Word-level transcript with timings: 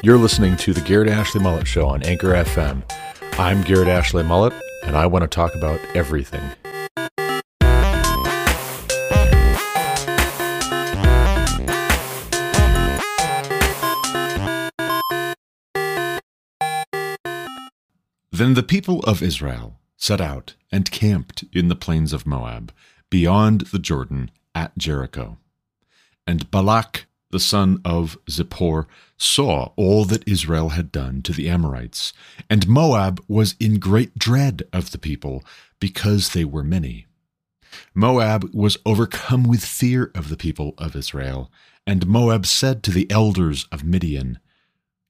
You're 0.00 0.16
listening 0.16 0.56
to 0.58 0.72
the 0.72 0.80
Garrett 0.80 1.08
Ashley 1.08 1.40
Mullet 1.40 1.66
Show 1.66 1.88
on 1.88 2.04
Anchor 2.04 2.28
FM. 2.28 2.88
I'm 3.36 3.62
Garrett 3.62 3.88
Ashley 3.88 4.22
Mullet, 4.22 4.52
and 4.84 4.96
I 4.96 5.06
want 5.06 5.24
to 5.24 5.26
talk 5.26 5.56
about 5.56 5.80
everything. 5.92 6.40
Then 18.30 18.54
the 18.54 18.62
people 18.64 19.00
of 19.00 19.20
Israel 19.20 19.80
set 19.96 20.20
out 20.20 20.54
and 20.70 20.92
camped 20.92 21.42
in 21.52 21.66
the 21.66 21.74
plains 21.74 22.12
of 22.12 22.24
Moab, 22.24 22.72
beyond 23.10 23.62
the 23.72 23.80
Jordan 23.80 24.30
at 24.54 24.78
Jericho. 24.78 25.38
And 26.24 26.48
Balak 26.52 27.07
the 27.30 27.40
son 27.40 27.80
of 27.84 28.18
Zippor 28.30 28.86
saw 29.16 29.72
all 29.76 30.04
that 30.06 30.26
Israel 30.26 30.70
had 30.70 30.90
done 30.90 31.22
to 31.22 31.32
the 31.32 31.48
Amorites, 31.48 32.12
and 32.48 32.68
Moab 32.68 33.22
was 33.28 33.54
in 33.60 33.78
great 33.78 34.18
dread 34.18 34.62
of 34.72 34.92
the 34.92 34.98
people, 34.98 35.44
because 35.80 36.30
they 36.30 36.44
were 36.44 36.64
many. 36.64 37.06
Moab 37.94 38.52
was 38.54 38.78
overcome 38.86 39.44
with 39.44 39.64
fear 39.64 40.10
of 40.14 40.28
the 40.28 40.36
people 40.36 40.74
of 40.78 40.96
Israel, 40.96 41.50
and 41.86 42.06
Moab 42.06 42.46
said 42.46 42.82
to 42.82 42.90
the 42.90 43.10
elders 43.10 43.66
of 43.70 43.84
Midian, 43.84 44.38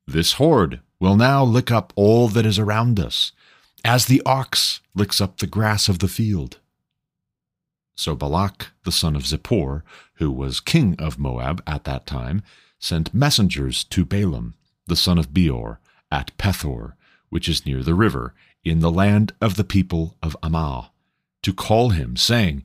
This 0.06 0.34
horde 0.34 0.80
will 1.00 1.16
now 1.16 1.44
lick 1.44 1.70
up 1.70 1.92
all 1.96 2.28
that 2.28 2.46
is 2.46 2.58
around 2.58 2.98
us, 2.98 3.32
as 3.84 4.06
the 4.06 4.22
ox 4.26 4.80
licks 4.94 5.20
up 5.20 5.38
the 5.38 5.46
grass 5.46 5.88
of 5.88 6.00
the 6.00 6.08
field. 6.08 6.58
So 7.96 8.14
Balak 8.14 8.68
the 8.84 8.92
son 8.92 9.16
of 9.16 9.24
Zippor, 9.24 9.82
who 10.18 10.30
was 10.30 10.60
king 10.60 10.94
of 10.98 11.18
Moab 11.18 11.62
at 11.66 11.84
that 11.84 12.06
time, 12.06 12.42
sent 12.78 13.14
messengers 13.14 13.84
to 13.84 14.04
Balaam 14.04 14.54
the 14.88 14.96
son 14.96 15.18
of 15.18 15.32
Beor 15.32 15.80
at 16.10 16.36
Pethor, 16.38 16.94
which 17.28 17.48
is 17.48 17.66
near 17.66 17.82
the 17.82 17.94
river, 17.94 18.34
in 18.64 18.80
the 18.80 18.90
land 18.90 19.32
of 19.40 19.56
the 19.56 19.64
people 19.64 20.16
of 20.22 20.36
Amaw, 20.42 20.88
to 21.42 21.52
call 21.52 21.90
him, 21.90 22.16
saying, 22.16 22.64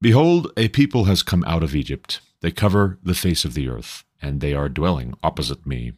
Behold, 0.00 0.50
a 0.56 0.68
people 0.68 1.04
has 1.04 1.22
come 1.22 1.44
out 1.46 1.62
of 1.62 1.74
Egypt. 1.74 2.20
They 2.40 2.50
cover 2.50 2.98
the 3.02 3.14
face 3.14 3.44
of 3.44 3.54
the 3.54 3.68
earth, 3.68 4.04
and 4.20 4.40
they 4.40 4.54
are 4.54 4.68
dwelling 4.68 5.14
opposite 5.22 5.64
me. 5.66 5.92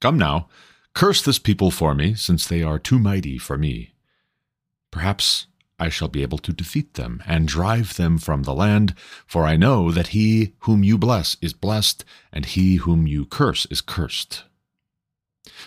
Come 0.00 0.18
now, 0.18 0.48
curse 0.94 1.22
this 1.22 1.38
people 1.38 1.70
for 1.70 1.94
me, 1.94 2.14
since 2.14 2.46
they 2.46 2.62
are 2.62 2.78
too 2.78 2.98
mighty 2.98 3.38
for 3.38 3.58
me. 3.58 3.94
Perhaps 4.90 5.46
I 5.82 5.88
shall 5.88 6.06
be 6.06 6.22
able 6.22 6.38
to 6.38 6.52
defeat 6.52 6.94
them 6.94 7.20
and 7.26 7.48
drive 7.48 7.96
them 7.96 8.16
from 8.16 8.44
the 8.44 8.54
land, 8.54 8.94
for 9.26 9.44
I 9.44 9.56
know 9.56 9.90
that 9.90 10.08
he 10.08 10.52
whom 10.60 10.84
you 10.84 10.96
bless 10.96 11.36
is 11.40 11.52
blessed, 11.52 12.04
and 12.32 12.44
he 12.44 12.76
whom 12.76 13.08
you 13.08 13.26
curse 13.26 13.66
is 13.66 13.80
cursed. 13.80 14.44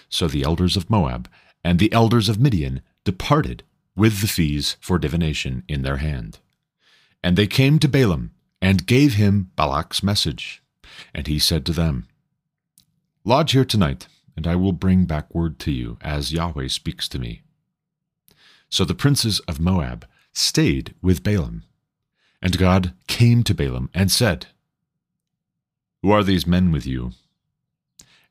So 0.07 0.29
the 0.29 0.43
elders 0.43 0.77
of 0.77 0.89
Moab 0.89 1.29
and 1.65 1.79
the 1.79 1.91
elders 1.91 2.29
of 2.29 2.39
Midian 2.39 2.81
departed 3.03 3.63
with 3.93 4.21
the 4.21 4.27
fees 4.27 4.77
for 4.79 4.97
divination 4.97 5.63
in 5.67 5.81
their 5.81 5.97
hand. 5.97 6.39
And 7.21 7.35
they 7.35 7.47
came 7.47 7.77
to 7.79 7.89
Balaam 7.89 8.31
and 8.61 8.87
gave 8.87 9.15
him 9.15 9.51
Balak's 9.57 10.01
message. 10.01 10.63
And 11.13 11.27
he 11.27 11.39
said 11.39 11.65
to 11.65 11.73
them, 11.73 12.07
Lodge 13.25 13.51
here 13.51 13.65
tonight 13.65 14.07
and 14.35 14.47
I 14.47 14.55
will 14.55 14.71
bring 14.71 15.05
back 15.05 15.33
word 15.33 15.59
to 15.59 15.71
you, 15.71 15.97
as 16.01 16.33
Yahweh 16.33 16.67
speaks 16.67 17.07
to 17.09 17.19
me. 17.19 17.41
So 18.69 18.85
the 18.85 18.95
princes 18.95 19.39
of 19.41 19.59
Moab 19.59 20.05
stayed 20.33 20.93
with 21.01 21.23
Balaam. 21.23 21.63
And 22.41 22.57
God 22.57 22.93
came 23.07 23.43
to 23.43 23.55
Balaam 23.55 23.89
and 23.93 24.11
said, 24.11 24.47
Who 26.01 26.11
are 26.11 26.23
these 26.23 26.45
men 26.45 26.71
with 26.71 26.85
you? 26.85 27.11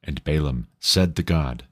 And 0.02 0.22
Balaam 0.22 0.68
said 0.80 1.16
to 1.16 1.22
God, 1.22 1.64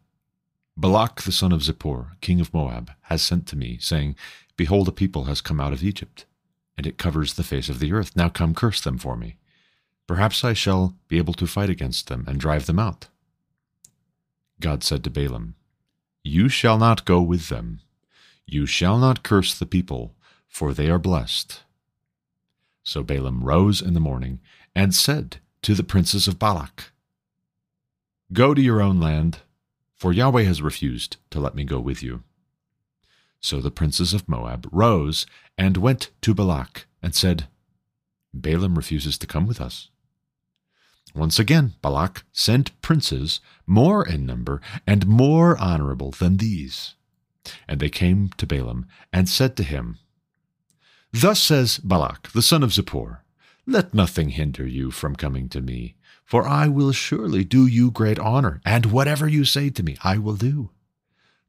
Balak 0.76 1.22
the 1.22 1.32
son 1.32 1.52
of 1.52 1.60
Zippor, 1.60 2.18
king 2.20 2.40
of 2.40 2.54
Moab, 2.54 2.90
has 3.02 3.22
sent 3.22 3.46
to 3.48 3.56
me, 3.56 3.78
saying, 3.80 4.16
Behold, 4.56 4.88
a 4.88 4.92
people 4.92 5.24
has 5.24 5.40
come 5.40 5.60
out 5.60 5.72
of 5.72 5.84
Egypt, 5.84 6.24
and 6.76 6.86
it 6.86 6.98
covers 6.98 7.34
the 7.34 7.42
face 7.42 7.68
of 7.68 7.78
the 7.78 7.92
earth. 7.92 8.16
Now 8.16 8.28
come 8.28 8.54
curse 8.54 8.80
them 8.80 8.96
for 8.98 9.16
me. 9.16 9.36
Perhaps 10.06 10.44
I 10.44 10.54
shall 10.54 10.96
be 11.08 11.18
able 11.18 11.34
to 11.34 11.46
fight 11.46 11.70
against 11.70 12.08
them 12.08 12.24
and 12.26 12.40
drive 12.40 12.66
them 12.66 12.78
out. 12.78 13.08
God 14.60 14.82
said 14.82 15.04
to 15.04 15.10
Balaam, 15.10 15.54
You 16.24 16.48
shall 16.48 16.78
not 16.78 17.04
go 17.04 17.20
with 17.20 17.48
them. 17.48 17.80
You 18.46 18.66
shall 18.66 18.98
not 18.98 19.22
curse 19.22 19.58
the 19.58 19.66
people, 19.66 20.14
for 20.48 20.74
they 20.74 20.90
are 20.90 20.98
blessed. 20.98 21.62
So 22.82 23.02
Balaam 23.02 23.44
rose 23.44 23.80
in 23.80 23.94
the 23.94 24.00
morning 24.00 24.40
and 24.74 24.94
said 24.94 25.38
to 25.62 25.74
the 25.74 25.84
princes 25.84 26.26
of 26.26 26.38
Balak, 26.38 26.92
Go 28.32 28.54
to 28.54 28.62
your 28.62 28.80
own 28.80 29.00
land, 29.00 29.38
for 29.94 30.12
Yahweh 30.12 30.42
has 30.42 30.62
refused 30.62 31.16
to 31.30 31.38
let 31.38 31.54
me 31.54 31.64
go 31.64 31.78
with 31.78 32.02
you. 32.02 32.22
So 33.40 33.60
the 33.60 33.70
princes 33.70 34.14
of 34.14 34.28
Moab 34.28 34.68
rose 34.72 35.26
and 35.58 35.76
went 35.76 36.10
to 36.22 36.34
Balak 36.34 36.86
and 37.02 37.14
said, 37.14 37.48
Balaam 38.32 38.76
refuses 38.76 39.18
to 39.18 39.26
come 39.26 39.46
with 39.46 39.60
us. 39.60 39.88
Once 41.14 41.38
again, 41.38 41.74
Balak 41.82 42.24
sent 42.32 42.80
princes 42.80 43.40
more 43.66 44.06
in 44.06 44.24
number 44.24 44.60
and 44.86 45.06
more 45.06 45.58
honorable 45.58 46.10
than 46.10 46.38
these. 46.38 46.94
And 47.68 47.80
they 47.80 47.88
came 47.88 48.30
to 48.36 48.46
Balaam 48.46 48.86
and 49.12 49.28
said 49.28 49.56
to 49.56 49.62
him, 49.62 49.98
Thus 51.12 51.42
says 51.42 51.78
Balak, 51.78 52.32
the 52.32 52.42
son 52.42 52.62
of 52.62 52.70
Zippor, 52.70 53.18
Let 53.66 53.92
nothing 53.92 54.30
hinder 54.30 54.66
you 54.66 54.90
from 54.90 55.16
coming 55.16 55.48
to 55.50 55.60
me, 55.60 55.96
for 56.24 56.46
I 56.46 56.68
will 56.68 56.92
surely 56.92 57.44
do 57.44 57.66
you 57.66 57.90
great 57.90 58.18
honor, 58.18 58.60
and 58.64 58.86
whatever 58.86 59.28
you 59.28 59.44
say 59.44 59.68
to 59.70 59.82
me, 59.82 59.96
I 60.02 60.18
will 60.18 60.36
do. 60.36 60.70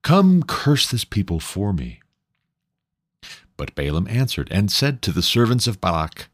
Come 0.01 0.43
curse 0.43 0.89
this 0.89 1.05
people 1.05 1.39
for 1.39 1.71
me. 1.71 2.01
But 3.55 3.75
Balaam 3.75 4.07
answered 4.09 4.49
and 4.51 4.71
said 4.71 5.01
to 5.03 5.11
the 5.11 5.21
servants 5.21 5.67
of 5.67 5.79
Balak, 5.79 6.27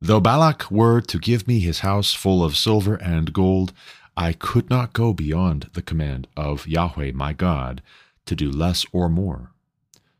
Though 0.00 0.20
Balak 0.20 0.70
were 0.70 1.00
to 1.00 1.18
give 1.18 1.48
me 1.48 1.60
his 1.60 1.80
house 1.80 2.12
full 2.12 2.44
of 2.44 2.56
silver 2.56 2.96
and 2.96 3.32
gold, 3.32 3.72
I 4.16 4.32
could 4.32 4.68
not 4.68 4.92
go 4.92 5.12
beyond 5.12 5.70
the 5.72 5.82
command 5.82 6.28
of 6.36 6.66
Yahweh 6.66 7.12
my 7.14 7.32
God 7.32 7.82
to 8.28 8.36
do 8.36 8.50
less 8.50 8.84
or 8.92 9.08
more. 9.08 9.52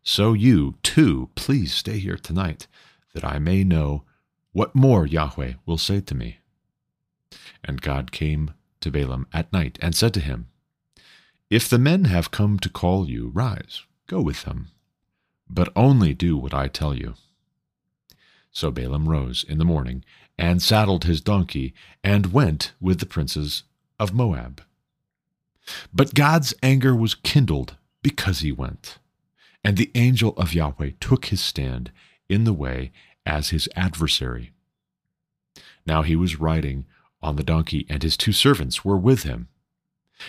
So 0.03 0.33
you, 0.33 0.77
too, 0.83 1.29
please 1.35 1.75
stay 1.75 1.99
here 1.99 2.17
tonight, 2.17 2.67
that 3.13 3.25
I 3.25 3.39
may 3.39 3.63
know 3.63 4.05
what 4.53 4.75
more 4.75 5.07
Yahweh 5.07 5.55
will 5.67 5.77
say 5.77 6.01
to 6.01 6.15
me. 6.15 6.39
And 7.63 7.83
God 7.83 8.11
came 8.11 8.55
to 8.81 8.91
Balaam 8.91 9.27
at 9.33 9.53
night 9.53 9.79
and 9.83 9.95
said 9.95 10.15
to 10.15 10.21
him, 10.21 10.49
If 11.51 11.69
the 11.69 11.79
men 11.79 12.05
have 12.05 12.31
come 12.31 12.59
to 12.61 12.71
call 12.71 13.11
you, 13.11 13.29
rise, 13.29 13.83
go 14.07 14.23
with 14.23 14.45
them, 14.45 14.69
but 15.49 15.73
only 15.77 16.15
do 16.15 16.39
what 16.39 16.55
I 16.55 16.69
tell 16.69 16.95
you. 16.95 17.15
So 18.51 18.71
Balaam 18.71 19.07
rose 19.07 19.45
in 19.47 19.59
the 19.59 19.67
morning 19.67 20.03
and 20.39 20.63
saddled 20.63 21.05
his 21.05 21.21
donkey 21.21 21.75
and 22.03 22.33
went 22.33 22.73
with 22.81 23.01
the 23.01 23.07
princes 23.07 23.65
of 24.01 24.15
Moab. 24.15 24.63
But 25.93 26.15
God's 26.15 26.55
anger 26.63 26.95
was 26.95 27.15
kindled 27.15 27.77
because 28.03 28.41
he 28.41 28.53
went, 28.53 28.99
and 29.65 29.77
the 29.77 29.91
angel 29.95 30.35
of 30.37 30.55
Yahweh 30.55 30.93
took 31.01 31.27
his 31.27 31.41
stand 31.41 31.91
in 32.29 32.45
the 32.45 32.53
way 32.53 32.93
as 33.27 33.51
his 33.51 33.69
adversary. 33.75 34.53
Now 35.87 36.03
he 36.03 36.17
was 36.17 36.41
riding 36.41 36.87
on 37.23 37.37
the 37.37 37.43
donkey, 37.43 37.87
and 37.89 38.03
his 38.03 38.17
two 38.17 38.33
servants 38.33 38.85
were 38.85 38.97
with 38.97 39.25
him. 39.25 39.49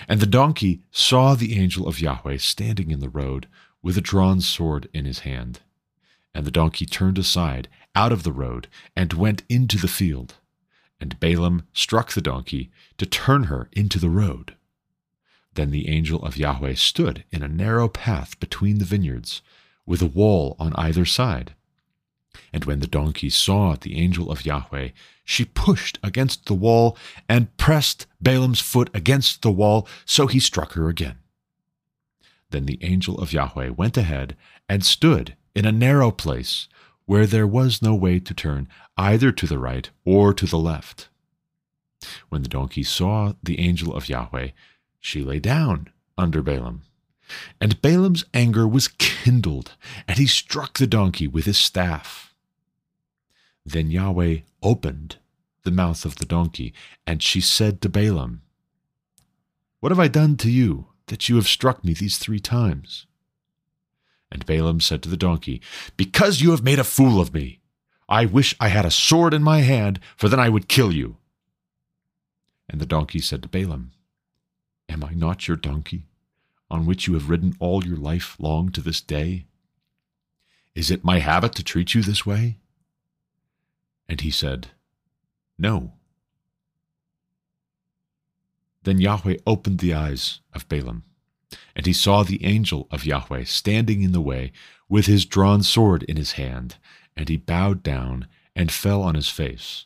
And 0.07 0.19
the 0.19 0.25
donkey 0.25 0.81
saw 0.91 1.35
the 1.35 1.59
angel 1.59 1.88
of 1.88 2.00
Yahweh 2.00 2.38
standing 2.38 2.91
in 2.91 3.00
the 3.00 3.09
road 3.09 3.47
with 3.81 3.97
a 3.97 4.01
drawn 4.01 4.41
sword 4.41 4.90
in 4.94 5.06
his 5.06 5.19
hand. 5.19 5.62
And 6.34 6.46
the 6.46 6.51
donkey 6.51 6.86
turned 6.86 7.18
aside 7.18 7.68
out 7.96 8.12
of 8.12 8.24
the 8.24 8.31
road 8.31 8.68
and 8.95 9.13
went 9.13 9.44
into 9.50 9.77
the 9.77 9.88
field. 9.88 10.36
And 11.00 11.19
Balaam 11.19 11.63
struck 11.74 12.12
the 12.12 12.22
donkey 12.22 12.72
to 12.98 13.06
turn 13.06 13.44
her 13.45 13.69
into 13.72 14.00
the 14.00 14.10
road. 14.10 14.56
Then 15.59 15.71
the 15.71 15.89
angel 15.89 16.23
of 16.23 16.38
Yahweh 16.38 16.75
stood 16.75 17.25
in 17.33 17.44
a 17.44 17.50
narrow 17.50 17.89
path 17.89 18.39
between 18.39 18.77
the 18.77 18.85
vineyards, 18.85 19.41
with 19.85 20.01
a 20.01 20.06
wall 20.06 20.56
on 20.57 20.71
either 20.75 21.03
side. 21.03 21.53
And 22.53 22.63
when 22.63 22.79
the 22.79 22.88
donkey 22.88 23.29
saw 23.29 23.75
the 23.75 23.97
angel 23.97 24.31
of 24.31 24.45
Yahweh, 24.45 24.91
she 25.25 25.44
pushed 25.44 26.00
against 26.01 26.45
the 26.45 26.53
wall 26.53 26.97
and 27.27 27.57
pressed 27.57 28.07
Balaam's 28.21 28.61
foot 28.61 28.89
against 28.94 29.41
the 29.41 29.51
wall, 29.51 29.85
so 30.06 30.27
he 30.27 30.39
struck 30.39 30.75
her 30.75 30.88
again. 30.88 31.17
Then 32.51 32.65
the 32.65 32.79
angel 32.81 33.17
of 33.17 33.33
Yahweh 33.33 33.71
went 33.71 33.97
ahead 33.97 34.38
and 34.69 34.85
stood 34.85 35.35
in 35.53 35.65
a 35.65 35.73
narrow 35.73 36.09
place 36.09 36.69
where 37.05 37.27
there 37.27 37.45
was 37.45 37.81
no 37.81 37.94
way 37.94 38.21
to 38.21 38.33
turn 38.33 38.69
either 38.95 39.33
to 39.33 39.45
the 39.45 39.59
right 39.59 39.89
or 40.05 40.33
to 40.35 40.45
the 40.45 40.57
left. 40.57 41.09
When 42.29 42.44
the 42.44 42.47
donkey 42.47 42.83
saw 42.83 43.33
the 43.44 43.59
angel 43.59 43.94
of 43.94 44.07
Yahweh, 44.07 44.51
she 45.00 45.24
lay 45.24 45.40
down 45.40 45.90
under 46.18 46.42
Balaam. 46.42 46.84
And 47.62 47.81
Balaam's 47.81 48.25
anger 48.34 48.68
was 48.68 48.88
kindled, 48.88 49.75
and 50.07 50.18
he 50.18 50.28
struck 50.28 50.78
the 50.78 50.88
donkey 50.88 51.28
with 51.28 51.46
his 51.46 51.57
staff. 51.57 52.34
Then 53.66 53.92
Yahweh 53.92 54.40
opened 54.63 55.18
the 55.63 55.72
mouth 55.72 56.06
of 56.06 56.16
the 56.16 56.25
donkey, 56.25 56.74
and 57.06 57.22
she 57.22 57.42
said 57.42 57.81
to 57.81 57.90
Balaam, 57.90 58.42
What 59.80 59.92
have 59.92 60.00
I 60.00 60.07
done 60.07 60.38
to 60.38 60.50
you 60.50 60.88
that 61.07 61.30
you 61.30 61.36
have 61.36 61.48
struck 61.48 61.84
me 61.84 61.94
these 61.94 62.18
three 62.18 62.40
times? 62.40 63.06
And 64.31 64.46
Balaam 64.46 64.80
said 64.80 65.04
to 65.04 65.10
the 65.10 65.18
donkey, 65.18 65.62
Because 65.98 66.42
you 66.42 66.51
have 66.51 66.63
made 66.63 66.80
a 66.80 66.84
fool 66.84 67.19
of 67.22 67.34
me. 67.34 67.60
I 68.07 68.25
wish 68.25 68.56
I 68.60 68.69
had 68.69 68.86
a 68.86 68.92
sword 68.92 69.34
in 69.36 69.44
my 69.44 69.60
hand, 69.60 70.00
for 70.18 70.30
then 70.30 70.40
I 70.40 70.50
would 70.50 70.68
kill 70.68 70.92
you. 70.92 71.18
And 72.68 72.81
the 72.81 72.86
donkey 72.86 73.19
said 73.19 73.44
to 73.44 73.48
Balaam, 73.48 73.92
Am 74.89 75.03
I 75.03 75.13
not 75.13 75.47
your 75.47 75.56
donkey, 75.56 76.07
on 76.69 76.86
which 76.86 77.07
you 77.07 77.13
have 77.13 77.30
ridden 77.30 77.56
all 77.59 77.86
your 77.86 77.95
life 77.95 78.36
long 78.39 78.71
to 78.71 78.81
this 78.81 79.00
day? 79.00 79.45
Is 80.74 80.89
it 80.89 81.03
my 81.03 81.19
habit 81.19 81.53
to 81.56 81.63
treat 81.63 81.94
you 81.94 82.01
this 82.01 82.25
way? 82.25 82.57
And 84.07 84.21
he 84.21 84.31
said, 84.31 84.69
No. 85.57 85.94
Then 88.83 89.00
Yahweh 89.00 89.38
opened 89.45 89.80
the 89.80 89.94
eyes 89.94 90.39
of 90.53 90.68
Balaam, 90.68 91.03
and 91.75 91.86
he 91.86 91.94
saw 91.94 92.24
the 92.24 92.44
angel 92.44 92.88
of 92.89 93.06
Yahweh 93.06 93.44
standing 93.44 94.01
in 94.01 94.12
the 94.12 94.21
way 94.21 94.51
with 94.88 95.06
his 95.06 95.25
drawn 95.25 95.62
sword 95.62 96.03
in 96.03 96.18
his 96.18 96.33
hand, 96.33 96.77
and 97.15 97.30
he 97.30 97.38
bowed 97.38 97.83
down 97.83 98.27
and 98.56 98.71
fell 98.71 99.03
on 99.03 99.13
his 99.13 99.30
face. 99.30 99.86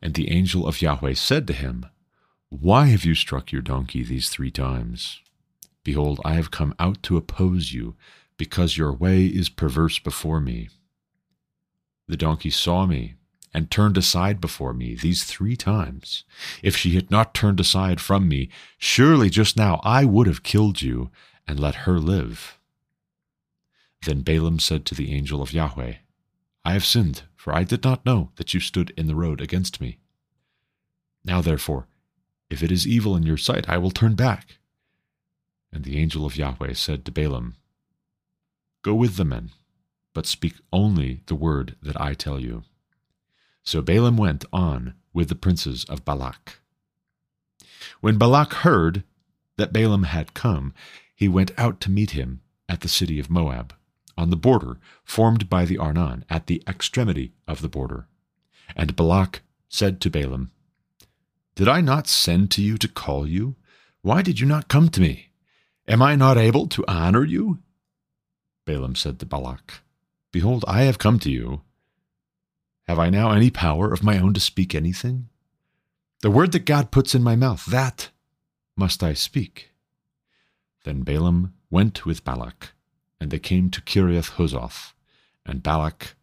And 0.00 0.14
the 0.14 0.30
angel 0.30 0.66
of 0.66 0.80
Yahweh 0.80 1.14
said 1.14 1.46
to 1.48 1.52
him, 1.52 1.86
Why 2.50 2.86
have 2.86 3.04
you 3.04 3.14
struck 3.14 3.52
your 3.52 3.62
donkey 3.62 4.02
these 4.02 4.30
three 4.30 4.50
times? 4.50 5.20
Behold, 5.84 6.20
I 6.24 6.34
have 6.34 6.50
come 6.50 6.74
out 6.78 7.02
to 7.04 7.16
oppose 7.16 7.72
you, 7.72 7.94
because 8.36 8.78
your 8.78 8.92
way 8.92 9.26
is 9.26 9.48
perverse 9.48 9.98
before 9.98 10.40
me. 10.40 10.68
The 12.06 12.16
donkey 12.16 12.50
saw 12.50 12.86
me 12.86 13.14
and 13.52 13.70
turned 13.70 13.96
aside 13.96 14.40
before 14.40 14.72
me 14.72 14.94
these 14.94 15.24
three 15.24 15.56
times. 15.56 16.24
If 16.62 16.76
she 16.76 16.94
had 16.94 17.10
not 17.10 17.34
turned 17.34 17.60
aside 17.60 18.00
from 18.00 18.28
me, 18.28 18.48
surely 18.78 19.28
just 19.28 19.56
now 19.56 19.80
I 19.82 20.04
would 20.04 20.26
have 20.26 20.42
killed 20.42 20.80
you 20.80 21.10
and 21.46 21.58
let 21.58 21.74
her 21.86 21.98
live. 21.98 22.58
Then 24.04 24.22
Balaam 24.22 24.58
said 24.58 24.84
to 24.86 24.94
the 24.94 25.14
angel 25.14 25.42
of 25.42 25.52
Yahweh, 25.52 25.94
I 26.64 26.72
have 26.72 26.84
sinned, 26.84 27.22
for 27.34 27.54
I 27.54 27.64
did 27.64 27.82
not 27.82 28.06
know 28.06 28.30
that 28.36 28.54
you 28.54 28.60
stood 28.60 28.92
in 28.96 29.06
the 29.06 29.14
road 29.14 29.40
against 29.40 29.80
me. 29.80 29.98
Now 31.24 31.40
therefore, 31.40 31.86
if 32.50 32.62
it 32.62 32.72
is 32.72 32.86
evil 32.86 33.16
in 33.16 33.22
your 33.22 33.36
sight, 33.36 33.68
I 33.68 33.78
will 33.78 33.90
turn 33.90 34.14
back. 34.14 34.58
And 35.72 35.84
the 35.84 35.98
angel 35.98 36.24
of 36.24 36.36
Yahweh 36.36 36.74
said 36.74 37.04
to 37.04 37.12
Balaam, 37.12 37.56
Go 38.82 38.94
with 38.94 39.16
the 39.16 39.24
men, 39.24 39.50
but 40.14 40.26
speak 40.26 40.54
only 40.72 41.20
the 41.26 41.34
word 41.34 41.76
that 41.82 42.00
I 42.00 42.14
tell 42.14 42.40
you. 42.40 42.62
So 43.62 43.82
Balaam 43.82 44.16
went 44.16 44.44
on 44.52 44.94
with 45.12 45.28
the 45.28 45.34
princes 45.34 45.84
of 45.84 46.04
Balak. 46.04 46.60
When 48.00 48.16
Balak 48.16 48.52
heard 48.54 49.02
that 49.56 49.72
Balaam 49.72 50.04
had 50.04 50.34
come, 50.34 50.72
he 51.14 51.28
went 51.28 51.50
out 51.58 51.80
to 51.82 51.90
meet 51.90 52.12
him 52.12 52.40
at 52.68 52.80
the 52.80 52.88
city 52.88 53.18
of 53.18 53.28
Moab, 53.28 53.74
on 54.16 54.30
the 54.30 54.36
border 54.36 54.78
formed 55.04 55.50
by 55.50 55.64
the 55.64 55.78
Arnon, 55.78 56.24
at 56.30 56.46
the 56.46 56.62
extremity 56.66 57.32
of 57.46 57.60
the 57.60 57.68
border. 57.68 58.06
And 58.76 58.96
Balak 58.96 59.42
said 59.68 60.00
to 60.00 60.10
Balaam, 60.10 60.50
Did 61.58 61.66
I 61.66 61.80
not 61.80 62.06
send 62.06 62.52
to 62.52 62.62
you 62.62 62.78
to 62.78 62.86
call 62.86 63.26
you? 63.26 63.56
Why 64.02 64.22
did 64.22 64.38
you 64.38 64.46
not 64.46 64.68
come 64.68 64.90
to 64.90 65.00
me? 65.00 65.30
Am 65.88 66.00
I 66.00 66.14
not 66.14 66.38
able 66.38 66.68
to 66.68 66.84
honor 66.86 67.24
you? 67.24 67.58
Balaam 68.64 68.94
said 68.94 69.18
to 69.18 69.26
Balak, 69.26 69.80
Behold, 70.30 70.64
I 70.68 70.82
have 70.82 71.00
come 71.00 71.18
to 71.18 71.30
you 71.32 71.62
have 72.86 73.00
I 73.00 73.10
now 73.10 73.32
any 73.32 73.50
power 73.50 73.92
of 73.92 74.04
my 74.04 74.20
own 74.20 74.34
to 74.34 74.40
speak 74.40 74.72
anything? 74.72 75.30
The 76.22 76.30
word 76.30 76.52
that 76.52 76.64
God 76.64 76.92
puts 76.92 77.12
in 77.12 77.24
my 77.24 77.34
mouth, 77.34 77.66
that 77.66 78.10
must 78.76 79.02
I 79.02 79.12
speak. 79.12 79.72
Then 80.84 81.02
Balaam 81.02 81.54
went 81.70 82.06
with 82.06 82.24
Balak, 82.24 82.72
and 83.20 83.32
they 83.32 83.40
came 83.40 83.68
to 83.70 83.82
Kiriath 83.82 84.36
Huzoth, 84.36 84.92
and 85.44 85.60
Balak 85.60 86.14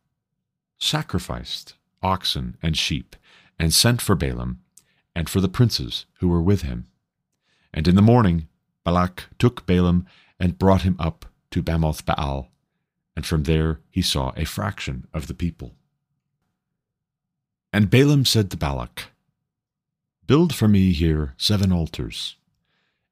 sacrificed 0.79 1.75
oxen 2.01 2.55
and 2.63 2.77
sheep, 2.77 3.17
and 3.59 3.73
sent 3.73 4.01
for 4.01 4.15
Balaam, 4.15 4.61
and 5.15 5.29
for 5.29 5.39
the 5.39 5.50
princes 5.50 6.06
who 6.19 6.27
were 6.27 6.41
with 6.41 6.62
him. 6.63 6.88
And 7.73 7.88
in 7.88 7.95
the 7.95 8.01
morning 8.01 8.47
Balak 8.83 9.29
took 9.39 9.65
Balaam 9.65 10.06
and 10.39 10.59
brought 10.59 10.83
him 10.83 10.95
up 11.00 11.25
to 11.51 11.63
Bamoth 11.63 12.06
Baal, 12.06 12.50
and 13.15 13.25
from 13.25 13.44
there 13.44 13.79
he 13.89 14.01
saw 14.01 14.31
a 14.35 14.45
fraction 14.45 15.07
of 15.13 15.27
the 15.27 15.33
people. 15.33 15.73
And 17.73 17.89
Balaam 17.89 18.25
said 18.25 18.51
to 18.51 18.57
Balak, 18.57 19.07
Build 20.27 20.53
for 20.53 20.67
me 20.67 20.91
here 20.91 21.33
seven 21.38 21.71
altars, 21.71 22.35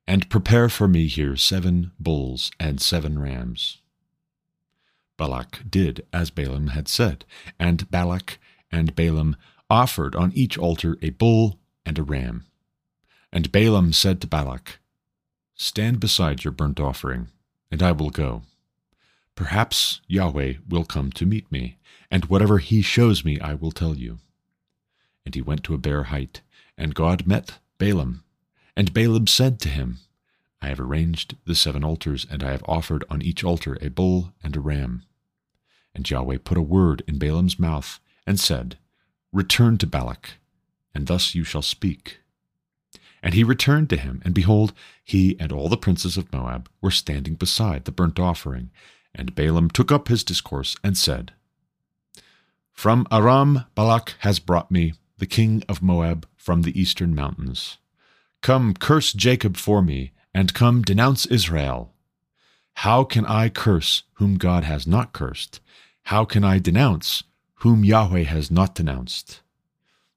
and 0.07 0.29
prepare 0.29 0.69
for 0.69 0.87
me 0.87 1.07
here 1.07 1.35
seven 1.35 1.91
bulls 1.99 2.51
and 2.59 2.81
seven 2.81 3.19
rams. 3.19 3.79
Balak 5.17 5.61
did 5.69 6.05
as 6.11 6.29
Balaam 6.29 6.67
had 6.67 6.87
said, 6.87 7.25
and 7.59 7.89
Balak 7.89 8.39
and 8.71 8.95
Balaam 8.95 9.35
offered 9.69 10.15
on 10.15 10.31
each 10.33 10.57
altar 10.57 10.97
a 11.01 11.11
bull 11.11 11.59
and 11.85 11.97
a 11.97 12.03
ram. 12.03 12.45
And 13.31 13.51
Balaam 13.51 13.93
said 13.93 14.21
to 14.21 14.27
Balak, 14.27 14.79
Stand 15.55 15.99
beside 15.99 16.43
your 16.43 16.51
burnt 16.51 16.79
offering, 16.79 17.27
and 17.71 17.81
I 17.81 17.91
will 17.91 18.09
go. 18.09 18.43
Perhaps 19.35 20.01
Yahweh 20.07 20.55
will 20.67 20.85
come 20.85 21.11
to 21.13 21.25
meet 21.25 21.51
me, 21.51 21.77
and 22.11 22.25
whatever 22.25 22.59
he 22.59 22.81
shows 22.81 23.25
me 23.25 23.39
I 23.39 23.53
will 23.55 23.71
tell 23.71 23.95
you. 23.95 24.19
And 25.25 25.33
he 25.33 25.41
went 25.41 25.63
to 25.65 25.73
a 25.73 25.79
bare 25.79 26.03
height, 26.03 26.41
and 26.77 26.93
God 26.93 27.25
met 27.25 27.59
Balaam. 27.77 28.23
And 28.75 28.93
Balaam 28.93 29.27
said 29.27 29.59
to 29.61 29.69
him, 29.69 29.99
I 30.61 30.67
have 30.67 30.79
arranged 30.79 31.35
the 31.45 31.55
seven 31.55 31.83
altars, 31.83 32.25
and 32.29 32.43
I 32.43 32.51
have 32.51 32.63
offered 32.67 33.03
on 33.09 33.21
each 33.21 33.43
altar 33.43 33.77
a 33.81 33.89
bull 33.89 34.33
and 34.43 34.55
a 34.55 34.59
ram. 34.59 35.03
And 35.93 36.09
Yahweh 36.09 36.37
put 36.43 36.57
a 36.57 36.61
word 36.61 37.03
in 37.07 37.17
Balaam's 37.19 37.59
mouth, 37.59 37.99
and 38.25 38.39
said, 38.39 38.77
Return 39.31 39.77
to 39.79 39.87
Balak, 39.87 40.35
and 40.93 41.07
thus 41.07 41.35
you 41.35 41.43
shall 41.43 41.61
speak. 41.61 42.19
And 43.21 43.33
he 43.33 43.43
returned 43.43 43.89
to 43.89 43.97
him, 43.97 44.21
and 44.25 44.33
behold, 44.33 44.73
he 45.03 45.37
and 45.39 45.51
all 45.51 45.69
the 45.69 45.77
princes 45.77 46.17
of 46.17 46.31
Moab 46.33 46.69
were 46.81 46.91
standing 46.91 47.35
beside 47.35 47.85
the 47.85 47.91
burnt 47.91 48.19
offering. 48.19 48.69
And 49.15 49.35
Balaam 49.35 49.69
took 49.69 49.91
up 49.91 50.07
his 50.07 50.23
discourse, 50.23 50.75
and 50.83 50.97
said, 50.97 51.33
From 52.73 53.07
Aram 53.11 53.65
Balak 53.75 54.15
has 54.19 54.39
brought 54.39 54.71
me, 54.71 54.93
the 55.19 55.25
king 55.25 55.63
of 55.69 55.81
Moab 55.81 56.27
from 56.35 56.63
the 56.63 56.77
eastern 56.79 57.15
mountains. 57.15 57.77
Come, 58.41 58.73
curse 58.73 59.13
Jacob 59.13 59.55
for 59.55 59.81
me, 59.81 60.11
and 60.33 60.53
come, 60.53 60.81
denounce 60.81 61.25
Israel. 61.27 61.93
How 62.77 63.03
can 63.03 63.25
I 63.25 63.49
curse 63.49 64.03
whom 64.15 64.37
God 64.37 64.63
has 64.63 64.85
not 64.85 65.13
cursed? 65.13 65.61
How 66.07 66.25
can 66.25 66.43
I 66.43 66.59
denounce 66.59 67.23
whom 67.57 67.85
Yahweh 67.85 68.23
has 68.23 68.51
not 68.51 68.75
denounced? 68.75 69.42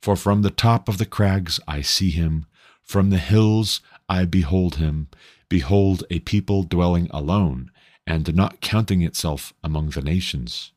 For 0.03 0.17
from 0.17 0.43
the 0.43 0.51
top 0.51 0.89
of 0.89 0.99
the 0.99 1.07
crags 1.07 1.59
I 1.67 1.81
see 1.81 2.11
him, 2.11 2.47
from 2.83 3.11
the 3.11 3.19
hills 3.19 3.81
I 4.09 4.25
behold 4.25 4.77
him. 4.77 5.09
Behold, 5.49 6.05
a 6.11 6.21
people 6.21 6.63
dwelling 6.63 7.09
alone, 7.11 7.71
and 8.07 8.35
not 8.35 8.61
counting 8.61 9.03
itself 9.03 9.53
among 9.63 9.91
the 9.91 10.03
nations. 10.03 10.73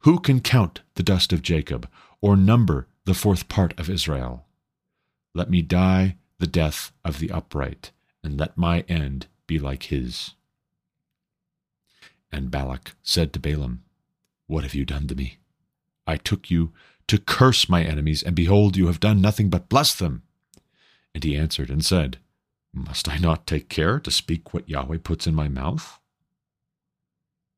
Who 0.00 0.20
can 0.20 0.40
count 0.40 0.80
the 0.94 1.02
dust 1.02 1.32
of 1.32 1.42
Jacob, 1.42 1.88
or 2.20 2.36
number 2.36 2.88
the 3.06 3.14
fourth 3.14 3.48
part 3.48 3.78
of 3.78 3.88
Israel. 3.88 4.46
Let 5.34 5.48
me 5.48 5.62
die 5.62 6.16
the 6.38 6.46
death 6.46 6.92
of 7.04 7.18
the 7.18 7.30
upright, 7.30 7.92
and 8.22 8.38
let 8.38 8.58
my 8.58 8.80
end 8.88 9.28
be 9.46 9.58
like 9.58 9.84
his. 9.84 10.34
And 12.32 12.50
Balak 12.50 12.96
said 13.02 13.32
to 13.32 13.38
Balaam, 13.38 13.84
What 14.48 14.64
have 14.64 14.74
you 14.74 14.84
done 14.84 15.06
to 15.06 15.14
me? 15.14 15.38
I 16.06 16.16
took 16.16 16.50
you 16.50 16.72
to 17.08 17.18
curse 17.18 17.68
my 17.68 17.84
enemies, 17.84 18.22
and 18.22 18.34
behold, 18.34 18.76
you 18.76 18.86
have 18.86 19.00
done 19.00 19.20
nothing 19.20 19.48
but 19.48 19.68
bless 19.68 19.94
them. 19.94 20.22
And 21.14 21.22
he 21.22 21.36
answered 21.36 21.70
and 21.70 21.84
said, 21.84 22.18
Must 22.72 23.08
I 23.08 23.18
not 23.18 23.46
take 23.46 23.68
care 23.68 24.00
to 24.00 24.10
speak 24.10 24.52
what 24.52 24.68
Yahweh 24.68 24.98
puts 25.02 25.26
in 25.26 25.34
my 25.34 25.48
mouth? 25.48 25.98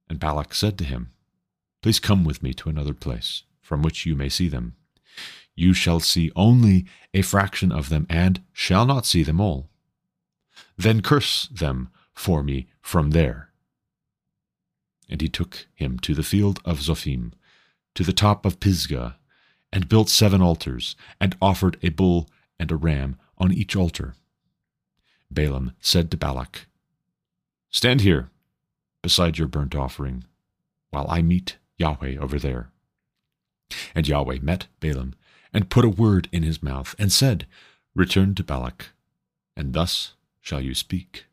And 0.09 0.21
Balak 0.21 0.55
said 0.55 0.79
to 0.79 0.85
him, 0.85 1.13
Please 1.83 2.01
come 2.01 2.25
with 2.25 2.43
me 2.43 2.53
to 2.55 2.69
another 2.69 2.95
place, 2.95 3.45
from 3.61 3.83
which 3.83 4.07
you 4.07 4.15
may 4.15 4.29
see 4.29 4.49
them 4.49 4.75
you 5.59 5.75
shall 5.75 5.99
see 5.99 6.31
only 6.37 6.87
a 7.13 7.21
fraction 7.21 7.73
of 7.73 7.89
them, 7.89 8.07
and 8.09 8.43
shall 8.53 8.87
not 8.87 9.05
see 9.05 9.25
them 9.25 9.41
all. 9.41 9.69
Then 10.77 11.03
curse 11.03 11.49
them 11.49 11.91
for 12.15 12.45
me 12.45 12.69
from 12.81 13.11
there. 13.11 13.51
And 15.09 15.21
he 15.21 15.29
took 15.29 15.67
him 15.75 15.99
to 16.01 16.15
the 16.15 16.23
field 16.23 16.61
of 16.65 16.79
Zophim, 16.79 17.33
to 17.97 18.05
the 18.05 18.13
top 18.13 18.47
of 18.47 18.61
Pisgah, 18.61 19.17
and 19.73 19.89
built 19.89 20.09
seven 20.09 20.41
altars, 20.41 20.97
and 21.21 21.37
offered 21.41 21.77
a 21.83 21.91
bull 21.91 22.29
and 22.59 22.71
a 22.71 22.77
ram 22.77 23.17
on 23.37 23.53
each 23.53 23.77
altar. 23.77 24.15
Balaam 25.31 25.73
said 25.81 26.11
to 26.11 26.17
Balak, 26.17 26.67
Stand 27.71 28.01
here 28.01 28.31
beside 29.03 29.39
your 29.39 29.49
burnt 29.49 29.75
offering, 29.75 30.25
while 30.91 31.07
I 31.09 31.23
meet 31.23 31.59
Yahweh 31.77 32.17
over 32.17 32.39
there. 32.39 32.71
And 33.95 34.09
Yahweh 34.09 34.39
met 34.43 34.67
Balaam 34.81 35.15
and 35.53 35.71
put 35.71 35.85
a 35.85 35.89
word 35.89 36.29
in 36.33 36.43
his 36.43 36.63
mouth, 36.63 36.95
and 36.99 37.11
said, 37.11 37.47
Return 37.95 38.35
to 38.35 38.45
Balak, 38.45 38.91
and 39.57 39.73
thus 39.73 40.15
shall 40.41 40.61
you 40.61 40.75
speak? 40.75 41.25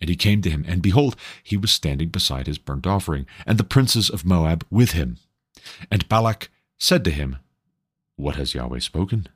And 0.00 0.08
he 0.08 0.16
came 0.16 0.42
to 0.42 0.50
him, 0.50 0.64
and 0.68 0.82
behold, 0.82 1.16
he 1.42 1.56
was 1.56 1.72
standing 1.72 2.08
beside 2.08 2.46
his 2.46 2.58
burnt 2.58 2.86
offering, 2.86 3.26
and 3.46 3.58
the 3.58 3.64
princes 3.64 4.10
of 4.10 4.24
Moab 4.24 4.64
with 4.70 4.92
him. 4.92 5.18
And 5.90 6.08
Balak 6.08 6.50
said 6.78 7.04
to 7.04 7.10
him, 7.10 7.36
What 8.16 8.36
has 8.36 8.54
Yahweh 8.54 8.80
spoken? 8.80 9.28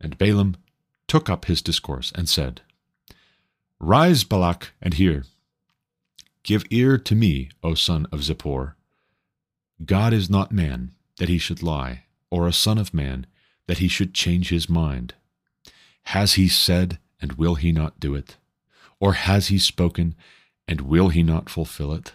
And 0.00 0.18
Balaam 0.18 0.56
took 1.06 1.30
up 1.30 1.46
his 1.46 1.62
discourse 1.62 2.12
and 2.14 2.28
said, 2.28 2.60
Rise, 3.78 4.24
Balak, 4.24 4.72
and 4.80 4.94
hear. 4.94 5.24
Give 6.42 6.64
ear 6.70 6.98
to 6.98 7.14
me, 7.14 7.50
O 7.62 7.74
son 7.74 8.06
of 8.12 8.20
Zippor. 8.20 8.74
God 9.84 10.12
is 10.12 10.30
not 10.30 10.52
man, 10.52 10.92
that 11.18 11.28
he 11.28 11.38
should 11.38 11.62
lie, 11.62 12.04
or 12.30 12.46
a 12.46 12.52
son 12.52 12.78
of 12.78 12.94
man, 12.94 13.26
that 13.66 13.78
he 13.78 13.88
should 13.88 14.14
change 14.14 14.48
his 14.48 14.68
mind. 14.68 15.14
Has 16.04 16.34
he 16.34 16.48
said, 16.48 16.98
and 17.20 17.32
will 17.34 17.54
he 17.54 17.72
not 17.72 18.00
do 18.00 18.14
it? 18.14 18.36
Or 19.00 19.14
has 19.14 19.48
he 19.48 19.58
spoken, 19.58 20.14
and 20.66 20.82
will 20.82 21.08
he 21.08 21.22
not 21.22 21.48
fulfill 21.48 21.92
it? 21.92 22.12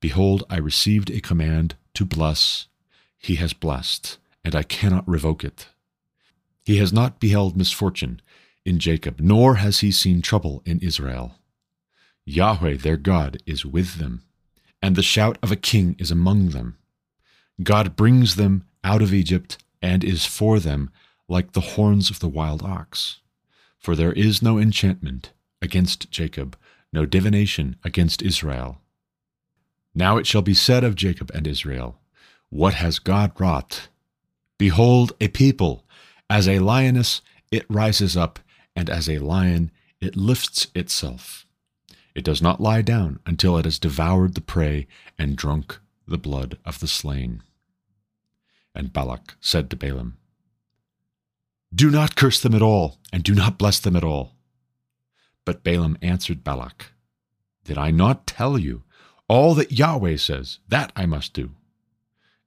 Behold, 0.00 0.44
I 0.50 0.58
received 0.58 1.10
a 1.10 1.20
command 1.20 1.74
to 1.94 2.04
bless. 2.04 2.66
He 3.18 3.36
has 3.36 3.52
blessed, 3.52 4.18
and 4.46 4.54
I 4.54 4.62
cannot 4.62 5.08
revoke 5.08 5.42
it. 5.42 5.66
He 6.64 6.76
has 6.76 6.92
not 6.92 7.18
beheld 7.18 7.56
misfortune 7.56 8.22
in 8.64 8.78
Jacob, 8.78 9.18
nor 9.18 9.56
has 9.56 9.80
he 9.80 9.90
seen 9.90 10.22
trouble 10.22 10.62
in 10.64 10.78
Israel. 10.78 11.34
Yahweh 12.24 12.76
their 12.76 12.96
God 12.96 13.38
is 13.44 13.66
with 13.66 13.98
them, 13.98 14.22
and 14.80 14.94
the 14.94 15.02
shout 15.02 15.36
of 15.42 15.50
a 15.50 15.56
king 15.56 15.96
is 15.98 16.12
among 16.12 16.50
them. 16.50 16.78
God 17.60 17.96
brings 17.96 18.36
them 18.36 18.64
out 18.84 19.02
of 19.02 19.12
Egypt 19.12 19.58
and 19.82 20.04
is 20.04 20.24
for 20.24 20.60
them 20.60 20.90
like 21.28 21.50
the 21.50 21.72
horns 21.74 22.08
of 22.08 22.20
the 22.20 22.28
wild 22.28 22.62
ox. 22.62 23.18
For 23.80 23.96
there 23.96 24.12
is 24.12 24.42
no 24.42 24.58
enchantment 24.58 25.32
against 25.60 26.08
Jacob, 26.12 26.56
no 26.92 27.04
divination 27.04 27.74
against 27.82 28.22
Israel. 28.22 28.80
Now 29.92 30.18
it 30.18 30.26
shall 30.26 30.42
be 30.42 30.54
said 30.54 30.84
of 30.84 30.94
Jacob 30.94 31.32
and 31.34 31.48
Israel, 31.48 31.98
What 32.48 32.74
has 32.74 33.00
God 33.00 33.32
wrought? 33.40 33.88
Behold, 34.58 35.12
a 35.20 35.28
people, 35.28 35.84
as 36.30 36.48
a 36.48 36.58
lioness 36.58 37.20
it 37.50 37.64
rises 37.68 38.16
up, 38.16 38.38
and 38.74 38.90
as 38.90 39.08
a 39.08 39.18
lion 39.18 39.70
it 40.00 40.16
lifts 40.16 40.66
itself. 40.74 41.46
It 42.14 42.24
does 42.24 42.40
not 42.40 42.60
lie 42.60 42.82
down 42.82 43.20
until 43.26 43.58
it 43.58 43.64
has 43.64 43.78
devoured 43.78 44.34
the 44.34 44.40
prey 44.40 44.86
and 45.18 45.36
drunk 45.36 45.78
the 46.08 46.18
blood 46.18 46.58
of 46.64 46.80
the 46.80 46.88
slain. 46.88 47.42
And 48.74 48.92
Balak 48.92 49.36
said 49.40 49.70
to 49.70 49.76
Balaam, 49.76 50.16
Do 51.74 51.90
not 51.90 52.16
curse 52.16 52.40
them 52.40 52.54
at 52.54 52.62
all, 52.62 52.98
and 53.12 53.22
do 53.22 53.34
not 53.34 53.58
bless 53.58 53.78
them 53.78 53.96
at 53.96 54.04
all. 54.04 54.32
But 55.44 55.64
Balaam 55.64 55.98
answered 56.02 56.44
Balak, 56.44 56.92
Did 57.64 57.78
I 57.78 57.90
not 57.90 58.26
tell 58.26 58.58
you 58.58 58.82
all 59.28 59.54
that 59.54 59.72
Yahweh 59.72 60.16
says, 60.16 60.58
that 60.68 60.92
I 60.96 61.06
must 61.06 61.32
do? 61.32 61.50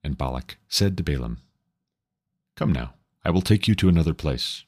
And 0.04 0.18
Balak 0.18 0.58
said 0.68 0.98
to 0.98 1.04
Balaam, 1.04 1.40
Come 2.60 2.74
now, 2.74 2.96
I 3.24 3.30
will 3.30 3.42
take 3.42 3.70
you 3.70 3.76
to 3.76 3.88
another 3.88 4.14
place. 4.14 4.66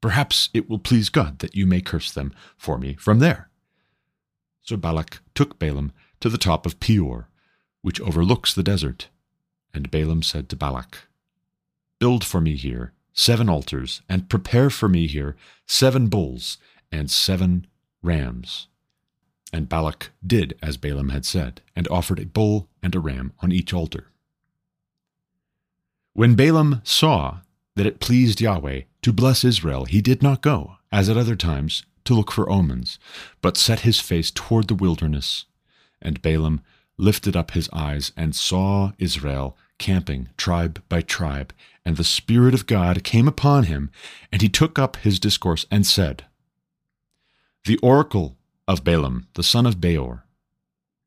Perhaps 0.00 0.50
it 0.54 0.70
will 0.70 0.78
please 0.78 1.08
God 1.08 1.40
that 1.40 1.56
you 1.56 1.66
may 1.66 1.80
curse 1.80 2.12
them 2.12 2.32
for 2.56 2.78
me 2.78 2.94
from 2.94 3.18
there. 3.18 3.50
So 4.62 4.76
Balak 4.76 5.18
took 5.34 5.58
Balaam 5.58 5.90
to 6.20 6.28
the 6.28 6.38
top 6.38 6.64
of 6.64 6.78
Peor, 6.78 7.28
which 7.82 8.00
overlooks 8.00 8.54
the 8.54 8.62
desert. 8.62 9.08
And 9.74 9.90
Balaam 9.90 10.22
said 10.22 10.48
to 10.50 10.56
Balak, 10.56 11.08
Build 11.98 12.22
for 12.22 12.40
me 12.40 12.54
here 12.54 12.92
seven 13.12 13.48
altars, 13.48 14.00
and 14.08 14.28
prepare 14.28 14.70
for 14.70 14.88
me 14.88 15.08
here 15.08 15.34
seven 15.66 16.06
bulls 16.06 16.56
and 16.92 17.10
seven 17.10 17.66
rams. 18.00 18.68
And 19.52 19.68
Balak 19.68 20.10
did 20.24 20.56
as 20.62 20.76
Balaam 20.76 21.08
had 21.08 21.24
said, 21.24 21.62
and 21.74 21.88
offered 21.88 22.20
a 22.20 22.26
bull 22.26 22.68
and 22.80 22.94
a 22.94 23.00
ram 23.00 23.32
on 23.40 23.50
each 23.50 23.74
altar. 23.74 24.12
When 26.18 26.34
Balaam 26.34 26.80
saw 26.82 27.42
that 27.76 27.86
it 27.86 28.00
pleased 28.00 28.40
Yahweh 28.40 28.80
to 29.02 29.12
bless 29.12 29.44
Israel, 29.44 29.84
he 29.84 30.00
did 30.00 30.20
not 30.20 30.42
go, 30.42 30.78
as 30.90 31.08
at 31.08 31.16
other 31.16 31.36
times, 31.36 31.84
to 32.06 32.12
look 32.12 32.32
for 32.32 32.50
omens, 32.50 32.98
but 33.40 33.56
set 33.56 33.86
his 33.86 34.00
face 34.00 34.32
toward 34.32 34.66
the 34.66 34.74
wilderness. 34.74 35.44
And 36.02 36.20
Balaam 36.20 36.60
lifted 36.96 37.36
up 37.36 37.52
his 37.52 37.70
eyes 37.72 38.10
and 38.16 38.34
saw 38.34 38.90
Israel 38.98 39.56
camping 39.78 40.30
tribe 40.36 40.82
by 40.88 41.02
tribe, 41.02 41.54
and 41.84 41.96
the 41.96 42.02
Spirit 42.02 42.52
of 42.52 42.66
God 42.66 43.04
came 43.04 43.28
upon 43.28 43.66
him, 43.66 43.88
and 44.32 44.42
he 44.42 44.48
took 44.48 44.76
up 44.76 44.96
his 44.96 45.20
discourse 45.20 45.66
and 45.70 45.86
said, 45.86 46.24
The 47.64 47.78
oracle 47.78 48.36
of 48.66 48.82
Balaam, 48.82 49.28
the 49.34 49.44
son 49.44 49.66
of 49.66 49.80
Beor, 49.80 50.24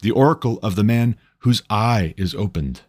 the 0.02 0.12
oracle 0.12 0.58
of 0.64 0.78
the 0.78 0.86
man 0.86 1.18
whose 1.40 1.64
eye 1.70 2.14
is 2.16 2.34
opened, 2.34 2.84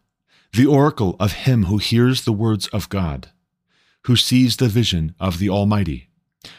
the 0.53 0.67
oracle 0.67 1.17
of 1.19 1.33
him 1.33 1.65
who 1.65 1.79
hears 1.79 2.25
the 2.25 2.33
words 2.33 2.67
of 2.69 2.89
God 2.89 3.29
who 4.07 4.17
sees 4.17 4.57
the 4.57 4.69
vision 4.69 5.15
of 5.21 5.39
the 5.39 5.49
Almighty, 5.49 6.09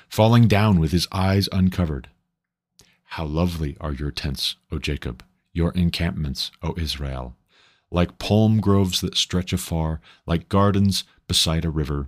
falling 0.08 0.48
down 0.48 0.80
with 0.80 0.92
his 0.92 1.08
eyes 1.12 1.50
uncovered. 1.52 2.10
How 3.04 3.26
lovely 3.26 3.76
are 3.82 3.94
your 3.94 4.12
tents, 4.12 4.56
O 4.72 4.80
Jacob, 4.80 5.24
your 5.52 5.72
encampments, 5.72 6.52
O 6.62 6.74
Israel, 6.78 7.36
like 7.92 8.18
palm 8.18 8.62
groves 8.62 9.02
that 9.02 9.18
stretch 9.18 9.52
afar, 9.52 10.00
like 10.26 10.50
gardens 10.50 11.04
beside 11.28 11.66
a 11.66 11.70
river, 11.70 12.08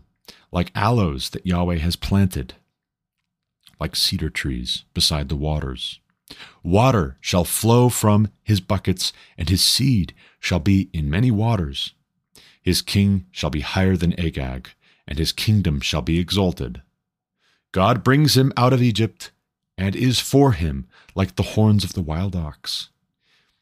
like 0.51 0.71
aloes 0.73 1.29
that 1.31 1.45
Yahweh 1.45 1.77
has 1.77 1.97
planted, 1.97 2.53
like 3.79 3.95
cedar 3.95 4.29
trees 4.29 4.85
beside 4.93 5.27
the 5.27 5.35
waters. 5.35 5.99
Water 6.63 7.17
shall 7.19 7.43
flow 7.43 7.89
from 7.89 8.29
his 8.41 8.61
buckets, 8.61 9.13
and 9.37 9.49
his 9.49 9.63
seed 9.63 10.13
shall 10.45 10.59
be 10.59 10.91
in 10.93 11.09
many 11.09 11.31
waters. 11.31 11.95
His 12.61 12.83
king 12.83 13.25
shall 13.31 13.49
be 13.49 13.61
higher 13.61 13.97
than 13.97 14.19
Agag, 14.19 14.69
and 15.07 15.17
his 15.17 15.31
kingdom 15.31 15.81
shall 15.81 16.03
be 16.03 16.19
exalted. 16.19 16.83
God 17.71 18.03
brings 18.03 18.37
him 18.37 18.53
out 18.55 18.71
of 18.71 18.79
Egypt, 18.79 19.31
and 19.75 19.95
is 19.95 20.19
for 20.19 20.51
him 20.51 20.87
like 21.15 21.35
the 21.35 21.55
horns 21.57 21.83
of 21.83 21.93
the 21.93 22.03
wild 22.03 22.35
ox. 22.35 22.89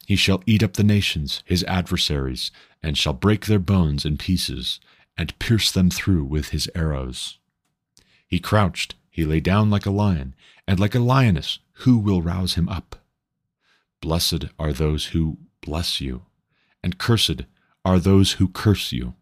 He 0.06 0.18
shall 0.18 0.44
eat 0.46 0.62
up 0.62 0.74
the 0.74 0.84
nations, 0.84 1.42
his 1.46 1.64
adversaries, 1.64 2.52
and 2.84 2.98
shall 2.98 3.14
break 3.14 3.46
their 3.46 3.60
bones 3.60 4.04
in 4.04 4.18
pieces, 4.18 4.82
and 5.18 5.40
pierce 5.40 5.72
them 5.72 5.90
through 5.90 6.26
with 6.26 6.50
his 6.50 6.70
arrows. 6.76 7.40
He 8.28 8.40
crouched, 8.40 8.96
he 9.10 9.24
lay 9.24 9.40
down 9.40 9.70
like 9.70 9.86
a 9.86 9.92
lion, 9.92 10.36
and 10.68 10.82
like 10.82 10.96
a 10.96 11.00
lioness, 11.00 11.60
who 11.86 11.98
will 11.98 12.22
rouse 12.22 12.56
him 12.56 12.68
up? 12.68 12.98
Blessed 14.02 14.48
are 14.60 14.74
those 14.74 15.06
who 15.08 15.38
bless 15.62 16.02
you, 16.02 16.24
and 16.84 16.98
cursed 16.98 17.44
are 17.86 18.00
those 18.00 18.34
who 18.34 18.48
curse 18.48 18.92
you. 18.92 19.14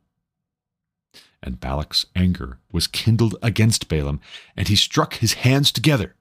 And 1.43 1.59
Balak's 1.59 2.05
anger 2.15 2.59
was 2.71 2.87
kindled 2.87 3.35
against 3.41 3.87
Balaam, 3.87 4.19
and 4.55 4.67
he 4.67 4.75
struck 4.75 5.15
his 5.15 5.33
hands 5.33 5.71
together. 5.71 6.15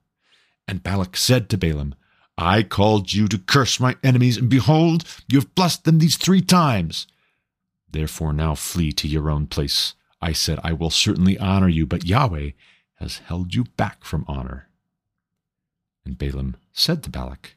And 0.67 0.83
Balak 0.83 1.17
said 1.17 1.49
to 1.51 1.59
Balaam, 1.59 1.95
I 2.39 2.63
called 2.63 3.13
you 3.13 3.29
to 3.29 3.39
curse 3.39 3.79
my 3.79 3.97
enemies, 4.03 4.39
and 4.39 4.49
behold, 4.49 5.05
you 5.29 5.39
have 5.39 5.55
blessed 5.55 5.85
them 5.85 5.99
these 5.99 6.17
three 6.17 6.41
times. 6.41 7.07
Therefore 7.91 8.33
now 8.33 8.55
flee 8.55 8.93
to 8.93 9.09
your 9.09 9.31
own 9.31 9.47
place. 9.47 9.95
I 10.23 10.33
said, 10.33 10.59
I 10.63 10.73
will 10.73 10.91
certainly 10.91 11.39
honor 11.39 11.69
you, 11.69 11.87
but 11.87 12.07
Yahweh 12.07 12.51
has 12.95 13.19
held 13.19 13.55
you 13.55 13.65
back 13.77 14.05
from 14.05 14.25
honor. 14.29 14.69
And 16.05 16.17
Balaam 16.17 16.57
said 16.73 17.03
to 17.03 17.11
Balak, 17.11 17.57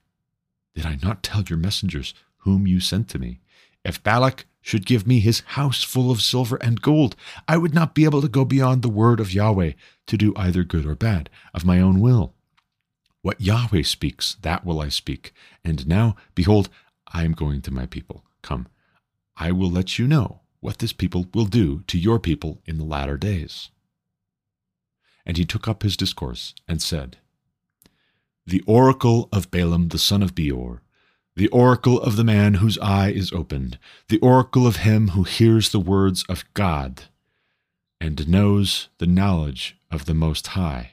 Did 0.75 0.85
I 0.85 0.97
not 1.01 1.23
tell 1.23 1.43
your 1.43 1.57
messengers 1.57 2.13
whom 2.39 2.67
you 2.67 2.79
sent 2.79 3.07
to 3.09 3.19
me? 3.19 3.39
If 3.83 4.01
Balak 4.03 4.45
should 4.61 4.85
give 4.85 5.05
me 5.05 5.19
his 5.19 5.41
house 5.41 5.83
full 5.83 6.09
of 6.09 6.21
silver 6.21 6.55
and 6.57 6.81
gold, 6.81 7.15
I 7.47 7.57
would 7.57 7.73
not 7.73 7.93
be 7.93 8.05
able 8.05 8.21
to 8.21 8.29
go 8.29 8.45
beyond 8.45 8.81
the 8.81 8.89
word 8.89 9.19
of 9.19 9.33
Yahweh 9.33 9.73
to 10.07 10.17
do 10.17 10.33
either 10.35 10.63
good 10.63 10.85
or 10.85 10.95
bad 10.95 11.29
of 11.53 11.65
my 11.65 11.81
own 11.81 11.99
will. 11.99 12.33
What 13.21 13.41
Yahweh 13.41 13.83
speaks, 13.83 14.35
that 14.41 14.65
will 14.65 14.79
I 14.79 14.89
speak. 14.89 15.33
And 15.63 15.87
now, 15.87 16.15
behold, 16.35 16.69
I 17.07 17.23
am 17.23 17.33
going 17.33 17.61
to 17.63 17.71
my 17.71 17.85
people. 17.85 18.23
Come, 18.41 18.67
I 19.37 19.51
will 19.51 19.69
let 19.69 19.99
you 19.99 20.07
know 20.07 20.41
what 20.59 20.77
this 20.77 20.93
people 20.93 21.27
will 21.33 21.45
do 21.45 21.83
to 21.87 21.97
your 21.97 22.19
people 22.19 22.61
in 22.65 22.77
the 22.77 22.85
latter 22.85 23.17
days. 23.17 23.69
And 25.25 25.37
he 25.37 25.45
took 25.45 25.67
up 25.67 25.83
his 25.83 25.97
discourse 25.97 26.53
and 26.67 26.81
said, 26.81 27.17
The 28.45 28.63
oracle 28.65 29.29
of 29.31 29.51
Balaam 29.51 29.89
the 29.89 29.99
son 29.99 30.23
of 30.23 30.35
Beor, 30.35 30.81
the 31.35 31.47
oracle 31.49 31.99
of 31.99 32.15
the 32.15 32.23
man 32.23 32.55
whose 32.55 32.77
eye 32.79 33.09
is 33.09 33.31
opened, 33.31 33.79
the 34.07 34.19
oracle 34.19 34.67
of 34.67 34.77
him 34.77 35.09
who 35.09 35.23
hears 35.23 35.69
the 35.69 35.79
words 35.79 36.23
of 36.29 36.45
God, 36.53 37.03
and 37.99 38.27
knows 38.27 38.89
the 38.99 39.07
knowledge 39.07 39.77
of 39.89 40.05
the 40.05 40.13
Most 40.13 40.47
High, 40.47 40.91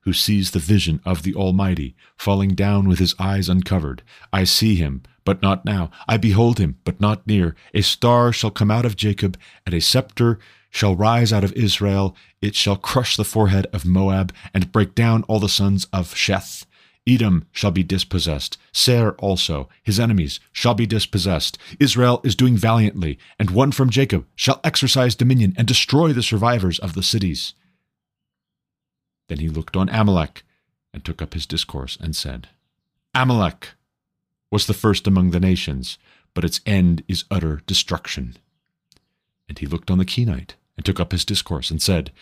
who 0.00 0.12
sees 0.12 0.50
the 0.50 0.58
vision 0.58 1.00
of 1.04 1.22
the 1.22 1.34
Almighty, 1.34 1.96
falling 2.16 2.54
down 2.54 2.88
with 2.88 2.98
his 2.98 3.14
eyes 3.18 3.48
uncovered. 3.48 4.02
I 4.32 4.44
see 4.44 4.76
him, 4.76 5.02
but 5.24 5.42
not 5.42 5.64
now. 5.64 5.90
I 6.06 6.18
behold 6.18 6.58
him, 6.58 6.78
but 6.84 7.00
not 7.00 7.26
near. 7.26 7.56
A 7.72 7.80
star 7.80 8.32
shall 8.32 8.50
come 8.50 8.70
out 8.70 8.84
of 8.84 8.96
Jacob, 8.96 9.38
and 9.64 9.74
a 9.74 9.80
scepter 9.80 10.38
shall 10.70 10.94
rise 10.94 11.32
out 11.32 11.44
of 11.44 11.52
Israel. 11.54 12.14
It 12.42 12.54
shall 12.54 12.76
crush 12.76 13.16
the 13.16 13.24
forehead 13.24 13.66
of 13.72 13.86
Moab 13.86 14.32
and 14.52 14.70
break 14.70 14.94
down 14.94 15.22
all 15.24 15.40
the 15.40 15.48
sons 15.48 15.86
of 15.92 16.14
Sheth. 16.14 16.66
Edom 17.06 17.46
shall 17.52 17.70
be 17.70 17.82
dispossessed. 17.82 18.56
Seir 18.72 19.12
also, 19.12 19.68
his 19.82 20.00
enemies, 20.00 20.40
shall 20.52 20.74
be 20.74 20.86
dispossessed. 20.86 21.58
Israel 21.78 22.20
is 22.24 22.34
doing 22.34 22.56
valiantly, 22.56 23.18
and 23.38 23.50
one 23.50 23.72
from 23.72 23.90
Jacob 23.90 24.26
shall 24.34 24.60
exercise 24.64 25.14
dominion 25.14 25.54
and 25.56 25.68
destroy 25.68 26.12
the 26.12 26.22
survivors 26.22 26.78
of 26.78 26.94
the 26.94 27.02
cities. 27.02 27.52
Then 29.28 29.38
he 29.38 29.48
looked 29.48 29.76
on 29.76 29.88
Amalek 29.90 30.44
and 30.92 31.04
took 31.04 31.20
up 31.20 31.34
his 31.34 31.46
discourse 31.46 31.96
and 32.00 32.16
said, 32.16 32.48
Amalek 33.14 33.70
was 34.50 34.66
the 34.66 34.74
first 34.74 35.06
among 35.06 35.30
the 35.30 35.40
nations, 35.40 35.98
but 36.32 36.44
its 36.44 36.60
end 36.64 37.04
is 37.06 37.24
utter 37.30 37.60
destruction. 37.66 38.36
And 39.48 39.58
he 39.58 39.66
looked 39.66 39.90
on 39.90 39.98
the 39.98 40.04
Kenite 40.04 40.54
and 40.76 40.86
took 40.86 40.98
up 40.98 41.12
his 41.12 41.24
discourse 41.24 41.70
and 41.70 41.82
said, 41.82 42.12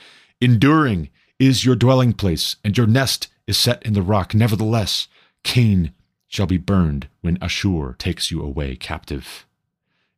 Enduring 0.40 1.08
is 1.38 1.64
your 1.64 1.76
dwelling 1.76 2.12
place, 2.12 2.56
and 2.64 2.76
your 2.76 2.86
nest 2.86 3.28
is 3.46 3.58
set 3.58 3.82
in 3.84 3.92
the 3.92 4.02
rock. 4.02 4.34
Nevertheless, 4.34 5.08
Cain 5.42 5.92
shall 6.28 6.46
be 6.46 6.58
burned 6.58 7.08
when 7.20 7.38
Ashur 7.42 7.94
takes 7.98 8.30
you 8.30 8.42
away 8.42 8.76
captive. 8.76 9.46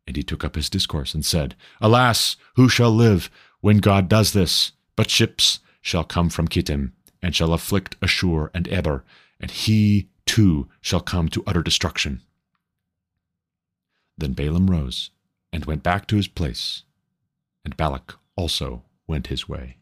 And 0.06 0.16
he 0.16 0.22
took 0.22 0.44
up 0.44 0.54
his 0.54 0.70
discourse 0.70 1.14
and 1.14 1.24
said, 1.24 1.54
Alas, 1.80 2.36
who 2.56 2.68
shall 2.68 2.90
live 2.90 3.30
when 3.60 3.78
God 3.78 4.08
does 4.08 4.32
this? 4.32 4.72
But 4.96 5.10
ships 5.10 5.60
shall 5.80 6.04
come 6.04 6.30
from 6.30 6.48
Kittim, 6.48 6.92
and 7.22 7.34
shall 7.34 7.52
afflict 7.52 7.96
Ashur 8.02 8.50
and 8.54 8.68
Eber, 8.68 9.04
and 9.40 9.50
he 9.50 10.08
too 10.26 10.68
shall 10.80 11.00
come 11.00 11.28
to 11.28 11.42
utter 11.46 11.62
destruction. 11.62 12.22
Then 14.16 14.34
Balaam 14.34 14.70
rose 14.70 15.10
and 15.52 15.64
went 15.64 15.82
back 15.82 16.06
to 16.08 16.16
his 16.16 16.28
place, 16.28 16.84
and 17.64 17.76
Balak 17.76 18.14
also 18.36 18.82
went 19.06 19.26
his 19.28 19.48
way. 19.48 19.78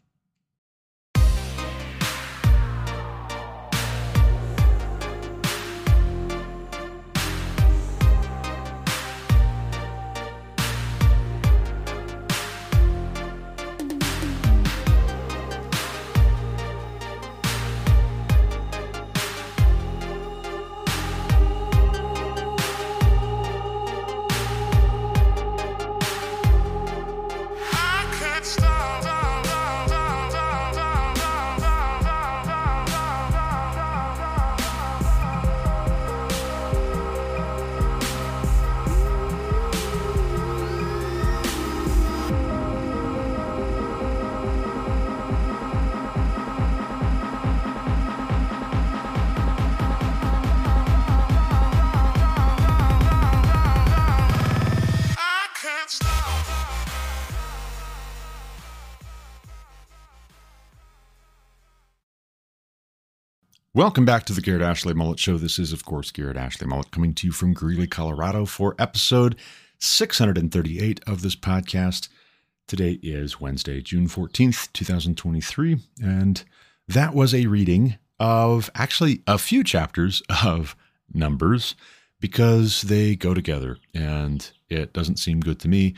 Welcome 63.82 64.04
back 64.04 64.26
to 64.26 64.32
the 64.32 64.40
Garrett 64.40 64.62
Ashley 64.62 64.94
Mullet 64.94 65.18
Show. 65.18 65.38
This 65.38 65.58
is, 65.58 65.72
of 65.72 65.84
course, 65.84 66.12
Garrett 66.12 66.36
Ashley 66.36 66.68
Mullet 66.68 66.92
coming 66.92 67.14
to 67.14 67.26
you 67.26 67.32
from 67.32 67.52
Greeley, 67.52 67.88
Colorado 67.88 68.46
for 68.46 68.76
episode 68.78 69.34
638 69.80 71.00
of 71.04 71.22
this 71.22 71.34
podcast. 71.34 72.08
Today 72.68 73.00
is 73.02 73.40
Wednesday, 73.40 73.80
June 73.80 74.06
14th, 74.06 74.72
2023, 74.72 75.78
and 76.00 76.44
that 76.86 77.12
was 77.12 77.34
a 77.34 77.48
reading 77.48 77.98
of 78.20 78.70
actually 78.76 79.20
a 79.26 79.36
few 79.36 79.64
chapters 79.64 80.22
of 80.44 80.76
Numbers 81.12 81.74
because 82.20 82.82
they 82.82 83.16
go 83.16 83.34
together 83.34 83.78
and 83.92 84.52
it 84.68 84.92
doesn't 84.92 85.18
seem 85.18 85.40
good 85.40 85.58
to 85.58 85.66
me 85.66 85.94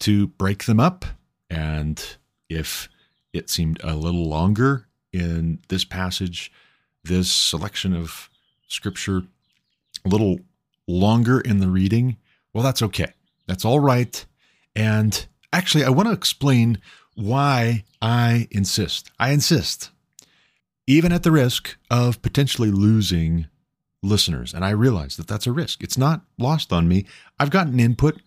to 0.00 0.28
break 0.28 0.64
them 0.64 0.80
up. 0.80 1.04
And 1.50 2.02
if 2.48 2.88
it 3.34 3.50
seemed 3.50 3.78
a 3.84 3.94
little 3.94 4.26
longer 4.26 4.86
in 5.12 5.58
this 5.68 5.84
passage, 5.84 6.50
this 7.06 7.30
selection 7.30 7.94
of 7.94 8.30
scripture 8.68 9.22
a 10.04 10.08
little 10.08 10.38
longer 10.86 11.40
in 11.40 11.58
the 11.58 11.68
reading, 11.68 12.16
well, 12.52 12.64
that's 12.64 12.82
okay. 12.82 13.12
That's 13.46 13.64
all 13.64 13.80
right. 13.80 14.24
And 14.74 15.26
actually, 15.52 15.84
I 15.84 15.90
want 15.90 16.08
to 16.08 16.14
explain 16.14 16.80
why 17.14 17.84
I 18.02 18.48
insist. 18.50 19.10
I 19.18 19.30
insist, 19.30 19.90
even 20.86 21.12
at 21.12 21.22
the 21.22 21.32
risk 21.32 21.76
of 21.90 22.20
potentially 22.22 22.70
losing 22.70 23.46
listeners. 24.02 24.52
And 24.52 24.64
I 24.64 24.70
realize 24.70 25.16
that 25.16 25.26
that's 25.26 25.46
a 25.46 25.52
risk. 25.52 25.82
It's 25.82 25.98
not 25.98 26.22
lost 26.38 26.72
on 26.72 26.88
me. 26.88 27.06
I've 27.38 27.50
gotten 27.50 27.80
input 27.80 28.20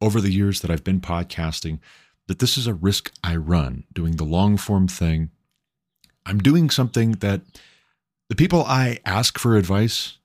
over 0.00 0.20
the 0.20 0.32
years 0.32 0.60
that 0.60 0.70
I've 0.70 0.84
been 0.84 1.00
podcasting 1.00 1.80
that 2.28 2.38
this 2.38 2.56
is 2.56 2.66
a 2.66 2.74
risk 2.74 3.12
I 3.24 3.36
run 3.36 3.84
doing 3.92 4.16
the 4.16 4.24
long 4.24 4.56
form 4.56 4.86
thing. 4.86 5.30
I'm 6.24 6.38
doing 6.38 6.70
something 6.70 7.12
that 7.12 7.40
the 8.28 8.36
people 8.36 8.64
I 8.64 8.98
ask 9.04 9.38
for 9.38 9.56
advice 9.56 10.18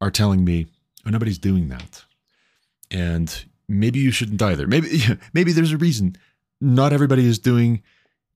are 0.00 0.10
telling 0.10 0.44
me, 0.44 0.66
oh, 1.06 1.10
nobody's 1.10 1.38
doing 1.38 1.68
that. 1.68 2.04
And 2.90 3.44
maybe 3.68 3.98
you 3.98 4.10
shouldn't 4.10 4.40
either. 4.40 4.66
Maybe, 4.66 5.02
maybe 5.32 5.52
there's 5.52 5.72
a 5.72 5.76
reason. 5.76 6.16
Not 6.60 6.92
everybody 6.92 7.26
is 7.26 7.38
doing 7.38 7.82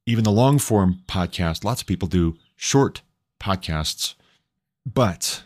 even 0.06 0.24
the 0.24 0.32
long 0.32 0.58
form 0.58 1.02
podcast. 1.06 1.64
Lots 1.64 1.82
of 1.82 1.86
people 1.86 2.08
do 2.08 2.36
short 2.56 3.02
podcasts. 3.40 4.14
But 4.84 5.44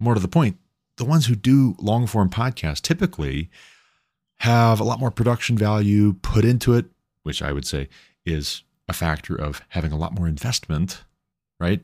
more 0.00 0.14
to 0.14 0.20
the 0.20 0.28
point, 0.28 0.58
the 0.96 1.04
ones 1.04 1.26
who 1.26 1.34
do 1.34 1.76
long 1.78 2.06
form 2.06 2.28
podcasts 2.28 2.82
typically 2.82 3.50
have 4.38 4.80
a 4.80 4.84
lot 4.84 4.98
more 4.98 5.12
production 5.12 5.56
value 5.56 6.14
put 6.14 6.44
into 6.44 6.74
it, 6.74 6.86
which 7.22 7.42
I 7.42 7.52
would 7.52 7.66
say 7.66 7.88
is 8.26 8.62
a 8.88 8.92
factor 8.92 9.36
of 9.36 9.62
having 9.68 9.92
a 9.92 9.96
lot 9.96 10.12
more 10.12 10.26
investment, 10.26 11.04
right? 11.60 11.80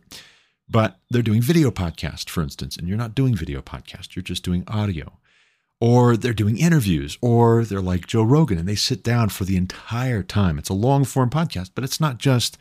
But 0.69 0.99
they're 1.11 1.23
doing 1.23 1.43
video 1.43 1.71
podcast, 1.71 2.29
for 2.29 2.43
instance, 2.43 2.77
and 2.77 2.89
you're 2.89 2.97
not 2.97 3.15
doing 3.15 3.35
video 3.35 3.63
podcast, 3.63 4.15
you're 4.15 4.23
just 4.23 4.45
doing 4.45 4.65
audio. 4.67 5.19
Or 5.81 6.17
they're 6.17 6.33
doing 6.33 6.59
interviews, 6.59 7.17
or 7.21 7.65
they're 7.65 7.81
like 7.81 8.09
Joe 8.09 8.25
Rogan 8.25 8.59
and 8.59 8.69
they 8.69 8.75
sit 8.75 9.05
down 9.05 9.29
for 9.29 9.45
the 9.45 9.57
entire 9.57 10.25
time. 10.25 10.59
It's 10.59 10.69
a 10.69 10.75
long 10.75 11.05
form 11.05 11.31
podcast, 11.31 11.71
but 11.75 11.85
it's 11.85 12.01
not 12.01 12.19
just 12.19 12.59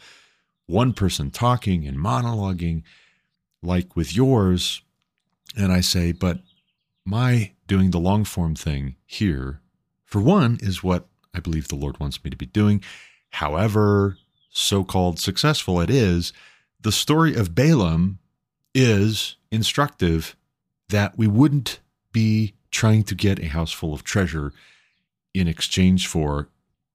one 0.67 0.93
person 0.93 1.31
talking 1.31 1.87
and 1.87 1.97
monologuing 1.97 2.83
like 3.63 3.95
with 3.95 4.15
yours. 4.15 4.83
And 5.57 5.71
I 5.71 5.81
say, 5.81 6.11
but 6.11 6.41
my 7.05 7.53
doing 7.65 7.89
the 7.89 7.99
long 7.99 8.23
form 8.23 8.53
thing 8.53 8.97
here, 9.07 9.61
for 10.05 10.21
one, 10.21 10.59
is 10.61 10.83
what 10.83 11.07
I 11.33 11.39
believe 11.39 11.69
the 11.69 11.75
Lord 11.75 11.99
wants 11.99 12.23
me 12.23 12.29
to 12.29 12.37
be 12.37 12.45
doing. 12.45 12.83
However, 13.31 14.17
so 14.51 14.83
called 14.83 15.19
successful 15.19 15.81
it 15.81 15.89
is, 15.89 16.33
the 16.87 16.91
story 16.93 17.35
of 17.35 17.53
Balaam 17.53 18.17
is 18.73 19.35
instructive 19.51 20.37
that 20.87 21.17
we 21.17 21.27
wouldn't 21.27 21.81
be 22.13 22.53
trying 22.71 23.03
to 23.03 23.13
get 23.13 23.43
a 23.43 23.47
house 23.47 23.73
full 23.73 23.93
of 23.93 24.05
treasure 24.05 24.53
in 25.33 25.49
exchange 25.49 26.07
for 26.07 26.47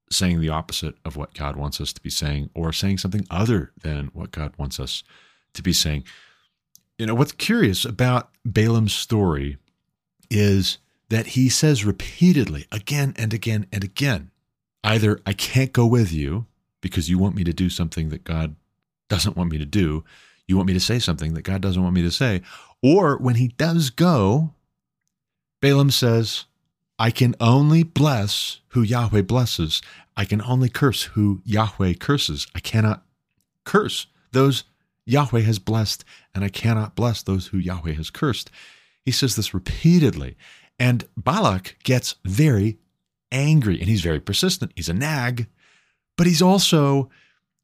saying 0.09 0.41
the 0.41 0.49
opposite 0.49 0.95
of 1.05 1.15
what 1.15 1.35
God 1.35 1.55
wants 1.55 1.79
us 1.79 1.93
to 1.93 2.01
be 2.01 2.09
saying 2.09 2.49
or 2.55 2.73
saying 2.73 2.97
something 2.97 3.27
other 3.29 3.71
than 3.83 4.07
what 4.13 4.31
God 4.31 4.55
wants 4.57 4.79
us 4.79 5.03
to 5.53 5.61
be 5.61 5.71
saying. 5.71 6.05
You 6.97 7.05
know, 7.05 7.13
what's 7.13 7.31
curious 7.31 7.85
about 7.85 8.31
Balaam's 8.43 8.95
story 8.95 9.57
is 10.31 10.79
that 11.09 11.27
he 11.27 11.49
says 11.49 11.85
repeatedly, 11.85 12.65
again 12.71 13.13
and 13.15 13.31
again 13.31 13.67
and 13.71 13.83
again, 13.83 14.31
either 14.83 15.19
I 15.23 15.33
can't 15.33 15.71
go 15.71 15.85
with 15.85 16.11
you 16.11 16.47
because 16.81 17.11
you 17.11 17.19
want 17.19 17.35
me 17.35 17.43
to 17.43 17.53
do 17.53 17.69
something 17.69 18.09
that 18.09 18.23
God 18.23 18.55
doesn't 19.13 19.37
want 19.37 19.51
me 19.51 19.59
to 19.59 19.65
do. 19.65 20.03
You 20.47 20.57
want 20.57 20.67
me 20.67 20.73
to 20.73 20.79
say 20.79 20.97
something 20.97 21.35
that 21.35 21.43
God 21.43 21.61
doesn't 21.61 21.81
want 21.81 21.93
me 21.93 22.01
to 22.01 22.11
say. 22.11 22.41
Or 22.81 23.17
when 23.17 23.35
he 23.35 23.49
does 23.49 23.91
go, 23.91 24.53
Balaam 25.61 25.91
says, 25.91 26.45
I 26.97 27.11
can 27.11 27.35
only 27.39 27.83
bless 27.83 28.59
who 28.69 28.81
Yahweh 28.81 29.21
blesses. 29.21 29.81
I 30.17 30.25
can 30.25 30.41
only 30.41 30.67
curse 30.67 31.03
who 31.03 31.41
Yahweh 31.45 31.93
curses. 31.93 32.47
I 32.55 32.59
cannot 32.59 33.05
curse 33.65 34.07
those 34.31 34.63
Yahweh 35.05 35.41
has 35.41 35.59
blessed, 35.59 36.03
and 36.33 36.43
I 36.43 36.49
cannot 36.49 36.95
bless 36.95 37.21
those 37.21 37.47
who 37.47 37.57
Yahweh 37.57 37.93
has 37.93 38.09
cursed. 38.09 38.49
He 39.05 39.11
says 39.11 39.35
this 39.35 39.53
repeatedly. 39.53 40.37
And 40.79 41.07
Balak 41.15 41.77
gets 41.83 42.15
very 42.25 42.79
angry, 43.31 43.79
and 43.79 43.87
he's 43.87 44.01
very 44.01 44.19
persistent. 44.19 44.71
He's 44.75 44.89
a 44.89 44.93
nag, 44.93 45.47
but 46.17 46.25
he's 46.25 46.41
also 46.41 47.09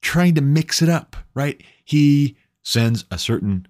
trying 0.02 0.36
to 0.36 0.42
mix 0.42 0.82
it 0.82 0.90
up, 0.90 1.16
right? 1.34 1.62
He 1.84 2.38
sends 2.62 3.06
a 3.12 3.18
certain 3.18 3.68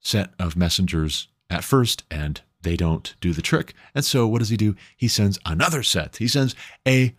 set 0.00 0.30
of 0.38 0.56
messengers 0.56 1.28
at 1.48 1.64
first 1.64 2.04
and 2.10 2.40
they 2.62 2.76
don't 2.76 3.14
do 3.20 3.32
the 3.32 3.42
trick. 3.42 3.74
And 3.94 4.04
so 4.04 4.26
what 4.26 4.40
does 4.40 4.50
he 4.50 4.56
do? 4.56 4.76
He 4.96 5.08
sends 5.08 5.38
another 5.46 5.82
set. 5.82 6.16
He 6.16 6.28
sends 6.28 6.54
a 6.86 7.14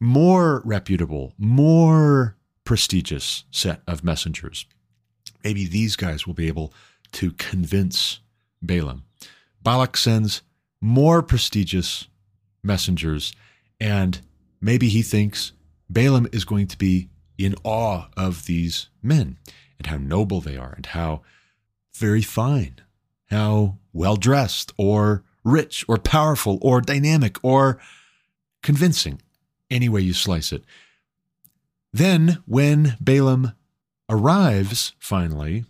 more 0.00 0.62
reputable, 0.64 1.34
more 1.36 2.36
prestigious 2.64 3.44
set 3.50 3.82
of 3.86 4.04
messengers. 4.04 4.66
Maybe 5.42 5.66
these 5.66 5.96
guys 5.96 6.26
will 6.26 6.34
be 6.34 6.48
able 6.48 6.72
to 7.12 7.32
convince 7.32 8.20
Balaam. 8.62 9.04
Balak 9.62 9.96
sends 9.96 10.42
more 10.80 11.22
prestigious 11.22 12.06
messengers, 12.62 13.32
and 13.80 14.20
maybe 14.60 14.88
he 14.88 15.02
thinks 15.02 15.52
Balaam 15.88 16.28
is 16.32 16.44
going 16.44 16.66
to 16.68 16.78
be 16.78 17.08
in 17.38 17.54
awe 17.64 18.08
of 18.16 18.46
these 18.46 18.88
men 19.02 19.38
and 19.78 19.86
how 19.86 19.96
noble 19.96 20.40
they 20.40 20.56
are 20.56 20.72
and 20.72 20.86
how 20.86 21.22
very 21.94 22.22
fine, 22.22 22.76
how 23.30 23.78
well 23.92 24.16
dressed 24.16 24.72
or 24.76 25.22
rich 25.44 25.84
or 25.88 25.96
powerful 25.96 26.58
or 26.60 26.80
dynamic 26.80 27.42
or 27.42 27.80
convincing, 28.62 29.22
any 29.70 29.88
way 29.88 30.00
you 30.00 30.12
slice 30.12 30.52
it. 30.52 30.64
Then, 31.92 32.42
when 32.44 32.96
Balaam 33.00 33.52
arrives 34.10 34.94
finally, 34.98 35.64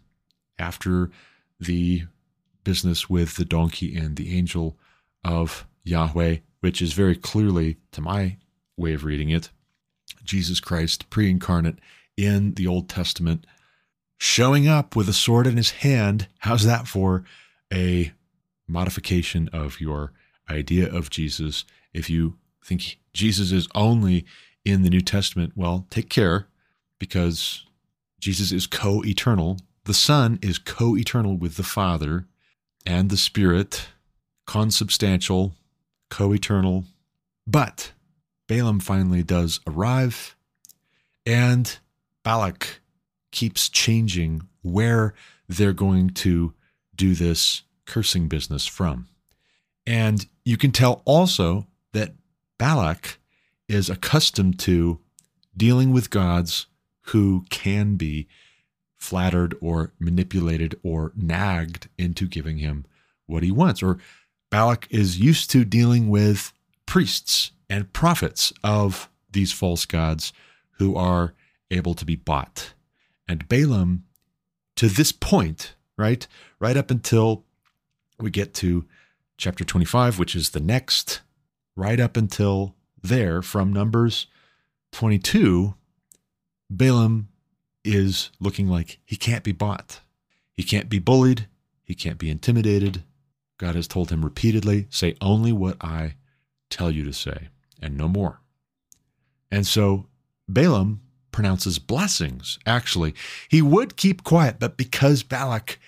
after 0.59 1.11
the 1.61 2.05
business 2.65 3.09
with 3.09 3.37
the 3.37 3.45
donkey 3.45 3.97
and 3.97 4.17
the 4.17 4.37
angel 4.37 4.77
of 5.25 5.67
Yahweh, 5.85 6.39
which 6.61 6.83
is 6.83 6.93
very 6.93 7.15
clearly, 7.15 7.77
to 7.93 8.01
my 8.01 8.37
way 8.77 8.95
of 8.95 9.05
reading 9.05 9.31
it, 9.31 9.51
Jesus 10.29 10.61
Christ 10.61 11.11
pre 11.11 11.29
incarnate 11.31 11.79
in 12.17 12.55
the 12.55 12.67
Old 12.67 12.89
Testament, 12.89 13.47
showing 14.19 14.69
up 14.69 14.95
with 14.95 15.09
a 15.09 15.13
sword 15.13 15.47
in 15.47 15.57
his 15.57 15.71
hand. 15.71 16.29
How's 16.41 16.65
that 16.65 16.87
for 16.87 17.25
a 17.73 18.13
modification 18.69 19.49
of 19.53 19.81
your 19.81 20.13
idea 20.49 20.93
of 20.93 21.11
Jesus? 21.11 21.65
If 21.93 22.11
you 22.11 22.37
think 22.65 22.99
Jesus 23.13 23.51
is 23.51 23.67
only 23.75 24.27
in 24.65 24.83
the 24.83 24.91
New 24.91 25.01
Testament, 25.01 25.55
well, 25.57 25.87
take 25.91 26.11
care 26.11 26.47
because 26.99 27.65
Jesus 28.21 28.53
is 28.53 28.67
co 28.67 29.03
eternal. 29.05 29.59
The 29.85 29.95
Son 29.95 30.39
is 30.43 30.59
co 30.59 30.97
eternal 30.97 31.37
with 31.37 31.57
the 31.57 31.63
Father 31.63 32.27
and 32.85 33.09
the 33.09 33.17
Spirit, 33.17 33.89
consubstantial, 34.47 35.55
co 36.11 36.33
eternal. 36.33 36.85
But 37.47 37.93
Balaam 38.49 38.81
finally 38.81 39.23
does 39.23 39.61
arrive, 39.67 40.35
and 41.25 41.79
Balak 42.25 42.81
keeps 43.31 43.69
changing 43.69 44.49
where 44.63 45.15
they're 45.49 45.73
going 45.73 46.11
to 46.11 46.55
do 46.97 47.15
this 47.15 47.63
cursing 47.87 48.27
business 48.27 48.67
from. 48.67 49.07
And 49.87 50.27
you 50.45 50.57
can 50.57 50.73
tell 50.73 51.03
also 51.05 51.67
that 51.93 52.15
Balak 52.59 53.19
is 53.69 53.89
accustomed 53.89 54.59
to 54.61 54.99
dealing 55.57 55.93
with 55.93 56.11
gods 56.11 56.67
who 57.03 57.45
can 57.51 57.97
be 57.97 58.29
flattered 58.97 59.55
or 59.61 59.93
manipulated 59.99 60.79
or 60.83 61.13
nagged 61.15 61.89
into 61.97 62.27
giving 62.27 62.59
him 62.59 62.85
what 63.27 63.43
he 63.43 63.51
wants. 63.51 63.83
Or 63.83 63.99
Balak 64.51 64.89
is 64.91 65.19
used 65.19 65.51
to 65.51 65.65
dealing 65.65 66.09
with 66.09 66.53
priests 66.87 67.53
and 67.69 67.93
prophets 67.93 68.53
of 68.65 69.09
these 69.31 69.53
false 69.53 69.85
gods 69.85 70.33
who 70.79 70.97
are 70.97 71.35
able 71.71 71.95
to 71.95 72.05
be 72.05 72.17
bought. 72.17 72.73
And 73.29 73.49
Balaam, 73.49 74.05
to 74.77 74.89
this 74.89 75.13
point, 75.13 75.75
right, 75.97 76.27
right 76.59 76.77
up 76.77 76.91
until 76.91 77.45
we 78.19 78.31
get 78.31 78.55
to 78.55 78.85
chapter 79.37 79.65
25, 79.65 80.19
which 80.19 80.35
is 80.35 80.51
the 80.51 80.61
next, 80.61 81.21
right 81.77 82.01
up 82.01 82.17
until 82.17 82.75
there 83.03 83.43
from 83.43 83.73
Numbers 83.73 84.27
22, 84.93 85.75
Balaam 86.71 87.29
is 87.85 88.31
looking 88.41 88.69
like 88.69 88.99
he 89.05 89.17
can't 89.17 89.45
be 89.45 89.53
bought. 89.53 90.01
He 90.57 90.63
can't 90.63 90.89
be 90.89 90.99
bullied. 90.99 91.47
He 91.85 91.95
can't 91.95 92.19
be 92.19 92.31
intimidated. 92.31 93.05
God 93.59 93.75
has 93.75 93.89
told 93.89 94.11
him 94.11 94.25
repeatedly 94.25 94.87
say 94.91 95.17
only 95.21 95.53
what 95.53 95.77
I 95.81 96.15
tell 96.71 96.91
you 96.91 97.05
to 97.05 97.13
say 97.13 97.49
and 97.81 97.97
no 97.97 98.09
more. 98.09 98.41
And 99.51 99.67
so 99.67 100.07
Balaam 100.49 101.01
pronounces 101.33 101.79
blessings, 101.79 102.59
actually. 102.67 103.15
He 103.49 103.63
would 103.63 103.97
keep 103.97 104.25
quiet, 104.25 104.57
but 104.59 104.77
because 104.77 105.23
Balak 105.23 105.79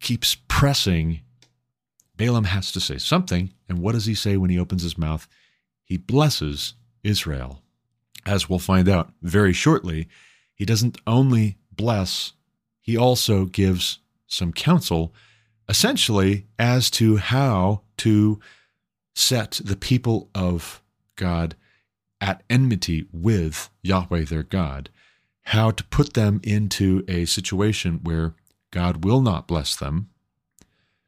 keeps 0.00 0.36
pressing, 0.48 1.20
Balaam 2.16 2.44
has 2.44 2.70
to 2.72 2.80
say 2.80 2.98
something. 2.98 3.52
And 3.68 3.80
what 3.80 3.92
does 3.92 4.06
he 4.06 4.14
say 4.14 4.36
when 4.36 4.50
he 4.50 4.58
opens 4.58 4.82
his 4.82 4.96
mouth? 4.96 5.28
He 5.84 5.96
blesses 5.96 6.74
Israel. 7.02 7.62
As 8.24 8.48
we'll 8.48 8.58
find 8.58 8.88
out 8.88 9.12
very 9.22 9.52
shortly, 9.52 10.08
he 10.54 10.64
doesn't 10.64 10.98
only 11.06 11.58
bless, 11.70 12.32
he 12.80 12.96
also 12.96 13.44
gives 13.44 13.98
some 14.26 14.52
counsel, 14.52 15.12
essentially, 15.68 16.46
as 16.58 16.90
to 16.90 17.16
how 17.16 17.82
to 17.98 18.40
set 19.14 19.60
the 19.64 19.76
people 19.76 20.30
of 20.34 20.82
God 21.16 21.56
at 22.20 22.42
enmity 22.48 23.06
with 23.12 23.70
Yahweh 23.82 24.24
their 24.24 24.42
God, 24.42 24.90
how 25.44 25.70
to 25.70 25.84
put 25.84 26.14
them 26.14 26.40
into 26.42 27.04
a 27.08 27.24
situation 27.24 28.00
where 28.02 28.34
God 28.70 29.04
will 29.04 29.20
not 29.20 29.46
bless 29.46 29.76
them 29.76 30.08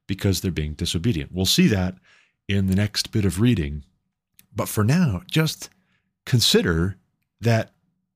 because 0.07 0.41
they're 0.41 0.51
being 0.51 0.75
disobedient. 0.75 1.33
We'll 1.33 1.47
see 1.47 1.67
that 1.69 1.97
in 2.49 2.67
the 2.67 2.75
next 2.75 3.13
bit 3.13 3.25
of 3.25 3.41
reading. 3.41 3.85
But 4.55 4.69
for 4.69 4.85
now, 4.85 5.23
just 5.31 5.71
consider 6.25 6.97
that 7.41 7.73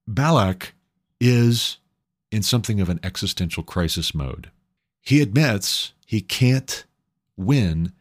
Balak 0.06 0.74
is 1.20 1.78
in 2.30 2.42
something 2.42 2.80
of 2.80 2.88
an 2.88 2.98
existential 3.02 3.62
crisis 3.62 4.14
mode. 4.14 4.50
He 5.02 5.20
admits 5.20 5.92
he 6.06 6.20
can't 6.20 6.84
win 7.36 7.92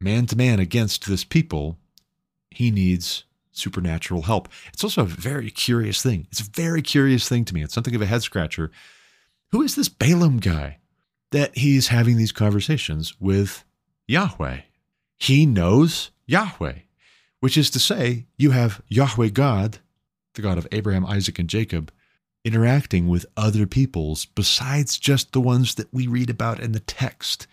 man 0.00 0.26
to 0.26 0.36
man 0.36 0.58
against 0.58 1.06
this 1.06 1.24
people. 1.24 1.78
He 2.50 2.70
needs 2.70 3.24
supernatural 3.54 4.22
help. 4.22 4.48
It's 4.72 4.84
also 4.84 5.02
a 5.02 5.06
very 5.06 5.50
curious 5.50 6.02
thing. 6.02 6.26
It's 6.30 6.40
a 6.40 6.50
very 6.50 6.82
curious 6.82 7.28
thing 7.28 7.44
to 7.46 7.54
me. 7.54 7.62
It's 7.62 7.74
something 7.74 7.94
of 7.94 8.02
a 8.02 8.06
head 8.06 8.22
scratcher. 8.22 8.70
Who 9.52 9.62
is 9.62 9.74
this 9.74 9.88
Balaam 9.88 10.38
guy 10.38 10.78
that 11.30 11.56
he's 11.56 11.88
having 11.88 12.16
these 12.16 12.32
conversations 12.32 13.14
with 13.20 13.64
Yahweh? 14.06 14.60
He 15.16 15.46
knows 15.46 16.10
Yahweh, 16.26 16.80
which 17.40 17.56
is 17.56 17.70
to 17.70 17.78
say, 17.78 18.26
you 18.36 18.50
have 18.50 18.82
Yahweh 18.88 19.28
God, 19.28 19.78
the 20.34 20.42
God 20.42 20.58
of 20.58 20.66
Abraham, 20.72 21.06
Isaac, 21.06 21.38
and 21.38 21.48
Jacob, 21.48 21.92
interacting 22.44 23.08
with 23.08 23.24
other 23.36 23.66
peoples 23.66 24.26
besides 24.26 24.98
just 24.98 25.32
the 25.32 25.40
ones 25.40 25.76
that 25.76 25.92
we 25.92 26.06
read 26.06 26.28
about 26.28 26.60
in 26.60 26.72
the 26.72 26.80
text. 26.80 27.46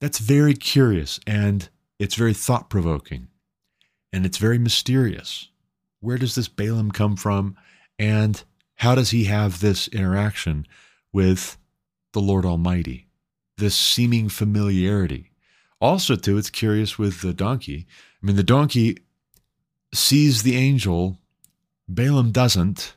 That's 0.00 0.18
very 0.18 0.54
curious 0.54 1.20
and 1.26 1.68
it's 1.98 2.14
very 2.14 2.32
thought 2.32 2.70
provoking 2.70 3.28
and 4.12 4.24
it's 4.24 4.38
very 4.38 4.58
mysterious. 4.58 5.48
Where 6.00 6.18
does 6.18 6.34
this 6.34 6.48
Balaam 6.48 6.90
come 6.90 7.16
from? 7.16 7.56
And 7.98 8.42
how 8.76 8.94
does 8.94 9.10
he 9.10 9.24
have 9.24 9.60
this 9.60 9.88
interaction 9.88 10.66
with 11.12 11.58
the 12.12 12.20
Lord 12.20 12.44
Almighty? 12.44 13.06
This 13.56 13.74
seeming 13.74 14.28
familiarity. 14.28 15.32
Also, 15.80 16.16
too, 16.16 16.38
it's 16.38 16.50
curious 16.50 16.98
with 16.98 17.22
the 17.22 17.34
donkey. 17.34 17.86
I 18.22 18.26
mean, 18.26 18.36
the 18.36 18.42
donkey 18.42 18.98
sees 19.92 20.42
the 20.42 20.56
angel, 20.56 21.18
Balaam 21.88 22.30
doesn't. 22.30 22.94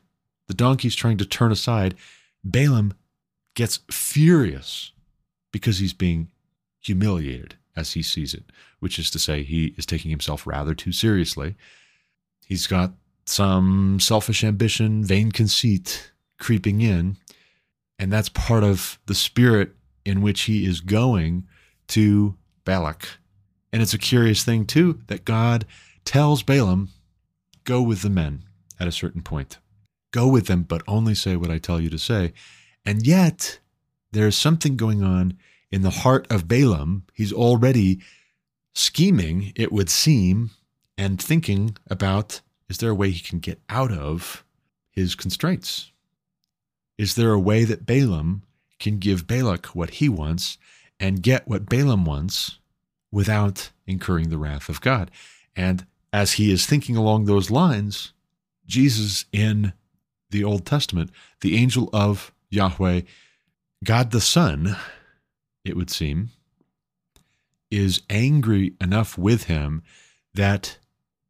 The 0.47 0.53
donkey's 0.53 0.95
trying 0.95 1.17
to 1.17 1.25
turn 1.25 1.51
aside. 1.51 1.95
Balaam 2.43 2.93
gets 3.55 3.79
furious 3.89 4.91
because 5.51 5.79
he's 5.79 5.93
being 5.93 6.31
humiliated 6.79 7.55
as 7.75 7.93
he 7.93 8.01
sees 8.01 8.33
it, 8.33 8.43
which 8.79 8.99
is 8.99 9.09
to 9.11 9.19
say, 9.19 9.43
he 9.43 9.73
is 9.77 9.85
taking 9.85 10.11
himself 10.11 10.45
rather 10.45 10.73
too 10.73 10.91
seriously. 10.91 11.55
He's 12.45 12.67
got 12.67 12.93
some 13.25 13.99
selfish 13.99 14.43
ambition, 14.43 15.03
vain 15.03 15.31
conceit 15.31 16.11
creeping 16.39 16.81
in, 16.81 17.17
and 17.97 18.11
that's 18.11 18.29
part 18.29 18.63
of 18.63 18.99
the 19.05 19.15
spirit 19.15 19.73
in 20.03 20.21
which 20.21 20.41
he 20.41 20.65
is 20.65 20.81
going 20.81 21.47
to 21.87 22.35
Balak. 22.65 23.07
And 23.71 23.81
it's 23.81 23.93
a 23.93 23.99
curious 23.99 24.43
thing, 24.43 24.65
too, 24.65 24.99
that 25.07 25.25
God 25.25 25.65
tells 26.03 26.43
Balaam, 26.43 26.89
Go 27.63 27.81
with 27.81 28.01
the 28.01 28.09
men 28.09 28.43
at 28.79 28.87
a 28.87 28.91
certain 28.91 29.21
point. 29.21 29.59
Go 30.11 30.27
with 30.27 30.47
them, 30.47 30.63
but 30.63 30.81
only 30.87 31.13
say 31.13 31.35
what 31.35 31.51
I 31.51 31.59
tell 31.59 31.79
you 31.79 31.89
to 31.91 31.99
say. 31.99 32.33
And 32.85 33.05
yet, 33.05 33.59
there's 34.11 34.35
something 34.35 34.75
going 34.75 35.03
on 35.03 35.37
in 35.71 35.81
the 35.81 35.89
heart 35.89 36.27
of 36.29 36.47
Balaam, 36.47 37.03
he's 37.13 37.33
already 37.33 38.01
scheming, 38.73 39.53
it 39.55 39.71
would 39.71 39.89
seem, 39.89 40.51
and 40.97 41.21
thinking 41.21 41.77
about 41.87 42.41
is 42.69 42.77
there 42.77 42.91
a 42.91 42.95
way 42.95 43.09
he 43.09 43.19
can 43.19 43.39
get 43.39 43.59
out 43.69 43.91
of 43.91 44.45
his 44.91 45.15
constraints? 45.15 45.91
Is 46.97 47.15
there 47.15 47.31
a 47.31 47.39
way 47.39 47.65
that 47.65 47.85
Balaam 47.85 48.43
can 48.79 48.97
give 48.97 49.27
Balak 49.27 49.67
what 49.67 49.91
he 49.95 50.07
wants 50.07 50.57
and 50.99 51.21
get 51.21 51.47
what 51.47 51.67
Balaam 51.67 52.05
wants 52.05 52.59
without 53.11 53.71
incurring 53.85 54.29
the 54.29 54.37
wrath 54.37 54.69
of 54.69 54.79
God? 54.79 55.11
And 55.55 55.85
as 56.13 56.33
he 56.33 56.51
is 56.51 56.65
thinking 56.65 56.95
along 56.95 57.25
those 57.25 57.51
lines, 57.51 58.13
Jesus 58.67 59.25
in 59.33 59.73
the 60.29 60.43
Old 60.43 60.65
Testament, 60.65 61.11
the 61.41 61.57
angel 61.57 61.89
of 61.91 62.31
Yahweh, 62.49 63.01
God 63.83 64.11
the 64.11 64.21
Son, 64.21 64.77
it 65.63 65.75
would 65.75 65.89
seem, 65.89 66.29
is 67.69 68.01
angry 68.09 68.73
enough 68.81 69.17
with 69.17 69.45
him 69.45 69.81
that 70.33 70.77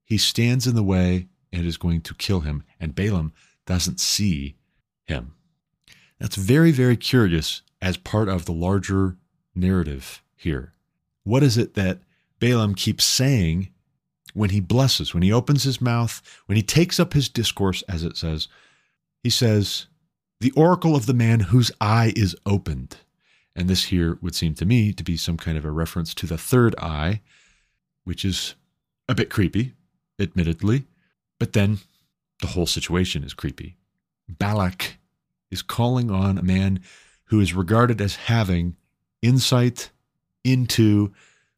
he 0.04 0.18
stands 0.18 0.68
in 0.68 0.76
the 0.76 0.84
way 0.84 1.28
and 1.54 1.66
is 1.66 1.78
going 1.78 2.02
to 2.02 2.14
kill 2.14 2.42
him, 2.42 2.64
and 2.80 2.96
Balaam 2.96 3.34
doesn't 3.66 4.00
see 4.00 4.56
him. 5.06 5.34
That's 6.20 6.36
very, 6.36 6.72
very 6.72 6.98
curious 6.98 7.62
as 7.82 7.98
part 7.98 8.30
of 8.30 8.46
the 8.46 8.54
larger 8.54 9.18
narrative 9.56 10.24
here. 10.36 10.74
What 11.24 11.44
is 11.44 11.58
it 11.58 11.74
that 11.76 12.00
Balaam 12.40 12.76
keeps 12.76 13.04
saying 13.04 13.70
when 14.34 14.52
he 14.52 14.60
blesses, 14.60 15.14
when 15.14 15.24
he 15.24 15.32
opens 15.32 15.64
his 15.64 15.82
mouth, 15.82 16.22
when 16.46 16.56
he 16.56 16.64
takes 16.64 17.00
up 17.00 17.14
his 17.14 17.30
discourse, 17.30 17.84
as 17.84 18.04
it 18.04 18.18
says? 18.18 18.48
He 19.24 19.30
says, 19.30 19.88
The 20.40 20.52
oracle 20.52 20.96
of 20.96 21.06
the 21.06 21.14
man 21.14 21.42
whose 21.42 21.72
eye 21.80 22.14
is 22.16 22.36
opened. 22.46 22.98
And 23.56 23.70
this 23.70 23.86
here 23.86 24.18
would 24.22 24.36
seem 24.36 24.54
to 24.56 24.66
me 24.66 24.94
to 24.94 25.04
be 25.04 25.18
some 25.18 25.38
kind 25.38 25.58
of 25.58 25.66
a 25.66 25.72
reference 25.72 26.14
to 26.16 26.26
the 26.26 26.38
third 26.38 26.76
eye, 26.80 27.22
which 28.04 28.24
is 28.24 28.56
a 29.10 29.16
bit 29.16 29.30
creepy, 29.30 29.74
admittedly, 30.20 30.86
but 31.40 31.54
then 31.54 31.80
the 32.42 32.48
whole 32.48 32.66
situation 32.66 33.24
is 33.24 33.34
creepy. 33.34 33.76
Balak 34.30 34.98
is 35.50 35.62
calling 35.62 36.10
on 36.10 36.38
a 36.38 36.44
man 36.44 36.82
who 37.26 37.40
is 37.40 37.54
regarded 37.54 38.00
as 38.00 38.16
having 38.16 38.76
insight 39.22 39.92
into 40.44 41.14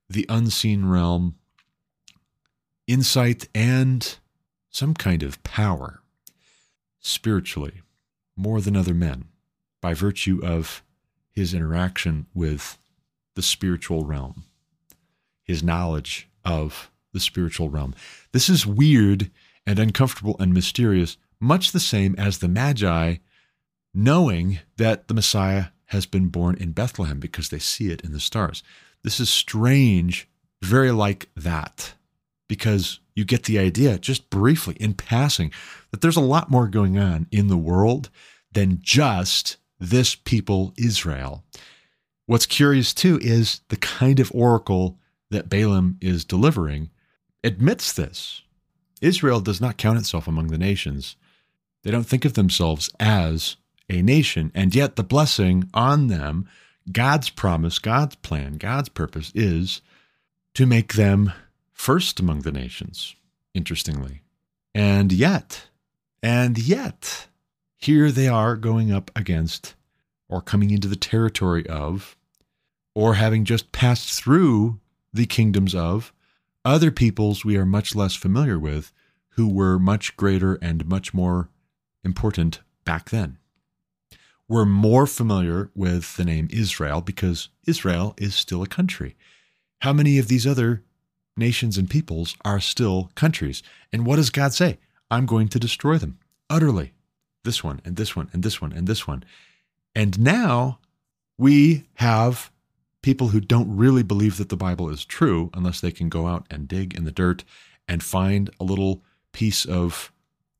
the 0.10 0.26
unseen 0.30 0.86
realm, 0.86 1.36
insight 2.88 3.48
and 3.54 4.18
some 4.70 4.94
kind 4.94 5.24
of 5.24 5.42
power 5.44 6.02
spiritually 7.00 7.82
more 8.36 8.62
than 8.62 8.76
other 8.76 8.94
men 8.94 9.26
by 9.82 9.94
virtue 9.94 10.40
of 10.44 10.84
his 11.34 11.54
interaction 11.54 12.28
with 12.34 12.78
the 13.36 13.42
spiritual 13.42 14.06
realm, 14.06 14.46
his 15.44 15.64
knowledge 15.64 16.30
of 16.46 16.92
the 17.12 17.20
spiritual 17.20 17.70
realm. 17.70 17.94
This 18.32 18.50
is 18.50 18.66
weird 18.66 19.30
and 19.66 19.80
uncomfortable 19.80 20.36
and 20.40 20.54
mysterious, 20.54 21.18
much 21.40 21.72
the 21.72 21.80
same 21.80 22.16
as 22.18 22.38
the 22.38 22.48
Magi 22.48 23.16
knowing 23.94 24.60
that 24.78 25.08
the 25.08 25.14
Messiah 25.14 25.66
has 25.88 26.06
been 26.06 26.28
born 26.28 26.56
in 26.56 26.72
Bethlehem 26.72 27.20
because 27.20 27.50
they 27.50 27.60
see 27.60 27.92
it 27.92 28.02
in 28.02 28.12
the 28.12 28.20
stars. 28.20 28.64
This 29.04 29.20
is 29.20 29.30
strange, 29.30 30.28
very 30.62 30.92
like 30.92 31.30
that, 31.36 31.94
because 32.48 33.00
you 33.16 33.26
get 33.26 33.44
the 33.44 33.60
idea 33.60 34.00
just 34.00 34.30
briefly 34.30 34.76
in 34.80 34.94
passing 34.96 35.52
that 35.92 36.02
there's 36.02 36.18
a 36.18 36.22
lot 36.22 36.50
more 36.50 36.68
going 36.68 36.98
on 36.98 37.28
in 37.32 37.48
the 37.48 37.58
world 37.58 38.10
than 38.52 38.80
just 38.82 39.58
this 39.84 40.16
people, 40.16 40.74
Israel. 40.78 41.44
What's 42.26 42.46
curious 42.46 42.94
too 42.94 43.20
is 43.22 43.62
the 43.68 43.78
kind 43.78 44.20
of 44.20 44.32
oracle 44.34 44.98
that 45.30 45.50
Balaam 45.50 45.98
is 46.00 46.24
delivering 46.24 46.90
admits 47.44 47.92
this. 47.92 48.42
Israel 49.02 49.42
does 49.42 49.60
not 49.60 49.78
count 49.78 50.00
itself 50.00 50.28
among 50.28 50.48
the 50.48 50.58
nations. 50.58 51.18
They 51.84 51.92
don't 51.92 52.08
think 52.08 52.24
of 52.24 52.34
themselves 52.34 52.90
as 53.00 53.58
a 53.90 54.02
nation, 54.02 54.52
and 54.56 54.74
yet 54.74 54.96
the 54.96 55.04
blessing 55.04 55.70
on 55.74 56.08
them, 56.08 56.48
God's 56.90 57.30
promise, 57.30 57.80
God's 57.80 58.16
plan, 58.16 58.54
God's 58.54 58.88
purpose 58.88 59.32
is 59.36 59.82
to 60.54 60.66
make 60.66 60.94
them 60.94 61.34
first 61.74 62.22
among 62.22 62.42
the 62.42 62.52
nations, 62.54 63.16
interestingly. 63.54 64.22
And 64.74 65.12
yet, 65.12 65.68
and 66.22 66.58
yet, 66.58 67.28
here 67.84 68.12
they 68.12 68.30
are 68.30 68.56
going 68.56 68.94
up 68.94 69.12
against, 69.14 69.76
or 70.30 70.42
coming 70.42 70.72
into 70.72 70.88
the 70.88 70.96
territory 70.96 71.68
of, 71.68 72.16
or 72.96 73.16
having 73.16 73.44
just 73.44 73.74
passed 73.74 74.14
through 74.14 74.80
the 75.12 75.26
kingdoms 75.26 75.76
of 75.76 76.14
other 76.64 76.92
peoples 76.92 77.44
we 77.44 77.58
are 77.58 77.66
much 77.66 77.94
less 77.94 78.16
familiar 78.16 78.58
with 78.58 78.94
who 79.32 79.50
were 79.50 79.78
much 79.78 80.16
greater 80.16 80.56
and 80.62 80.86
much 80.86 81.14
more 81.14 81.50
important 82.06 82.62
back 82.86 83.10
then. 83.10 83.38
We're 84.48 84.64
more 84.64 85.06
familiar 85.06 85.70
with 85.76 86.16
the 86.16 86.24
name 86.24 86.48
Israel 86.52 87.02
because 87.02 87.50
Israel 87.68 88.14
is 88.18 88.34
still 88.34 88.64
a 88.64 88.68
country. 88.68 89.18
How 89.82 89.92
many 89.92 90.18
of 90.18 90.30
these 90.30 90.48
other 90.48 90.84
nations 91.36 91.78
and 91.78 91.90
peoples 91.90 92.38
are 92.46 92.62
still 92.62 93.12
countries? 93.16 93.62
And 93.92 94.06
what 94.06 94.16
does 94.16 94.30
God 94.30 94.54
say? 94.54 94.80
I'm 95.12 95.26
going 95.26 95.50
to 95.50 95.60
destroy 95.60 95.98
them 95.98 96.20
utterly 96.50 96.93
this 97.44 97.64
one 97.64 97.82
and 97.86 97.96
this 97.96 98.16
one 98.16 98.30
and 98.34 98.44
this 98.44 98.62
one 98.62 98.74
and 98.74 98.88
this 98.88 99.08
one. 99.08 99.24
And 99.96 100.20
now 100.20 100.80
we 101.38 101.86
have 101.96 102.52
people 103.02 103.30
who 103.30 103.40
don't 103.40 103.76
really 103.76 104.04
believe 104.04 104.38
that 104.38 104.50
the 104.50 104.58
Bible 104.58 104.90
is 104.90 105.06
true 105.06 105.50
unless 105.54 105.82
they 105.82 105.92
can 105.92 106.10
go 106.10 106.28
out 106.28 106.46
and 106.50 106.68
dig 106.68 106.96
in 106.96 107.04
the 107.04 107.12
dirt 107.12 107.44
and 107.88 108.02
find 108.02 108.50
a 108.60 108.64
little 108.64 109.04
piece 109.34 109.66
of 109.66 110.12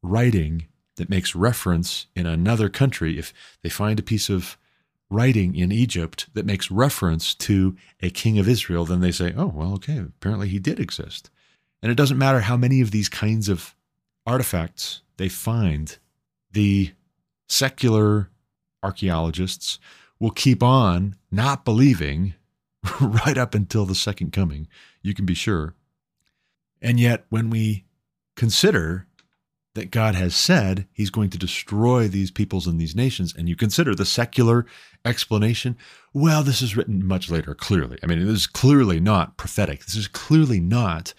writing 0.02 0.68
that 0.98 1.10
makes 1.10 1.36
reference 1.36 2.08
in 2.16 2.26
another 2.26 2.70
country. 2.70 3.18
If 3.18 3.34
they 3.64 3.70
find 3.70 3.98
a 3.98 4.04
piece 4.04 4.30
of 4.30 4.58
writing 5.10 5.56
in 5.56 5.72
Egypt 5.72 6.28
that 6.34 6.46
makes 6.46 6.70
reference 6.70 7.34
to 7.36 7.76
a 8.02 8.10
king 8.10 8.38
of 8.38 8.50
Israel, 8.50 8.86
then 8.86 9.00
they 9.00 9.12
say, 9.12 9.34
oh, 9.36 9.48
well, 9.48 9.74
okay, 9.74 10.00
apparently 10.00 10.50
he 10.50 10.60
did 10.60 10.80
exist. 10.80 11.30
And 11.82 11.92
it 11.92 11.96
doesn't 11.96 12.18
matter 12.18 12.42
how 12.42 12.58
many 12.58 12.82
of 12.82 12.92
these 12.92 13.10
kinds 13.10 13.50
of 13.50 13.76
artifacts 14.26 15.02
they 15.18 15.30
find 15.30 15.98
the 16.54 16.92
secular 17.48 18.30
archaeologists 18.82 19.80
will 20.20 20.32
keep 20.32 20.64
on 20.64 21.16
not 21.32 21.66
believing 21.66 22.34
right 23.02 23.38
up 23.38 23.56
until 23.56 23.86
the 23.86 23.96
second 23.96 24.32
coming, 24.32 24.68
you 25.02 25.14
can 25.14 25.26
be 25.26 25.34
sure. 25.34 25.76
And 26.82 27.00
yet, 27.00 27.26
when 27.30 27.50
we 27.50 27.86
consider 28.36 29.08
that 29.76 29.90
God 29.90 30.16
has 30.16 30.36
said 30.36 30.88
he's 30.92 31.10
going 31.10 31.30
to 31.32 31.38
destroy 31.38 32.08
these 32.08 32.30
peoples 32.30 32.68
and 32.68 32.80
these 32.80 32.96
nations, 32.96 33.34
and 33.36 33.50
you 33.50 33.56
consider 33.56 33.96
the 33.96 34.06
secular 34.06 34.66
explanation, 35.06 35.78
well, 36.14 36.44
this 36.44 36.62
is 36.62 36.76
written 36.76 37.06
much 37.06 37.30
later, 37.30 37.56
clearly. 37.56 37.98
I 38.04 38.06
mean, 38.06 38.20
this 38.20 38.30
is 38.30 38.48
clearly 38.48 39.00
not 39.00 39.38
prophetic. 39.38 39.86
This 39.86 39.96
is 39.96 40.08
clearly 40.08 40.60
not 40.60 41.14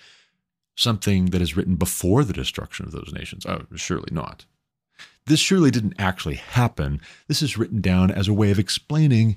something 0.77 1.27
that 1.27 1.43
is 1.43 1.57
written 1.57 1.77
before 1.77 2.25
the 2.25 2.33
destruction 2.33 2.85
of 2.85 2.93
those 2.93 3.13
nations. 3.13 3.47
Oh, 3.47 3.63
surely 3.75 4.11
not. 4.13 4.45
This 5.27 5.41
surely 5.41 5.71
didn't 5.71 5.95
actually 5.99 6.35
happen. 6.35 7.01
This 7.29 7.41
is 7.43 7.57
written 7.57 7.81
down 7.81 8.11
as 8.11 8.29
a 8.29 8.35
way 8.35 8.51
of 8.51 8.59
explaining 8.59 9.37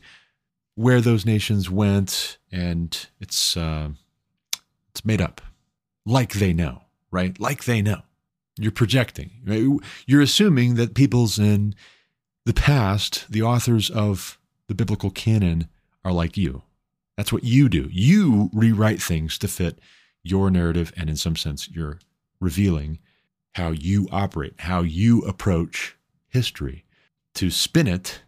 where 0.75 1.01
those 1.01 1.25
nations 1.25 1.69
went, 1.69 2.37
and 2.51 3.07
it's 3.19 3.57
uh, 3.57 3.89
it's 4.89 5.05
made 5.05 5.21
up, 5.21 5.41
like 6.05 6.33
they 6.33 6.53
know, 6.53 6.83
right? 7.09 7.39
Like 7.39 7.63
they 7.63 7.81
know. 7.81 8.01
You're 8.59 8.71
projecting. 8.71 9.31
Right? 9.45 9.65
You're 10.05 10.21
assuming 10.21 10.75
that 10.75 10.93
peoples 10.93 11.39
in 11.39 11.75
the 12.45 12.53
past, 12.53 13.25
the 13.29 13.41
authors 13.41 13.89
of 13.89 14.37
the 14.67 14.75
biblical 14.75 15.09
canon, 15.09 15.67
are 16.03 16.11
like 16.11 16.37
you. 16.37 16.63
That's 17.15 17.33
what 17.33 17.43
you 17.43 17.69
do. 17.69 17.89
You 17.91 18.49
rewrite 18.53 19.01
things 19.01 19.37
to 19.39 19.47
fit 19.47 19.79
your 20.23 20.51
narrative, 20.51 20.93
and 20.97 21.09
in 21.09 21.15
some 21.15 21.35
sense, 21.35 21.69
you're 21.69 21.99
revealing 22.39 22.99
how 23.57 23.71
you 23.71 24.07
operate, 24.11 24.53
how 24.59 24.81
you 24.81 25.21
approach 25.21 25.97
history, 26.27 26.85
to 27.33 27.49
spin 27.49 27.87
it 27.87 28.21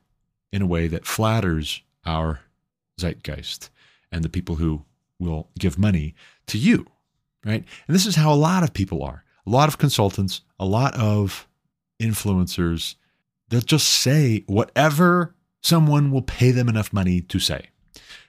in 0.51 0.59
a 0.59 0.65
way 0.65 0.87
that 0.87 1.05
flatters 1.05 1.83
our 2.03 2.39
zeitgeist 2.99 3.69
and 4.11 4.23
the 4.23 4.29
people 4.29 4.55
who 4.55 4.83
will 5.19 5.47
give 5.59 5.77
money 5.77 6.15
to 6.47 6.57
you, 6.57 6.87
right? 7.45 7.63
And 7.87 7.95
this 7.95 8.07
is 8.07 8.15
how 8.15 8.33
a 8.33 8.35
lot 8.35 8.63
of 8.63 8.73
people 8.73 9.03
are. 9.03 9.23
A 9.45 9.51
lot 9.51 9.69
of 9.69 9.77
consultants, 9.77 10.41
a 10.59 10.65
lot 10.65 10.95
of 10.95 11.47
influencers, 11.99 12.95
they'll 13.49 13.61
just 13.61 13.87
say 13.87 14.43
whatever 14.47 15.35
someone 15.61 16.09
will 16.09 16.23
pay 16.23 16.49
them 16.49 16.69
enough 16.69 16.91
money 16.91 17.21
to 17.21 17.37
say. 17.37 17.69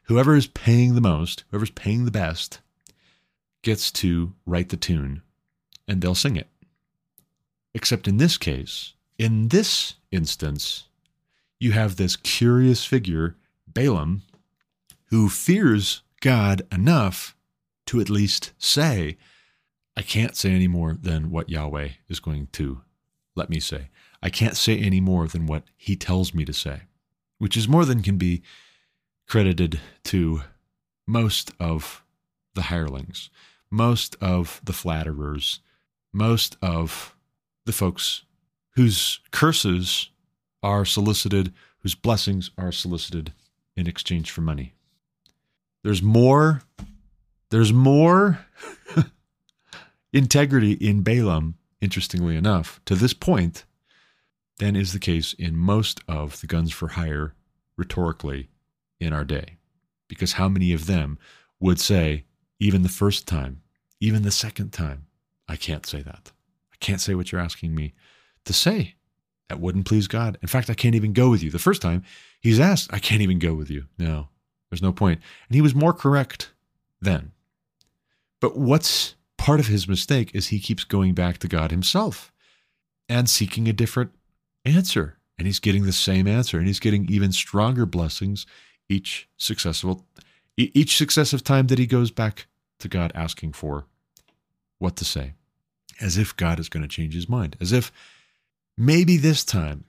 Whoever 0.04 0.36
is 0.36 0.48
paying 0.48 0.94
the 0.94 1.00
most, 1.00 1.44
whoever's 1.50 1.70
paying 1.70 2.04
the 2.04 2.10
best, 2.10 2.60
gets 3.62 3.90
to 3.92 4.34
write 4.44 4.68
the 4.68 4.76
tune 4.76 5.22
and 5.88 6.02
they'll 6.02 6.14
sing 6.14 6.36
it. 6.36 6.48
Except 7.74 8.08
in 8.08 8.16
this 8.16 8.36
case, 8.36 8.94
in 9.18 9.48
this 9.48 9.94
instance, 10.10 10.88
you 11.58 11.72
have 11.72 11.96
this 11.96 12.16
curious 12.16 12.84
figure, 12.84 13.36
Balaam, 13.66 14.22
who 15.06 15.28
fears 15.28 16.02
God 16.20 16.62
enough 16.72 17.36
to 17.86 18.00
at 18.00 18.10
least 18.10 18.52
say, 18.58 19.18
I 19.96 20.02
can't 20.02 20.36
say 20.36 20.50
any 20.50 20.68
more 20.68 20.94
than 20.94 21.30
what 21.30 21.50
Yahweh 21.50 21.90
is 22.08 22.20
going 22.20 22.48
to 22.52 22.80
let 23.36 23.50
me 23.50 23.60
say. 23.60 23.90
I 24.22 24.30
can't 24.30 24.56
say 24.56 24.78
any 24.78 25.00
more 25.00 25.26
than 25.26 25.46
what 25.46 25.64
he 25.76 25.96
tells 25.96 26.34
me 26.34 26.44
to 26.44 26.52
say, 26.52 26.82
which 27.38 27.56
is 27.56 27.68
more 27.68 27.84
than 27.84 28.02
can 28.02 28.16
be 28.16 28.42
credited 29.26 29.80
to 30.04 30.42
most 31.06 31.52
of 31.58 32.04
the 32.54 32.62
hirelings, 32.62 33.30
most 33.70 34.16
of 34.20 34.60
the 34.64 34.72
flatterers, 34.72 35.60
most 36.12 36.56
of 36.62 37.14
the 37.66 37.72
folks 37.72 38.22
whose 38.76 39.20
curses 39.30 40.10
are 40.62 40.84
solicited, 40.84 41.52
whose 41.78 41.94
blessings 41.94 42.50
are 42.58 42.72
solicited 42.72 43.32
in 43.76 43.86
exchange 43.86 44.30
for 44.30 44.40
money. 44.40 44.74
There's 45.82 46.02
more, 46.02 46.62
there's 47.50 47.72
more 47.72 48.40
integrity 50.12 50.72
in 50.72 51.02
Balaam, 51.02 51.56
interestingly 51.80 52.36
enough, 52.36 52.80
to 52.84 52.94
this 52.94 53.14
point, 53.14 53.64
than 54.58 54.76
is 54.76 54.92
the 54.92 54.98
case 54.98 55.32
in 55.32 55.56
most 55.56 56.00
of 56.06 56.40
the 56.40 56.46
guns 56.46 56.70
for 56.70 56.88
hire 56.88 57.34
rhetorically 57.76 58.48
in 58.98 59.12
our 59.12 59.24
day. 59.24 59.56
Because 60.06 60.32
how 60.32 60.48
many 60.48 60.72
of 60.72 60.86
them 60.86 61.18
would 61.58 61.80
say, 61.80 62.24
even 62.58 62.82
the 62.82 62.88
first 62.88 63.26
time, 63.26 63.62
even 64.00 64.22
the 64.22 64.30
second 64.30 64.72
time, 64.72 65.06
I 65.48 65.56
can't 65.56 65.86
say 65.86 66.02
that. 66.02 66.32
Can't 66.80 67.00
say 67.00 67.14
what 67.14 67.30
you're 67.30 67.40
asking 67.40 67.74
me 67.74 67.94
to 68.44 68.52
say. 68.52 68.94
That 69.48 69.60
wouldn't 69.60 69.86
please 69.86 70.06
God. 70.06 70.38
In 70.42 70.48
fact, 70.48 70.70
I 70.70 70.74
can't 70.74 70.94
even 70.94 71.12
go 71.12 71.28
with 71.28 71.42
you. 71.42 71.50
The 71.50 71.58
first 71.58 71.82
time 71.82 72.04
he's 72.40 72.60
asked, 72.60 72.92
I 72.92 72.98
can't 72.98 73.22
even 73.22 73.38
go 73.38 73.54
with 73.54 73.70
you. 73.70 73.86
No, 73.98 74.28
there's 74.70 74.82
no 74.82 74.92
point. 74.92 75.20
And 75.48 75.54
he 75.54 75.60
was 75.60 75.74
more 75.74 75.92
correct 75.92 76.52
then. 77.00 77.32
But 78.40 78.56
what's 78.56 79.16
part 79.36 79.60
of 79.60 79.66
his 79.66 79.88
mistake 79.88 80.30
is 80.34 80.48
he 80.48 80.60
keeps 80.60 80.84
going 80.84 81.14
back 81.14 81.38
to 81.38 81.48
God 81.48 81.70
himself 81.70 82.32
and 83.08 83.28
seeking 83.28 83.68
a 83.68 83.72
different 83.72 84.12
answer. 84.64 85.18
And 85.36 85.46
he's 85.46 85.58
getting 85.58 85.84
the 85.84 85.92
same 85.92 86.28
answer 86.28 86.58
and 86.58 86.66
he's 86.66 86.80
getting 86.80 87.10
even 87.10 87.32
stronger 87.32 87.86
blessings 87.86 88.46
each 88.88 89.28
successful 89.36 90.04
each 90.56 90.96
successive 90.96 91.42
time 91.42 91.68
that 91.68 91.78
he 91.78 91.86
goes 91.86 92.10
back 92.10 92.46
to 92.78 92.88
God 92.88 93.12
asking 93.14 93.52
for 93.52 93.86
what 94.78 94.96
to 94.96 95.04
say. 95.04 95.32
As 96.00 96.16
if 96.16 96.36
God 96.36 96.58
is 96.58 96.68
going 96.68 96.82
to 96.82 96.88
change 96.88 97.14
his 97.14 97.28
mind. 97.28 97.56
As 97.60 97.72
if 97.72 97.92
maybe 98.76 99.16
this 99.16 99.44
time 99.44 99.84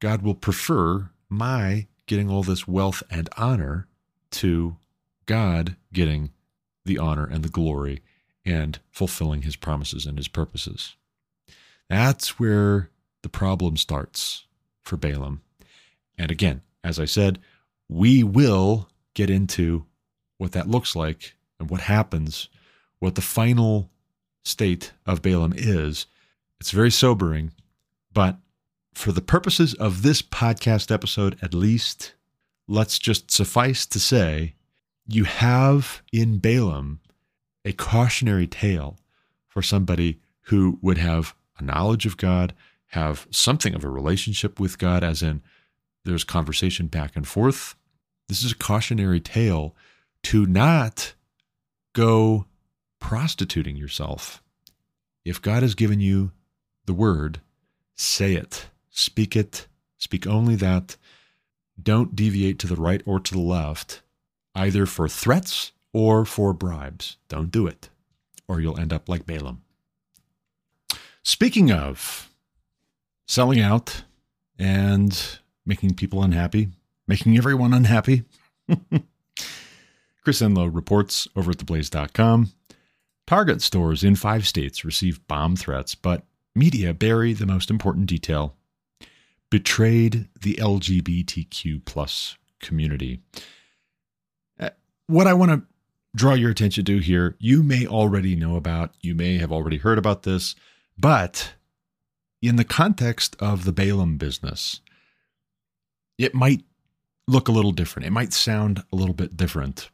God 0.00 0.22
will 0.22 0.34
prefer 0.34 1.10
my 1.28 1.86
getting 2.06 2.28
all 2.28 2.42
this 2.42 2.66
wealth 2.66 3.02
and 3.10 3.28
honor 3.36 3.86
to 4.32 4.76
God 5.26 5.76
getting 5.92 6.30
the 6.84 6.98
honor 6.98 7.24
and 7.24 7.44
the 7.44 7.48
glory 7.48 8.02
and 8.44 8.80
fulfilling 8.90 9.42
his 9.42 9.56
promises 9.56 10.04
and 10.04 10.18
his 10.18 10.28
purposes. 10.28 10.96
That's 11.88 12.40
where 12.40 12.90
the 13.22 13.28
problem 13.28 13.76
starts 13.76 14.46
for 14.82 14.96
Balaam. 14.96 15.42
And 16.18 16.30
again, 16.30 16.62
as 16.82 16.98
I 16.98 17.04
said, 17.04 17.38
we 17.88 18.22
will 18.22 18.88
get 19.14 19.30
into 19.30 19.86
what 20.38 20.52
that 20.52 20.68
looks 20.68 20.96
like 20.96 21.34
and 21.60 21.70
what 21.70 21.82
happens, 21.82 22.48
what 22.98 23.14
the 23.14 23.20
final 23.20 23.91
state 24.44 24.92
of 25.06 25.22
Balaam 25.22 25.52
is. 25.56 26.06
It's 26.60 26.70
very 26.70 26.90
sobering, 26.90 27.52
but 28.12 28.36
for 28.94 29.12
the 29.12 29.22
purposes 29.22 29.74
of 29.74 30.02
this 30.02 30.22
podcast 30.22 30.90
episode, 30.90 31.38
at 31.42 31.54
least, 31.54 32.14
let's 32.68 32.98
just 32.98 33.30
suffice 33.30 33.86
to 33.86 33.98
say 33.98 34.54
you 35.06 35.24
have 35.24 36.02
in 36.12 36.38
Balaam 36.38 37.00
a 37.64 37.72
cautionary 37.72 38.46
tale 38.46 38.98
for 39.48 39.62
somebody 39.62 40.20
who 40.46 40.78
would 40.82 40.98
have 40.98 41.34
a 41.58 41.62
knowledge 41.62 42.06
of 42.06 42.16
God, 42.16 42.54
have 42.88 43.26
something 43.30 43.74
of 43.74 43.84
a 43.84 43.88
relationship 43.88 44.60
with 44.60 44.78
God, 44.78 45.02
as 45.02 45.22
in 45.22 45.42
there's 46.04 46.24
conversation 46.24 46.86
back 46.86 47.16
and 47.16 47.26
forth. 47.26 47.74
This 48.28 48.42
is 48.42 48.52
a 48.52 48.56
cautionary 48.56 49.20
tale 49.20 49.74
to 50.24 50.46
not 50.46 51.14
go 51.94 52.46
prostituting 53.02 53.76
yourself. 53.76 54.40
If 55.24 55.42
God 55.42 55.62
has 55.62 55.74
given 55.74 55.98
you 56.00 56.30
the 56.86 56.94
word, 56.94 57.40
say 57.96 58.34
it, 58.34 58.68
speak 58.90 59.34
it, 59.36 59.66
speak 59.98 60.26
only 60.26 60.54
that. 60.56 60.96
Don't 61.82 62.14
deviate 62.14 62.60
to 62.60 62.68
the 62.68 62.76
right 62.76 63.02
or 63.04 63.18
to 63.18 63.34
the 63.34 63.40
left, 63.40 64.02
either 64.54 64.86
for 64.86 65.08
threats 65.08 65.72
or 65.92 66.24
for 66.24 66.54
bribes. 66.54 67.16
Don't 67.28 67.50
do 67.50 67.66
it, 67.66 67.90
or 68.46 68.60
you'll 68.60 68.78
end 68.78 68.92
up 68.92 69.08
like 69.08 69.26
Balaam. 69.26 69.62
Speaking 71.24 71.72
of 71.72 72.30
selling 73.26 73.60
out 73.60 74.04
and 74.58 75.38
making 75.66 75.94
people 75.94 76.22
unhappy, 76.22 76.68
making 77.08 77.36
everyone 77.36 77.74
unhappy, 77.74 78.22
Chris 80.22 80.40
Enloe 80.40 80.72
reports 80.72 81.26
over 81.34 81.50
at 81.50 81.58
theblaze.com 81.58 82.52
Target 83.32 83.62
stores 83.62 84.04
in 84.04 84.14
five 84.14 84.46
states 84.46 84.84
receive 84.84 85.26
bomb 85.26 85.56
threats, 85.56 85.94
but 85.94 86.26
media 86.54 86.92
bury 86.92 87.32
the 87.32 87.46
most 87.46 87.70
important 87.70 88.04
detail 88.04 88.56
betrayed 89.48 90.28
the 90.38 90.56
LGBTQ 90.56 91.82
plus 91.86 92.36
community. 92.60 93.22
Uh, 94.60 94.68
what 95.06 95.26
I 95.26 95.32
want 95.32 95.50
to 95.50 95.62
draw 96.14 96.34
your 96.34 96.50
attention 96.50 96.84
to 96.84 96.98
here, 96.98 97.34
you 97.38 97.62
may 97.62 97.86
already 97.86 98.36
know 98.36 98.56
about, 98.56 98.92
you 99.00 99.14
may 99.14 99.38
have 99.38 99.50
already 99.50 99.78
heard 99.78 99.96
about 99.96 100.24
this, 100.24 100.54
but 100.98 101.54
in 102.42 102.56
the 102.56 102.64
context 102.64 103.34
of 103.40 103.64
the 103.64 103.72
Balaam 103.72 104.18
business, 104.18 104.82
it 106.18 106.34
might 106.34 106.64
look 107.26 107.48
a 107.48 107.52
little 107.52 107.72
different. 107.72 108.04
It 108.04 108.12
might 108.12 108.34
sound 108.34 108.82
a 108.92 108.96
little 108.96 109.14
bit 109.14 109.38
different. 109.38 109.88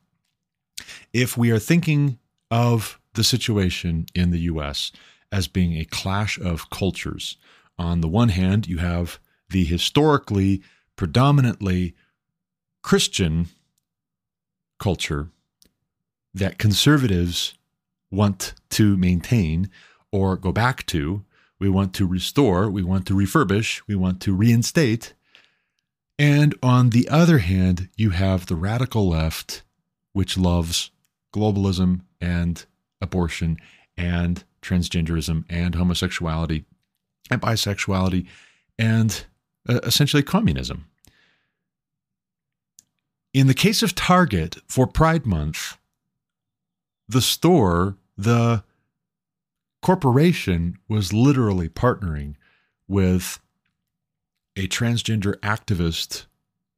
If 1.12 1.36
we 1.36 1.52
are 1.52 1.60
thinking 1.60 2.18
of 2.50 2.97
the 3.14 3.24
situation 3.24 4.06
in 4.14 4.30
the 4.30 4.40
US 4.40 4.92
as 5.30 5.48
being 5.48 5.74
a 5.74 5.84
clash 5.84 6.38
of 6.38 6.70
cultures, 6.70 7.36
on 7.78 8.00
the 8.00 8.08
one 8.08 8.30
hand, 8.30 8.66
you 8.66 8.78
have 8.78 9.18
the 9.50 9.64
historically 9.64 10.62
predominantly 10.96 11.94
Christian 12.82 13.48
culture 14.78 15.28
that 16.34 16.58
conservatives 16.58 17.54
want 18.10 18.54
to 18.70 18.96
maintain 18.96 19.70
or 20.10 20.36
go 20.36 20.52
back 20.52 20.86
to. 20.86 21.24
We 21.60 21.68
want 21.68 21.92
to 21.94 22.06
restore, 22.06 22.70
we 22.70 22.82
want 22.82 23.06
to 23.06 23.14
refurbish, 23.14 23.82
we 23.86 23.94
want 23.94 24.20
to 24.22 24.34
reinstate. 24.34 25.14
And 26.18 26.54
on 26.62 26.90
the 26.90 27.08
other 27.08 27.38
hand, 27.38 27.88
you 27.96 28.10
have 28.10 28.46
the 28.46 28.56
radical 28.56 29.08
left, 29.08 29.62
which 30.12 30.38
loves 30.38 30.90
globalism 31.34 32.02
and 32.20 32.64
abortion 33.00 33.58
and 33.96 34.44
transgenderism 34.62 35.44
and 35.48 35.74
homosexuality 35.74 36.64
and 37.30 37.40
bisexuality 37.40 38.26
and 38.78 39.24
uh, 39.68 39.80
essentially 39.82 40.22
communism. 40.22 40.86
In 43.34 43.46
the 43.46 43.54
case 43.54 43.82
of 43.82 43.94
Target 43.94 44.56
for 44.66 44.86
Pride 44.86 45.26
Month, 45.26 45.76
the 47.08 47.20
store, 47.20 47.96
the 48.16 48.64
corporation 49.82 50.78
was 50.88 51.12
literally 51.12 51.68
partnering 51.68 52.34
with 52.86 53.38
a 54.56 54.66
transgender 54.66 55.34
activist, 55.36 56.26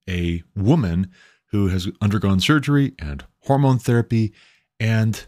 a 0.09 0.43
woman 0.55 1.11
who 1.47 1.69
has 1.69 1.89
undergone 2.01 2.41
surgery 2.41 2.95
and 2.99 3.25
hormone 3.45 3.79
therapy 3.79 4.33
and 4.79 5.27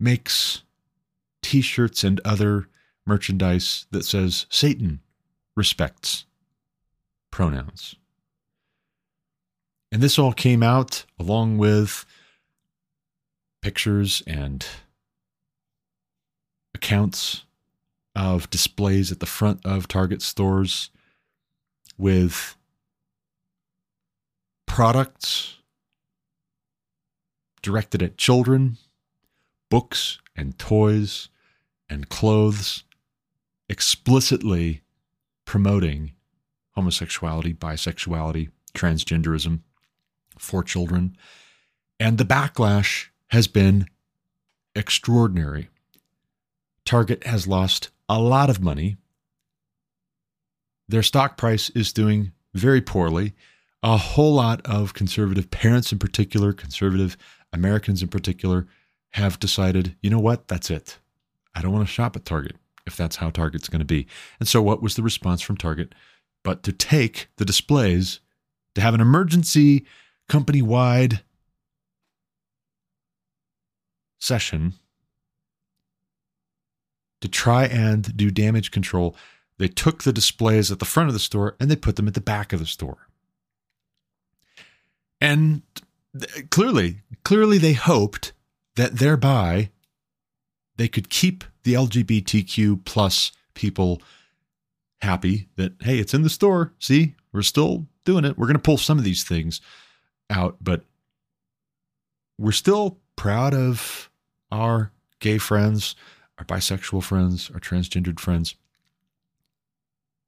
makes 0.00 0.62
t 1.42 1.60
shirts 1.60 2.04
and 2.04 2.20
other 2.24 2.68
merchandise 3.06 3.86
that 3.90 4.04
says 4.04 4.46
Satan 4.50 5.00
respects 5.56 6.24
pronouns. 7.30 7.96
And 9.92 10.02
this 10.02 10.18
all 10.18 10.32
came 10.32 10.62
out 10.62 11.04
along 11.18 11.58
with 11.58 12.06
pictures 13.60 14.22
and 14.26 14.64
accounts 16.74 17.44
of 18.14 18.48
displays 18.50 19.12
at 19.12 19.20
the 19.20 19.26
front 19.26 19.60
of 19.64 19.88
Target 19.88 20.22
stores 20.22 20.90
with 21.98 22.56
products 24.66 25.56
directed 27.62 28.02
at 28.02 28.16
children, 28.16 28.78
books 29.70 30.18
and 30.36 30.58
toys 30.58 31.28
and 31.88 32.08
clothes, 32.08 32.84
explicitly 33.68 34.82
promoting 35.46 36.12
homosexuality, 36.76 37.54
bisexuality, 37.54 38.50
transgenderism 38.74 39.60
for 40.38 40.62
children. 40.64 41.16
And 42.00 42.18
the 42.18 42.24
backlash 42.24 43.08
has 43.28 43.48
been 43.48 43.86
extraordinary. 44.74 45.68
Target 46.84 47.24
has 47.24 47.46
lost 47.46 47.90
a 48.08 48.20
lot 48.20 48.50
of 48.50 48.60
money 48.60 48.98
Their 50.88 51.02
stock 51.02 51.36
price 51.36 51.70
is 51.70 51.92
doing 51.92 52.32
very 52.54 52.80
poorly. 52.80 53.34
A 53.82 53.96
whole 53.96 54.34
lot 54.34 54.60
of 54.66 54.94
conservative 54.94 55.50
parents, 55.50 55.92
in 55.92 55.98
particular, 55.98 56.52
conservative 56.52 57.16
Americans 57.52 58.02
in 58.02 58.08
particular, 58.08 58.66
have 59.12 59.40
decided, 59.40 59.96
you 60.02 60.10
know 60.10 60.20
what, 60.20 60.48
that's 60.48 60.70
it. 60.70 60.98
I 61.54 61.62
don't 61.62 61.72
want 61.72 61.86
to 61.86 61.92
shop 61.92 62.16
at 62.16 62.24
Target 62.24 62.56
if 62.86 62.96
that's 62.96 63.16
how 63.16 63.30
Target's 63.30 63.68
going 63.68 63.80
to 63.80 63.84
be. 63.84 64.06
And 64.38 64.48
so, 64.48 64.62
what 64.62 64.82
was 64.82 64.96
the 64.96 65.02
response 65.02 65.42
from 65.42 65.56
Target? 65.56 65.94
But 66.42 66.62
to 66.62 66.72
take 66.72 67.28
the 67.36 67.44
displays, 67.44 68.20
to 68.74 68.80
have 68.80 68.94
an 68.94 69.00
emergency 69.00 69.84
company 70.28 70.62
wide 70.62 71.22
session 74.18 74.74
to 77.20 77.28
try 77.28 77.64
and 77.64 78.16
do 78.16 78.30
damage 78.30 78.70
control. 78.70 79.16
They 79.58 79.68
took 79.68 80.04
the 80.04 80.12
displays 80.12 80.70
at 80.70 80.78
the 80.78 80.84
front 80.84 81.08
of 81.08 81.12
the 81.12 81.18
store 81.18 81.56
and 81.60 81.70
they 81.70 81.76
put 81.76 81.96
them 81.96 82.08
at 82.08 82.14
the 82.14 82.20
back 82.20 82.52
of 82.52 82.60
the 82.60 82.66
store. 82.66 83.08
And 85.20 85.62
clearly, 86.50 87.00
clearly 87.24 87.58
they 87.58 87.74
hoped 87.74 88.32
that 88.76 88.96
thereby 88.96 89.70
they 90.76 90.88
could 90.88 91.10
keep 91.10 91.44
the 91.64 91.74
LGBTQ 91.74 92.84
plus 92.84 93.32
people 93.54 94.00
happy 95.02 95.48
that, 95.56 95.72
hey, 95.80 95.98
it's 95.98 96.14
in 96.14 96.22
the 96.22 96.30
store. 96.30 96.72
See, 96.78 97.14
we're 97.32 97.42
still 97.42 97.86
doing 98.04 98.24
it. 98.24 98.38
We're 98.38 98.46
going 98.46 98.54
to 98.54 98.62
pull 98.62 98.78
some 98.78 98.98
of 98.98 99.04
these 99.04 99.24
things 99.24 99.60
out, 100.30 100.56
but 100.60 100.84
we're 102.38 102.52
still 102.52 102.98
proud 103.16 103.54
of 103.54 104.10
our 104.50 104.92
gay 105.18 105.38
friends, 105.38 105.94
our 106.38 106.44
bisexual 106.44 107.02
friends, 107.02 107.50
our 107.52 107.60
transgendered 107.60 108.18
friends. 108.18 108.54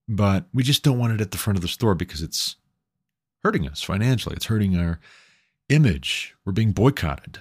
But 0.08 0.44
we 0.52 0.62
just 0.62 0.82
don't 0.82 0.98
want 0.98 1.14
it 1.14 1.20
at 1.20 1.30
the 1.30 1.38
front 1.38 1.56
of 1.56 1.62
the 1.62 1.68
store 1.68 1.94
because 1.94 2.20
it's 2.20 2.56
hurting 3.42 3.66
us 3.66 3.82
financially. 3.82 4.36
It's 4.36 4.46
hurting 4.46 4.76
our 4.76 5.00
image. 5.68 6.34
We're 6.44 6.52
being 6.52 6.72
boycotted. 6.72 7.40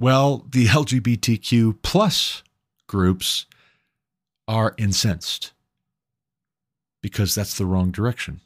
Well, 0.00 0.46
the 0.50 0.64
LGBTQ 0.64 1.82
plus 1.82 2.42
groups 2.86 3.44
are 4.48 4.74
incensed 4.78 5.52
because 7.02 7.34
that's 7.34 7.58
the 7.58 7.66
wrong 7.66 7.90
direction. 7.90 8.40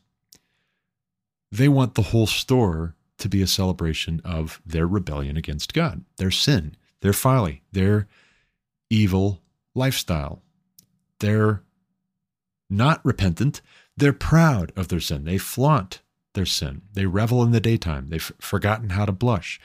They 1.53 1.69
want 1.69 1.95
the 1.95 2.03
whole 2.03 2.27
store 2.27 2.97
to 3.19 3.29
be 3.29 3.41
a 3.41 3.47
celebration 3.47 4.21
of 4.25 4.61
their 4.67 4.89
rebellion 4.89 5.37
against 5.37 5.73
God, 5.73 6.05
their 6.17 6.33
sin, 6.33 6.75
their 7.03 7.13
folly, 7.13 7.63
their 7.71 8.09
evil 8.91 9.41
lifestyle. 9.77 10.43
They're 11.21 11.63
not 12.69 13.01
repentant. 13.05 13.61
They're 13.97 14.13
proud 14.13 14.73
of 14.75 14.89
their 14.89 14.99
sin. 14.99 15.25
They 15.25 15.39
flaunt 15.39 16.01
their 16.33 16.47
sin. 16.47 16.83
They 16.95 17.07
revel 17.07 17.45
in 17.45 17.53
the 17.53 17.61
daytime. 17.61 18.09
They've 18.09 18.33
forgotten 18.41 18.91
how 18.91 19.05
to 19.05 19.13
blush. 19.13 19.61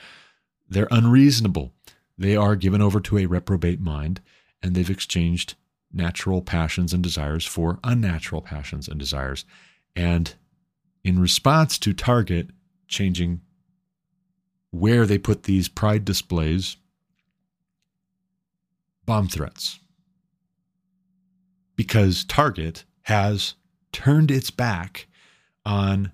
They're 0.70 0.88
unreasonable. 0.92 1.72
They 2.20 2.36
are 2.36 2.54
given 2.54 2.82
over 2.82 3.00
to 3.00 3.16
a 3.16 3.24
reprobate 3.24 3.80
mind, 3.80 4.20
and 4.62 4.74
they've 4.74 4.90
exchanged 4.90 5.54
natural 5.90 6.42
passions 6.42 6.92
and 6.92 7.02
desires 7.02 7.46
for 7.46 7.80
unnatural 7.82 8.42
passions 8.42 8.88
and 8.88 9.00
desires. 9.00 9.46
And 9.96 10.34
in 11.02 11.18
response 11.18 11.78
to 11.78 11.94
Target 11.94 12.50
changing 12.86 13.40
where 14.70 15.06
they 15.06 15.16
put 15.16 15.44
these 15.44 15.70
pride 15.70 16.04
displays, 16.04 16.76
bomb 19.06 19.26
threats. 19.26 19.80
Because 21.74 22.22
Target 22.24 22.84
has 23.04 23.54
turned 23.92 24.30
its 24.30 24.50
back 24.50 25.08
on 25.64 26.12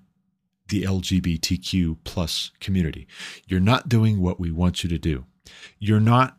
the 0.68 0.84
LGBTQ 0.84 1.98
plus 2.04 2.52
community. 2.60 3.08
You're 3.48 3.58
not 3.58 3.88
doing 3.88 4.20
what 4.20 4.38
we 4.38 4.52
want 4.52 4.84
you 4.84 4.88
to 4.90 4.98
do. 4.98 5.24
You're 5.78 6.00
not 6.00 6.38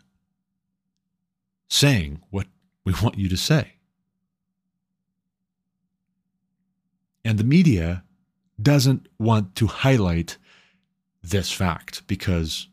saying 1.69 2.21
what 2.29 2.47
we 2.83 2.93
want 3.01 3.17
you 3.17 3.29
to 3.29 3.37
say. 3.37 3.73
And 7.25 7.37
the 7.37 7.43
media 7.43 8.03
doesn't 8.61 9.07
want 9.19 9.55
to 9.55 9.67
highlight 9.67 10.37
this 11.21 11.51
fact 11.51 12.07
because 12.07 12.69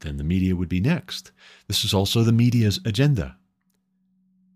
then 0.00 0.16
the 0.16 0.24
media 0.24 0.56
would 0.56 0.68
be 0.68 0.80
next. 0.80 1.30
This 1.68 1.84
is 1.84 1.92
also 1.92 2.22
the 2.22 2.32
media's 2.32 2.80
agenda. 2.84 3.36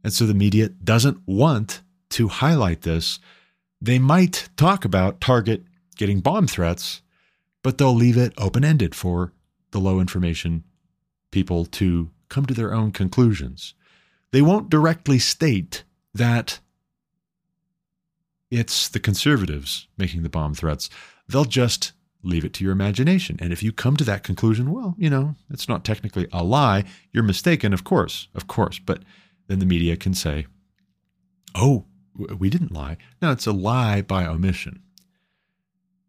And 0.02 0.12
so 0.12 0.26
the 0.26 0.34
media 0.34 0.68
doesn't 0.68 1.18
want 1.26 1.82
to 2.10 2.28
highlight 2.28 2.82
this. 2.82 3.18
They 3.80 3.98
might 3.98 4.48
talk 4.56 4.84
about 4.84 5.20
Target 5.20 5.64
getting 5.96 6.20
bomb 6.20 6.46
threats, 6.46 7.02
but 7.62 7.78
they'll 7.78 7.94
leave 7.94 8.16
it 8.16 8.32
open 8.38 8.64
ended 8.64 8.94
for 8.94 9.32
the 9.72 9.80
low 9.80 10.00
information 10.00 10.64
people 11.36 11.66
to 11.66 12.08
come 12.30 12.46
to 12.46 12.54
their 12.54 12.72
own 12.72 12.90
conclusions. 12.90 13.74
They 14.30 14.40
won't 14.40 14.70
directly 14.70 15.18
state 15.18 15.84
that 16.14 16.60
it's 18.50 18.88
the 18.88 18.98
conservatives 18.98 19.86
making 19.98 20.22
the 20.22 20.30
bomb 20.30 20.54
threats. 20.54 20.88
They'll 21.28 21.44
just 21.44 21.92
leave 22.22 22.42
it 22.42 22.54
to 22.54 22.64
your 22.64 22.72
imagination. 22.72 23.36
And 23.38 23.52
if 23.52 23.62
you 23.62 23.70
come 23.70 23.98
to 23.98 24.04
that 24.04 24.24
conclusion, 24.24 24.72
well, 24.72 24.94
you 24.96 25.10
know, 25.10 25.34
it's 25.50 25.68
not 25.68 25.84
technically 25.84 26.26
a 26.32 26.42
lie. 26.42 26.84
You're 27.12 27.22
mistaken, 27.22 27.74
of 27.74 27.84
course, 27.84 28.28
of 28.34 28.46
course. 28.46 28.78
But 28.78 29.02
then 29.46 29.58
the 29.58 29.66
media 29.66 29.94
can 29.94 30.14
say, 30.14 30.46
oh, 31.54 31.84
we 32.14 32.48
didn't 32.48 32.72
lie. 32.72 32.96
No, 33.20 33.30
it's 33.30 33.46
a 33.46 33.52
lie 33.52 34.00
by 34.00 34.24
omission. 34.24 34.80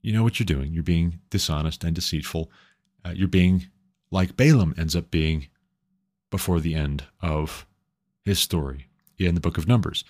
You 0.01 0.13
know 0.13 0.23
what 0.23 0.39
you're 0.39 0.45
doing. 0.45 0.73
You're 0.73 0.83
being 0.83 1.19
dishonest 1.29 1.83
and 1.83 1.93
deceitful. 1.93 2.49
Uh, 3.03 3.11
you're 3.13 3.27
being 3.27 3.67
like 4.11 4.37
Balaam 4.37 4.73
ends 4.77 4.95
up 4.95 5.11
being 5.11 5.47
before 6.29 6.59
the 6.59 6.75
end 6.75 7.05
of 7.21 7.65
his 8.23 8.39
story 8.39 8.87
in 9.17 9.35
the 9.35 9.41
book 9.41 9.57
of 9.57 9.67
Numbers. 9.67 10.03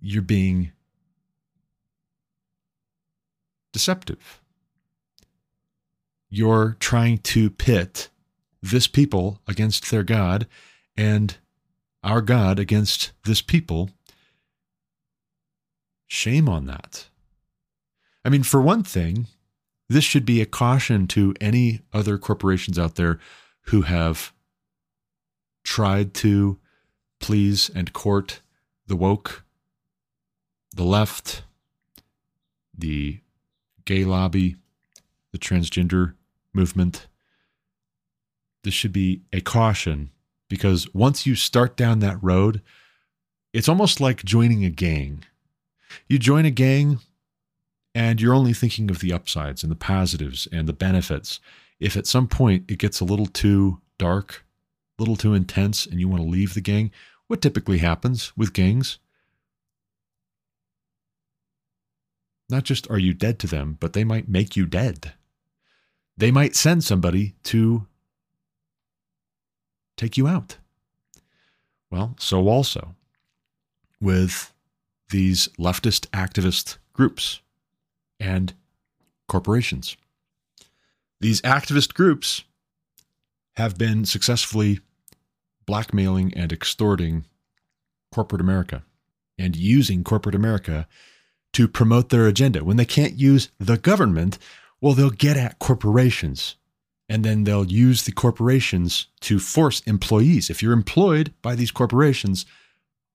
You're 0.00 0.22
being 0.22 0.72
deceptive. 3.72 4.40
You're 6.28 6.76
trying 6.80 7.18
to 7.18 7.50
pit 7.50 8.08
this 8.62 8.86
people 8.86 9.40
against 9.46 9.90
their 9.90 10.02
God 10.02 10.46
and 10.96 11.36
our 12.02 12.20
God 12.20 12.58
against 12.58 13.12
this 13.24 13.42
people. 13.42 13.90
Shame 16.06 16.48
on 16.48 16.66
that. 16.66 17.06
I 18.24 18.28
mean, 18.28 18.42
for 18.42 18.60
one 18.60 18.82
thing, 18.82 19.26
this 19.88 20.04
should 20.04 20.24
be 20.24 20.40
a 20.40 20.46
caution 20.46 21.06
to 21.08 21.34
any 21.40 21.80
other 21.92 22.18
corporations 22.18 22.78
out 22.78 22.96
there 22.96 23.18
who 23.66 23.82
have 23.82 24.32
tried 25.62 26.14
to 26.14 26.58
please 27.20 27.70
and 27.74 27.92
court 27.92 28.40
the 28.86 28.96
woke, 28.96 29.44
the 30.74 30.84
left, 30.84 31.42
the 32.76 33.20
gay 33.84 34.04
lobby, 34.04 34.56
the 35.32 35.38
transgender 35.38 36.14
movement. 36.52 37.06
This 38.64 38.74
should 38.74 38.92
be 38.92 39.22
a 39.32 39.40
caution 39.40 40.10
because 40.48 40.92
once 40.94 41.26
you 41.26 41.34
start 41.34 41.76
down 41.76 42.00
that 42.00 42.22
road, 42.22 42.62
it's 43.52 43.68
almost 43.68 44.00
like 44.00 44.24
joining 44.24 44.64
a 44.64 44.70
gang. 44.70 45.24
You 46.08 46.18
join 46.18 46.44
a 46.44 46.50
gang 46.50 47.00
and 47.96 48.20
you're 48.20 48.34
only 48.34 48.52
thinking 48.52 48.90
of 48.90 48.98
the 48.98 49.10
upsides 49.10 49.62
and 49.62 49.72
the 49.72 49.74
positives 49.76 50.46
and 50.52 50.68
the 50.68 50.74
benefits. 50.74 51.40
If 51.80 51.96
at 51.96 52.06
some 52.06 52.28
point 52.28 52.70
it 52.70 52.78
gets 52.78 53.00
a 53.00 53.06
little 53.06 53.24
too 53.24 53.80
dark, 53.96 54.44
a 54.98 55.02
little 55.02 55.16
too 55.16 55.32
intense, 55.32 55.86
and 55.86 55.98
you 55.98 56.06
want 56.06 56.22
to 56.22 56.28
leave 56.28 56.52
the 56.52 56.60
gang, 56.60 56.90
what 57.26 57.40
typically 57.40 57.78
happens 57.78 58.36
with 58.36 58.52
gangs? 58.52 58.98
Not 62.50 62.64
just 62.64 62.88
are 62.90 62.98
you 62.98 63.14
dead 63.14 63.38
to 63.38 63.46
them, 63.46 63.78
but 63.80 63.94
they 63.94 64.04
might 64.04 64.28
make 64.28 64.56
you 64.56 64.66
dead. 64.66 65.14
They 66.18 66.30
might 66.30 66.54
send 66.54 66.84
somebody 66.84 67.34
to 67.44 67.86
take 69.96 70.18
you 70.18 70.28
out. 70.28 70.58
Well, 71.90 72.14
so 72.20 72.46
also 72.46 72.94
with 74.02 74.52
these 75.08 75.48
leftist 75.58 76.08
activist 76.08 76.76
groups 76.92 77.40
and 78.18 78.54
corporations. 79.28 79.96
These 81.20 81.40
activist 81.42 81.94
groups 81.94 82.44
have 83.54 83.78
been 83.78 84.04
successfully 84.04 84.80
blackmailing 85.64 86.32
and 86.34 86.52
extorting 86.52 87.24
corporate 88.12 88.40
America 88.40 88.84
and 89.38 89.56
using 89.56 90.04
corporate 90.04 90.34
America 90.34 90.86
to 91.52 91.66
promote 91.66 92.10
their 92.10 92.26
agenda. 92.26 92.64
When 92.64 92.76
they 92.76 92.84
can't 92.84 93.18
use 93.18 93.50
the 93.58 93.78
government, 93.78 94.38
well, 94.80 94.94
they'll 94.94 95.10
get 95.10 95.36
at 95.36 95.58
corporations 95.58 96.56
and 97.08 97.24
then 97.24 97.44
they'll 97.44 97.66
use 97.66 98.02
the 98.02 98.12
corporations 98.12 99.06
to 99.20 99.38
force 99.38 99.80
employees. 99.80 100.50
If 100.50 100.62
you're 100.62 100.72
employed 100.72 101.32
by 101.40 101.54
these 101.54 101.70
corporations, 101.70 102.46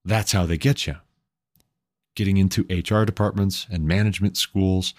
that's 0.06 0.32
how 0.32 0.45
they 0.45 0.58
get 0.58 0.88
you. 0.88 0.95
Getting 2.16 2.38
into 2.38 2.66
HR 2.70 3.05
departments 3.05 3.68
and 3.72 3.88
management 3.88 4.38
schools 4.38 4.93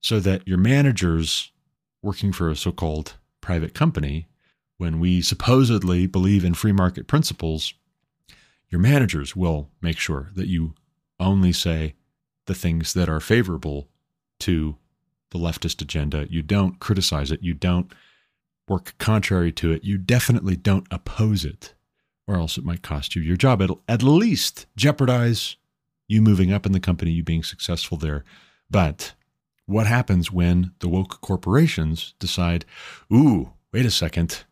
so 0.00 0.20
that 0.20 0.46
your 0.46 0.58
managers 0.58 1.50
working 2.02 2.32
for 2.32 2.50
a 2.50 2.56
so 2.56 2.72
called 2.72 3.14
private 3.40 3.74
company, 3.74 4.26
when 4.76 4.98
we 4.98 5.22
supposedly 5.22 6.06
believe 6.06 6.44
in 6.44 6.54
free 6.54 6.72
market 6.72 7.06
principles, 7.06 7.74
your 8.68 8.80
managers 8.80 9.36
will 9.36 9.70
make 9.80 9.98
sure 9.98 10.30
that 10.34 10.48
you 10.48 10.74
only 11.20 11.52
say 11.52 11.94
the 12.46 12.54
things 12.54 12.94
that 12.94 13.08
are 13.08 13.20
favorable 13.20 13.88
to 14.40 14.76
the 15.30 15.38
leftist 15.38 15.80
agenda. 15.80 16.26
You 16.28 16.42
don't 16.42 16.80
criticize 16.80 17.30
it. 17.30 17.42
You 17.42 17.54
don't 17.54 17.92
work 18.68 18.94
contrary 18.98 19.52
to 19.52 19.70
it. 19.72 19.84
You 19.84 19.98
definitely 19.98 20.56
don't 20.56 20.86
oppose 20.90 21.44
it, 21.44 21.74
or 22.26 22.36
else 22.36 22.58
it 22.58 22.64
might 22.64 22.82
cost 22.82 23.14
you 23.14 23.22
your 23.22 23.36
job. 23.36 23.62
It'll 23.62 23.82
at 23.88 24.02
least 24.02 24.66
jeopardize 24.76 25.56
you 26.12 26.20
moving 26.20 26.52
up 26.52 26.66
in 26.66 26.72
the 26.72 26.80
company, 26.80 27.10
you 27.10 27.22
being 27.22 27.42
successful 27.42 27.96
there. 27.96 28.22
But 28.70 29.14
what 29.66 29.86
happens 29.86 30.30
when 30.30 30.72
the 30.80 30.88
woke 30.88 31.20
corporations 31.22 32.14
decide, 32.18 32.64
ooh, 33.12 33.52
wait 33.72 33.86
a 33.86 33.90
second, 33.90 34.44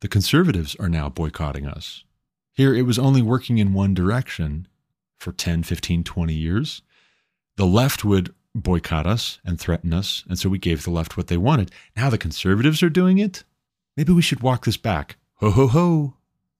the 0.00 0.08
conservatives 0.08 0.74
are 0.80 0.88
now 0.88 1.08
boycotting 1.08 1.66
us? 1.66 2.04
Here, 2.52 2.74
it 2.74 2.82
was 2.82 2.98
only 2.98 3.22
working 3.22 3.58
in 3.58 3.72
one 3.72 3.94
direction 3.94 4.66
for 5.18 5.30
10, 5.30 5.62
15, 5.62 6.02
20 6.02 6.34
years. 6.34 6.82
The 7.56 7.66
left 7.66 8.04
would 8.04 8.34
boycott 8.54 9.06
us 9.06 9.38
and 9.44 9.60
threaten 9.60 9.92
us, 9.92 10.24
and 10.28 10.38
so 10.38 10.48
we 10.48 10.58
gave 10.58 10.82
the 10.82 10.90
left 10.90 11.16
what 11.16 11.28
they 11.28 11.36
wanted. 11.36 11.70
Now 11.94 12.10
the 12.10 12.18
conservatives 12.18 12.82
are 12.82 12.90
doing 12.90 13.18
it. 13.18 13.44
Maybe 13.96 14.12
we 14.12 14.22
should 14.22 14.40
walk 14.40 14.64
this 14.64 14.76
back. 14.76 15.16
Ho, 15.36 15.50
ho, 15.50 15.68
ho. 15.68 16.14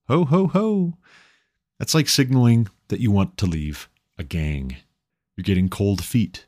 Ho, 0.07 0.23
ho, 0.23 0.47
ho. 0.47 0.97
That's 1.79 1.93
like 1.93 2.07
signaling 2.07 2.69
that 2.87 3.01
you 3.01 3.11
want 3.11 3.37
to 3.37 3.45
leave 3.45 3.89
a 4.17 4.23
gang. 4.23 4.77
You're 5.35 5.43
getting 5.43 5.69
cold 5.69 6.03
feet 6.03 6.45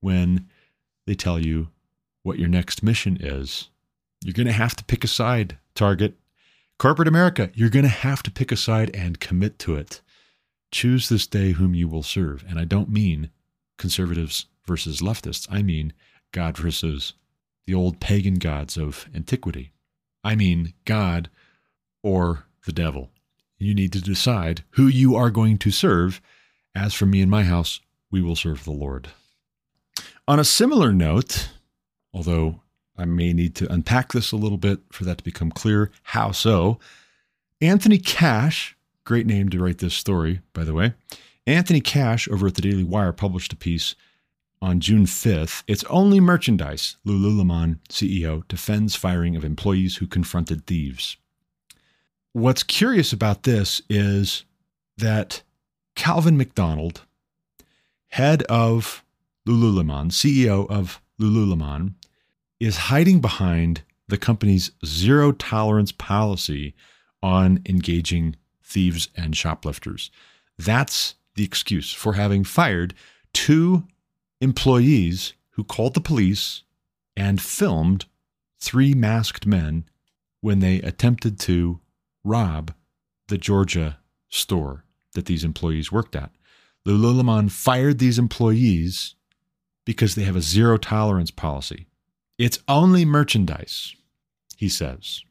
when 0.00 0.48
they 1.06 1.14
tell 1.14 1.38
you 1.38 1.68
what 2.22 2.38
your 2.38 2.48
next 2.48 2.82
mission 2.82 3.16
is. 3.20 3.68
You're 4.22 4.34
going 4.34 4.46
to 4.46 4.52
have 4.52 4.76
to 4.76 4.84
pick 4.84 5.04
a 5.04 5.08
side, 5.08 5.58
Target. 5.74 6.14
Corporate 6.78 7.08
America, 7.08 7.50
you're 7.54 7.68
going 7.68 7.84
to 7.84 7.88
have 7.88 8.22
to 8.22 8.30
pick 8.30 8.50
a 8.50 8.56
side 8.56 8.90
and 8.94 9.20
commit 9.20 9.58
to 9.60 9.74
it. 9.74 10.00
Choose 10.70 11.08
this 11.08 11.26
day 11.26 11.52
whom 11.52 11.74
you 11.74 11.88
will 11.88 12.02
serve. 12.02 12.44
And 12.48 12.58
I 12.58 12.64
don't 12.64 12.88
mean 12.88 13.30
conservatives 13.76 14.46
versus 14.66 15.00
leftists, 15.00 15.46
I 15.50 15.62
mean 15.62 15.92
God 16.32 16.56
versus 16.56 17.14
the 17.66 17.74
old 17.74 18.00
pagan 18.00 18.34
gods 18.34 18.76
of 18.76 19.08
antiquity. 19.14 19.72
I 20.22 20.36
mean 20.36 20.74
God 20.84 21.28
or 22.02 22.46
the 22.66 22.72
devil. 22.72 23.10
You 23.58 23.74
need 23.74 23.92
to 23.92 24.00
decide 24.00 24.64
who 24.70 24.86
you 24.86 25.16
are 25.16 25.30
going 25.30 25.58
to 25.58 25.70
serve. 25.70 26.20
As 26.74 26.94
for 26.94 27.06
me 27.06 27.20
and 27.20 27.30
my 27.30 27.44
house, 27.44 27.80
we 28.10 28.22
will 28.22 28.36
serve 28.36 28.64
the 28.64 28.70
Lord. 28.70 29.08
On 30.28 30.38
a 30.38 30.44
similar 30.44 30.92
note, 30.92 31.50
although 32.14 32.60
I 32.96 33.04
may 33.04 33.32
need 33.32 33.54
to 33.56 33.72
unpack 33.72 34.12
this 34.12 34.32
a 34.32 34.36
little 34.36 34.58
bit 34.58 34.80
for 34.92 35.04
that 35.04 35.18
to 35.18 35.24
become 35.24 35.50
clear, 35.50 35.90
how 36.02 36.32
so? 36.32 36.78
Anthony 37.60 37.98
Cash, 37.98 38.76
great 39.04 39.26
name 39.26 39.48
to 39.48 39.58
write 39.58 39.78
this 39.78 39.94
story, 39.94 40.40
by 40.52 40.64
the 40.64 40.74
way. 40.74 40.94
Anthony 41.46 41.80
Cash 41.80 42.28
over 42.28 42.46
at 42.46 42.54
the 42.54 42.62
Daily 42.62 42.84
Wire 42.84 43.12
published 43.12 43.52
a 43.52 43.56
piece 43.56 43.94
on 44.62 44.80
June 44.80 45.06
5th. 45.06 45.62
It's 45.66 45.84
only 45.84 46.20
merchandise. 46.20 46.96
Lululemon 47.06 47.78
CEO 47.88 48.46
defends 48.46 48.94
firing 48.94 49.34
of 49.36 49.44
employees 49.44 49.96
who 49.96 50.06
confronted 50.06 50.66
thieves. 50.66 51.16
What's 52.32 52.62
curious 52.62 53.12
about 53.12 53.42
this 53.42 53.82
is 53.88 54.44
that 54.98 55.42
Calvin 55.94 56.36
McDonald, 56.36 57.02
head 58.08 58.42
of 58.44 59.04
Lululemon, 59.46 60.10
CEO 60.10 60.68
of 60.70 61.00
Lululemon, 61.20 61.94
is 62.58 62.76
hiding 62.76 63.20
behind 63.20 63.82
the 64.08 64.18
company's 64.18 64.70
zero 64.84 65.32
tolerance 65.32 65.92
policy 65.92 66.74
on 67.22 67.62
engaging 67.66 68.36
thieves 68.62 69.08
and 69.16 69.36
shoplifters. 69.36 70.10
That's 70.58 71.14
the 71.34 71.44
excuse 71.44 71.92
for 71.92 72.14
having 72.14 72.44
fired 72.44 72.94
two 73.32 73.84
employees 74.40 75.34
who 75.50 75.64
called 75.64 75.94
the 75.94 76.00
police 76.00 76.62
and 77.16 77.40
filmed 77.40 78.06
three 78.60 78.94
masked 78.94 79.46
men 79.46 79.84
when 80.40 80.60
they 80.60 80.80
attempted 80.80 81.38
to 81.40 81.80
rob 82.24 82.74
the 83.28 83.38
Georgia 83.38 83.98
store 84.28 84.84
that 85.14 85.26
these 85.26 85.44
employees 85.44 85.90
worked 85.92 86.16
at. 86.16 86.30
Lululemon 86.86 87.50
fired 87.50 87.98
these 87.98 88.18
employees 88.18 89.14
because 89.84 90.14
they 90.14 90.22
have 90.22 90.36
a 90.36 90.40
zero 90.40 90.76
tolerance 90.76 91.30
policy. 91.30 91.86
It's 92.38 92.58
only 92.68 93.04
merchandise, 93.04 93.94
he 94.56 94.68
says. 94.68 95.22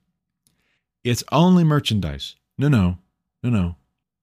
It's 1.03 1.23
only 1.31 1.63
merchandise. 1.63 2.35
No, 2.57 2.67
no, 2.67 2.97
no, 3.41 3.49
no. 3.49 3.75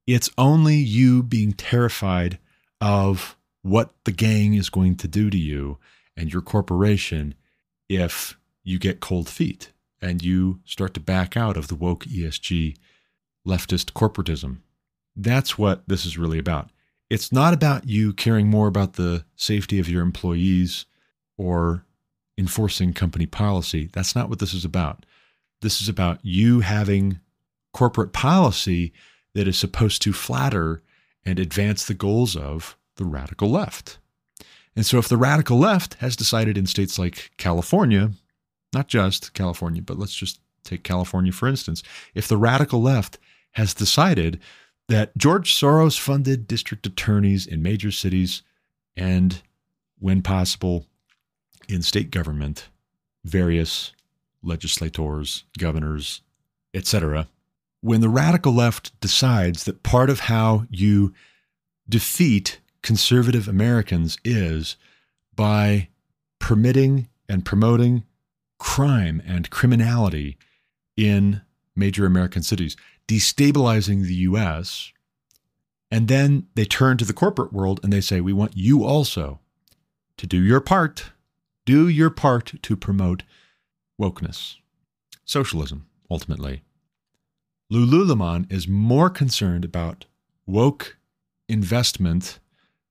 It's 0.07 0.31
only 0.39 0.77
you 0.77 1.23
being 1.23 1.53
terrified 1.53 2.39
of 2.81 3.37
what 3.63 3.93
the 4.05 4.13
gang 4.13 4.55
is 4.55 4.71
going 4.71 4.97
to 4.97 5.09
do 5.09 5.31
to 5.31 5.39
you 5.39 5.79
and 6.17 6.33
your 6.33 6.43
corporation 6.43 7.35
if 7.89 8.39
you 8.63 8.79
get 8.79 9.01
cold 9.01 9.29
feet 9.29 9.73
and 10.01 10.23
you 10.23 10.61
start 10.65 10.95
to 10.95 11.01
back 11.01 11.37
out 11.37 11.57
of 11.57 11.69
the 11.69 11.75
woke 11.75 12.05
ESG 12.05 12.77
leftist 13.47 13.93
corporatism. 13.93 14.59
That's 15.17 15.57
what 15.57 15.89
this 15.89 16.05
is 16.05 16.19
really 16.19 16.39
about. 16.39 16.71
It's 17.09 17.33
not 17.33 17.55
about 17.55 17.89
you 17.89 18.13
caring 18.13 18.49
more 18.49 18.67
about 18.67 18.95
the 18.95 19.25
safety 19.37 19.79
of 19.79 19.89
your 19.89 20.03
employees 20.03 20.87
or 21.39 21.85
enforcing 22.37 22.93
company 22.93 23.27
policy. 23.27 23.89
That's 23.93 24.15
not 24.15 24.29
what 24.29 24.41
this 24.41 24.53
is 24.53 24.65
about. 24.65 25.07
This 25.63 25.81
is 25.81 25.89
about 25.89 26.19
you 26.23 26.61
having 26.61 27.21
corporate 27.73 28.13
policy 28.13 28.93
that 29.35 29.49
is 29.49 29.59
supposed 29.59 30.03
to 30.03 30.13
flatter 30.13 30.83
and 31.25 31.39
advance 31.39 31.85
the 31.85 31.95
goals 31.95 32.37
of 32.37 32.77
the 32.97 33.05
radical 33.05 33.51
left. 33.51 33.99
And 34.75 34.85
so, 34.85 34.99
if 34.99 35.09
the 35.09 35.17
radical 35.17 35.59
left 35.59 35.95
has 35.95 36.17
decided 36.17 36.59
in 36.59 36.67
states 36.67 36.99
like 36.99 37.31
California, 37.39 38.13
not 38.75 38.89
just 38.89 39.33
California, 39.33 39.81
but 39.81 39.99
let's 39.99 40.15
just 40.15 40.41
take 40.65 40.83
California 40.83 41.33
for 41.33 41.49
instance, 41.49 41.83
if 42.15 42.29
the 42.29 42.37
radical 42.37 42.83
left 42.83 43.19
has 43.53 43.73
decided 43.73 44.39
that 44.89 45.17
George 45.17 45.53
Soros 45.55 45.99
funded 45.99 46.47
district 46.47 46.87
attorneys 46.87 47.47
in 47.47 47.63
major 47.63 47.91
cities 47.91 48.43
and, 48.97 49.43
when 49.99 50.23
possible, 50.23 50.87
in 51.69 51.83
state 51.83 52.11
government, 52.11 52.69
various 53.25 53.93
legislators, 54.43 55.45
governors, 55.59 56.23
etc. 56.73 57.27
When 57.81 58.01
the 58.01 58.09
radical 58.09 58.53
left 58.53 58.99
decides 59.01 59.65
that 59.65 59.83
part 59.83 60.09
of 60.09 60.21
how 60.21 60.67
you 60.71 61.13
defeat 61.89 62.61
conservative 62.83 63.49
Americans 63.49 64.19
is 64.25 64.77
by 65.35 65.89
permitting 66.39 67.09
and 67.29 67.45
promoting 67.45 68.05
crime 68.59 69.21
and 69.27 69.51
criminality 69.51 70.39
in 70.97 71.43
major 71.75 72.07
American 72.07 72.43
cities, 72.43 72.77
destabilizing 73.09 74.03
the 74.03 74.15
US. 74.15 74.93
And 75.91 76.09
then 76.09 76.49
they 76.55 76.65
turn 76.65 76.97
to 76.99 77.05
the 77.05 77.13
corporate 77.13 77.53
world 77.53 77.81
and 77.83 77.93
they 77.93 78.01
say, 78.01 78.21
We 78.21 78.33
want 78.33 78.57
you 78.57 78.85
also 78.85 79.41
to 80.17 80.27
do 80.27 80.43
your 80.43 80.61
part. 80.61 81.13
Do 81.65 81.89
your 81.89 82.11
part 82.11 82.55
to 82.63 82.77
promote 82.77 83.25
wokeness, 84.01 84.57
socialism, 85.25 85.87
ultimately. 86.11 86.63
Lululemon 87.73 88.51
is 88.53 88.69
more 88.69 89.11
concerned 89.11 89.65
about 89.65 90.05
woke 90.47 90.97
investment 91.49 92.39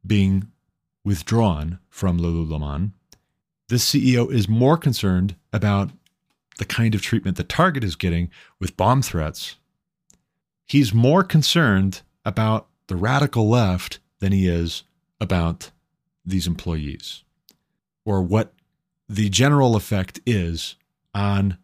being 0.05 0.51
withdrawn 1.05 1.79
from 1.89 2.19
Lululemon. 2.19 2.91
This 3.69 3.89
CEO 3.89 4.31
is 4.31 4.49
more 4.49 4.77
concerned 4.77 5.35
about 5.53 5.91
the 6.57 6.65
kind 6.65 6.93
of 6.93 7.01
treatment 7.01 7.37
that 7.37 7.49
Target 7.49 7.83
is 7.83 7.95
getting 7.95 8.29
with 8.59 8.77
bomb 8.77 9.01
threats. 9.01 9.55
He's 10.65 10.93
more 10.93 11.23
concerned 11.23 12.01
about 12.23 12.67
the 12.87 12.95
radical 12.95 13.49
left 13.49 13.99
than 14.19 14.31
he 14.31 14.47
is 14.47 14.83
about 15.21 15.71
these 16.25 16.47
employees 16.47 17.23
or 18.03 18.21
what 18.21 18.53
the 19.07 19.29
general 19.29 19.75
effect 19.75 20.19
is 20.25 20.75
on 21.13 21.57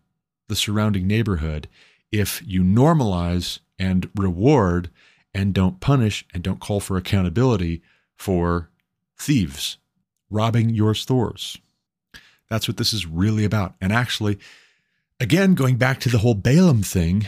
the 0.48 0.56
surrounding 0.56 1.08
neighborhood 1.08 1.68
if 2.12 2.42
you 2.46 2.62
normalize 2.62 3.60
and 3.80 4.10
reward 4.16 4.90
and 5.34 5.54
don't 5.54 5.80
punish 5.80 6.26
and 6.34 6.44
don't 6.44 6.60
call 6.60 6.80
for 6.80 6.98
accountability 6.98 7.82
for 8.16 8.70
thieves 9.18 9.78
robbing 10.30 10.70
your 10.70 10.94
stores. 10.94 11.58
That's 12.50 12.68
what 12.68 12.78
this 12.78 12.94
is 12.94 13.06
really 13.06 13.46
about. 13.46 13.76
And 13.80 13.94
actually, 13.94 14.38
again, 15.20 15.56
going 15.56 15.78
back 15.78 16.00
to 16.02 16.10
the 16.10 16.20
whole 16.20 16.36
Balaam 16.36 16.84
thing, 16.84 17.28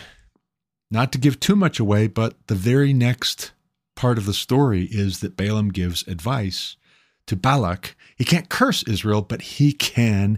not 0.94 1.12
to 1.12 1.18
give 1.18 1.40
too 1.40 1.56
much 1.56 1.80
away, 1.80 2.06
but 2.06 2.36
the 2.46 2.56
very 2.56 2.94
next 2.94 3.52
part 3.96 4.20
of 4.20 4.28
the 4.28 4.34
story 4.34 4.88
is 4.92 5.22
that 5.22 5.36
Balaam 5.36 5.70
gives 5.70 6.08
advice 6.08 6.78
to 7.26 7.36
Balak. 7.36 7.96
He 8.16 8.24
can't 8.24 8.48
curse 8.48 8.84
Israel, 8.84 9.24
but 9.24 9.42
he 9.42 9.74
can 9.74 10.38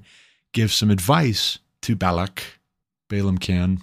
give 0.54 0.72
some 0.72 0.90
advice 0.90 1.60
to 1.82 1.94
Balak, 1.94 2.42
Balaam 3.10 3.38
can, 3.38 3.82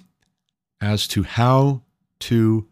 as 0.81 1.07
to 1.09 1.21
how 1.21 1.83
to 2.19 2.67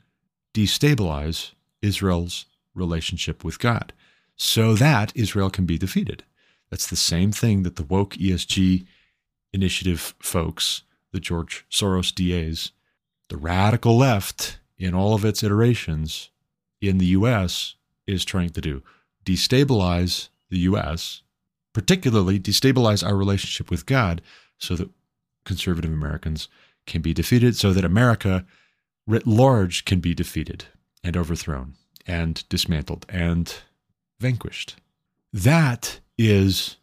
destabilize 0.52 1.52
Israel's 1.84 2.48
relationship 2.74 3.44
with 3.44 3.60
God 3.60 3.94
so 4.36 4.74
that 4.74 5.12
Israel 5.16 5.52
can 5.52 5.68
be 5.68 5.78
defeated. 5.78 6.24
That's 6.72 6.88
the 6.88 6.96
same 6.96 7.32
thing 7.32 7.62
that 7.64 7.76
the 7.76 7.84
woke 7.84 8.16
ESG 8.16 8.84
initiative 9.54 10.16
folks, 10.20 10.82
the 11.12 11.20
George 11.20 11.66
Soros 11.70 12.12
DAs, 12.12 12.72
the 13.32 13.38
radical 13.38 13.98
left 13.98 14.60
in 14.78 14.94
all 14.94 15.14
of 15.14 15.24
its 15.24 15.42
iterations 15.42 16.32
in 16.82 16.98
the 16.98 17.06
US 17.18 17.76
is 18.06 18.26
trying 18.26 18.50
to 18.50 18.60
do 18.60 18.84
destabilize 19.24 20.28
the 20.50 20.60
US, 20.60 21.22
particularly 21.72 22.42
destabilize 22.42 23.08
our 23.08 23.16
relationship 23.16 23.72
with 23.72 23.86
God 23.86 24.22
so 24.58 24.76
that 24.76 24.90
conservative 25.46 25.94
Americans 25.94 26.50
can 26.86 27.02
be 27.02 27.14
defeated, 27.14 27.56
so 27.56 27.72
that 27.72 27.86
America 27.86 28.46
writ 29.08 29.26
large 29.26 29.86
can 29.86 30.02
be 30.02 30.14
defeated 30.14 30.66
and 31.02 31.16
overthrown 31.16 31.76
and 32.06 32.44
dismantled 32.50 33.06
and 33.08 33.62
vanquished. 34.20 34.76
That 35.32 36.02
is 36.18 36.76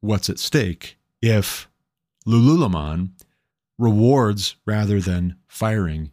what's 0.00 0.28
at 0.28 0.38
stake 0.38 0.98
if 1.22 1.66
Lululemon 2.26 3.12
rewards 3.78 4.56
rather 4.66 5.00
than 5.00 5.36
firing 5.54 6.10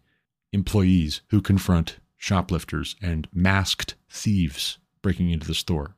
employees 0.54 1.22
who 1.30 1.42
confront 1.42 1.98
shoplifters 2.16 2.96
and 3.02 3.28
masked 3.34 3.96
thieves 4.08 4.78
breaking 5.02 5.32
into 5.32 5.48
the 5.48 5.56
store. 5.56 5.96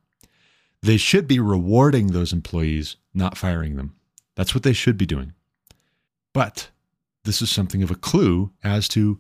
They 0.82 0.96
should 0.96 1.28
be 1.28 1.40
rewarding 1.40 2.08
those 2.08 2.32
employees, 2.32 2.96
not 3.14 3.38
firing 3.38 3.76
them. 3.76 3.96
That's 4.36 4.56
what 4.56 4.64
they 4.64 4.72
should 4.72 4.98
be 4.98 5.06
doing. 5.06 5.34
But 6.34 6.70
this 7.26 7.42
is 7.42 7.50
something 7.50 7.84
of 7.84 7.92
a 7.92 7.96
clue 7.96 8.52
as 8.64 8.88
to 8.90 9.20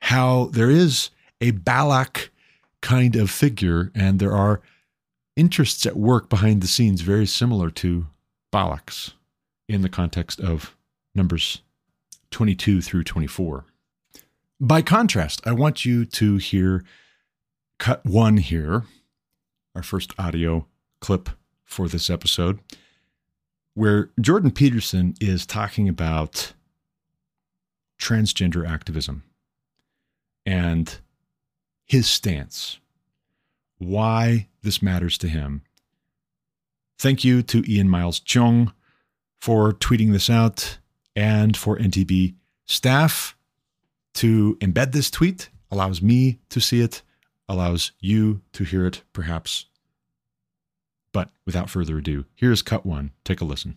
how 0.00 0.46
there 0.46 0.70
is 0.70 1.10
a 1.40 1.52
Balak 1.52 2.32
kind 2.80 3.14
of 3.14 3.30
figure, 3.30 3.92
and 3.94 4.18
there 4.18 4.34
are 4.34 4.60
interests 5.36 5.86
at 5.86 5.96
work 5.96 6.28
behind 6.28 6.60
the 6.60 6.66
scenes 6.66 7.02
very 7.02 7.26
similar 7.26 7.70
to 7.70 8.08
Balak's 8.50 9.12
in 9.68 9.82
the 9.82 9.88
context 9.88 10.40
of 10.40 10.76
Numbers 11.14 11.62
22 12.30 12.80
through 12.80 13.04
24. 13.04 13.64
By 14.60 14.82
contrast, 14.82 15.40
I 15.46 15.52
want 15.52 15.84
you 15.84 16.04
to 16.04 16.36
hear 16.36 16.84
cut 17.78 18.04
one 18.04 18.36
here, 18.36 18.84
our 19.74 19.82
first 19.82 20.12
audio 20.18 20.66
clip 21.00 21.30
for 21.64 21.88
this 21.88 22.10
episode, 22.10 22.60
where 23.74 24.10
Jordan 24.20 24.50
Peterson 24.50 25.14
is 25.20 25.46
talking 25.46 25.88
about 25.88 26.52
transgender 27.98 28.68
activism 28.68 29.22
and 30.44 30.98
his 31.86 32.06
stance, 32.06 32.80
why 33.78 34.48
this 34.62 34.82
matters 34.82 35.16
to 35.18 35.28
him. 35.28 35.62
Thank 36.98 37.24
you 37.24 37.42
to 37.44 37.64
Ian 37.70 37.88
Miles 37.88 38.20
Cheong 38.20 38.72
for 39.40 39.72
tweeting 39.72 40.12
this 40.12 40.28
out 40.28 40.78
and 41.20 41.54
for 41.54 41.76
NTB 41.76 42.34
staff 42.64 43.36
to 44.14 44.56
embed 44.62 44.92
this 44.92 45.10
tweet 45.10 45.50
allows 45.70 46.00
me 46.00 46.38
to 46.48 46.60
see 46.60 46.80
it, 46.80 47.02
allows 47.46 47.92
you 48.00 48.40
to 48.54 48.64
hear 48.64 48.86
it, 48.86 49.02
perhaps. 49.12 49.66
But 51.12 51.28
without 51.44 51.68
further 51.68 51.98
ado, 51.98 52.24
here's 52.34 52.62
cut 52.62 52.86
one. 52.86 53.10
Take 53.22 53.42
a 53.42 53.44
listen. 53.44 53.76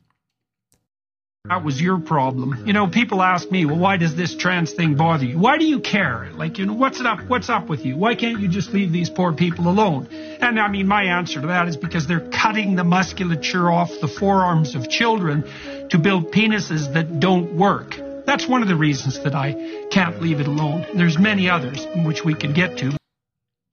That 1.49 1.65
was 1.65 1.81
your 1.81 1.99
problem. 1.99 2.65
You 2.65 2.71
know, 2.71 2.87
people 2.87 3.21
ask 3.21 3.51
me, 3.51 3.65
well, 3.65 3.75
why 3.75 3.97
does 3.97 4.15
this 4.15 4.33
trans 4.33 4.71
thing 4.71 4.95
bother 4.95 5.25
you? 5.25 5.37
Why 5.37 5.57
do 5.57 5.65
you 5.65 5.81
care? 5.81 6.29
Like, 6.35 6.57
you 6.57 6.65
know, 6.65 6.71
what's 6.71 7.01
up? 7.01 7.19
What's 7.27 7.49
up 7.49 7.67
with 7.67 7.85
you? 7.85 7.97
Why 7.97 8.15
can't 8.15 8.39
you 8.39 8.47
just 8.47 8.71
leave 8.71 8.93
these 8.93 9.09
poor 9.09 9.33
people 9.33 9.67
alone? 9.67 10.07
And 10.39 10.57
I 10.57 10.69
mean, 10.69 10.87
my 10.87 11.03
answer 11.03 11.41
to 11.41 11.47
that 11.47 11.67
is 11.67 11.75
because 11.75 12.07
they're 12.07 12.29
cutting 12.29 12.75
the 12.75 12.85
musculature 12.85 13.69
off 13.69 13.91
the 13.99 14.07
forearms 14.07 14.73
of 14.73 14.89
children 14.89 15.43
to 15.89 15.99
build 15.99 16.31
penises 16.31 16.93
that 16.93 17.19
don't 17.19 17.57
work. 17.57 17.99
That's 18.25 18.47
one 18.47 18.61
of 18.61 18.69
the 18.69 18.77
reasons 18.77 19.19
that 19.23 19.35
I 19.35 19.87
can't 19.91 20.21
leave 20.21 20.39
it 20.39 20.47
alone. 20.47 20.85
There's 20.95 21.19
many 21.19 21.49
others 21.49 21.85
which 22.05 22.23
we 22.23 22.35
can 22.35 22.53
get 22.53 22.77
to. 22.77 22.95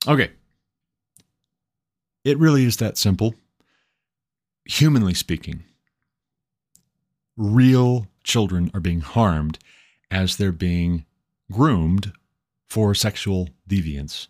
Okay. 0.08 0.30
It 2.24 2.36
really 2.36 2.64
is 2.64 2.78
that 2.78 2.98
simple. 2.98 3.36
Humanly 4.64 5.14
speaking, 5.14 5.62
real 7.41 8.07
children 8.22 8.70
are 8.74 8.80
being 8.80 9.01
harmed 9.01 9.59
as 10.11 10.36
they're 10.36 10.53
being 10.53 11.07
groomed 11.51 12.12
for 12.68 12.95
sexual 12.95 13.49
deviance 13.66 14.28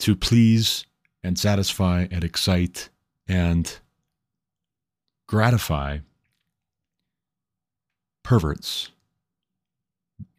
to 0.00 0.16
please 0.16 0.84
and 1.22 1.38
satisfy 1.38 2.08
and 2.10 2.24
excite 2.24 2.88
and 3.28 3.78
gratify 5.28 5.98
perverts, 8.24 8.90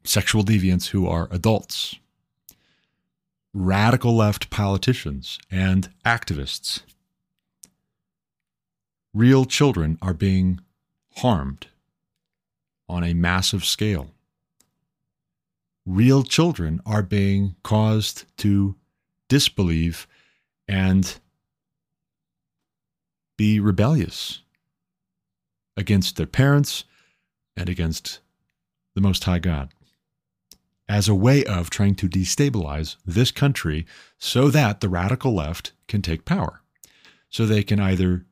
sexual 0.04 0.44
deviants 0.44 0.90
who 0.90 1.08
are 1.08 1.30
adults, 1.32 1.96
radical 3.54 4.18
left 4.18 4.50
politicians, 4.50 5.40
and 5.50 5.90
activists. 6.06 6.82
Real 9.14 9.46
children 9.46 9.98
are 10.02 10.14
being 10.14 10.60
harmed 11.18 11.68
on 12.92 13.06
a 13.06 13.14
massive 13.14 13.64
scale. 13.64 14.12
Real 15.86 16.24
children 16.24 16.82
are 16.86 17.02
being 17.02 17.56
caused 17.64 18.26
to 18.38 18.76
disbelieve 19.30 20.08
and 20.68 21.20
be 23.38 23.60
rebellious 23.60 24.42
against 25.78 26.18
their 26.18 26.28
parents 26.28 26.84
and 27.56 27.70
against 27.70 28.20
the 28.94 29.02
Most 29.02 29.24
High 29.24 29.40
God 29.40 29.70
as 30.90 31.08
a 31.08 31.16
way 31.16 31.46
of 31.46 31.70
trying 31.70 31.96
to 31.96 32.10
destabilize 32.10 32.98
this 33.06 33.32
country 33.32 33.86
so 34.18 34.50
that 34.50 34.82
the 34.82 34.90
radical 34.90 35.34
left 35.34 35.72
can 35.88 36.02
take 36.02 36.26
power. 36.26 36.62
So 37.30 37.46
they 37.46 37.64
can 37.64 37.80
either 37.80 38.26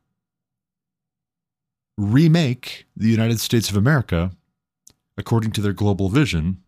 remake 1.96 2.84
the 2.94 3.08
United 3.08 3.40
States 3.40 3.70
of 3.70 3.76
America 3.76 4.32
according 5.20 5.52
to 5.52 5.60
their 5.60 5.72
global 5.72 6.08
vision, 6.08 6.62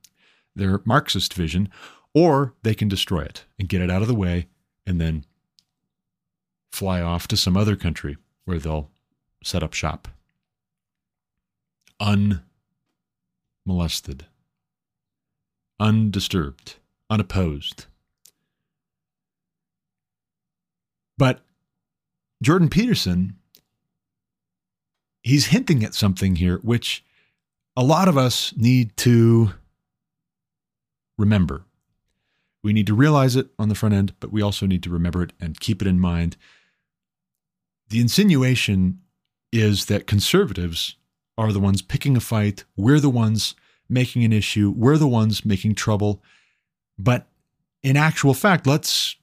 their 0.54 0.80
Marxist 0.84 1.34
vision, 1.34 1.68
or 2.14 2.54
they 2.62 2.74
can 2.74 2.86
destroy 2.86 3.22
it 3.22 3.44
and 3.58 3.68
get 3.68 3.80
it 3.80 3.90
out 3.90 4.02
of 4.02 4.08
the 4.08 4.14
way 4.14 4.46
and 4.86 5.00
then 5.00 5.24
fly 6.70 7.00
off 7.00 7.26
to 7.26 7.36
some 7.36 7.56
other 7.56 7.74
country 7.74 8.16
where 8.44 8.58
they'll 8.58 8.90
set 9.42 9.62
up 9.62 9.72
shop. 9.72 10.08
Unmolested, 11.98 14.26
undisturbed, 15.80 16.76
unopposed. 17.08 17.86
But 21.16 21.40
Jordan 22.42 22.68
Peterson, 22.68 23.36
he's 25.22 25.46
hinting 25.46 25.84
at 25.84 25.94
something 25.94 26.36
here, 26.36 26.58
which 26.58 27.04
a 27.76 27.82
lot 27.82 28.08
of 28.08 28.18
us 28.18 28.52
need 28.56 28.96
to 28.98 29.52
remember. 31.18 31.64
We 32.62 32.72
need 32.72 32.86
to 32.86 32.94
realize 32.94 33.34
it 33.34 33.48
on 33.58 33.68
the 33.68 33.74
front 33.74 33.94
end, 33.94 34.14
but 34.20 34.32
we 34.32 34.42
also 34.42 34.66
need 34.66 34.82
to 34.84 34.90
remember 34.90 35.22
it 35.22 35.32
and 35.40 35.58
keep 35.58 35.82
it 35.82 35.88
in 35.88 35.98
mind. 35.98 36.36
The 37.88 38.00
insinuation 38.00 39.00
is 39.52 39.86
that 39.86 40.06
conservatives 40.06 40.96
are 41.36 41.52
the 41.52 41.60
ones 41.60 41.82
picking 41.82 42.16
a 42.16 42.20
fight. 42.20 42.64
We're 42.76 43.00
the 43.00 43.10
ones 43.10 43.54
making 43.88 44.24
an 44.24 44.32
issue. 44.32 44.72
We're 44.74 44.98
the 44.98 45.08
ones 45.08 45.44
making 45.44 45.74
trouble. 45.74 46.22
But 46.98 47.26
in 47.82 47.96
actual 47.96 48.34
fact, 48.34 48.66
let's 48.66 49.16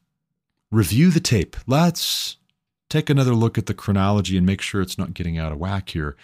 review 0.72 1.12
the 1.12 1.20
tape. 1.20 1.56
Let's 1.66 2.38
take 2.90 3.10
another 3.10 3.34
look 3.34 3.58
at 3.58 3.68
the 3.68 3.74
chronology 3.74 4.38
and 4.38 4.46
make 4.46 4.62
sure 4.62 4.82
it's 4.82 4.98
not 4.98 5.14
getting 5.14 5.38
out 5.38 5.52
of 5.52 5.60
whack 5.60 5.90
here 5.90 6.18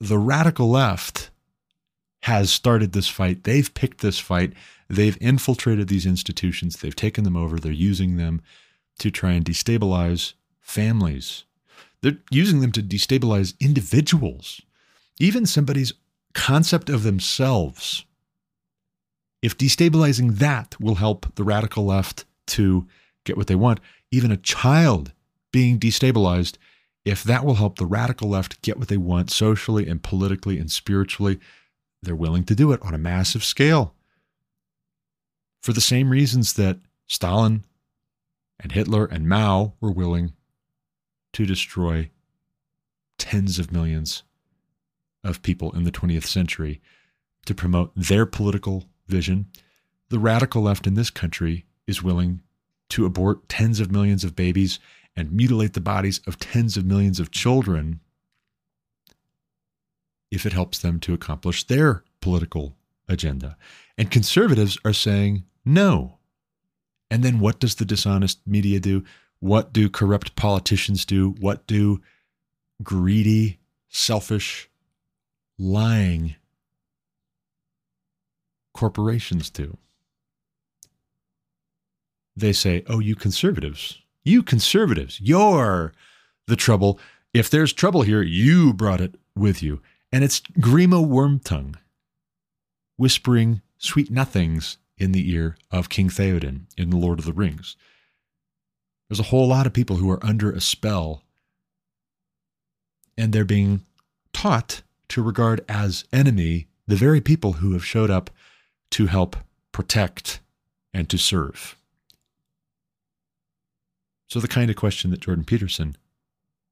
the 0.00 0.18
radical 0.18 0.70
left 0.70 1.30
has 2.22 2.50
started 2.50 2.92
this 2.92 3.08
fight. 3.08 3.44
They've 3.44 3.72
picked 3.72 4.00
this 4.00 4.18
fight. 4.18 4.52
They've 4.88 5.16
infiltrated 5.20 5.88
these 5.88 6.06
institutions. 6.06 6.76
They've 6.76 6.96
taken 6.96 7.24
them 7.24 7.36
over. 7.36 7.58
They're 7.58 7.72
using 7.72 8.16
them 8.16 8.42
to 8.98 9.10
try 9.10 9.32
and 9.32 9.44
destabilize 9.44 10.34
families. 10.60 11.44
They're 12.02 12.18
using 12.30 12.60
them 12.60 12.72
to 12.72 12.82
destabilize 12.82 13.58
individuals, 13.60 14.60
even 15.18 15.46
somebody's 15.46 15.92
concept 16.34 16.88
of 16.90 17.02
themselves. 17.02 18.04
If 19.42 19.56
destabilizing 19.56 20.38
that 20.38 20.80
will 20.80 20.96
help 20.96 21.34
the 21.36 21.44
radical 21.44 21.84
left 21.84 22.24
to 22.48 22.86
get 23.24 23.36
what 23.36 23.46
they 23.46 23.54
want, 23.54 23.80
even 24.10 24.30
a 24.30 24.36
child 24.36 25.12
being 25.52 25.78
destabilized, 25.78 26.56
if 27.06 27.22
that 27.22 27.44
will 27.44 27.54
help 27.54 27.78
the 27.78 27.86
radical 27.86 28.28
left 28.28 28.60
get 28.62 28.78
what 28.78 28.88
they 28.88 28.96
want 28.96 29.30
socially 29.30 29.88
and 29.88 30.02
politically 30.02 30.58
and 30.58 30.68
spiritually, 30.68 31.38
they're 32.02 32.16
willing 32.16 32.42
to 32.42 32.54
do 32.56 32.72
it 32.72 32.82
on 32.82 32.94
a 32.94 32.98
massive 32.98 33.44
scale. 33.44 33.94
For 35.62 35.72
the 35.72 35.80
same 35.80 36.10
reasons 36.10 36.54
that 36.54 36.80
Stalin 37.06 37.64
and 38.58 38.72
Hitler 38.72 39.06
and 39.06 39.28
Mao 39.28 39.74
were 39.80 39.92
willing 39.92 40.32
to 41.32 41.46
destroy 41.46 42.10
tens 43.18 43.60
of 43.60 43.70
millions 43.70 44.24
of 45.22 45.42
people 45.42 45.70
in 45.76 45.84
the 45.84 45.92
20th 45.92 46.26
century 46.26 46.80
to 47.44 47.54
promote 47.54 47.92
their 47.94 48.26
political 48.26 48.84
vision, 49.06 49.46
the 50.08 50.18
radical 50.18 50.62
left 50.62 50.88
in 50.88 50.94
this 50.94 51.10
country 51.10 51.66
is 51.86 52.02
willing 52.02 52.40
to 52.88 53.06
abort 53.06 53.48
tens 53.48 53.78
of 53.78 53.92
millions 53.92 54.24
of 54.24 54.34
babies 54.34 54.80
and 55.16 55.32
mutilate 55.32 55.72
the 55.72 55.80
bodies 55.80 56.20
of 56.26 56.38
tens 56.38 56.76
of 56.76 56.84
millions 56.84 57.18
of 57.18 57.30
children 57.30 58.00
if 60.30 60.44
it 60.44 60.52
helps 60.52 60.78
them 60.78 61.00
to 61.00 61.14
accomplish 61.14 61.64
their 61.64 62.04
political 62.20 62.76
agenda. 63.08 63.56
And 63.96 64.10
conservatives 64.10 64.78
are 64.84 64.92
saying 64.92 65.44
no. 65.64 66.18
And 67.10 67.22
then 67.22 67.38
what 67.38 67.60
does 67.60 67.76
the 67.76 67.84
dishonest 67.84 68.40
media 68.46 68.80
do? 68.80 69.04
What 69.40 69.72
do 69.72 69.88
corrupt 69.88 70.36
politicians 70.36 71.04
do? 71.04 71.30
What 71.38 71.66
do 71.66 72.02
greedy, 72.82 73.60
selfish, 73.88 74.68
lying 75.58 76.36
corporations 78.74 79.48
do? 79.50 79.78
They 82.36 82.52
say, 82.52 82.84
oh, 82.88 82.98
you 82.98 83.14
conservatives, 83.14 84.02
you 84.26 84.42
conservatives, 84.42 85.20
you're 85.20 85.92
the 86.46 86.56
trouble. 86.56 86.98
If 87.32 87.50
there's 87.50 87.72
trouble 87.72 88.02
here, 88.02 88.22
you 88.22 88.72
brought 88.72 89.00
it 89.00 89.14
with 89.36 89.62
you. 89.62 89.80
And 90.12 90.24
it's 90.24 90.40
Grima 90.40 91.04
Wormtongue 91.04 91.76
whispering 92.96 93.60
sweet 93.78 94.10
nothings 94.10 94.78
in 94.98 95.12
the 95.12 95.30
ear 95.30 95.56
of 95.70 95.88
King 95.88 96.08
Theoden 96.08 96.62
in 96.76 96.90
The 96.90 96.96
Lord 96.96 97.18
of 97.18 97.24
the 97.24 97.32
Rings. 97.32 97.76
There's 99.08 99.20
a 99.20 99.24
whole 99.24 99.46
lot 99.46 99.66
of 99.66 99.72
people 99.72 99.96
who 99.96 100.10
are 100.10 100.24
under 100.24 100.50
a 100.50 100.60
spell, 100.60 101.22
and 103.16 103.32
they're 103.32 103.44
being 103.44 103.82
taught 104.32 104.82
to 105.08 105.22
regard 105.22 105.64
as 105.68 106.04
enemy 106.12 106.66
the 106.86 106.96
very 106.96 107.20
people 107.20 107.54
who 107.54 107.72
have 107.72 107.84
showed 107.84 108.10
up 108.10 108.30
to 108.92 109.06
help 109.06 109.36
protect 109.72 110.40
and 110.94 111.08
to 111.10 111.18
serve. 111.18 111.76
So, 114.28 114.40
the 114.40 114.48
kind 114.48 114.70
of 114.70 114.76
question 114.76 115.10
that 115.10 115.20
Jordan 115.20 115.44
Peterson 115.44 115.96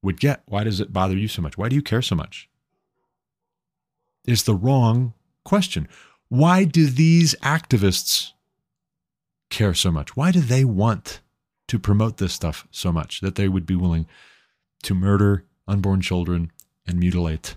would 0.02 0.20
get 0.20 0.42
why 0.46 0.64
does 0.64 0.80
it 0.80 0.92
bother 0.92 1.16
you 1.16 1.28
so 1.28 1.42
much? 1.42 1.56
Why 1.56 1.68
do 1.68 1.76
you 1.76 1.82
care 1.82 2.02
so 2.02 2.14
much? 2.14 2.48
is 4.26 4.44
the 4.44 4.54
wrong 4.54 5.14
question. 5.44 5.88
Why 6.28 6.64
do 6.64 6.86
these 6.86 7.34
activists 7.42 8.32
care 9.50 9.74
so 9.74 9.90
much? 9.90 10.16
Why 10.16 10.30
do 10.30 10.40
they 10.40 10.64
want 10.64 11.20
to 11.68 11.78
promote 11.78 12.16
this 12.16 12.32
stuff 12.32 12.66
so 12.70 12.92
much 12.92 13.20
that 13.20 13.36
they 13.36 13.48
would 13.48 13.66
be 13.66 13.76
willing 13.76 14.06
to 14.82 14.94
murder 14.94 15.44
unborn 15.68 16.00
children 16.00 16.50
and 16.86 16.98
mutilate 16.98 17.56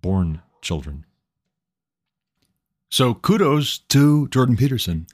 born 0.00 0.42
children? 0.62 1.04
So 2.90 3.14
kudos 3.14 3.78
to 3.78 4.28
Jordan 4.28 4.56
Peterson 4.56 5.06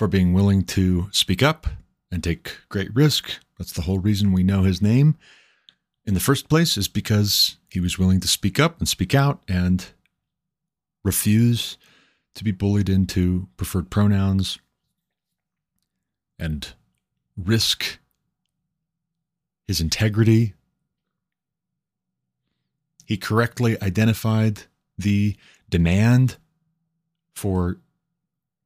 for 0.00 0.08
being 0.08 0.32
willing 0.32 0.64
to 0.64 1.10
speak 1.12 1.42
up 1.42 1.66
and 2.10 2.24
take 2.24 2.56
great 2.70 2.88
risk. 2.94 3.32
That's 3.58 3.74
the 3.74 3.82
whole 3.82 3.98
reason 3.98 4.32
we 4.32 4.42
know 4.42 4.62
his 4.62 4.80
name 4.80 5.18
in 6.06 6.14
the 6.14 6.20
first 6.20 6.48
place 6.48 6.78
is 6.78 6.88
because 6.88 7.58
he 7.68 7.80
was 7.80 7.98
willing 7.98 8.18
to 8.20 8.26
speak 8.26 8.58
up 8.58 8.78
and 8.78 8.88
speak 8.88 9.14
out 9.14 9.42
and 9.46 9.88
refuse 11.04 11.76
to 12.34 12.42
be 12.42 12.50
bullied 12.50 12.88
into 12.88 13.48
preferred 13.58 13.90
pronouns 13.90 14.58
and 16.38 16.72
risk 17.36 17.98
his 19.66 19.82
integrity. 19.82 20.54
He 23.04 23.18
correctly 23.18 23.76
identified 23.82 24.62
the 24.96 25.36
demand 25.68 26.38
for 27.34 27.80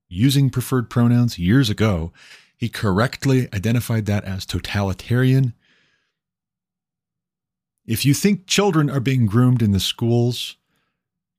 using 0.08 0.50
preferred 0.50 0.90
pronouns 0.90 1.38
years 1.38 1.70
ago. 1.70 2.12
He 2.56 2.68
correctly 2.68 3.48
identified 3.52 4.06
that 4.06 4.24
as 4.24 4.46
totalitarian 4.46 5.54
if 7.86 8.06
you 8.06 8.14
think 8.14 8.46
children 8.46 8.88
are 8.88 9.00
being 9.00 9.26
groomed 9.26 9.60
in 9.60 9.72
the 9.72 9.80
schools 9.80 10.56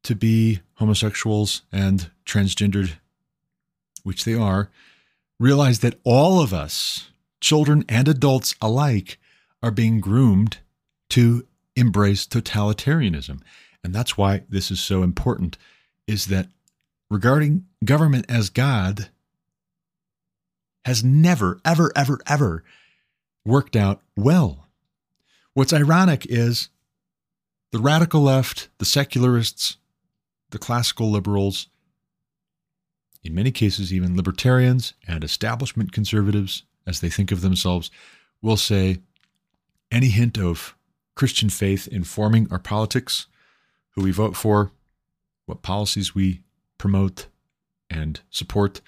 to 0.04 0.16
be 0.16 0.60
homosexuals 0.76 1.64
and 1.72 2.12
transgendered, 2.26 2.94
which 4.04 4.26
they 4.26 4.36
are, 4.36 4.70
realize 5.40 5.80
that 5.80 6.00
all 6.04 6.40
of 6.40 6.54
us, 6.54 7.10
children 7.42 7.84
and 7.90 8.08
adults 8.08 8.54
alike, 8.62 9.18
are 9.64 9.72
being 9.72 10.00
groomed 10.00 10.60
to 11.10 11.48
embrace 11.76 12.28
totalitarianism. 12.28 13.42
And 13.84 13.94
that's 13.94 14.18
why 14.18 14.44
this 14.48 14.70
is 14.70 14.80
so 14.80 15.02
important 15.02 15.58
is 16.08 16.28
that 16.28 16.50
regarding 17.10 17.66
government 17.84 18.26
as 18.30 18.50
God 18.50 19.10
has 20.86 21.04
never, 21.04 21.60
ever, 21.66 21.92
ever, 21.96 22.20
ever 22.28 22.64
worked 23.46 23.76
out 23.76 24.02
well. 24.16 24.68
What's 25.54 25.74
ironic 25.74 26.26
is 26.30 26.70
the 27.72 27.80
radical 27.80 28.22
left, 28.22 28.70
the 28.78 28.86
secularists, 28.86 29.78
the 30.52 30.60
classical 30.60 31.10
liberals, 31.12 31.68
in 33.26 33.34
many 33.34 33.52
cases, 33.52 33.92
even 33.92 34.16
libertarians 34.16 34.94
and 35.08 35.24
establishment 35.24 35.92
conservatives, 35.92 36.64
as 36.86 37.00
they 37.00 37.10
think 37.10 37.32
of 37.32 37.42
themselves, 37.42 37.90
will 38.40 38.56
say 38.58 39.00
any 39.92 40.10
hint 40.10 40.38
of 40.38 40.76
Christian 41.16 41.50
faith 41.50 41.88
informing 41.88 42.48
our 42.52 42.60
politics, 42.60 43.26
who 43.92 44.04
we 44.04 44.12
vote 44.12 44.36
for, 44.36 44.72
what 45.48 45.64
policies 45.64 46.14
we 46.14 46.42
promote 46.78 47.28
and 47.90 48.22
support, 48.30 48.82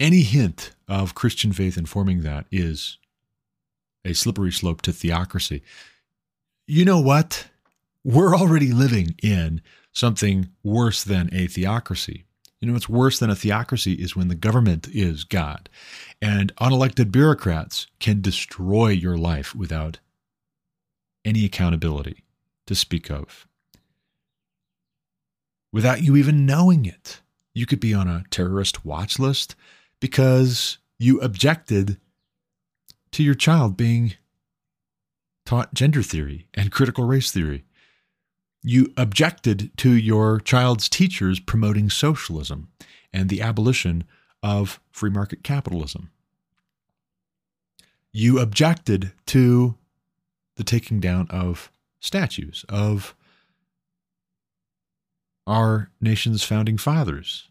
any 0.00 0.22
hint 0.22 0.72
of 0.88 1.14
Christian 1.14 1.52
faith 1.52 1.76
informing 1.76 2.22
that 2.22 2.46
is 2.50 2.98
a 4.04 4.12
slippery 4.12 4.52
slope 4.52 4.82
to 4.82 4.92
theocracy. 4.92 5.62
You 6.66 6.84
know 6.84 7.00
what? 7.00 7.48
We're 8.04 8.34
already 8.34 8.72
living 8.72 9.14
in 9.22 9.62
something 9.92 10.48
worse 10.64 11.04
than 11.04 11.30
a 11.32 11.46
theocracy. 11.46 12.24
You 12.60 12.68
know, 12.68 12.74
what's 12.74 12.88
worse 12.88 13.18
than 13.18 13.30
a 13.30 13.36
theocracy 13.36 13.94
is 13.94 14.14
when 14.14 14.28
the 14.28 14.34
government 14.34 14.88
is 14.88 15.24
God 15.24 15.68
and 16.20 16.54
unelected 16.56 17.10
bureaucrats 17.10 17.88
can 17.98 18.20
destroy 18.20 18.88
your 18.88 19.16
life 19.16 19.54
without 19.54 19.98
any 21.24 21.44
accountability 21.44 22.22
to 22.66 22.74
speak 22.74 23.10
of. 23.10 23.46
Without 25.72 26.02
you 26.02 26.16
even 26.16 26.46
knowing 26.46 26.84
it. 26.84 27.20
You 27.54 27.66
could 27.66 27.80
be 27.80 27.94
on 27.94 28.08
a 28.08 28.24
terrorist 28.30 28.84
watch 28.84 29.18
list 29.18 29.54
because 30.00 30.78
you 30.98 31.20
objected 31.20 31.98
to 33.12 33.22
your 33.22 33.34
child 33.34 33.76
being 33.76 34.14
taught 35.44 35.74
gender 35.74 36.02
theory 36.02 36.46
and 36.54 36.72
critical 36.72 37.04
race 37.04 37.30
theory. 37.30 37.64
You 38.62 38.92
objected 38.96 39.76
to 39.78 39.90
your 39.90 40.40
child's 40.40 40.88
teachers 40.88 41.40
promoting 41.40 41.90
socialism 41.90 42.68
and 43.12 43.28
the 43.28 43.42
abolition 43.42 44.04
of 44.42 44.80
free 44.92 45.10
market 45.10 45.42
capitalism. 45.42 46.10
You 48.12 48.38
objected 48.38 49.12
to 49.26 49.76
the 50.56 50.64
taking 50.64 51.00
down 51.00 51.26
of 51.30 51.70
statues 52.00 52.64
of 52.68 53.14
our 55.46 55.90
nation's 56.00 56.42
founding 56.44 56.78
fathers 56.78 57.48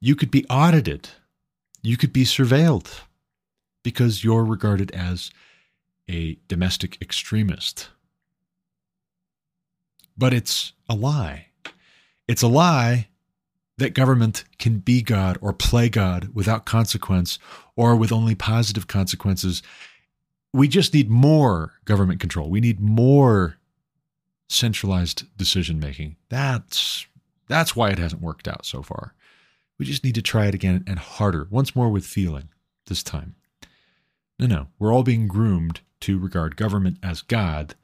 you 0.00 0.14
could 0.14 0.30
be 0.30 0.44
audited, 0.48 1.08
you 1.82 1.96
could 1.96 2.12
be 2.12 2.24
surveilled 2.24 3.00
because 3.82 4.24
you're 4.24 4.44
regarded 4.44 4.90
as 4.92 5.30
a 6.08 6.38
domestic 6.48 7.00
extremist. 7.00 7.88
But 10.16 10.32
it's 10.32 10.72
a 10.88 10.94
lie. 10.94 11.48
It's 12.28 12.42
a 12.42 12.48
lie 12.48 13.08
that 13.78 13.94
government 13.94 14.44
can 14.58 14.78
be 14.78 15.02
God 15.02 15.38
or 15.40 15.52
play 15.52 15.88
God 15.88 16.30
without 16.32 16.64
consequence 16.64 17.38
or 17.76 17.94
with 17.94 18.10
only 18.10 18.34
positive 18.34 18.86
consequences. 18.86 19.62
We 20.56 20.68
just 20.68 20.94
need 20.94 21.10
more 21.10 21.74
government 21.84 22.18
control. 22.18 22.48
We 22.48 22.60
need 22.60 22.80
more 22.80 23.58
centralized 24.48 25.24
decision 25.36 25.78
making. 25.78 26.16
That's 26.30 27.06
that's 27.46 27.76
why 27.76 27.90
it 27.90 27.98
hasn't 27.98 28.22
worked 28.22 28.48
out 28.48 28.64
so 28.64 28.82
far. 28.82 29.12
We 29.78 29.84
just 29.84 30.02
need 30.02 30.14
to 30.14 30.22
try 30.22 30.46
it 30.46 30.54
again 30.54 30.82
and 30.86 30.98
harder, 30.98 31.46
once 31.50 31.76
more 31.76 31.90
with 31.90 32.06
feeling 32.06 32.48
this 32.86 33.02
time. 33.02 33.34
No, 34.38 34.46
no, 34.46 34.66
we're 34.78 34.94
all 34.94 35.02
being 35.02 35.28
groomed 35.28 35.80
to 36.00 36.18
regard 36.18 36.56
government 36.56 36.96
as 37.02 37.20
God. 37.20 37.74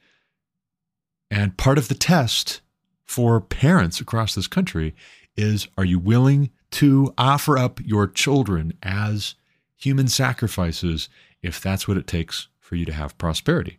And 1.30 1.58
part 1.58 1.76
of 1.76 1.88
the 1.88 1.94
test 1.94 2.62
for 3.04 3.38
parents 3.38 4.00
across 4.00 4.34
this 4.34 4.46
country 4.46 4.94
is 5.36 5.68
are 5.76 5.84
you 5.84 5.98
willing 5.98 6.48
to 6.70 7.12
offer 7.18 7.58
up 7.58 7.80
your 7.84 8.06
children 8.06 8.72
as 8.82 9.34
human 9.76 10.08
sacrifices 10.08 11.10
if 11.42 11.60
that's 11.60 11.86
what 11.86 11.98
it 11.98 12.06
takes 12.06 12.48
for 12.72 12.76
you 12.76 12.86
to 12.86 12.92
have 12.94 13.18
prosperity? 13.18 13.78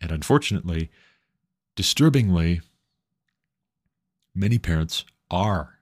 And 0.00 0.10
unfortunately, 0.10 0.90
disturbingly, 1.76 2.60
many 4.34 4.58
parents 4.58 5.04
are 5.30 5.78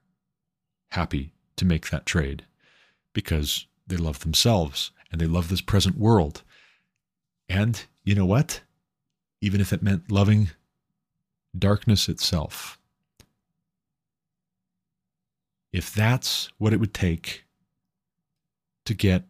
happy 0.91 1.33
to 1.57 1.65
make 1.65 1.89
that 1.89 2.05
trade 2.05 2.45
because 3.15 3.67
they 3.87 3.97
love 3.97 4.21
themselves 4.21 4.91
and 5.11 5.19
they 5.19 5.27
love 5.27 5.49
this 5.49 5.63
present 5.63 5.97
world. 5.97 6.43
And 7.49 7.83
you 8.05 8.15
know 8.15 8.27
what? 8.27 8.61
Even 9.41 9.63
if 9.63 9.73
it 9.73 9.83
meant 9.83 10.13
loving 10.13 10.51
darkness 11.59 12.11
itself, 12.11 12.79
if 15.73 15.95
that's 15.95 16.51
what 16.59 16.75
it 16.75 16.79
would 16.79 16.93
take 16.93 17.47
to 18.85 18.93
get 18.93 19.25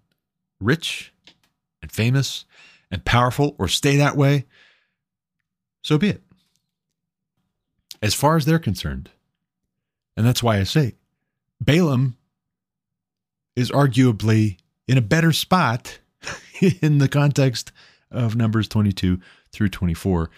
rich 0.59 1.13
and 1.83 1.93
famous 1.93 2.45
and 2.91 3.05
powerful 3.05 3.55
or 3.59 3.69
stay 3.69 3.97
that 3.97 4.17
way, 4.17 4.47
so 5.83 5.99
be 5.99 6.11
it. 6.11 6.23
As 8.01 8.15
far 8.15 8.37
as 8.37 8.45
they're 8.45 8.59
concerned, 8.59 9.11
and 10.17 10.27
that's 10.27 10.43
why 10.43 10.59
I 10.59 10.65
say 10.65 10.95
Balaam 11.61 12.17
is 13.57 13.71
arguably 13.71 14.59
in 14.87 14.99
a 14.99 15.03
better 15.03 15.33
spot 15.33 15.99
in 16.81 16.99
the 16.99 17.09
context 17.09 17.73
of 18.11 18.37
Numbers 18.37 18.69
22 18.69 19.21
through 19.53 19.69
24 19.69 20.31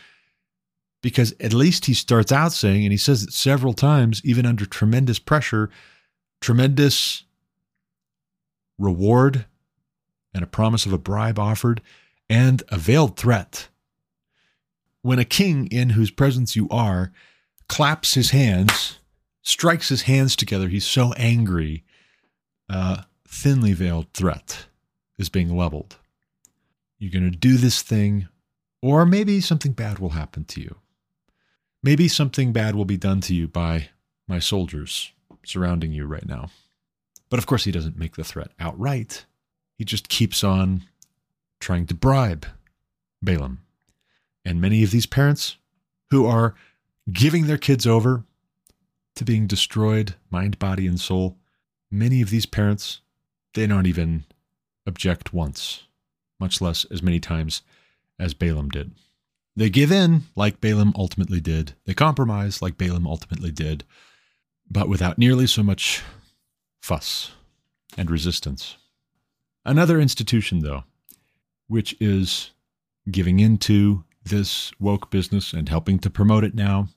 because 1.02 1.34
at 1.40 1.52
least 1.52 1.86
he 1.86 1.94
starts 1.94 2.32
out 2.32 2.52
saying, 2.52 2.84
and 2.84 2.92
he 2.92 2.98
says 2.98 3.22
it 3.22 3.32
several 3.32 3.72
times, 3.72 4.20
even 4.24 4.44
under 4.44 4.66
tremendous 4.66 5.18
pressure, 5.18 5.70
tremendous 6.40 7.24
reward 8.78 9.46
and 10.34 10.42
a 10.42 10.48
promise 10.48 10.86
of 10.86 10.92
a 10.92 10.98
bribe 10.98 11.38
offered, 11.38 11.80
and 12.28 12.62
a 12.68 12.78
veiled 12.78 13.16
threat. 13.16 13.68
When 15.02 15.18
a 15.18 15.24
king 15.24 15.66
in 15.68 15.90
whose 15.90 16.10
presence 16.10 16.54
you 16.54 16.68
are 16.70 17.12
claps 17.68 18.14
his 18.14 18.30
hands, 18.30 18.98
strikes 19.42 19.88
his 19.88 20.02
hands 20.02 20.36
together, 20.36 20.68
he's 20.68 20.86
so 20.86 21.12
angry, 21.14 21.84
a 22.68 23.04
thinly 23.26 23.72
veiled 23.72 24.12
threat 24.12 24.66
is 25.18 25.28
being 25.28 25.56
leveled. 25.56 25.96
You're 26.98 27.10
going 27.10 27.30
to 27.30 27.36
do 27.36 27.56
this 27.56 27.82
thing, 27.82 28.28
or 28.82 29.06
maybe 29.06 29.40
something 29.40 29.72
bad 29.72 29.98
will 29.98 30.10
happen 30.10 30.44
to 30.44 30.60
you. 30.60 30.76
Maybe 31.82 32.08
something 32.08 32.52
bad 32.52 32.74
will 32.74 32.84
be 32.84 32.98
done 32.98 33.20
to 33.22 33.34
you 33.34 33.48
by 33.48 33.88
my 34.28 34.38
soldiers 34.38 35.12
surrounding 35.44 35.92
you 35.92 36.04
right 36.04 36.26
now. 36.26 36.50
But 37.30 37.38
of 37.38 37.46
course, 37.46 37.64
he 37.64 37.72
doesn't 37.72 37.96
make 37.96 38.16
the 38.16 38.24
threat 38.24 38.50
outright. 38.60 39.24
He 39.80 39.86
just 39.86 40.10
keeps 40.10 40.44
on 40.44 40.82
trying 41.58 41.86
to 41.86 41.94
bribe 41.94 42.44
Balaam. 43.22 43.62
And 44.44 44.60
many 44.60 44.82
of 44.82 44.90
these 44.90 45.06
parents 45.06 45.56
who 46.10 46.26
are 46.26 46.54
giving 47.10 47.46
their 47.46 47.56
kids 47.56 47.86
over 47.86 48.24
to 49.16 49.24
being 49.24 49.46
destroyed, 49.46 50.16
mind, 50.30 50.58
body, 50.58 50.86
and 50.86 51.00
soul, 51.00 51.38
many 51.90 52.20
of 52.20 52.28
these 52.28 52.44
parents, 52.44 53.00
they 53.54 53.66
don't 53.66 53.86
even 53.86 54.24
object 54.86 55.32
once, 55.32 55.84
much 56.38 56.60
less 56.60 56.84
as 56.90 57.02
many 57.02 57.18
times 57.18 57.62
as 58.18 58.34
Balaam 58.34 58.68
did. 58.68 58.90
They 59.56 59.70
give 59.70 59.90
in 59.90 60.24
like 60.36 60.60
Balaam 60.60 60.92
ultimately 60.94 61.40
did. 61.40 61.72
They 61.86 61.94
compromise 61.94 62.60
like 62.60 62.76
Balaam 62.76 63.06
ultimately 63.06 63.50
did, 63.50 63.84
but 64.70 64.90
without 64.90 65.16
nearly 65.16 65.46
so 65.46 65.62
much 65.62 66.02
fuss 66.82 67.30
and 67.96 68.10
resistance. 68.10 68.76
Another 69.64 70.00
institution, 70.00 70.60
though, 70.60 70.84
which 71.68 71.94
is 72.00 72.50
giving 73.10 73.40
into 73.40 74.04
this 74.24 74.72
woke 74.78 75.10
business 75.10 75.52
and 75.52 75.68
helping 75.68 75.98
to 75.98 76.10
promote 76.10 76.44
it 76.44 76.54
now, 76.54 76.88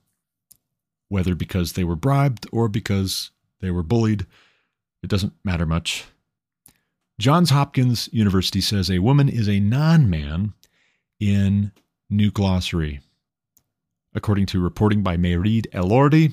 whether 1.08 1.34
because 1.34 1.72
they 1.72 1.84
were 1.84 1.96
bribed 1.96 2.46
or 2.52 2.68
because 2.68 3.30
they 3.60 3.70
were 3.70 3.82
bullied, 3.82 4.26
it 5.02 5.08
doesn't 5.08 5.34
matter 5.44 5.66
much. 5.66 6.04
Johns 7.18 7.50
Hopkins 7.50 8.08
University 8.12 8.60
says 8.60 8.90
a 8.90 8.98
woman 8.98 9.28
is 9.28 9.48
a 9.48 9.60
non 9.60 10.10
man 10.10 10.54
in 11.20 11.72
New 12.10 12.30
Glossary. 12.30 13.00
According 14.14 14.46
to 14.46 14.60
reporting 14.60 15.02
by 15.02 15.16
Mairead 15.16 15.66
Elordi, 15.72 16.32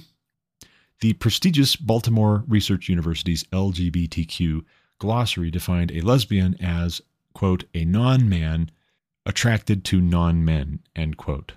the 1.02 1.14
prestigious 1.14 1.76
Baltimore 1.76 2.44
Research 2.48 2.90
University's 2.90 3.44
LGBTQ 3.46 4.64
glossary 5.02 5.50
defined 5.50 5.92
a 5.92 6.02
lesbian 6.02 6.56
as, 6.62 7.02
quote, 7.34 7.64
a 7.74 7.84
non 7.84 8.30
man 8.30 8.70
attracted 9.26 9.84
to 9.84 10.00
non 10.00 10.46
men, 10.46 10.80
end 10.96 11.18
quote. 11.18 11.54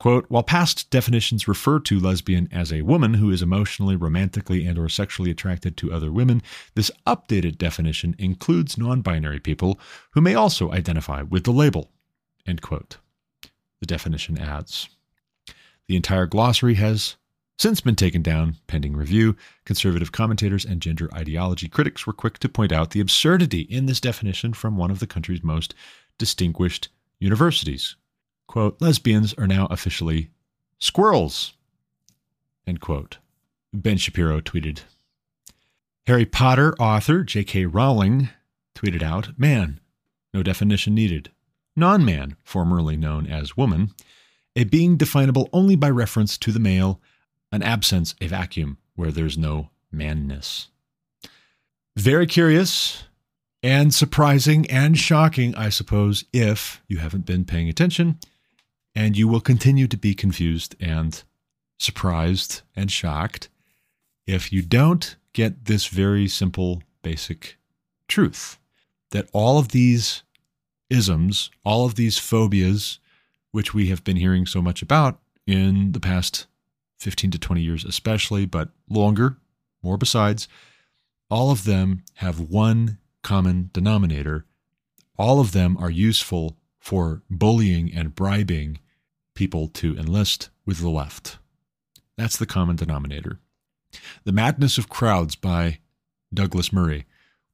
Quote, 0.00 0.26
while 0.28 0.42
past 0.42 0.90
definitions 0.90 1.46
refer 1.46 1.78
to 1.78 2.00
lesbian 2.00 2.48
as 2.50 2.72
a 2.72 2.82
woman 2.82 3.14
who 3.14 3.30
is 3.30 3.40
emotionally, 3.40 3.94
romantically, 3.94 4.66
and 4.66 4.78
or 4.78 4.88
sexually 4.88 5.30
attracted 5.30 5.76
to 5.76 5.92
other 5.92 6.10
women, 6.10 6.42
this 6.74 6.90
updated 7.06 7.56
definition 7.56 8.16
includes 8.18 8.76
non-binary 8.76 9.38
people 9.38 9.78
who 10.14 10.20
may 10.20 10.34
also 10.34 10.72
identify 10.72 11.22
with 11.22 11.44
the 11.44 11.52
label, 11.52 11.92
end 12.48 12.62
quote. 12.62 12.96
The 13.78 13.86
definition 13.86 14.38
adds. 14.38 14.88
The 15.86 15.94
entire 15.94 16.26
glossary 16.26 16.74
has 16.74 17.14
since 17.60 17.82
been 17.82 17.94
taken 17.94 18.22
down 18.22 18.56
pending 18.68 18.96
review. 18.96 19.36
Conservative 19.66 20.12
commentators 20.12 20.64
and 20.64 20.80
gender 20.80 21.10
ideology 21.12 21.68
critics 21.68 22.06
were 22.06 22.12
quick 22.14 22.38
to 22.38 22.48
point 22.48 22.72
out 22.72 22.92
the 22.92 23.00
absurdity 23.00 23.60
in 23.60 23.84
this 23.84 24.00
definition 24.00 24.54
from 24.54 24.78
one 24.78 24.90
of 24.90 24.98
the 24.98 25.06
country's 25.06 25.42
most 25.42 25.74
distinguished 26.16 26.88
universities. 27.18 27.96
Quote, 28.46 28.80
lesbians 28.80 29.34
are 29.34 29.46
now 29.46 29.66
officially 29.66 30.30
squirrels. 30.78 31.52
End 32.66 32.80
quote. 32.80 33.18
Ben 33.74 33.98
Shapiro 33.98 34.40
tweeted. 34.40 34.80
Harry 36.06 36.24
Potter 36.24 36.74
author 36.78 37.22
J.K. 37.22 37.66
Rowling 37.66 38.30
tweeted 38.74 39.02
out, 39.02 39.38
Man, 39.38 39.80
no 40.32 40.42
definition 40.42 40.94
needed. 40.94 41.30
Non 41.76 42.06
man, 42.06 42.36
formerly 42.42 42.96
known 42.96 43.26
as 43.26 43.58
woman, 43.58 43.90
a 44.56 44.64
being 44.64 44.96
definable 44.96 45.50
only 45.52 45.76
by 45.76 45.90
reference 45.90 46.38
to 46.38 46.52
the 46.52 46.58
male, 46.58 47.02
an 47.52 47.62
absence, 47.62 48.14
a 48.20 48.26
vacuum 48.26 48.78
where 48.94 49.10
there's 49.10 49.38
no 49.38 49.70
manness. 49.90 50.68
Very 51.96 52.26
curious 52.26 53.04
and 53.62 53.92
surprising 53.92 54.70
and 54.70 54.96
shocking, 54.96 55.54
I 55.54 55.68
suppose, 55.68 56.24
if 56.32 56.82
you 56.88 56.98
haven't 56.98 57.26
been 57.26 57.44
paying 57.44 57.68
attention, 57.68 58.18
and 58.94 59.16
you 59.16 59.28
will 59.28 59.40
continue 59.40 59.86
to 59.88 59.96
be 59.96 60.14
confused 60.14 60.74
and 60.80 61.22
surprised 61.78 62.62
and 62.74 62.90
shocked 62.90 63.48
if 64.26 64.52
you 64.52 64.62
don't 64.62 65.16
get 65.32 65.64
this 65.64 65.86
very 65.86 66.28
simple, 66.28 66.82
basic 67.02 67.56
truth 68.08 68.58
that 69.10 69.28
all 69.32 69.58
of 69.58 69.68
these 69.68 70.22
isms, 70.88 71.50
all 71.64 71.84
of 71.84 71.94
these 71.94 72.18
phobias, 72.18 72.98
which 73.50 73.74
we 73.74 73.88
have 73.88 74.04
been 74.04 74.16
hearing 74.16 74.46
so 74.46 74.62
much 74.62 74.82
about 74.82 75.18
in 75.46 75.92
the 75.92 76.00
past 76.00 76.46
15 77.00 77.30
to 77.32 77.38
20 77.38 77.60
years, 77.62 77.84
especially, 77.84 78.46
but 78.46 78.70
longer, 78.88 79.38
more 79.82 79.96
besides, 79.96 80.46
all 81.30 81.50
of 81.50 81.64
them 81.64 82.04
have 82.16 82.38
one 82.38 82.98
common 83.22 83.70
denominator. 83.72 84.46
All 85.18 85.40
of 85.40 85.52
them 85.52 85.76
are 85.78 85.90
useful 85.90 86.56
for 86.78 87.22
bullying 87.30 87.92
and 87.92 88.14
bribing 88.14 88.78
people 89.34 89.68
to 89.68 89.96
enlist 89.96 90.50
with 90.66 90.78
the 90.78 90.88
left. 90.88 91.38
That's 92.16 92.36
the 92.36 92.46
common 92.46 92.76
denominator. 92.76 93.38
The 94.24 94.32
Madness 94.32 94.78
of 94.78 94.88
Crowds 94.88 95.34
by 95.34 95.78
Douglas 96.32 96.72
Murray 96.72 97.06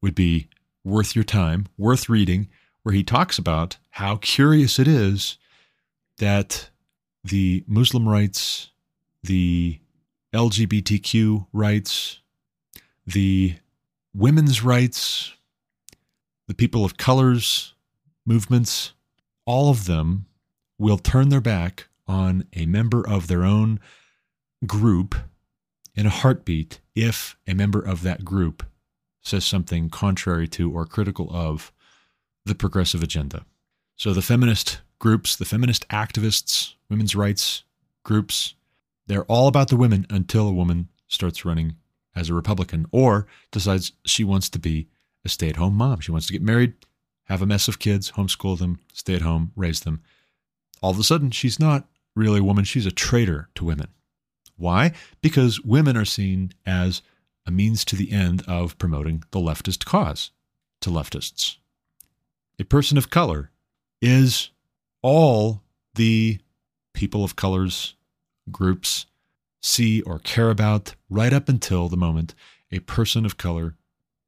would 0.03 0.14
be 0.14 0.49
worth 0.84 1.14
your 1.14 1.24
time, 1.24 1.66
worth 1.78 2.09
reading, 2.09 2.49
where 2.82 2.94
he 2.94 3.03
talks 3.03 3.38
about 3.38 3.78
how 3.90 4.16
curious 4.16 4.78
it 4.78 4.86
is 4.86 5.38
that 6.18 6.70
the 7.24 7.64
Muslim 7.66 8.09
rights, 8.09 8.70
the 9.26 9.78
LGBTQ 10.34 11.46
rights, 11.52 12.20
the 13.06 13.56
women's 14.14 14.62
rights, 14.62 15.34
the 16.48 16.54
people 16.54 16.84
of 16.84 16.96
colors 16.96 17.74
movements, 18.24 18.92
all 19.44 19.70
of 19.70 19.86
them 19.86 20.26
will 20.78 20.98
turn 20.98 21.28
their 21.28 21.40
back 21.40 21.86
on 22.06 22.44
a 22.54 22.66
member 22.66 23.06
of 23.06 23.26
their 23.26 23.44
own 23.44 23.80
group 24.66 25.14
in 25.94 26.06
a 26.06 26.10
heartbeat 26.10 26.80
if 26.94 27.36
a 27.46 27.54
member 27.54 27.80
of 27.80 28.02
that 28.02 28.24
group 28.24 28.64
says 29.22 29.44
something 29.44 29.90
contrary 29.90 30.46
to 30.46 30.70
or 30.70 30.86
critical 30.86 31.28
of 31.30 31.72
the 32.44 32.54
progressive 32.54 33.02
agenda. 33.02 33.44
So 33.96 34.12
the 34.12 34.22
feminist 34.22 34.80
groups, 34.98 35.34
the 35.36 35.44
feminist 35.44 35.88
activists, 35.88 36.74
women's 36.88 37.16
rights 37.16 37.64
groups, 38.04 38.54
they're 39.07 39.24
all 39.24 39.48
about 39.48 39.68
the 39.68 39.76
women 39.76 40.07
until 40.11 40.48
a 40.48 40.52
woman 40.52 40.88
starts 41.07 41.44
running 41.44 41.76
as 42.14 42.28
a 42.28 42.34
Republican 42.34 42.86
or 42.90 43.26
decides 43.52 43.92
she 44.04 44.24
wants 44.24 44.48
to 44.50 44.59
be 44.59 44.88
a 45.24 45.28
stay 45.28 45.48
at 45.48 45.57
home 45.57 45.74
mom. 45.74 46.00
She 46.00 46.12
wants 46.12 46.26
to 46.26 46.32
get 46.32 46.42
married, 46.42 46.74
have 47.24 47.42
a 47.42 47.46
mess 47.46 47.68
of 47.68 47.78
kids, 47.78 48.12
homeschool 48.12 48.59
them, 48.59 48.80
stay 48.92 49.14
at 49.14 49.22
home, 49.22 49.52
raise 49.54 49.80
them. 49.80 50.02
All 50.82 50.90
of 50.90 50.98
a 50.98 51.04
sudden, 51.04 51.30
she's 51.30 51.61
not 51.61 51.86
really 52.14 52.40
a 52.40 52.44
woman, 52.44 52.64
she's 52.64 52.86
a 52.86 52.90
traitor 52.90 53.48
to 53.54 53.64
women. 53.64 53.88
Why? 54.57 54.92
Because 55.20 55.61
women 55.61 55.96
are 55.96 56.04
seen 56.04 56.52
as 56.64 57.02
a 57.44 57.50
means 57.50 57.84
to 57.84 57.96
the 57.96 58.11
end 58.11 58.42
of 58.48 58.78
promoting 58.78 59.22
the 59.30 59.38
leftist 59.38 59.84
cause 59.84 60.30
to 60.80 60.90
leftists. 60.90 61.57
A 62.59 62.64
person 62.64 62.96
of 62.96 63.11
color 63.11 63.50
is 64.00 64.50
all 65.02 65.62
the 65.94 66.40
people 66.94 67.22
of 67.22 67.36
colors 67.36 67.95
groups 68.51 69.07
see 69.62 70.01
or 70.03 70.18
care 70.18 70.51
about 70.51 70.94
right 71.11 71.32
up 71.32 71.49
until 71.49 71.88
the 71.88 71.97
moment 71.97 72.34
a 72.70 72.78
person 72.80 73.24
of 73.24 73.36
color 73.36 73.74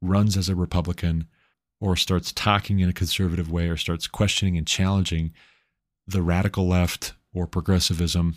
runs 0.01 0.37
as 0.37 0.49
a 0.49 0.55
Republican 0.55 1.27
or 1.79 1.95
starts 1.95 2.31
talking 2.31 2.79
in 2.79 2.89
a 2.89 2.93
conservative 2.93 3.51
way 3.51 3.67
or 3.67 3.77
starts 3.77 4.07
questioning 4.07 4.57
and 4.57 4.67
challenging 4.67 5.31
the 6.05 6.21
radical 6.21 6.67
left 6.67 7.13
or 7.33 7.47
progressivism. 7.47 8.35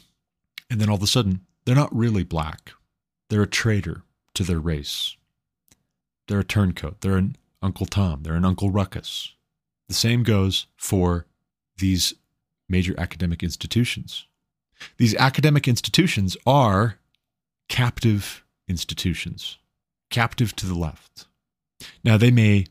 And 0.70 0.80
then 0.80 0.88
all 0.88 0.96
of 0.96 1.02
a 1.02 1.06
sudden, 1.06 1.40
they're 1.64 1.74
not 1.74 1.94
really 1.94 2.24
black. 2.24 2.72
They're 3.28 3.42
a 3.42 3.46
traitor 3.46 4.02
to 4.34 4.44
their 4.44 4.60
race. 4.60 5.16
They're 6.28 6.40
a 6.40 6.44
turncoat. 6.44 7.00
They're 7.00 7.16
an 7.16 7.36
Uncle 7.60 7.86
Tom. 7.86 8.22
They're 8.22 8.34
an 8.34 8.44
Uncle 8.44 8.70
Ruckus. 8.70 9.34
The 9.88 9.94
same 9.94 10.22
goes 10.22 10.66
for 10.76 11.26
these 11.78 12.14
major 12.68 12.94
academic 12.98 13.42
institutions. 13.42 14.26
These 14.96 15.14
academic 15.16 15.68
institutions 15.68 16.36
are 16.46 16.98
captive 17.68 18.44
institutions, 18.68 19.58
captive 20.10 20.54
to 20.56 20.66
the 20.66 20.74
left. 20.74 21.26
Now, 22.04 22.16
they 22.16 22.30
may 22.30 22.66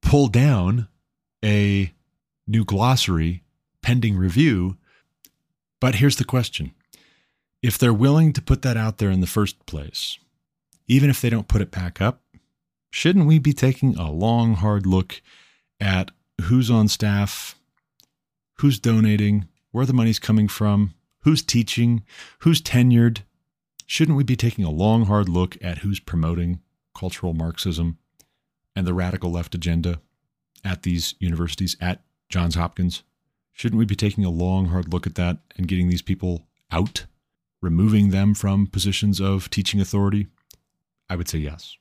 pull 0.00 0.28
down 0.28 0.88
a 1.44 1.92
new 2.46 2.64
glossary 2.64 3.42
pending 3.82 4.16
review, 4.16 4.76
but 5.80 5.96
here's 5.96 6.16
the 6.16 6.24
question. 6.24 6.72
If 7.62 7.78
they're 7.78 7.92
willing 7.92 8.32
to 8.32 8.42
put 8.42 8.62
that 8.62 8.76
out 8.76 8.98
there 8.98 9.10
in 9.10 9.20
the 9.20 9.26
first 9.26 9.64
place, 9.66 10.18
even 10.86 11.10
if 11.10 11.20
they 11.20 11.30
don't 11.30 11.48
put 11.48 11.62
it 11.62 11.70
back 11.70 12.00
up, 12.00 12.22
shouldn't 12.90 13.26
we 13.26 13.38
be 13.38 13.52
taking 13.52 13.96
a 13.96 14.10
long, 14.10 14.54
hard 14.54 14.86
look 14.86 15.22
at 15.80 16.10
who's 16.42 16.70
on 16.70 16.88
staff, 16.88 17.56
who's 18.58 18.78
donating, 18.78 19.48
where 19.70 19.86
the 19.86 19.92
money's 19.92 20.18
coming 20.18 20.48
from, 20.48 20.94
who's 21.22 21.42
teaching, 21.42 22.02
who's 22.40 22.60
tenured? 22.60 23.22
Shouldn't 23.86 24.16
we 24.16 24.24
be 24.24 24.36
taking 24.36 24.64
a 24.64 24.70
long, 24.70 25.06
hard 25.06 25.28
look 25.28 25.56
at 25.62 25.78
who's 25.78 26.00
promoting 26.00 26.60
cultural 26.94 27.34
Marxism 27.34 27.98
and 28.74 28.86
the 28.86 28.94
radical 28.94 29.30
left 29.30 29.54
agenda 29.54 30.00
at 30.64 30.82
these 30.82 31.14
universities, 31.18 31.76
at 31.80 32.02
Johns 32.28 32.54
Hopkins? 32.54 33.02
Shouldn't 33.52 33.78
we 33.78 33.84
be 33.84 33.96
taking 33.96 34.24
a 34.24 34.30
long, 34.30 34.66
hard 34.66 34.92
look 34.92 35.06
at 35.06 35.14
that 35.16 35.38
and 35.56 35.68
getting 35.68 35.88
these 35.88 36.02
people 36.02 36.46
out, 36.70 37.06
removing 37.60 38.10
them 38.10 38.34
from 38.34 38.66
positions 38.66 39.20
of 39.20 39.50
teaching 39.50 39.80
authority? 39.80 40.28
I 41.10 41.16
would 41.16 41.28
say 41.28 41.38
yes. 41.38 41.76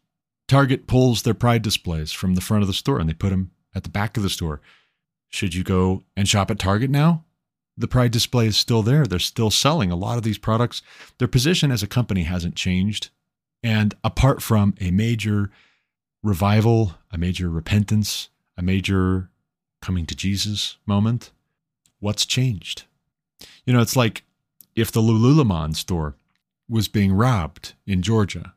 Target 0.48 0.86
pulls 0.86 1.22
their 1.22 1.34
pride 1.34 1.62
displays 1.62 2.12
from 2.12 2.36
the 2.36 2.42
front 2.42 2.62
of 2.62 2.68
the 2.68 2.74
store 2.74 3.00
and 3.00 3.08
they 3.08 3.14
put 3.14 3.30
them 3.30 3.52
at 3.74 3.84
the 3.84 3.90
back 3.90 4.18
of 4.18 4.24
the 4.24 4.30
store. 4.30 4.60
Should 5.30 5.56
you 5.56 5.64
go 5.64 6.04
and 6.18 6.28
shop 6.28 6.52
at 6.52 6.60
Target 6.60 6.90
now? 6.90 7.24
The 7.78 7.88
Pride 7.88 8.12
display 8.12 8.48
is 8.48 8.58
still 8.58 8.84
there. 8.84 9.06
They're 9.06 9.20
still 9.20 9.52
selling 9.52 9.92
a 9.92 9.96
lot 9.96 10.18
of 10.18 10.24
these 10.24 10.38
products. 10.38 10.82
Their 11.18 11.28
position 11.28 11.72
as 11.72 11.82
a 11.82 11.88
company 11.88 12.24
hasn't 12.24 12.56
changed. 12.56 13.10
And 13.64 13.94
apart 14.04 14.42
from 14.42 14.76
a 14.80 14.92
major 14.92 15.52
revival, 16.24 16.96
a 17.12 17.18
major 17.18 17.50
repentance, 17.50 18.30
a 18.58 18.62
major 18.62 19.30
coming 19.82 20.06
to 20.06 20.16
Jesus 20.16 20.78
moment, 20.86 21.32
what's 22.00 22.26
changed? 22.26 22.84
You 23.66 23.74
know, 23.74 23.82
it's 23.82 23.96
like 23.96 24.24
if 24.76 24.92
the 24.92 25.02
Lululemon 25.02 25.76
store 25.76 26.16
was 26.70 26.88
being 26.88 27.14
robbed 27.14 27.74
in 27.86 28.02
Georgia 28.02 28.54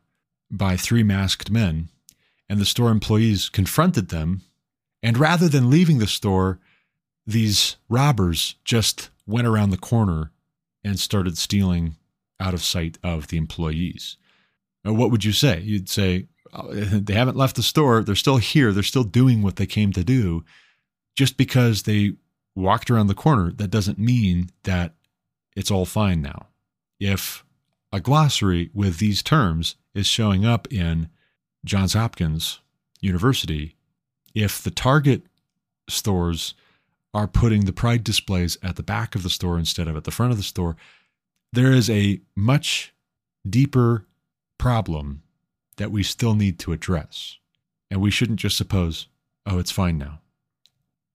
by 0.50 0.76
three 0.76 1.02
masked 1.02 1.50
men, 1.50 1.88
and 2.48 2.60
the 2.60 2.66
store 2.66 2.90
employees 2.90 3.48
confronted 3.48 4.10
them, 4.10 4.42
and 5.02 5.18
rather 5.18 5.48
than 5.48 5.70
leaving 5.70 5.98
the 5.98 6.06
store, 6.06 6.60
these 7.26 7.76
robbers 7.88 8.56
just 8.64 9.10
went 9.26 9.46
around 9.46 9.70
the 9.70 9.76
corner 9.76 10.30
and 10.82 10.98
started 10.98 11.38
stealing 11.38 11.96
out 12.38 12.54
of 12.54 12.62
sight 12.62 12.98
of 13.02 13.28
the 13.28 13.36
employees. 13.36 14.16
Now, 14.84 14.92
what 14.92 15.10
would 15.10 15.24
you 15.24 15.32
say? 15.32 15.60
You'd 15.60 15.88
say, 15.88 16.26
oh, 16.52 16.72
they 16.74 17.14
haven't 17.14 17.36
left 17.36 17.56
the 17.56 17.62
store. 17.62 18.02
They're 18.02 18.14
still 18.14 18.36
here. 18.36 18.72
They're 18.72 18.82
still 18.82 19.04
doing 19.04 19.42
what 19.42 19.56
they 19.56 19.66
came 19.66 19.92
to 19.92 20.04
do. 20.04 20.44
Just 21.16 21.36
because 21.36 21.82
they 21.82 22.14
walked 22.54 22.90
around 22.90 23.06
the 23.06 23.14
corner, 23.14 23.52
that 23.52 23.70
doesn't 23.70 23.98
mean 23.98 24.50
that 24.64 24.94
it's 25.56 25.70
all 25.70 25.86
fine 25.86 26.20
now. 26.20 26.48
If 27.00 27.44
a 27.92 28.00
glossary 28.00 28.70
with 28.74 28.98
these 28.98 29.22
terms 29.22 29.76
is 29.94 30.06
showing 30.06 30.44
up 30.44 30.70
in 30.72 31.08
Johns 31.64 31.94
Hopkins 31.94 32.60
University, 33.00 33.76
if 34.34 34.62
the 34.62 34.70
Target 34.70 35.22
stores 35.88 36.54
are 37.14 37.28
putting 37.28 37.64
the 37.64 37.72
pride 37.72 38.02
displays 38.02 38.58
at 38.62 38.76
the 38.76 38.82
back 38.82 39.14
of 39.14 39.22
the 39.22 39.30
store 39.30 39.58
instead 39.58 39.86
of 39.86 39.96
at 39.96 40.04
the 40.04 40.10
front 40.10 40.32
of 40.32 40.36
the 40.36 40.42
store, 40.42 40.76
there 41.52 41.72
is 41.72 41.88
a 41.88 42.20
much 42.34 42.92
deeper 43.48 44.06
problem 44.58 45.22
that 45.76 45.92
we 45.92 46.02
still 46.02 46.34
need 46.34 46.58
to 46.58 46.72
address. 46.72 47.38
And 47.90 48.00
we 48.00 48.10
shouldn't 48.10 48.40
just 48.40 48.56
suppose, 48.56 49.06
oh, 49.46 49.58
it's 49.58 49.70
fine 49.70 49.96
now. 49.96 50.20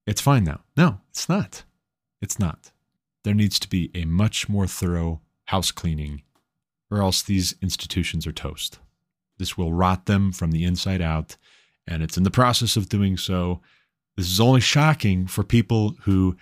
It's 0.07 0.21
fine 0.21 0.45
now. 0.45 0.61
No, 0.77 1.01
it's 1.09 1.27
not. 1.27 1.63
It's 2.21 2.39
not. 2.39 2.71
There 3.23 3.33
needs 3.33 3.59
to 3.59 3.69
be 3.69 3.91
a 3.93 4.05
much 4.05 4.47
more 4.47 4.67
thorough 4.67 5.21
house 5.45 5.71
cleaning, 5.71 6.21
or 6.89 7.01
else 7.01 7.21
these 7.21 7.55
institutions 7.61 8.25
are 8.25 8.31
toast. 8.31 8.79
This 9.37 9.57
will 9.57 9.73
rot 9.73 10.05
them 10.05 10.31
from 10.31 10.51
the 10.51 10.63
inside 10.63 11.01
out, 11.01 11.35
and 11.85 12.01
it's 12.01 12.17
in 12.17 12.23
the 12.23 12.31
process 12.31 12.77
of 12.77 12.89
doing 12.89 13.17
so 13.17 13.61
this 14.19 14.31
is 14.31 14.39
only 14.41 14.59
shocking 14.59 15.27
for 15.27 15.45
people 15.45 15.95
who 16.01 16.35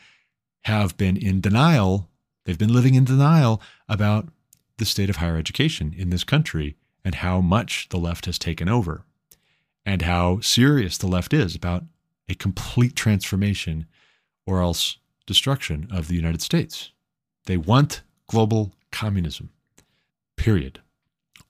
have 0.64 0.98
been 0.98 1.16
in 1.16 1.40
denial. 1.42 2.10
They've 2.44 2.58
been 2.58 2.74
living 2.74 2.96
in 2.96 3.06
denial 3.06 3.62
about 3.88 4.30
the 4.78 4.86
state 4.86 5.12
of 5.12 5.18
higher 5.18 5.38
education 5.38 5.94
in 5.96 6.10
this 6.10 6.24
country 6.24 6.76
and 7.06 7.14
how 7.14 7.40
much 7.40 7.90
the 7.90 8.00
left 8.00 8.26
has 8.26 8.40
taken 8.40 8.68
over 8.68 9.04
and 9.86 10.02
how 10.02 10.40
serious 10.40 10.98
the 10.98 11.06
left 11.06 11.34
is 11.34 11.54
about 11.54 11.84
a 12.28 12.34
complete 12.34 12.96
transformation 12.96 13.86
or 14.48 14.60
else 14.60 14.98
destruction 15.28 15.88
of 15.92 16.08
the 16.08 16.16
United 16.16 16.42
States. 16.42 16.92
They 17.46 17.58
want 17.58 18.02
global 18.26 18.74
communism, 18.92 19.52
period. 20.36 20.82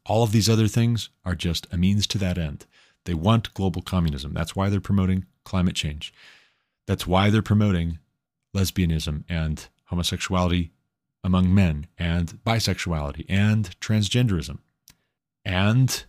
All 0.06 0.24
of 0.24 0.34
these 0.34 0.50
other 0.50 0.68
things 0.68 1.10
are 1.24 1.36
just 1.36 1.68
a 1.72 1.78
means 1.78 2.06
to 2.08 2.18
that 2.18 2.38
end. 2.38 2.66
They 3.06 3.14
want 3.14 3.54
global 3.54 3.82
communism. 3.82 4.34
That's 4.34 4.58
why 4.58 4.68
they're 4.68 4.82
promoting 4.82 5.26
climate 5.48 5.76
change. 5.76 6.14
That's 6.88 7.08
why 7.08 7.30
they're 7.30 7.42
promoting 7.42 8.00
lesbianism 8.54 9.24
and 9.30 9.66
homosexuality 9.86 10.72
among 11.24 11.56
men 11.56 11.88
and 11.98 12.38
bisexuality 12.46 13.26
and 13.30 13.80
transgenderism. 13.80 14.60
And 15.46 16.04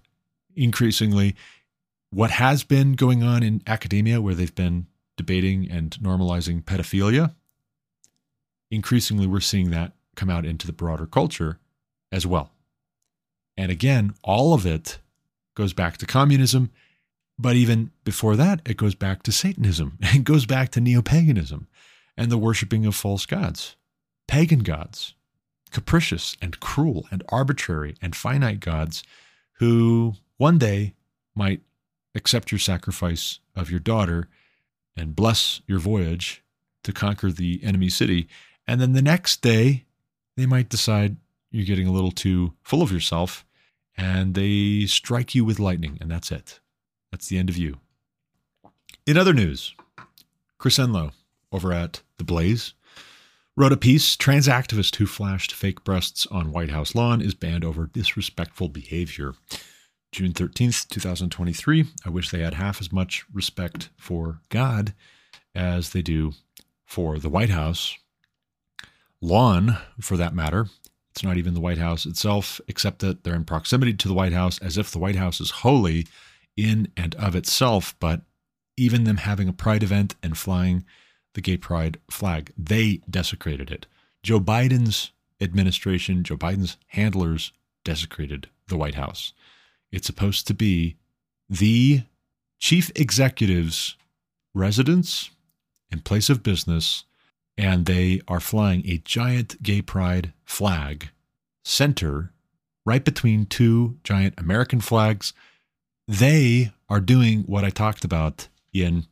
increasingly, 0.57 1.36
what 2.11 2.32
has 2.32 2.64
been 2.64 2.95
going 2.95 3.22
on 3.22 3.45
in 3.45 3.62
academia, 3.66 4.20
where 4.20 4.34
they've 4.34 4.55
been 4.55 4.86
debating 5.16 5.70
and 5.70 5.91
normalizing 6.03 6.64
pedophilia, 6.64 7.34
increasingly 8.70 9.26
we're 9.26 9.41
seeing 9.41 9.70
that 9.70 9.93
come 10.16 10.28
out 10.28 10.45
into 10.45 10.66
the 10.66 10.72
broader 10.72 11.07
culture 11.07 11.61
as 12.11 12.26
well. 12.26 12.51
And 13.57 13.70
again, 13.70 14.14
all 14.24 14.53
of 14.53 14.66
it 14.66 14.99
goes 15.55 15.72
back 15.72 15.97
to 15.99 16.07
communism 16.07 16.70
but 17.39 17.57
even 17.57 17.91
before 18.05 18.36
that, 18.36 18.61
it 18.66 18.76
goes 18.76 18.95
back 18.95 19.22
to 19.22 19.32
Satanism. 19.32 19.99
It 20.03 20.24
goes 20.24 20.47
back 20.47 20.70
to 20.70 20.80
neo 20.80 21.03
paganism 21.03 21.68
and 22.16 22.30
the 22.30 22.39
worshiping 22.39 22.84
of 22.84 22.95
false 22.97 23.26
gods, 23.26 23.76
pagan 24.26 24.61
gods, 24.61 25.14
capricious 25.70 26.36
and 26.41 26.61
cruel 26.61 27.07
and 27.11 27.22
arbitrary 27.28 27.95
and 28.01 28.16
finite 28.16 28.61
gods 28.61 29.03
who 29.55 30.14
one 30.36 30.59
day 30.59 30.95
might 31.34 31.61
accept 32.14 32.51
your 32.51 32.59
sacrifice 32.59 33.39
of 33.55 33.70
your 33.70 33.80
daughter 33.80 34.28
and 34.97 35.14
bless 35.14 35.61
your 35.66 35.78
voyage 35.78 36.43
to 36.82 36.93
conquer 36.93 37.30
the 37.30 37.61
enemy 37.62 37.89
city. 37.89 38.28
And 38.66 38.80
then 38.80 38.93
the 38.93 39.03
next 39.03 39.43
day, 39.43 39.84
they 40.36 40.47
might 40.47 40.68
decide 40.68 41.16
you're 41.51 41.66
getting 41.66 41.86
a 41.86 41.93
little 41.93 42.11
too 42.11 42.55
full 42.62 42.82
of 42.82 42.93
yourself 42.93 43.45
and 43.97 44.34
they 44.34 44.86
strike 44.86 45.34
you 45.34 45.45
with 45.45 45.59
lightning, 45.59 45.99
and 46.01 46.09
that's 46.09 46.30
it. 46.30 46.61
That's 47.11 47.29
the 47.29 47.39
end 47.39 47.49
of 47.49 47.57
you. 47.57 47.77
In 49.07 49.17
other 49.17 49.33
news, 49.33 49.75
Chris 50.59 50.79
Enloe 50.79 51.13
over 51.53 51.73
at 51.73 52.03
The 52.19 52.25
Blaze 52.25 52.75
wrote 53.57 53.73
a 53.73 53.77
piece 53.77 54.17
Trans 54.17 54.47
activist 54.47 54.97
who 54.97 55.07
flashed 55.07 55.53
fake 55.53 55.83
breasts 55.83 56.27
on 56.27 56.53
White 56.53 56.71
House 56.71 56.95
lawn 56.95 57.21
is 57.21 57.35
banned 57.35 57.65
over 57.65 57.87
disrespectful 57.87 58.69
behavior. 58.69 59.35
June 60.13 60.33
13th, 60.33 60.89
2023. 60.89 61.87
I 62.05 62.11
wish 62.11 62.31
they 62.31 62.41
had 62.41 62.55
half 62.55 62.81
as 62.81 62.93
much 62.93 63.25
respect 63.33 63.91
for 63.97 64.41
God 64.49 64.95
as 65.55 65.91
they 65.91 66.03
do 66.03 66.33
for 66.85 67.19
the 67.19 67.29
White 67.29 67.51
House. 67.51 67.97
Lawn, 69.21 69.77
for 70.01 70.17
that 70.17 70.35
matter. 70.35 70.69
It's 71.11 71.25
not 71.25 71.37
even 71.37 71.55
the 71.55 71.61
White 71.61 71.79
House 71.79 72.07
itself, 72.07 72.61
except 72.69 73.01
that 73.01 73.25
they're 73.25 73.35
in 73.35 73.45
proximity 73.45 73.93
to 73.95 74.09
the 74.09 74.15
White 74.15 74.33
House 74.33 74.59
as 74.61 74.79
if 74.79 74.91
the 74.91 75.01
White 75.01 75.17
House 75.17 75.41
is 75.41 75.51
holy 75.51 76.07
in 76.59 76.89
and 76.97 77.15
of 77.15 77.35
itself. 77.35 77.95
But 78.01 78.23
even 78.77 79.05
them 79.05 79.19
having 79.19 79.49
a 79.49 79.53
pride 79.53 79.83
event 79.83 80.17
and 80.23 80.37
flying 80.37 80.85
the 81.35 81.41
gay 81.41 81.57
pride 81.57 81.99
flag, 82.11 82.53
they 82.59 83.01
desecrated 83.09 83.71
it. 83.71 83.87
Joe 84.23 84.41
Biden's 84.41 85.13
administration, 85.41 86.25
Joe 86.25 86.37
Biden's 86.37 86.77
handlers 86.89 87.53
desecrated 87.85 88.49
the 88.67 88.77
White 88.77 88.97
House. 88.97 89.33
It's 89.93 90.07
supposed 90.07 90.47
to 90.49 90.55
be 90.55 90.97
the 91.49 92.03
chief 92.59 92.91
executive's 92.95 93.97
residence 94.55 95.31
and 95.91 96.05
place 96.05 96.29
of 96.29 96.43
business, 96.43 97.05
and 97.57 97.87
they 97.87 98.21
are 98.29 98.41
flying 98.41 98.83
a 98.87 98.99
giant 98.99 99.63
gay 99.63 99.81
pride 99.81 100.33
flag 100.45 101.11
center 101.65 102.33
right 102.85 103.05
between 103.05 103.47
two 103.47 103.99
giant 104.03 104.35
American 104.39 104.81
flags. 104.81 105.33
They 106.09 106.73
are 106.89 107.01
doing 107.01 107.43
what 107.43 107.65
I 107.65 107.71
talked 107.71 108.03
about 108.03 108.49
in 108.73 109.05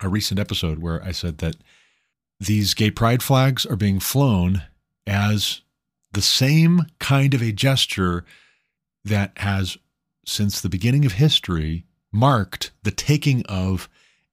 a 0.00 0.08
recent 0.08 0.38
episode 0.38 0.78
where 0.78 1.02
I 1.02 1.10
said 1.10 1.38
that 1.38 1.56
these 2.38 2.74
gay 2.74 2.92
pride 2.92 3.24
flags 3.24 3.66
are 3.66 3.74
being 3.74 3.98
flown 3.98 4.62
as 5.04 5.62
the 6.12 6.22
same 6.22 6.86
kind 7.00 7.34
of 7.34 7.42
a 7.42 7.50
gesture 7.50 8.24
that 9.04 9.36
has 9.38 9.78
since 10.24 10.60
the 10.60 10.68
beginning 10.68 11.04
of 11.04 11.12
history 11.12 11.84
marked 12.12 12.70
the 12.84 12.92
taking 12.92 13.44
of 13.46 13.88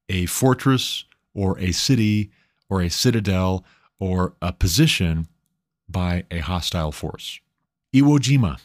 a 0.08 0.28
fortress 0.28 1.06
or 1.34 1.58
a 1.58 1.72
city 1.72 2.30
or 2.70 2.82
a 2.82 2.90
citadel 2.90 3.66
or 4.00 4.36
a 4.44 4.54
position 4.54 5.28
by 5.90 6.26
a 6.30 6.40
hostile 6.40 6.92
force. 6.92 7.40
Iwo 7.96 8.20
Jima 8.20 8.60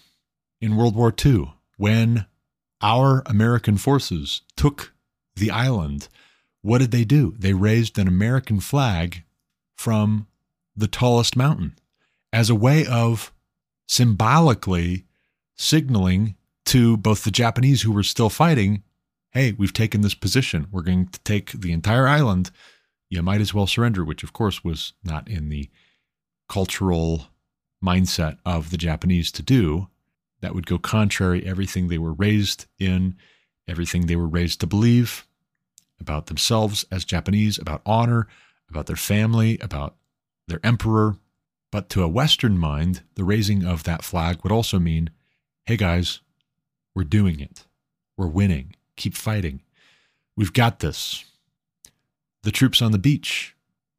in 0.60 0.76
World 0.76 0.94
War 0.94 1.14
II, 1.24 1.54
when 1.78 2.26
our 2.82 3.22
American 3.26 3.76
forces 3.76 4.42
took 4.56 4.92
the 5.36 5.50
island, 5.50 6.08
what 6.62 6.78
did 6.78 6.90
they 6.90 7.04
do? 7.04 7.34
They 7.38 7.54
raised 7.54 7.98
an 7.98 8.08
American 8.08 8.60
flag 8.60 9.24
from 9.76 10.26
the 10.76 10.88
tallest 10.88 11.36
mountain 11.36 11.76
as 12.32 12.50
a 12.50 12.54
way 12.54 12.86
of 12.86 13.32
symbolically 13.86 15.04
signaling 15.56 16.36
to 16.66 16.96
both 16.96 17.24
the 17.24 17.30
Japanese 17.30 17.82
who 17.82 17.92
were 17.92 18.02
still 18.02 18.30
fighting 18.30 18.82
hey, 19.32 19.52
we've 19.52 19.72
taken 19.72 20.00
this 20.00 20.14
position. 20.14 20.66
We're 20.70 20.82
going 20.82 21.06
to 21.08 21.20
take 21.20 21.52
the 21.52 21.72
entire 21.72 22.06
island. 22.06 22.50
You 23.08 23.22
might 23.22 23.40
as 23.40 23.54
well 23.54 23.66
surrender, 23.66 24.04
which 24.04 24.22
of 24.22 24.32
course 24.32 24.64
was 24.64 24.92
not 25.04 25.28
in 25.28 25.48
the 25.48 25.68
cultural 26.48 27.28
mindset 27.84 28.38
of 28.44 28.70
the 28.70 28.76
Japanese 28.76 29.30
to 29.32 29.42
do. 29.42 29.88
That 30.40 30.54
would 30.54 30.66
go 30.66 30.78
contrary 30.78 31.44
everything 31.44 31.88
they 31.88 31.98
were 31.98 32.12
raised 32.12 32.66
in, 32.78 33.16
everything 33.68 34.06
they 34.06 34.16
were 34.16 34.28
raised 34.28 34.60
to 34.60 34.66
believe 34.66 35.26
about 36.00 36.26
themselves 36.26 36.84
as 36.90 37.04
Japanese, 37.04 37.58
about 37.58 37.82
honor, 37.84 38.26
about 38.70 38.86
their 38.86 38.96
family, 38.96 39.58
about 39.60 39.96
their 40.48 40.60
emperor. 40.64 41.16
But 41.70 41.88
to 41.90 42.02
a 42.02 42.08
Western 42.08 42.58
mind, 42.58 43.02
the 43.14 43.24
raising 43.24 43.64
of 43.64 43.84
that 43.84 44.02
flag 44.02 44.42
would 44.42 44.52
also 44.52 44.78
mean 44.78 45.10
hey 45.66 45.76
guys, 45.76 46.20
we're 46.96 47.04
doing 47.04 47.38
it. 47.38 47.64
We're 48.16 48.26
winning. 48.26 48.74
Keep 48.96 49.14
fighting. 49.14 49.62
We've 50.34 50.52
got 50.52 50.80
this. 50.80 51.24
The 52.42 52.50
troops 52.50 52.82
on 52.82 52.90
the 52.90 52.98
beach, 52.98 53.54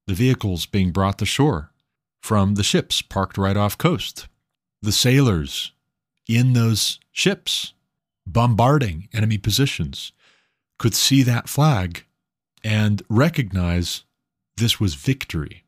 the 0.05 0.13
vehicles 0.13 0.65
being 0.65 0.91
brought 0.91 1.17
to 1.19 1.25
shore 1.25 1.71
from 2.19 2.55
the 2.55 2.63
ships 2.63 3.01
parked 3.01 3.37
right 3.37 3.55
off 3.55 3.77
coast, 3.77 4.27
the 4.81 4.91
sailors 4.91 5.71
in 6.37 6.53
those 6.53 6.99
ships 7.11 7.73
bombarding 8.25 9.09
enemy 9.13 9.37
positions 9.37 10.11
could 10.77 10.93
see 10.93 11.23
that 11.23 11.49
flag 11.49 12.05
and 12.63 13.01
recognize 13.09 14.03
this 14.57 14.79
was 14.79 14.95
victory. 14.95 15.63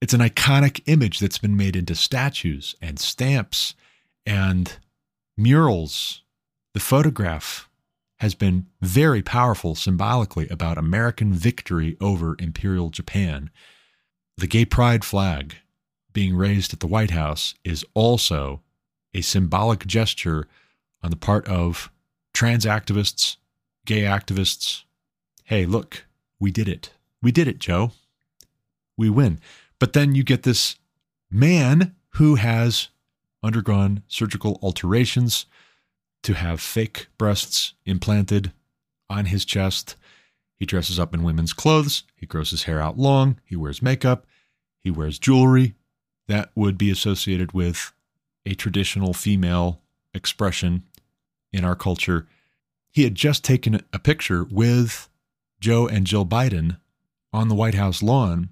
It's 0.00 0.14
an 0.14 0.20
iconic 0.20 0.82
image 0.86 1.18
that's 1.18 1.38
been 1.38 1.56
made 1.56 1.76
into 1.76 1.94
statues 1.94 2.74
and 2.82 2.98
stamps 2.98 3.74
and 4.26 4.76
murals, 5.36 6.22
the 6.72 6.80
photograph 6.80 7.68
has 8.18 8.34
been 8.34 8.66
very 8.80 9.22
powerful 9.22 9.74
symbolically 9.74 10.48
about 10.48 10.78
American 10.78 11.32
victory 11.32 11.96
over 12.00 12.36
Imperial 12.38 12.90
Japan. 12.90 13.50
The 14.36 14.46
gay 14.46 14.64
pride 14.64 15.04
flag 15.04 15.56
being 16.12 16.36
raised 16.36 16.72
at 16.72 16.80
the 16.80 16.86
White 16.86 17.10
House 17.10 17.54
is 17.64 17.84
also 17.94 18.62
a 19.14 19.20
symbolic 19.20 19.86
gesture 19.86 20.46
on 21.02 21.10
the 21.10 21.16
part 21.16 21.46
of 21.48 21.90
trans 22.32 22.64
activists, 22.64 23.36
gay 23.86 24.02
activists. 24.02 24.84
Hey, 25.44 25.66
look, 25.66 26.04
we 26.40 26.50
did 26.50 26.68
it. 26.68 26.90
We 27.22 27.32
did 27.32 27.48
it, 27.48 27.58
Joe. 27.58 27.92
We 28.96 29.10
win. 29.10 29.40
But 29.78 29.92
then 29.92 30.14
you 30.14 30.22
get 30.22 30.42
this 30.42 30.76
man 31.30 31.94
who 32.10 32.36
has 32.36 32.88
undergone 33.42 34.02
surgical 34.08 34.58
alterations 34.62 35.46
to 36.22 36.34
have 36.34 36.60
fake 36.60 37.08
breasts 37.18 37.74
implanted 37.84 38.52
on 39.10 39.26
his 39.26 39.44
chest. 39.44 39.96
He 40.56 40.64
dresses 40.64 40.98
up 40.98 41.12
in 41.12 41.22
women's 41.22 41.52
clothes. 41.52 42.04
He 42.16 42.26
grows 42.26 42.50
his 42.50 42.62
hair 42.62 42.80
out 42.80 42.98
long. 42.98 43.38
He 43.44 43.56
wears 43.56 43.82
makeup. 43.82 44.26
He 44.80 44.90
wears 44.90 45.18
jewelry 45.18 45.74
that 46.26 46.50
would 46.54 46.78
be 46.78 46.90
associated 46.90 47.52
with 47.52 47.92
a 48.46 48.54
traditional 48.54 49.12
female 49.12 49.80
expression 50.12 50.82
in 51.52 51.64
our 51.64 51.74
culture. 51.74 52.26
He 52.92 53.04
had 53.04 53.14
just 53.14 53.44
taken 53.44 53.80
a 53.92 53.98
picture 53.98 54.44
with 54.44 55.08
Joe 55.60 55.86
and 55.86 56.06
Jill 56.06 56.26
Biden 56.26 56.78
on 57.32 57.48
the 57.48 57.54
White 57.54 57.74
House 57.74 58.02
lawn. 58.02 58.50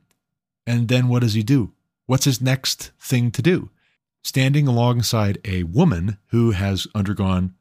And 0.66 0.88
then 0.88 1.08
what 1.08 1.22
does 1.22 1.34
he 1.34 1.42
do? 1.42 1.72
What's 2.06 2.24
his 2.24 2.40
next 2.40 2.90
thing 2.98 3.30
to 3.32 3.42
do? 3.42 3.70
standing 4.22 4.68
alongside 4.68 5.38
a 5.44 5.64
woman 5.64 6.18
who 6.28 6.52
has 6.52 6.86
undergone 6.94 7.54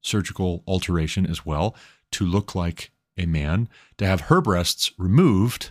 surgical 0.00 0.62
alteration 0.66 1.26
as 1.26 1.46
well 1.46 1.74
to 2.10 2.24
look 2.24 2.54
like 2.54 2.90
a 3.16 3.26
man, 3.26 3.68
to 3.96 4.06
have 4.06 4.22
her 4.22 4.40
breasts 4.40 4.92
removed, 4.98 5.70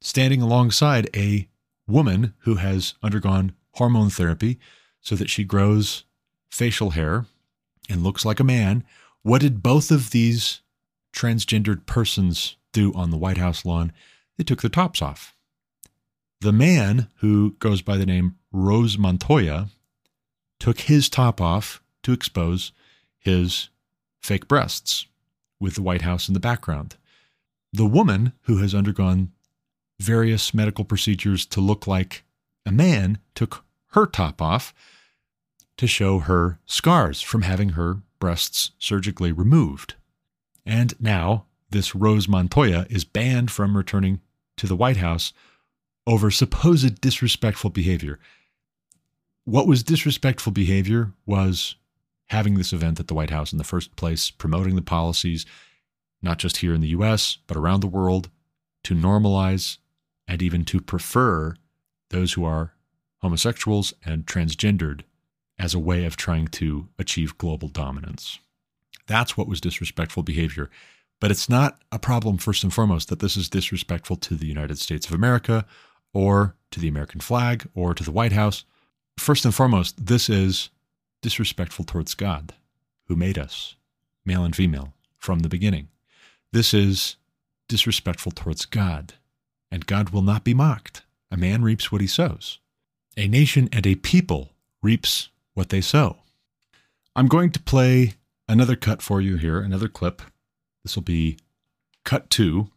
standing 0.00 0.42
alongside 0.42 1.08
a 1.14 1.48
woman 1.86 2.34
who 2.40 2.56
has 2.56 2.94
undergone 3.02 3.52
hormone 3.74 4.10
therapy 4.10 4.58
so 5.02 5.14
that 5.16 5.28
she 5.28 5.44
grows 5.44 6.04
facial 6.50 6.90
hair 6.90 7.26
and 7.90 8.02
looks 8.02 8.24
like 8.24 8.40
a 8.40 8.44
man. 8.44 8.84
What 9.22 9.42
did 9.42 9.62
both 9.62 9.90
of 9.90 10.10
these 10.10 10.60
transgendered 11.12 11.84
persons 11.84 12.56
do 12.72 12.92
on 12.94 13.10
the 13.10 13.18
White 13.18 13.38
House 13.38 13.64
lawn? 13.64 13.92
They 14.38 14.44
took 14.44 14.62
their 14.62 14.70
tops 14.70 15.02
off. 15.02 15.36
The 16.40 16.52
man 16.52 17.08
who 17.16 17.52
goes 17.58 17.82
by 17.82 17.96
the 17.96 18.06
name 18.06 18.36
Rose 18.50 18.98
Montoya 18.98 19.68
took 20.58 20.80
his 20.80 21.08
top 21.08 21.40
off 21.40 21.82
to 22.02 22.12
expose 22.12 22.72
his 23.18 23.68
fake 24.20 24.48
breasts 24.48 25.06
with 25.60 25.74
the 25.74 25.82
White 25.82 26.02
House 26.02 26.28
in 26.28 26.34
the 26.34 26.40
background. 26.40 26.96
The 27.72 27.86
woman 27.86 28.32
who 28.42 28.58
has 28.58 28.74
undergone 28.74 29.32
various 29.98 30.52
medical 30.52 30.84
procedures 30.84 31.46
to 31.46 31.60
look 31.60 31.86
like 31.86 32.24
a 32.66 32.72
man 32.72 33.18
took 33.34 33.64
her 33.92 34.06
top 34.06 34.40
off 34.42 34.74
to 35.76 35.86
show 35.86 36.20
her 36.20 36.58
scars 36.66 37.20
from 37.20 37.42
having 37.42 37.70
her 37.70 38.02
breasts 38.18 38.72
surgically 38.78 39.32
removed. 39.32 39.94
And 40.64 40.94
now, 41.00 41.46
this 41.70 41.94
Rose 41.94 42.28
Montoya 42.28 42.86
is 42.90 43.04
banned 43.04 43.50
from 43.50 43.76
returning 43.76 44.20
to 44.58 44.66
the 44.66 44.76
White 44.76 44.98
House 44.98 45.32
over 46.06 46.30
supposed 46.30 47.00
disrespectful 47.00 47.70
behavior 47.70 48.18
what 49.44 49.66
was 49.66 49.82
disrespectful 49.82 50.52
behavior 50.52 51.12
was 51.26 51.76
having 52.26 52.54
this 52.54 52.72
event 52.72 53.00
at 53.00 53.08
the 53.08 53.14
White 53.14 53.30
House 53.30 53.52
in 53.52 53.58
the 53.58 53.64
first 53.64 53.96
place, 53.96 54.30
promoting 54.30 54.76
the 54.76 54.82
policies, 54.82 55.44
not 56.22 56.38
just 56.38 56.58
here 56.58 56.74
in 56.74 56.80
the 56.80 56.88
US, 56.88 57.38
but 57.46 57.56
around 57.56 57.80
the 57.80 57.88
world, 57.88 58.30
to 58.84 58.94
normalize 58.94 59.78
and 60.28 60.40
even 60.40 60.64
to 60.66 60.80
prefer 60.80 61.54
those 62.10 62.34
who 62.34 62.44
are 62.44 62.74
homosexuals 63.22 63.94
and 64.04 64.26
transgendered 64.26 65.02
as 65.58 65.74
a 65.74 65.78
way 65.78 66.04
of 66.04 66.16
trying 66.16 66.48
to 66.48 66.88
achieve 66.98 67.38
global 67.38 67.68
dominance. 67.68 68.38
That's 69.06 69.36
what 69.36 69.48
was 69.48 69.60
disrespectful 69.60 70.22
behavior. 70.22 70.70
But 71.20 71.30
it's 71.30 71.48
not 71.48 71.80
a 71.92 72.00
problem, 72.00 72.38
first 72.38 72.64
and 72.64 72.74
foremost, 72.74 73.08
that 73.08 73.20
this 73.20 73.36
is 73.36 73.48
disrespectful 73.48 74.16
to 74.16 74.34
the 74.34 74.46
United 74.46 74.78
States 74.78 75.06
of 75.06 75.14
America 75.14 75.64
or 76.12 76.56
to 76.72 76.80
the 76.80 76.88
American 76.88 77.20
flag 77.20 77.68
or 77.74 77.94
to 77.94 78.02
the 78.02 78.10
White 78.10 78.32
House. 78.32 78.64
First 79.18 79.44
and 79.44 79.54
foremost, 79.54 80.04
this 80.04 80.28
is 80.28 80.70
disrespectful 81.20 81.84
towards 81.84 82.14
God, 82.14 82.54
who 83.06 83.14
made 83.14 83.38
us, 83.38 83.76
male 84.24 84.42
and 84.44 84.56
female, 84.56 84.94
from 85.16 85.40
the 85.40 85.48
beginning. 85.48 85.88
This 86.50 86.74
is 86.74 87.16
disrespectful 87.68 88.32
towards 88.32 88.64
God, 88.64 89.14
and 89.70 89.86
God 89.86 90.10
will 90.10 90.22
not 90.22 90.42
be 90.42 90.54
mocked. 90.54 91.02
A 91.30 91.36
man 91.36 91.62
reaps 91.62 91.92
what 91.92 92.00
he 92.00 92.06
sows. 92.08 92.58
A 93.16 93.28
nation 93.28 93.68
and 93.72 93.86
a 93.86 93.94
people 93.94 94.50
reaps 94.82 95.28
what 95.54 95.68
they 95.68 95.82
sow. 95.82 96.16
I'm 97.14 97.28
going 97.28 97.50
to 97.50 97.60
play 97.60 98.14
another 98.48 98.74
cut 98.74 99.02
for 99.02 99.20
you 99.20 99.36
here, 99.36 99.60
another 99.60 99.88
clip. 99.88 100.22
This 100.82 100.96
will 100.96 101.02
be 101.02 101.36
cut 102.04 102.30
two 102.30 102.70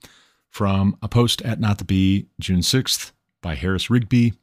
from 0.50 0.98
a 1.02 1.08
post 1.08 1.42
at 1.44 1.60
Not 1.60 1.78
the 1.78 1.86
Bee, 1.86 2.28
June 2.40 2.60
6th 2.60 3.12
by 3.42 3.56
Harris 3.56 3.90
Rigby, 3.90 4.34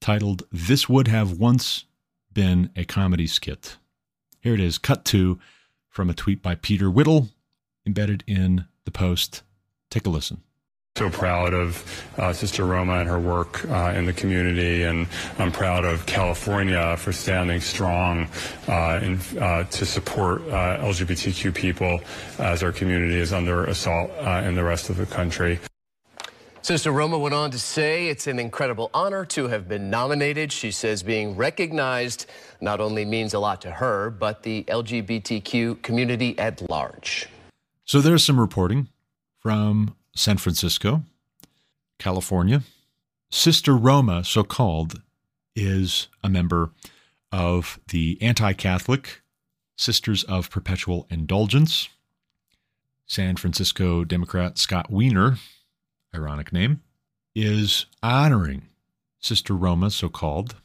titled 0.00 0.42
This 0.50 0.88
Would 0.88 1.06
Have 1.06 1.38
Once 1.38 1.84
Been 2.32 2.70
a 2.74 2.84
Comedy 2.84 3.28
Skit. 3.28 3.76
Here 4.40 4.54
it 4.54 4.60
is, 4.60 4.76
cut 4.76 5.04
two 5.04 5.38
from 5.88 6.10
a 6.10 6.14
tweet 6.14 6.42
by 6.42 6.56
Peter 6.56 6.90
Whittle, 6.90 7.28
embedded 7.86 8.24
in 8.26 8.66
the 8.84 8.90
post. 8.90 9.42
Take 9.88 10.06
a 10.06 10.10
listen. 10.10 10.42
So 10.96 11.08
proud 11.08 11.54
of 11.54 12.04
uh, 12.18 12.34
Sister 12.34 12.66
Roma 12.66 12.98
and 12.98 13.08
her 13.08 13.18
work 13.18 13.64
uh, 13.70 13.94
in 13.96 14.04
the 14.04 14.12
community, 14.12 14.82
and 14.82 15.06
I'm 15.38 15.50
proud 15.50 15.86
of 15.86 16.04
California 16.04 16.98
for 16.98 17.12
standing 17.12 17.62
strong 17.62 18.28
uh, 18.68 19.00
in, 19.02 19.18
uh, 19.40 19.64
to 19.64 19.86
support 19.86 20.42
uh, 20.48 20.76
LGBTQ 20.84 21.54
people 21.54 22.02
as 22.38 22.62
our 22.62 22.72
community 22.72 23.16
is 23.16 23.32
under 23.32 23.64
assault 23.64 24.10
uh, 24.18 24.42
in 24.44 24.54
the 24.54 24.62
rest 24.62 24.90
of 24.90 24.98
the 24.98 25.06
country. 25.06 25.58
Sister 26.60 26.92
Roma 26.92 27.18
went 27.18 27.34
on 27.34 27.50
to 27.52 27.58
say 27.58 28.08
it's 28.08 28.26
an 28.26 28.38
incredible 28.38 28.90
honor 28.92 29.24
to 29.24 29.48
have 29.48 29.66
been 29.66 29.88
nominated. 29.88 30.52
She 30.52 30.70
says 30.70 31.02
being 31.02 31.36
recognized 31.36 32.26
not 32.60 32.82
only 32.82 33.06
means 33.06 33.32
a 33.32 33.38
lot 33.38 33.62
to 33.62 33.70
her, 33.70 34.10
but 34.10 34.42
the 34.42 34.64
LGBTQ 34.64 35.80
community 35.80 36.38
at 36.38 36.68
large. 36.68 37.30
So 37.86 38.02
there's 38.02 38.22
some 38.22 38.38
reporting 38.38 38.88
from 39.40 39.96
San 40.14 40.36
Francisco, 40.36 41.02
California. 41.98 42.62
Sister 43.30 43.76
Roma, 43.76 44.24
so 44.24 44.44
called, 44.44 45.00
is 45.56 46.08
a 46.22 46.28
member 46.28 46.70
of 47.30 47.80
the 47.88 48.18
anti 48.20 48.52
Catholic 48.52 49.22
Sisters 49.76 50.22
of 50.24 50.50
Perpetual 50.50 51.06
Indulgence. 51.10 51.88
San 53.06 53.36
Francisco 53.36 54.04
Democrat 54.04 54.58
Scott 54.58 54.90
Wiener, 54.90 55.38
ironic 56.14 56.52
name, 56.52 56.82
is 57.34 57.86
honoring 58.02 58.62
Sister 59.18 59.54
Roma, 59.54 59.90
so 59.90 60.08
called. 60.08 60.56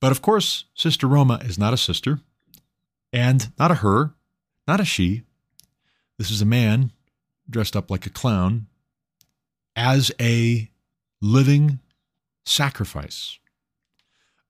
But 0.00 0.12
of 0.12 0.22
course, 0.22 0.64
Sister 0.74 1.06
Roma 1.06 1.40
is 1.44 1.58
not 1.58 1.72
a 1.72 1.76
sister, 1.76 2.20
and 3.12 3.52
not 3.58 3.70
a 3.70 3.76
her, 3.76 4.14
not 4.66 4.80
a 4.80 4.84
she. 4.84 5.22
This 6.18 6.30
is 6.30 6.42
a 6.42 6.46
man 6.46 6.90
dressed 7.48 7.76
up 7.76 7.90
like 7.90 8.06
a 8.06 8.10
clown 8.10 8.66
as 9.78 10.10
a 10.20 10.68
living 11.22 11.78
sacrifice, 12.44 13.38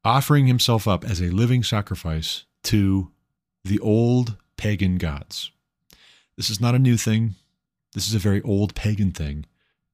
offering 0.03 0.47
himself 0.47 0.89
up 0.89 1.05
as 1.05 1.21
a 1.21 1.29
living 1.29 1.63
sacrifice 1.63 2.47
to 2.63 3.11
the 3.63 3.79
old 3.81 4.39
pagan 4.57 4.97
gods. 4.97 5.51
This 6.39 6.49
is 6.49 6.63
not 6.63 6.75
a 6.75 6.79
new 6.79 6.97
thing. 6.97 7.35
This 7.93 8.09
is 8.09 8.15
a 8.15 8.19
very 8.19 8.41
old 8.41 8.75
pagan 8.75 9.13
thing 9.13 9.45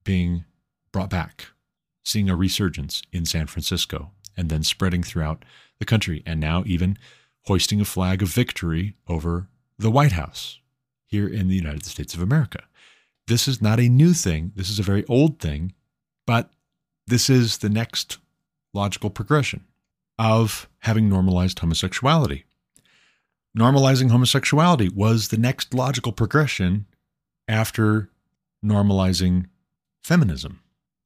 being 0.04 0.44
brought 0.92 1.10
back, 1.10 1.46
seeing 2.04 2.30
a 2.30 2.36
resurgence 2.36 3.02
in 3.10 3.26
San 3.26 3.48
Francisco 3.48 4.12
and 4.36 4.48
then 4.48 4.62
spreading 4.62 5.02
throughout 5.02 5.44
the 5.80 5.84
country, 5.84 6.22
and 6.24 6.38
now 6.38 6.62
even 6.64 6.96
hoisting 7.46 7.80
a 7.80 7.84
flag 7.84 8.22
of 8.22 8.28
victory 8.28 8.94
over 9.08 9.48
the 9.80 9.90
White 9.90 10.12
House 10.12 10.60
here 11.04 11.26
in 11.26 11.48
the 11.48 11.56
United 11.56 11.86
States 11.86 12.14
of 12.14 12.22
America. 12.22 12.60
This 13.26 13.48
is 13.48 13.62
not 13.62 13.80
a 13.80 13.88
new 13.88 14.12
thing. 14.12 14.52
This 14.54 14.70
is 14.70 14.78
a 14.78 14.82
very 14.82 15.04
old 15.06 15.38
thing, 15.38 15.72
but 16.26 16.50
this 17.06 17.30
is 17.30 17.58
the 17.58 17.70
next 17.70 18.18
logical 18.72 19.10
progression 19.10 19.64
of 20.18 20.68
having 20.80 21.08
normalized 21.08 21.58
homosexuality. 21.58 22.44
Normalizing 23.56 24.10
homosexuality 24.10 24.88
was 24.88 25.28
the 25.28 25.38
next 25.38 25.74
logical 25.74 26.12
progression 26.12 26.86
after 27.48 28.10
normalizing 28.64 29.46
feminism. 30.02 30.60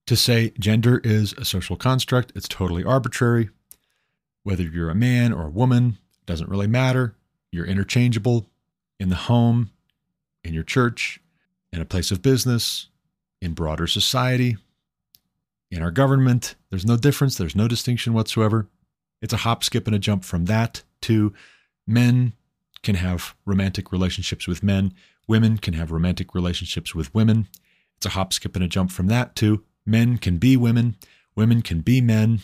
To 0.07 0.17
say 0.17 0.53
gender 0.59 1.01
is 1.05 1.35
a 1.35 1.45
social 1.45 1.77
construct, 1.77 2.33
it's 2.35 2.49
totally 2.49 2.83
arbitrary. 2.83 3.51
Whether 4.43 4.63
you're 4.63 4.89
a 4.89 4.95
man 4.95 5.33
or 5.33 5.47
a 5.47 5.51
woman, 5.51 5.99
doesn't 6.25 6.49
really 6.49 6.67
matter. 6.67 7.15
You're 7.53 7.67
interchangeable 7.67 8.49
in 8.99 9.09
the 9.09 9.17
home, 9.17 9.71
in 10.43 10.55
your 10.55 10.63
church, 10.63 11.21
in 11.73 11.81
a 11.81 11.87
place 11.87 12.11
of 12.11 12.23
business, 12.23 12.89
in 13.41 13.53
broader 13.53 13.87
society, 13.87 14.57
in 15.71 15.83
our 15.83 15.91
government. 15.91 16.55
There's 16.71 16.87
no 16.87 16.97
difference, 16.97 17.37
there's 17.37 17.57
no 17.57 17.69
distinction 17.69 18.13
whatsoever. 18.13 18.69
It's 19.21 19.33
a 19.33 19.39
hop, 19.39 19.65
skip, 19.65 19.87
and 19.87 19.97
a 19.97 19.99
jump 19.99 20.25
from 20.25 20.47
that 20.47 20.83
to 21.03 21.33
men 21.87 22.33
can 22.83 22.95
have 22.95 23.35
romantic 23.45 23.93
relationships 23.93 24.47
with 24.47 24.63
men, 24.63 24.95
women 25.27 25.59
can 25.59 25.75
have 25.75 25.91
romantic 25.91 26.35
relationships 26.35 26.95
with 26.95 27.15
women. 27.15 27.49
It's 27.97 28.07
a 28.07 28.11
hop, 28.11 28.33
skip, 28.33 28.55
and 28.55 28.65
a 28.65 28.69
jump 28.69 28.93
from 28.93 29.09
that 29.09 29.35
to 29.37 29.65
men 29.85 30.19
can 30.19 30.39
be 30.39 30.57
women, 30.57 30.97
women 31.35 31.63
can 31.63 31.81
be 31.81 32.01
men. 32.01 32.41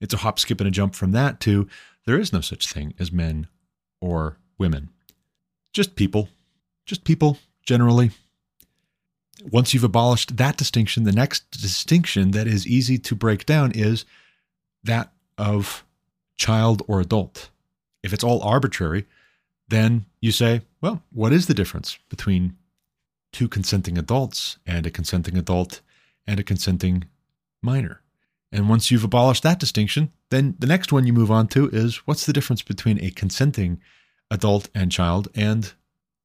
It's 0.00 0.14
a 0.14 0.18
hop, 0.18 0.38
skip, 0.38 0.60
and 0.60 0.68
a 0.68 0.70
jump 0.70 0.94
from 0.94 1.12
that 1.12 1.40
to 1.40 1.68
there 2.06 2.18
is 2.18 2.32
no 2.32 2.40
such 2.40 2.66
thing 2.66 2.94
as 2.98 3.12
men 3.12 3.46
or 4.00 4.38
women. 4.58 4.90
Just 5.72 5.94
people. 5.96 6.28
Just 6.84 7.04
people, 7.04 7.38
generally 7.64 8.10
once 9.50 9.72
you've 9.72 9.84
abolished 9.84 10.36
that 10.36 10.56
distinction, 10.56 11.04
the 11.04 11.12
next 11.12 11.50
distinction 11.50 12.30
that 12.32 12.46
is 12.46 12.66
easy 12.66 12.98
to 12.98 13.14
break 13.14 13.46
down 13.46 13.72
is 13.72 14.04
that 14.84 15.12
of 15.38 15.84
child 16.36 16.82
or 16.88 17.00
adult. 17.00 17.50
If 18.02 18.12
it's 18.12 18.24
all 18.24 18.42
arbitrary, 18.42 19.06
then 19.68 20.06
you 20.20 20.32
say, 20.32 20.62
well, 20.80 21.02
what 21.12 21.32
is 21.32 21.46
the 21.46 21.54
difference 21.54 21.98
between 22.08 22.56
two 23.32 23.48
consenting 23.48 23.96
adults 23.96 24.58
and 24.66 24.86
a 24.86 24.90
consenting 24.90 25.36
adult 25.36 25.80
and 26.26 26.38
a 26.38 26.44
consenting 26.44 27.04
minor? 27.62 28.00
And 28.50 28.68
once 28.68 28.90
you've 28.90 29.04
abolished 29.04 29.42
that 29.44 29.58
distinction, 29.58 30.12
then 30.30 30.56
the 30.58 30.66
next 30.66 30.92
one 30.92 31.06
you 31.06 31.12
move 31.12 31.30
on 31.30 31.48
to 31.48 31.70
is 31.70 32.06
what's 32.06 32.26
the 32.26 32.34
difference 32.34 32.60
between 32.60 33.02
a 33.02 33.10
consenting 33.10 33.80
adult 34.30 34.68
and 34.74 34.92
child 34.92 35.28
and 35.34 35.72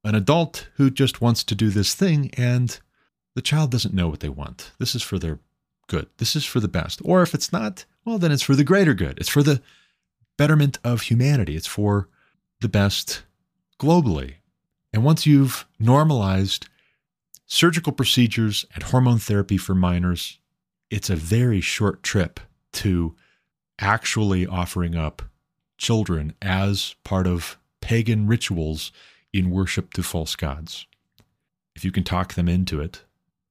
an 0.04 0.14
adult 0.14 0.68
who 0.74 0.90
just 0.90 1.20
wants 1.20 1.42
to 1.44 1.54
do 1.54 1.70
this 1.70 1.94
thing 1.94 2.30
and 2.36 2.80
the 3.38 3.42
child 3.42 3.70
doesn't 3.70 3.94
know 3.94 4.08
what 4.08 4.18
they 4.18 4.28
want. 4.28 4.72
This 4.80 4.96
is 4.96 5.02
for 5.04 5.16
their 5.16 5.38
good. 5.86 6.08
This 6.16 6.34
is 6.34 6.44
for 6.44 6.58
the 6.58 6.66
best. 6.66 7.00
Or 7.04 7.22
if 7.22 7.34
it's 7.34 7.52
not, 7.52 7.84
well, 8.04 8.18
then 8.18 8.32
it's 8.32 8.42
for 8.42 8.56
the 8.56 8.64
greater 8.64 8.94
good. 8.94 9.16
It's 9.16 9.28
for 9.28 9.44
the 9.44 9.62
betterment 10.36 10.80
of 10.82 11.02
humanity. 11.02 11.54
It's 11.54 11.68
for 11.68 12.08
the 12.60 12.68
best 12.68 13.22
globally. 13.78 14.38
And 14.92 15.04
once 15.04 15.24
you've 15.24 15.68
normalized 15.78 16.66
surgical 17.46 17.92
procedures 17.92 18.66
and 18.74 18.82
hormone 18.82 19.20
therapy 19.20 19.56
for 19.56 19.76
minors, 19.76 20.40
it's 20.90 21.08
a 21.08 21.14
very 21.14 21.60
short 21.60 22.02
trip 22.02 22.40
to 22.72 23.14
actually 23.78 24.48
offering 24.48 24.96
up 24.96 25.22
children 25.76 26.34
as 26.42 26.96
part 27.04 27.28
of 27.28 27.56
pagan 27.80 28.26
rituals 28.26 28.90
in 29.32 29.50
worship 29.50 29.92
to 29.92 30.02
false 30.02 30.34
gods. 30.34 30.88
If 31.76 31.84
you 31.84 31.92
can 31.92 32.02
talk 32.02 32.34
them 32.34 32.48
into 32.48 32.80
it, 32.80 33.04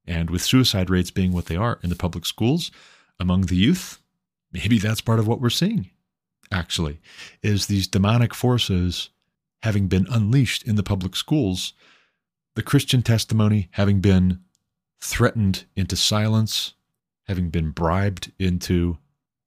and 0.07 0.29
with 0.29 0.41
suicide 0.41 0.89
rates 0.89 1.11
being 1.11 1.33
what 1.33 1.45
they 1.45 1.55
are 1.55 1.79
in 1.83 1.89
the 1.89 1.95
public 1.95 2.25
schools 2.25 2.71
among 3.19 3.41
the 3.41 3.55
youth, 3.55 3.99
maybe 4.51 4.79
that's 4.79 5.01
part 5.01 5.19
of 5.19 5.27
what 5.27 5.41
we're 5.41 5.49
seeing, 5.49 5.89
actually, 6.51 6.99
is 7.43 7.67
these 7.67 7.87
demonic 7.87 8.33
forces 8.33 9.09
having 9.63 9.87
been 9.87 10.07
unleashed 10.09 10.63
in 10.63 10.75
the 10.75 10.83
public 10.83 11.15
schools, 11.15 11.73
the 12.55 12.63
Christian 12.63 13.01
testimony 13.01 13.67
having 13.71 13.99
been 13.99 14.39
threatened 14.99 15.65
into 15.75 15.95
silence, 15.95 16.73
having 17.27 17.49
been 17.49 17.71
bribed 17.71 18.31
into 18.39 18.97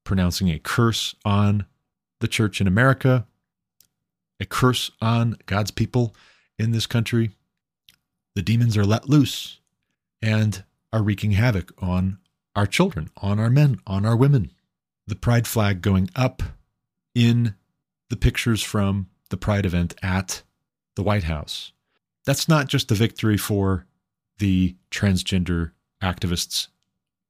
pronouncing 0.05 0.51
a 0.51 0.59
curse 0.59 1.15
on 1.25 1.65
the 2.21 2.29
church 2.29 2.61
in 2.61 2.67
America, 2.67 3.27
a 4.39 4.45
curse 4.45 4.91
on 5.01 5.37
God's 5.47 5.71
people 5.71 6.15
in 6.59 6.73
this 6.73 6.87
country. 6.87 7.31
The 8.35 8.43
demons 8.43 8.77
are 8.77 8.85
let 8.85 9.09
loose 9.09 9.60
and 10.23 10.65
are 10.93 11.03
wreaking 11.03 11.33
havoc 11.33 11.73
on 11.79 12.19
our 12.55 12.67
children, 12.67 13.11
on 13.19 13.39
our 13.39 13.51
men, 13.51 13.79
on 13.87 14.05
our 14.05 14.17
women. 14.17 14.51
the 15.07 15.17
pride 15.17 15.47
flag 15.47 15.83
going 15.83 16.09
up 16.15 16.41
in 17.17 17.55
the 18.11 18.17
pictures 18.17 18.63
from 18.63 19.09
the 19.31 19.37
pride 19.37 19.67
event 19.67 19.93
at 20.03 20.43
the 20.95 21.03
White 21.03 21.25
House. 21.25 21.73
That's 22.25 22.49
not 22.49 22.69
just 22.69 22.93
a 22.93 22.95
victory 22.95 23.37
for 23.37 23.87
the 24.39 24.77
transgender 24.93 25.73
activists 26.01 26.69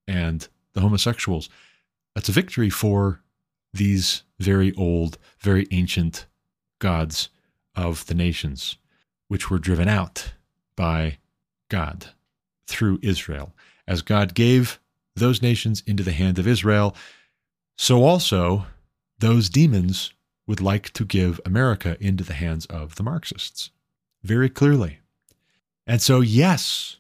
and 0.07 0.47
the 0.75 0.83
homosexuals. 0.83 1.49
That's 2.15 2.29
a 2.29 2.33
victory 2.33 2.69
for 2.69 3.23
these 3.73 4.25
very 4.39 4.75
old, 4.75 5.17
very 5.39 5.67
ancient 5.71 6.27
gods 6.81 7.31
of 7.75 8.05
the 8.07 8.15
nations, 8.15 8.77
which 9.29 9.49
were 9.49 9.59
driven 9.59 9.89
out 9.89 10.35
by 10.77 11.17
God 11.71 12.11
through 12.71 13.01
Israel. 13.03 13.53
As 13.87 14.03
God 14.03 14.35
gave 14.35 14.81
those 15.15 15.43
nations 15.43 15.83
into 15.87 16.03
the 16.03 16.13
hand 16.13 16.39
of 16.39 16.47
Israel, 16.47 16.97
so 17.77 18.05
also 18.05 18.67
those 19.19 19.49
demons 19.51 20.13
would 20.47 20.61
like 20.61 20.91
to 20.93 21.05
give 21.05 21.41
America 21.45 21.97
into 22.01 22.25
the 22.25 22.35
hands 22.35 22.67
of 22.67 22.95
the 22.95 23.03
Marxists. 23.03 23.71
Very 24.23 24.49
clearly. 24.49 25.01
And 25.87 26.01
so, 26.01 26.21
yes, 26.21 26.97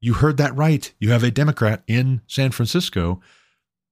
you 0.00 0.14
heard 0.14 0.36
that 0.38 0.56
right. 0.56 0.92
You 0.98 1.10
have 1.10 1.22
a 1.22 1.30
Democrat 1.30 1.82
in 1.86 2.22
San 2.26 2.50
Francisco 2.50 3.20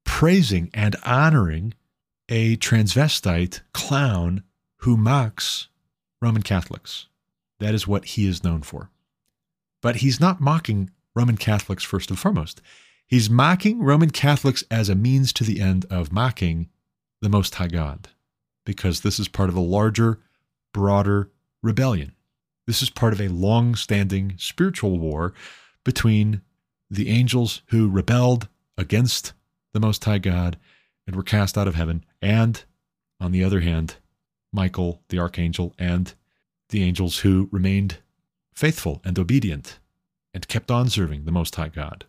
praising 0.05 0.71
and 0.73 0.97
honoring 1.05 1.75
a 2.29 2.57
transvestite 2.57 3.61
clown 3.73 4.43
who 4.79 4.97
mocks 4.97 5.69
Roman 6.21 6.43
Catholics. 6.43 7.07
That 7.61 7.75
is 7.75 7.87
what 7.87 8.05
he 8.05 8.27
is 8.27 8.45
known 8.45 8.63
for. 8.63 8.91
But 9.81 9.97
he's 9.97 10.21
not 10.21 10.41
mocking 10.41 10.91
Roman 11.19 11.37
Catholics 11.37 11.83
first 11.83 12.11
and 12.11 12.19
foremost. 12.19 12.63
He's 13.05 13.29
mocking 13.29 13.83
Roman 13.83 14.11
Catholics 14.11 14.63
as 14.71 14.89
a 14.89 14.95
means 14.95 15.33
to 15.33 15.43
the 15.43 15.61
end 15.61 15.85
of 15.91 16.13
mocking 16.13 16.69
the 17.21 17.29
Most 17.29 17.57
High 17.57 17.67
God, 17.67 18.07
because 18.65 19.01
this 19.01 19.19
is 19.19 19.27
part 19.27 19.49
of 19.49 19.57
a 19.57 19.61
larger, 19.61 20.21
broader 20.73 21.33
rebellion. 21.61 22.13
This 22.69 22.83
is 22.83 22.91
part 22.91 23.13
of 23.13 23.21
a 23.21 23.27
long 23.27 23.75
standing 23.75 24.35
spiritual 24.39 25.01
war 25.01 25.35
between 25.83 26.41
the 26.89 27.09
angels 27.09 27.63
who 27.71 27.91
rebelled 27.91 28.47
against 28.77 29.33
the 29.73 29.81
Most 29.81 30.05
High 30.05 30.19
God 30.19 30.57
and 31.05 31.17
were 31.17 31.25
cast 31.25 31.59
out 31.59 31.67
of 31.67 31.75
heaven, 31.75 32.05
and 32.23 32.63
on 33.21 33.33
the 33.33 33.43
other 33.43 33.59
hand, 33.59 33.97
Michael, 34.53 35.03
the 35.09 35.19
archangel, 35.19 35.75
and 35.81 36.15
the 36.69 36.85
angels 36.85 37.19
who 37.19 37.49
remained 37.51 37.97
faithful 38.55 39.01
and 39.05 39.19
obedient 39.19 39.81
and 40.35 40.49
kept 40.49 40.71
on 40.71 40.89
serving 40.89 41.25
the 41.25 41.33
Most 41.33 41.55
High 41.57 41.69
God. 41.69 42.05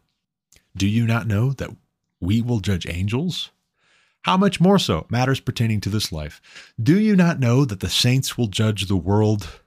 Do 0.76 0.88
you 0.88 1.06
not 1.06 1.28
know 1.28 1.52
that 1.54 1.72
we 2.20 2.41
will 2.41 2.60
judge 2.60 2.88
angels? 2.88 3.52
How 4.24 4.38
much 4.38 4.60
more 4.60 4.80
so 4.80 5.06
matters 5.10 5.40
pertaining 5.40 5.82
to 5.82 5.90
this 5.90 6.12
life? 6.12 6.41
Do 6.82 7.00
you 7.00 7.16
not 7.16 7.40
know 7.40 7.66
that 7.66 7.80
the 7.80 7.90
saints 7.90 8.38
will 8.38 8.48
judge 8.48 8.88
the 8.88 8.98
world? 8.98 9.62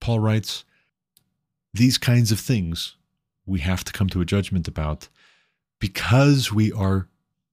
Paul 0.00 0.20
writes, 0.20 0.64
These 1.72 1.98
kinds 1.98 2.30
of 2.30 2.38
things 2.38 2.96
we 3.46 3.60
have 3.60 3.84
to 3.84 3.92
come 3.92 4.08
to 4.10 4.20
a 4.20 4.26
judgment 4.26 4.68
about 4.68 5.08
because 5.80 6.52
we 6.52 6.72
are 6.72 7.08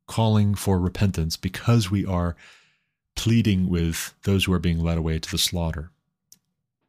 calling 0.08 0.56
for 0.56 0.80
repentance, 0.80 1.38
because 1.38 1.90
we 1.90 2.06
are 2.06 2.36
pleading 3.16 3.70
with 3.70 4.14
those 4.24 4.46
who 4.46 4.54
are 4.54 4.60
being 4.60 4.80
led 4.80 4.98
away 4.98 5.20
to 5.20 5.32
the 5.32 5.38
slaughter. 5.38 5.92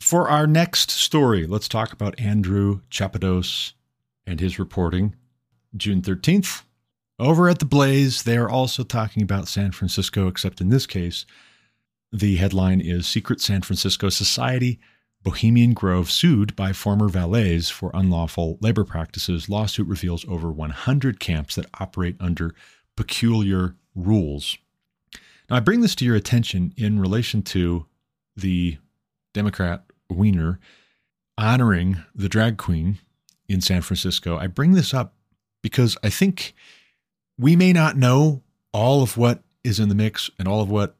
For 0.03 0.29
our 0.29 0.49
next 0.49 0.91
story, 0.91 1.47
let's 1.47 1.69
talk 1.69 1.93
about 1.93 2.19
Andrew 2.21 2.81
Chapados 2.91 3.73
and 4.27 4.41
his 4.41 4.59
reporting. 4.59 5.15
June 5.77 6.03
13th, 6.03 6.65
over 7.21 7.49
at 7.49 7.61
the 7.61 7.65
Blaze, 7.65 8.25
they 8.25 8.37
are 8.37 8.51
also 8.51 8.83
talking 8.83 9.23
about 9.23 9.47
San 9.47 9.71
Francisco, 9.71 10.27
except 10.27 10.61
in 10.61 10.71
this 10.71 10.87
case, 10.87 11.25
the 12.13 12.35
headline 12.35 12.81
is 12.81 13.07
Secret 13.07 13.41
San 13.41 13.63
Francisco 13.63 14.09
Society 14.09 14.81
Bohemian 15.23 15.73
Grove 15.73 16.11
sued 16.11 16.57
by 16.57 16.73
former 16.73 17.09
valets 17.09 17.71
for 17.71 17.93
unlawful 17.95 18.59
labor 18.61 18.85
practices. 18.85 19.49
Lawsuit 19.49 19.87
reveals 19.87 20.27
over 20.29 20.51
100 20.51 21.21
camps 21.21 21.55
that 21.55 21.67
operate 21.79 22.17
under 22.19 22.57
peculiar 22.97 23.77
rules. 23.95 24.59
Now, 25.49 25.57
I 25.57 25.61
bring 25.61 25.81
this 25.81 25.95
to 25.95 26.05
your 26.05 26.17
attention 26.17 26.75
in 26.77 26.99
relation 26.99 27.43
to 27.43 27.87
the 28.37 28.79
Democrat 29.33 29.85
Wiener 30.13 30.59
honoring 31.39 32.03
the 32.15 32.29
drag 32.29 32.57
queen 32.59 32.99
in 33.49 33.61
San 33.61 33.83
Francisco. 33.83 34.39
I 34.39 34.47
bring 34.47 34.73
this 34.73 34.95
up 34.95 35.15
because 35.63 35.97
I 36.03 36.11
think 36.11 36.55
we 37.39 37.57
may 37.57 37.73
not 37.73 37.97
know 37.97 38.43
all 38.73 39.03
of 39.03 39.17
what 39.17 39.43
is 39.65 39.81
in 39.81 39.89
the 39.89 39.95
mix 39.95 40.31
and 40.39 40.47
all 40.47 40.61
of 40.61 40.71
what 40.71 40.97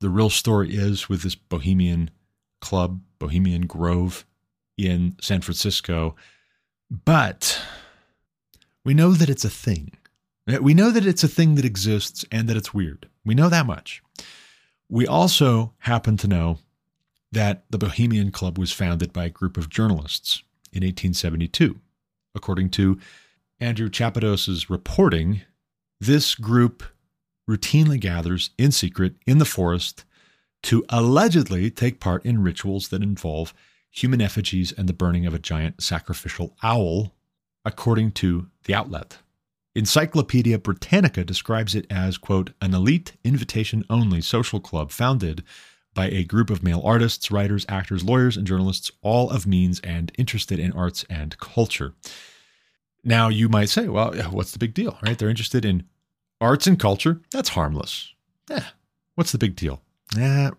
the 0.00 0.10
real 0.10 0.30
story 0.30 0.74
is 0.74 1.08
with 1.08 1.22
this 1.22 1.34
Bohemian 1.34 2.10
club, 2.60 3.00
Bohemian 3.18 3.66
Grove 3.66 4.26
in 4.76 5.16
San 5.20 5.40
Francisco, 5.40 6.14
but 6.90 7.60
we 8.84 8.94
know 8.94 9.12
that 9.12 9.30
it's 9.30 9.44
a 9.44 9.50
thing. 9.50 9.92
We 10.60 10.74
know 10.74 10.90
that 10.90 11.06
it's 11.06 11.24
a 11.24 11.28
thing 11.28 11.56
that 11.56 11.64
exists 11.64 12.24
and 12.30 12.48
that 12.48 12.56
it's 12.56 12.74
weird. 12.74 13.08
We 13.24 13.34
know 13.34 13.48
that 13.48 13.66
much. 13.66 14.02
We 14.88 15.06
also 15.06 15.72
happen 15.78 16.16
to 16.18 16.28
know 16.28 16.58
that 17.32 17.64
the 17.70 17.78
Bohemian 17.78 18.30
Club 18.30 18.58
was 18.58 18.72
founded 18.72 19.12
by 19.12 19.26
a 19.26 19.30
group 19.30 19.56
of 19.56 19.68
journalists 19.68 20.42
in 20.72 20.82
1872. 20.82 21.80
According 22.34 22.70
to 22.70 22.98
Andrew 23.60 23.88
Chapados's 23.88 24.68
reporting, 24.68 25.42
this 26.00 26.34
group 26.34 26.82
routinely 27.48 27.98
gathers 27.98 28.50
in 28.58 28.72
secret 28.72 29.14
in 29.26 29.38
the 29.38 29.44
forest 29.44 30.04
to 30.64 30.84
allegedly 30.88 31.70
take 31.70 32.00
part 32.00 32.24
in 32.24 32.42
rituals 32.42 32.88
that 32.88 33.02
involve 33.02 33.54
human 33.90 34.20
effigies 34.20 34.72
and 34.72 34.88
the 34.88 34.92
burning 34.92 35.24
of 35.24 35.32
a 35.32 35.38
giant 35.38 35.82
sacrificial 35.82 36.54
owl, 36.62 37.14
according 37.64 38.12
to 38.12 38.48
the 38.64 38.74
outlet. 38.74 39.18
Encyclopedia 39.74 40.58
Britannica 40.58 41.24
describes 41.24 41.74
it 41.74 41.86
as, 41.90 42.18
quote, 42.18 42.50
an 42.60 42.74
elite 42.74 43.12
invitation 43.24 43.84
only 43.88 44.20
social 44.20 44.60
club 44.60 44.90
founded 44.90 45.44
by 45.96 46.08
a 46.10 46.22
group 46.22 46.50
of 46.50 46.62
male 46.62 46.82
artists, 46.84 47.32
writers, 47.32 47.66
actors, 47.68 48.04
lawyers, 48.04 48.36
and 48.36 48.46
journalists, 48.46 48.92
all 49.02 49.30
of 49.30 49.46
means 49.46 49.80
and 49.80 50.12
interested 50.16 50.60
in 50.60 50.70
arts 50.72 51.04
and 51.10 51.36
culture. 51.38 51.94
Now, 53.02 53.28
you 53.28 53.48
might 53.48 53.70
say, 53.70 53.88
well, 53.88 54.12
what's 54.30 54.52
the 54.52 54.58
big 54.58 54.74
deal, 54.74 54.98
right? 55.02 55.18
They're 55.18 55.30
interested 55.30 55.64
in 55.64 55.84
arts 56.40 56.66
and 56.66 56.78
culture. 56.78 57.22
That's 57.32 57.48
harmless. 57.48 58.12
Yeah. 58.50 58.66
What's 59.14 59.32
the 59.32 59.38
big 59.38 59.56
deal? 59.56 59.80
Yeah. 60.14 60.50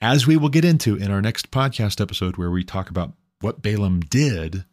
As 0.00 0.26
we 0.26 0.36
will 0.36 0.50
get 0.50 0.64
into 0.64 0.96
in 0.96 1.10
our 1.10 1.22
next 1.22 1.50
podcast 1.50 2.00
episode, 2.00 2.36
where 2.36 2.50
we 2.50 2.62
talk 2.62 2.90
about 2.90 3.14
what 3.40 3.62
Balaam 3.62 4.00
did 4.00 4.64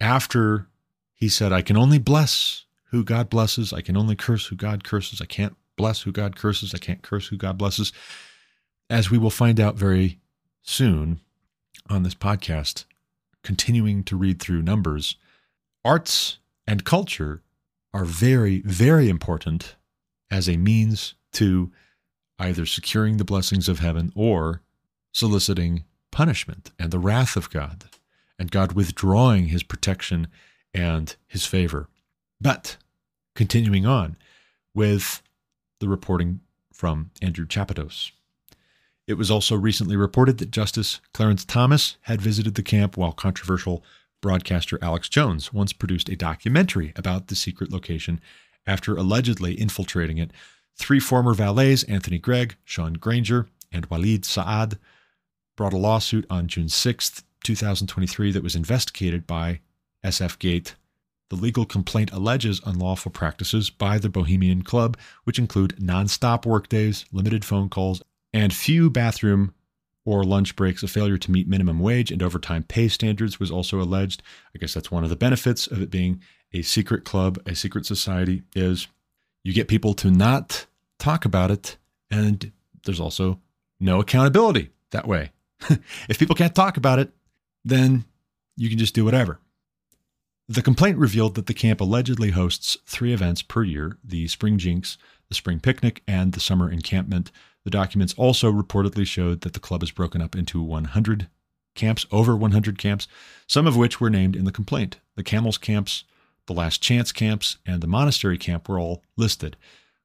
after 0.00 0.68
he 1.14 1.28
said, 1.28 1.52
I 1.52 1.62
can 1.62 1.76
only 1.76 1.98
bless 1.98 2.66
who 2.90 3.02
God 3.02 3.30
blesses, 3.30 3.72
I 3.72 3.80
can 3.80 3.96
only 3.96 4.14
curse 4.14 4.46
who 4.48 4.56
God 4.56 4.84
curses, 4.84 5.22
I 5.22 5.24
can't 5.24 5.56
bless 5.76 6.02
who 6.02 6.12
God 6.12 6.36
curses, 6.36 6.74
I 6.74 6.78
can't 6.78 7.00
curse 7.00 7.28
who 7.28 7.38
God 7.38 7.56
blesses. 7.56 7.92
As 8.92 9.10
we 9.10 9.16
will 9.16 9.30
find 9.30 9.58
out 9.58 9.76
very 9.76 10.20
soon 10.60 11.22
on 11.88 12.02
this 12.02 12.14
podcast, 12.14 12.84
continuing 13.42 14.04
to 14.04 14.18
read 14.18 14.38
through 14.38 14.60
Numbers, 14.60 15.16
arts 15.82 16.40
and 16.66 16.84
culture 16.84 17.40
are 17.94 18.04
very, 18.04 18.60
very 18.66 19.08
important 19.08 19.76
as 20.30 20.46
a 20.46 20.58
means 20.58 21.14
to 21.32 21.72
either 22.38 22.66
securing 22.66 23.16
the 23.16 23.24
blessings 23.24 23.66
of 23.66 23.78
heaven 23.78 24.12
or 24.14 24.60
soliciting 25.10 25.84
punishment 26.10 26.70
and 26.78 26.90
the 26.90 26.98
wrath 26.98 27.34
of 27.34 27.48
God, 27.48 27.86
and 28.38 28.50
God 28.50 28.72
withdrawing 28.72 29.46
his 29.46 29.62
protection 29.62 30.26
and 30.74 31.16
his 31.26 31.46
favor. 31.46 31.88
But 32.42 32.76
continuing 33.34 33.86
on 33.86 34.18
with 34.74 35.22
the 35.80 35.88
reporting 35.88 36.40
from 36.74 37.10
Andrew 37.22 37.46
Chapados. 37.46 38.10
It 39.12 39.18
was 39.18 39.30
also 39.30 39.54
recently 39.54 39.94
reported 39.94 40.38
that 40.38 40.50
Justice 40.50 41.02
Clarence 41.12 41.44
Thomas 41.44 41.98
had 42.04 42.22
visited 42.22 42.54
the 42.54 42.62
camp 42.62 42.96
while 42.96 43.12
controversial 43.12 43.84
broadcaster 44.22 44.78
Alex 44.80 45.10
Jones 45.10 45.52
once 45.52 45.74
produced 45.74 46.08
a 46.08 46.16
documentary 46.16 46.94
about 46.96 47.26
the 47.26 47.34
secret 47.34 47.70
location 47.70 48.22
after 48.66 48.96
allegedly 48.96 49.52
infiltrating 49.52 50.16
it. 50.16 50.30
Three 50.76 50.98
former 50.98 51.34
valets, 51.34 51.82
Anthony 51.82 52.18
Gregg, 52.18 52.56
Sean 52.64 52.94
Granger, 52.94 53.48
and 53.70 53.84
Walid 53.90 54.24
Saad, 54.24 54.78
brought 55.58 55.74
a 55.74 55.76
lawsuit 55.76 56.24
on 56.30 56.48
June 56.48 56.70
6, 56.70 57.22
2023, 57.44 58.32
that 58.32 58.42
was 58.42 58.56
investigated 58.56 59.26
by 59.26 59.60
SF 60.02 60.38
Gate. 60.38 60.74
The 61.28 61.36
legal 61.36 61.66
complaint 61.66 62.10
alleges 62.12 62.62
unlawful 62.64 63.12
practices 63.12 63.68
by 63.68 63.98
the 63.98 64.08
Bohemian 64.08 64.62
Club, 64.62 64.96
which 65.24 65.38
include 65.38 65.76
nonstop 65.78 66.46
workdays, 66.46 67.04
limited 67.12 67.44
phone 67.44 67.68
calls, 67.68 68.00
and 68.32 68.52
few 68.52 68.90
bathroom 68.90 69.54
or 70.04 70.24
lunch 70.24 70.56
breaks, 70.56 70.82
a 70.82 70.88
failure 70.88 71.18
to 71.18 71.30
meet 71.30 71.48
minimum 71.48 71.78
wage 71.78 72.10
and 72.10 72.22
overtime 72.22 72.64
pay 72.64 72.88
standards 72.88 73.38
was 73.38 73.50
also 73.50 73.80
alleged. 73.80 74.22
I 74.54 74.58
guess 74.58 74.74
that's 74.74 74.90
one 74.90 75.04
of 75.04 75.10
the 75.10 75.16
benefits 75.16 75.66
of 75.66 75.80
it 75.80 75.90
being 75.90 76.20
a 76.52 76.62
secret 76.62 77.04
club, 77.04 77.40
a 77.46 77.54
secret 77.54 77.86
society, 77.86 78.42
is 78.54 78.88
you 79.44 79.52
get 79.52 79.68
people 79.68 79.94
to 79.94 80.10
not 80.10 80.66
talk 80.98 81.24
about 81.24 81.50
it. 81.50 81.76
And 82.10 82.52
there's 82.84 83.00
also 83.00 83.40
no 83.80 84.00
accountability 84.00 84.70
that 84.90 85.06
way. 85.06 85.32
if 86.08 86.18
people 86.18 86.36
can't 86.36 86.54
talk 86.54 86.76
about 86.76 86.98
it, 86.98 87.12
then 87.64 88.04
you 88.56 88.68
can 88.68 88.78
just 88.78 88.94
do 88.94 89.04
whatever. 89.04 89.38
The 90.48 90.62
complaint 90.62 90.98
revealed 90.98 91.36
that 91.36 91.46
the 91.46 91.54
camp 91.54 91.80
allegedly 91.80 92.30
hosts 92.30 92.76
three 92.86 93.12
events 93.12 93.42
per 93.42 93.62
year 93.62 93.96
the 94.04 94.28
Spring 94.28 94.58
Jinks, 94.58 94.98
the 95.28 95.34
Spring 95.34 95.60
Picnic, 95.60 96.02
and 96.06 96.32
the 96.32 96.40
Summer 96.40 96.70
Encampment. 96.70 97.30
The 97.64 97.70
documents 97.70 98.14
also 98.16 98.50
reportedly 98.50 99.06
showed 99.06 99.42
that 99.42 99.52
the 99.52 99.60
club 99.60 99.82
is 99.82 99.90
broken 99.90 100.20
up 100.20 100.34
into 100.34 100.62
100 100.62 101.28
camps, 101.74 102.06
over 102.10 102.36
100 102.36 102.78
camps, 102.78 103.08
some 103.46 103.66
of 103.66 103.76
which 103.76 104.00
were 104.00 104.10
named 104.10 104.36
in 104.36 104.44
the 104.44 104.52
complaint. 104.52 104.98
The 105.16 105.22
Camels 105.22 105.58
camps, 105.58 106.04
the 106.46 106.54
Last 106.54 106.82
Chance 106.82 107.12
camps, 107.12 107.58
and 107.64 107.80
the 107.80 107.86
Monastery 107.86 108.38
camp 108.38 108.68
were 108.68 108.78
all 108.78 109.02
listed. 109.16 109.56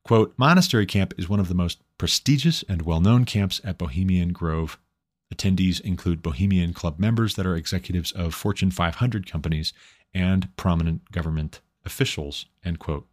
Quote, 0.03 0.33
Monastery 0.37 0.85
Camp 0.85 1.13
is 1.17 1.27
one 1.27 1.39
of 1.39 1.49
the 1.49 1.55
most 1.55 1.81
prestigious 1.97 2.63
and 2.69 2.83
well 2.83 3.01
known 3.01 3.25
camps 3.25 3.59
at 3.63 3.77
Bohemian 3.77 4.31
Grove. 4.31 4.79
Attendees 5.33 5.81
include 5.81 6.21
Bohemian 6.21 6.73
Club 6.73 6.97
members 6.99 7.35
that 7.35 7.45
are 7.45 7.57
executives 7.57 8.13
of 8.13 8.33
Fortune 8.33 8.71
500 8.71 9.29
companies 9.29 9.73
and 10.13 10.55
prominent 10.55 11.11
government 11.11 11.59
officials. 11.83 12.45
End 12.63 12.79
quote. 12.79 13.05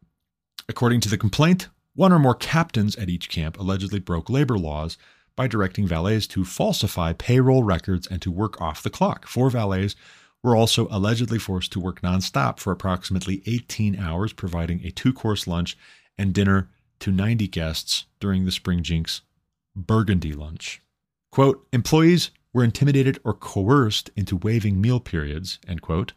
According 0.69 1.01
to 1.01 1.09
the 1.09 1.19
complaint, 1.19 1.69
one 1.95 2.13
or 2.13 2.19
more 2.19 2.35
captains 2.35 2.97
at 2.97 3.09
each 3.09 3.29
camp 3.29 3.59
allegedly 3.59 4.01
broke 4.01 4.29
labor 4.29 4.59
laws 4.59 4.99
by 5.37 5.47
directing 5.47 5.87
valets 5.87 6.27
to 6.29 6.45
falsify 6.45 7.13
payroll 7.13 7.63
records 7.63 8.07
and 8.07 8.23
to 8.23 8.31
work 8.31 8.61
off 8.61 8.83
the 8.83 8.91
clock. 8.91 9.27
Four 9.27 9.51
valets 9.51 9.97
were 10.43 10.55
also 10.55 10.87
allegedly 10.91 11.39
forced 11.39 11.73
to 11.73 11.81
work 11.81 12.03
nonstop 12.03 12.59
for 12.59 12.73
approximately 12.73 13.43
18 13.47 13.99
hours, 13.99 14.33
providing 14.33 14.85
a 14.85 14.91
two 14.91 15.13
course 15.13 15.47
lunch 15.47 15.77
and 16.19 16.33
dinner 16.33 16.69
to 17.01 17.11
90 17.11 17.49
guests 17.49 18.05
during 18.21 18.45
the 18.45 18.53
Spring 18.53 18.83
Jinks 18.83 19.23
Burgundy 19.75 20.33
lunch. 20.33 20.83
Quote, 21.33 21.67
employees 21.73 22.31
were 22.53 22.63
intimidated 22.63 23.19
or 23.25 23.35
coerced 23.35 24.11
into 24.15 24.37
waiving 24.37 24.81
meal 24.81 25.01
periods, 25.01 25.59
end 25.67 25.83
quote. 25.83 26.13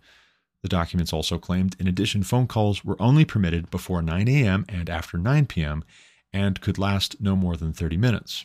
The 0.68 0.76
documents 0.76 1.14
also 1.14 1.38
claimed, 1.38 1.78
in 1.80 1.88
addition, 1.88 2.24
phone 2.24 2.46
calls 2.46 2.84
were 2.84 3.02
only 3.02 3.24
permitted 3.24 3.72
before 3.72 4.02
9 4.02 4.28
a.m. 4.28 4.66
and 4.68 4.90
after 4.90 5.18
9 5.18 5.46
p.m. 5.46 5.86
and 6.34 6.60
could 6.60 6.78
last 6.78 7.22
no 7.22 7.38
more 7.38 7.56
than 7.56 7.72
30 7.72 7.96
minutes. 7.96 8.44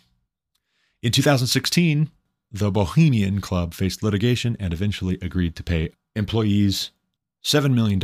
In 1.02 1.10
2016, 1.10 2.12
the 2.52 2.70
Bohemian 2.70 3.40
Club 3.40 3.74
faced 3.74 4.04
litigation 4.04 4.56
and 4.60 4.72
eventually 4.72 5.18
agreed 5.20 5.56
to 5.56 5.64
pay 5.64 5.90
employees 6.14 6.92
$7 7.42 7.74
million 7.74 8.00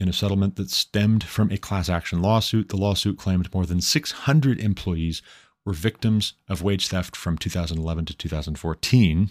in 0.00 0.08
a 0.08 0.14
settlement 0.14 0.56
that 0.56 0.70
stemmed 0.70 1.24
from 1.24 1.50
a 1.52 1.58
class 1.58 1.90
action 1.90 2.22
lawsuit. 2.22 2.70
The 2.70 2.78
lawsuit 2.78 3.18
claimed 3.18 3.52
more 3.52 3.66
than 3.66 3.82
600 3.82 4.60
employees 4.60 5.20
were 5.66 5.74
victims 5.74 6.32
of 6.48 6.62
wage 6.62 6.88
theft 6.88 7.14
from 7.14 7.36
2011 7.36 8.06
to 8.06 8.16
2014. 8.16 9.28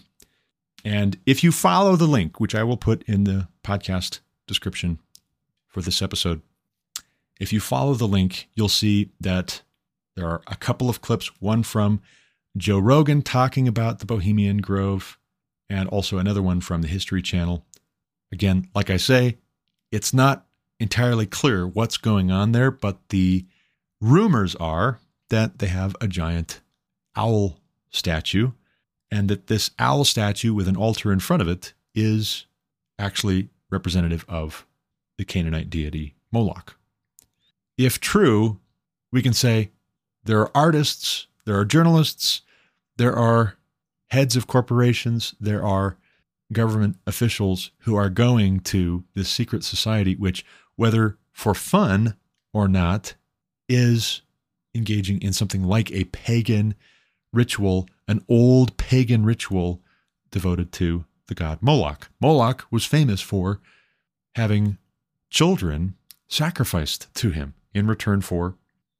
And 0.85 1.17
if 1.25 1.43
you 1.43 1.51
follow 1.51 1.95
the 1.95 2.05
link, 2.05 2.39
which 2.39 2.53
I 2.53 2.61
will 2.61 2.77
put 2.77 3.01
in 3.07 3.23
the 3.23 3.47
podcast 3.63 4.19
description 4.47 4.99
for 5.67 5.81
this 5.81 6.01
episode, 6.01 6.41
if 7.39 7.53
you 7.53 7.59
follow 7.59 7.93
the 7.93 8.07
link, 8.07 8.49
you'll 8.55 8.69
see 8.69 9.11
that 9.19 9.61
there 10.15 10.27
are 10.27 10.41
a 10.47 10.55
couple 10.55 10.89
of 10.89 11.01
clips, 11.01 11.39
one 11.39 11.61
from 11.63 12.01
Joe 12.55 12.79
Rogan 12.79 13.21
talking 13.21 13.67
about 13.67 13.99
the 13.99 14.05
Bohemian 14.05 14.57
Grove, 14.57 15.19
and 15.69 15.87
also 15.89 16.17
another 16.17 16.41
one 16.41 16.61
from 16.61 16.81
the 16.81 16.87
History 16.87 17.21
Channel. 17.21 17.63
Again, 18.31 18.67
like 18.73 18.89
I 18.89 18.97
say, 18.97 19.37
it's 19.91 20.13
not 20.13 20.45
entirely 20.79 21.25
clear 21.25 21.67
what's 21.67 21.97
going 21.97 22.31
on 22.31 22.51
there, 22.51 22.71
but 22.71 22.97
the 23.09 23.45
rumors 24.01 24.55
are 24.55 24.99
that 25.29 25.59
they 25.59 25.67
have 25.67 25.95
a 26.01 26.07
giant 26.07 26.61
owl 27.15 27.57
statue 27.89 28.51
and 29.11 29.29
that 29.29 29.47
this 29.47 29.71
owl 29.79 30.05
statue 30.05 30.53
with 30.53 30.67
an 30.67 30.75
altar 30.75 31.11
in 31.11 31.19
front 31.19 31.41
of 31.41 31.47
it 31.47 31.73
is 31.95 32.45
actually 32.99 33.49
representative 33.69 34.25
of 34.27 34.65
the 35.17 35.25
Canaanite 35.25 35.69
deity 35.69 36.15
Moloch. 36.31 36.77
If 37.77 37.99
true, 37.99 38.59
we 39.11 39.21
can 39.21 39.33
say 39.33 39.71
there 40.23 40.39
are 40.39 40.51
artists, 40.53 41.27
there 41.45 41.57
are 41.57 41.65
journalists, 41.65 42.41
there 42.97 43.15
are 43.15 43.55
heads 44.09 44.35
of 44.35 44.47
corporations, 44.47 45.35
there 45.39 45.63
are 45.63 45.97
government 46.51 46.97
officials 47.05 47.71
who 47.79 47.95
are 47.95 48.09
going 48.09 48.59
to 48.61 49.03
this 49.13 49.29
secret 49.29 49.63
society, 49.63 50.15
which, 50.15 50.45
whether 50.75 51.17
for 51.31 51.53
fun 51.53 52.15
or 52.53 52.67
not, 52.67 53.15
is 53.67 54.21
engaging 54.73 55.21
in 55.21 55.33
something 55.33 55.63
like 55.63 55.91
a 55.91 56.05
pagan 56.05 56.75
ritual, 57.33 57.87
an 58.07 58.23
old 58.29 58.77
pagan 58.77 59.25
ritual 59.25 59.81
devoted 60.31 60.71
to 60.71 61.05
the 61.27 61.35
god 61.35 61.59
Moloch. 61.61 62.09
Moloch 62.19 62.65
was 62.71 62.85
famous 62.85 63.21
for 63.21 63.59
having 64.35 64.77
children 65.29 65.95
sacrificed 66.27 67.13
to 67.15 67.31
him 67.31 67.53
in 67.73 67.87
return 67.87 68.21
for 68.21 68.55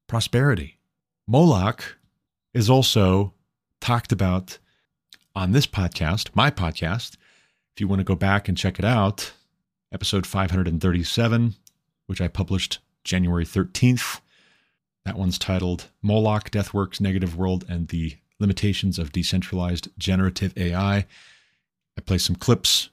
prosperity. 0.08 0.78
Moloch 1.28 1.98
is 2.54 2.70
also 2.70 3.34
talked 3.82 4.12
about 4.12 4.58
on 5.36 5.52
this 5.52 5.68
podcast, 5.68 6.30
my 6.34 6.50
podcast, 6.50 7.16
if 7.76 7.82
you 7.82 7.88
want 7.88 8.00
to 8.00 8.04
go 8.04 8.16
back 8.16 8.48
and 8.48 8.58
check 8.58 8.80
it 8.80 8.86
out, 8.86 9.34
episode 9.92 10.26
537, 10.26 11.56
which 12.08 12.22
I 12.22 12.28
published 12.28 12.80
January 13.04 13.46
13th. 13.46 14.22
That 15.06 15.18
one's 15.18 15.38
titled 15.38 15.90
Moloch, 16.02 16.50
Deathworks, 16.50 17.00
Negative 17.00 17.38
World, 17.38 17.66
and 17.70 17.88
the 17.90 18.18
Limitations 18.40 18.98
of 18.98 19.12
Decentralized 19.12 19.90
Generative 19.98 20.58
AI. 20.58 21.06
I 21.98 22.02
play 22.02 22.18
some 22.18 22.36
clips 22.36 22.90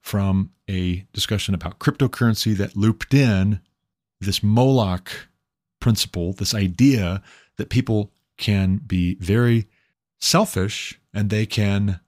from 0.00 0.50
a 0.68 1.06
discussion 1.12 1.54
about 1.54 1.78
cryptocurrency 1.78 2.56
that 2.56 2.76
looped 2.76 3.14
in 3.14 3.60
this 4.20 4.42
Moloch 4.42 5.28
principle, 5.80 6.32
this 6.32 6.54
idea 6.54 7.22
that 7.56 7.70
people 7.70 8.12
can 8.36 8.78
be 8.78 9.14
very 9.16 9.68
selfish 10.20 11.00
and 11.14 11.30
they 11.30 11.46
can 11.46 12.00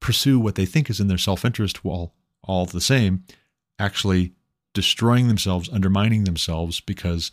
pursue 0.00 0.38
what 0.38 0.54
they 0.54 0.66
think 0.66 0.88
is 0.90 1.00
in 1.00 1.08
their 1.08 1.18
self 1.18 1.44
interest 1.44 1.84
while 1.84 2.14
all 2.42 2.66
the 2.66 2.80
same 2.80 3.24
actually 3.78 4.32
destroying 4.74 5.28
themselves, 5.28 5.68
undermining 5.72 6.24
themselves 6.24 6.80
because 6.80 7.30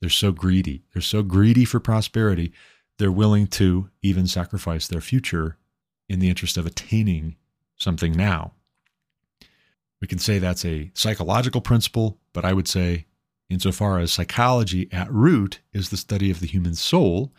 they're 0.00 0.08
so 0.08 0.32
greedy. 0.32 0.82
They're 0.92 1.02
so 1.02 1.22
greedy 1.22 1.64
for 1.64 1.80
prosperity, 1.80 2.52
they're 2.98 3.12
willing 3.12 3.46
to 3.48 3.90
even 4.02 4.26
sacrifice 4.26 4.86
their 4.86 5.00
future 5.00 5.56
in 6.08 6.18
the 6.18 6.28
interest 6.28 6.56
of 6.56 6.66
attaining 6.66 7.36
something 7.80 8.12
now. 8.12 8.52
We 10.00 10.06
can 10.06 10.18
say 10.18 10.38
that's 10.38 10.64
a 10.64 10.90
psychological 10.94 11.60
principle, 11.60 12.18
but 12.32 12.44
I 12.44 12.52
would 12.52 12.68
say, 12.68 13.06
insofar 13.48 13.98
as 13.98 14.12
psychology 14.12 14.88
at 14.92 15.12
root 15.12 15.60
is 15.72 15.90
the 15.90 15.96
study 15.96 16.30
of 16.30 16.40
the 16.40 16.46
human 16.46 16.74
soul, 16.74 17.32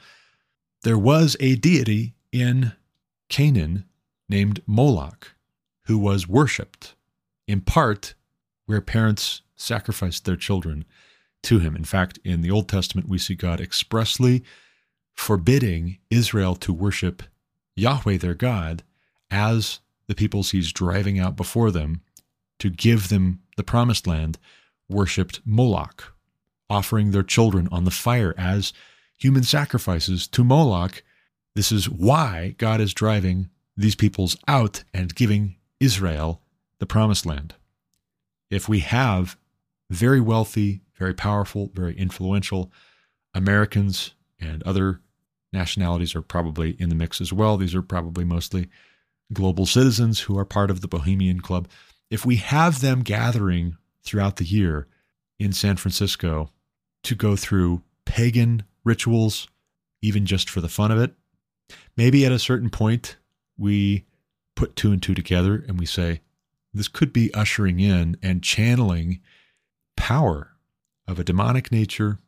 there 0.84 0.97
was 0.97 1.38
a 1.39 1.55
deity 1.55 2.15
in 2.31 2.73
Canaan 3.30 3.85
named 4.27 4.61
Moloch, 4.65 5.35
who 5.85 5.97
was 5.97 6.27
worshipped, 6.27 6.95
in 7.47 7.61
part 7.61 8.13
where 8.65 8.81
parents 8.81 9.41
sacrificed 9.55 10.26
their 10.26 10.35
children 10.35 10.85
to 11.43 11.59
him. 11.59 11.76
In 11.76 11.84
fact, 11.84 12.19
in 12.23 12.41
the 12.41 12.51
Old 12.51 12.68
Testament, 12.68 13.09
we 13.09 13.18
see 13.18 13.35
God 13.35 13.59
expressly 13.59 14.43
forbidding 15.13 15.97
Israel 16.09 16.55
to 16.55 16.73
worship 16.73 17.23
Yahweh, 17.76 18.18
their 18.18 18.34
God, 18.34 18.84
as 19.30 19.80
the 20.11 20.15
peoples 20.15 20.51
he's 20.51 20.73
driving 20.73 21.19
out 21.19 21.38
before 21.38 21.71
them 21.71 22.01
to 22.59 22.69
give 22.69 23.07
them 23.07 23.39
the 23.55 23.63
promised 23.63 24.05
land 24.05 24.38
worshiped 24.89 25.39
Moloch, 25.45 26.13
offering 26.69 27.11
their 27.11 27.23
children 27.23 27.69
on 27.71 27.85
the 27.85 27.91
fire 27.91 28.35
as 28.38 28.73
human 29.17 29.41
sacrifices 29.41 30.27
to 30.27 30.43
Moloch. 30.43 31.01
This 31.55 31.71
is 31.71 31.89
why 31.89 32.55
God 32.57 32.81
is 32.81 32.93
driving 32.93 33.49
these 33.77 33.95
peoples 33.95 34.35
out 34.49 34.83
and 34.93 35.15
giving 35.15 35.55
Israel 35.79 36.41
the 36.79 36.85
promised 36.85 37.25
land. 37.25 37.55
If 38.49 38.67
we 38.67 38.79
have 38.79 39.38
very 39.89 40.19
wealthy, 40.19 40.81
very 40.97 41.13
powerful, 41.13 41.71
very 41.73 41.95
influential 41.95 42.69
Americans 43.33 44.13
and 44.41 44.61
other 44.63 44.99
nationalities 45.53 46.15
are 46.15 46.21
probably 46.21 46.71
in 46.81 46.89
the 46.89 46.95
mix 46.95 47.21
as 47.21 47.31
well. 47.31 47.55
These 47.55 47.75
are 47.75 47.81
probably 47.81 48.25
mostly 48.25 48.67
global 49.34 49.66
citizens 49.66 50.22
who 50.22 50.38
are 50.38 50.45
part 50.45 50.72
of 50.72 50.82
the 50.82 50.88
Bohemian 50.88 51.41
Club. 51.41 51.68
If 52.10 52.26
we 52.26 52.38
have 52.38 52.82
them 52.82 53.02
gathering 53.02 53.78
throughout 54.03 54.38
the 54.38 54.45
year 54.45 54.88
in 55.40 55.53
San 55.53 55.78
Francisco 55.78 56.52
to 57.03 57.16
go 57.16 57.36
through 57.36 57.82
pagan 58.06 58.64
rituals, 58.84 59.48
even 60.02 60.26
just 60.26 60.49
for 60.49 60.62
the 60.62 60.70
fun 60.70 60.91
of 60.91 60.99
it, 60.99 61.14
maybe 61.95 62.26
at 62.26 62.32
a 62.32 62.40
certain 62.40 62.70
point 62.70 63.18
we 63.58 64.06
put 64.56 64.76
two 64.76 64.91
and 64.91 65.02
two 65.02 65.14
together 65.14 65.64
and 65.68 65.80
we 65.80 65.86
say, 65.86 66.22
this 66.74 66.88
could 66.88 67.12
be 67.12 67.34
ushering 67.34 67.80
in 67.80 68.18
and 68.22 68.44
channeling 68.44 69.20
power 69.95 70.52
of 71.08 71.20
a 71.20 71.24
demonic 71.24 71.72
nature, 71.72 72.20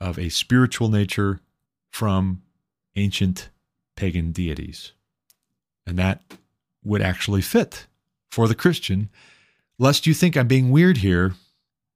of 0.00 0.18
a 0.18 0.28
spiritual 0.28 0.88
nature, 0.88 1.40
from 1.90 2.42
ancient 2.96 3.50
pagan 3.96 4.32
deities. 4.32 4.92
And 5.86 5.98
that 5.98 6.22
would 6.84 7.02
actually 7.02 7.42
fit 7.42 7.86
for 8.30 8.48
the 8.48 8.54
Christian. 8.54 9.10
Lest 9.78 10.06
you 10.06 10.14
think 10.14 10.36
I'm 10.36 10.48
being 10.48 10.70
weird 10.70 10.98
here, 10.98 11.34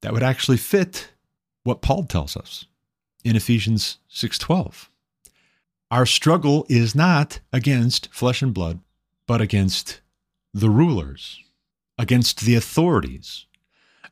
that 0.03 0.13
would 0.13 0.23
actually 0.23 0.57
fit 0.57 1.11
what 1.63 1.83
Paul 1.83 2.05
tells 2.05 2.37
us 2.37 2.67
in 3.25 3.37
Ephesians 3.37 3.99
6:12. 4.09 4.91
Our 5.91 6.07
struggle 6.07 6.67
is 6.69 6.95
not 6.95 7.41
against 7.53 8.13
flesh 8.13 8.43
and 8.43 8.53
blood, 8.53 8.81
but 9.27 9.41
against 9.41 10.01
the 10.53 10.71
rulers, 10.71 11.41
against 11.99 12.41
the 12.41 12.55
authorities, 12.55 13.47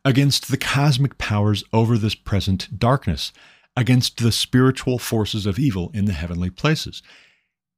against 0.04 0.48
the 0.48 0.56
cosmic 0.56 1.18
powers 1.18 1.64
over 1.72 1.98
this 1.98 2.14
present 2.14 2.78
darkness, 2.78 3.32
against 3.76 4.18
the 4.18 4.32
spiritual 4.32 4.98
forces 4.98 5.46
of 5.46 5.58
evil 5.58 5.90
in 5.94 6.04
the 6.04 6.12
heavenly 6.12 6.50
places. 6.50 7.02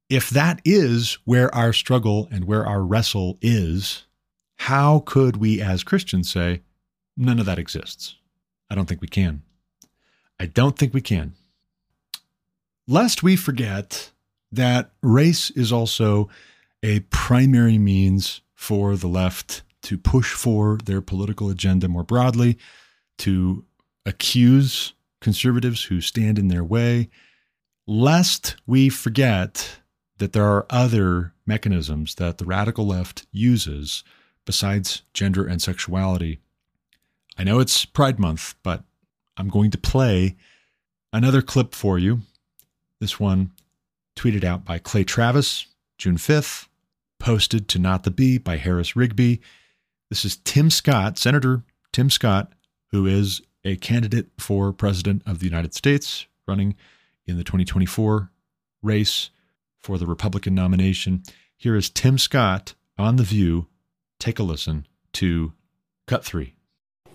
If 0.08 0.30
that 0.30 0.60
is 0.64 1.18
where 1.24 1.54
our 1.54 1.72
struggle 1.72 2.28
and 2.30 2.44
where 2.44 2.66
our 2.66 2.82
wrestle 2.82 3.38
is, 3.40 4.04
how 4.56 5.00
could 5.00 5.36
we 5.36 5.60
as 5.60 5.82
Christians 5.82 6.30
say, 6.30 6.62
none 7.16 7.38
of 7.38 7.46
that 7.46 7.58
exists? 7.58 8.16
I 8.70 8.74
don't 8.74 8.86
think 8.86 9.00
we 9.00 9.08
can. 9.08 9.42
I 10.38 10.46
don't 10.46 10.78
think 10.78 10.92
we 10.92 11.00
can. 11.00 11.34
Lest 12.86 13.22
we 13.22 13.36
forget 13.36 14.10
that 14.52 14.90
race 15.02 15.50
is 15.50 15.72
also 15.72 16.28
a 16.82 17.00
primary 17.00 17.78
means 17.78 18.42
for 18.54 18.96
the 18.96 19.08
left 19.08 19.62
to 19.82 19.98
push 19.98 20.32
for 20.32 20.78
their 20.84 21.00
political 21.00 21.50
agenda 21.50 21.88
more 21.88 22.04
broadly, 22.04 22.58
to 23.18 23.64
accuse 24.06 24.92
conservatives 25.20 25.84
who 25.84 26.00
stand 26.00 26.38
in 26.38 26.48
their 26.48 26.64
way, 26.64 27.08
lest 27.86 28.56
we 28.66 28.88
forget 28.88 29.78
that 30.24 30.32
there 30.32 30.46
are 30.46 30.64
other 30.70 31.34
mechanisms 31.44 32.14
that 32.14 32.38
the 32.38 32.46
radical 32.46 32.86
left 32.86 33.26
uses 33.30 34.02
besides 34.46 35.02
gender 35.12 35.46
and 35.46 35.60
sexuality. 35.60 36.40
I 37.36 37.44
know 37.44 37.60
it's 37.60 37.84
Pride 37.84 38.18
Month, 38.18 38.54
but 38.62 38.84
I'm 39.36 39.50
going 39.50 39.70
to 39.72 39.76
play 39.76 40.36
another 41.12 41.42
clip 41.42 41.74
for 41.74 41.98
you. 41.98 42.22
This 43.00 43.20
one 43.20 43.50
tweeted 44.16 44.44
out 44.44 44.64
by 44.64 44.78
Clay 44.78 45.04
Travis, 45.04 45.66
June 45.98 46.16
5th, 46.16 46.68
posted 47.18 47.68
to 47.68 47.78
Not 47.78 48.04
the 48.04 48.10
Bee 48.10 48.38
by 48.38 48.56
Harris 48.56 48.96
Rigby. 48.96 49.42
This 50.08 50.24
is 50.24 50.36
Tim 50.36 50.70
Scott, 50.70 51.18
Senator 51.18 51.64
Tim 51.92 52.08
Scott, 52.08 52.50
who 52.92 53.04
is 53.04 53.42
a 53.62 53.76
candidate 53.76 54.28
for 54.38 54.72
President 54.72 55.20
of 55.26 55.40
the 55.40 55.46
United 55.46 55.74
States, 55.74 56.24
running 56.48 56.76
in 57.26 57.36
the 57.36 57.44
2024 57.44 58.30
race 58.82 59.28
for 59.84 59.98
the 59.98 60.06
Republican 60.06 60.54
nomination. 60.54 61.22
Here 61.58 61.76
is 61.76 61.90
Tim 61.90 62.16
Scott 62.16 62.74
on 62.96 63.16
The 63.16 63.22
View. 63.22 63.66
Take 64.18 64.38
a 64.38 64.42
listen 64.42 64.86
to 65.12 65.52
Cut 66.06 66.24
3. 66.24 66.54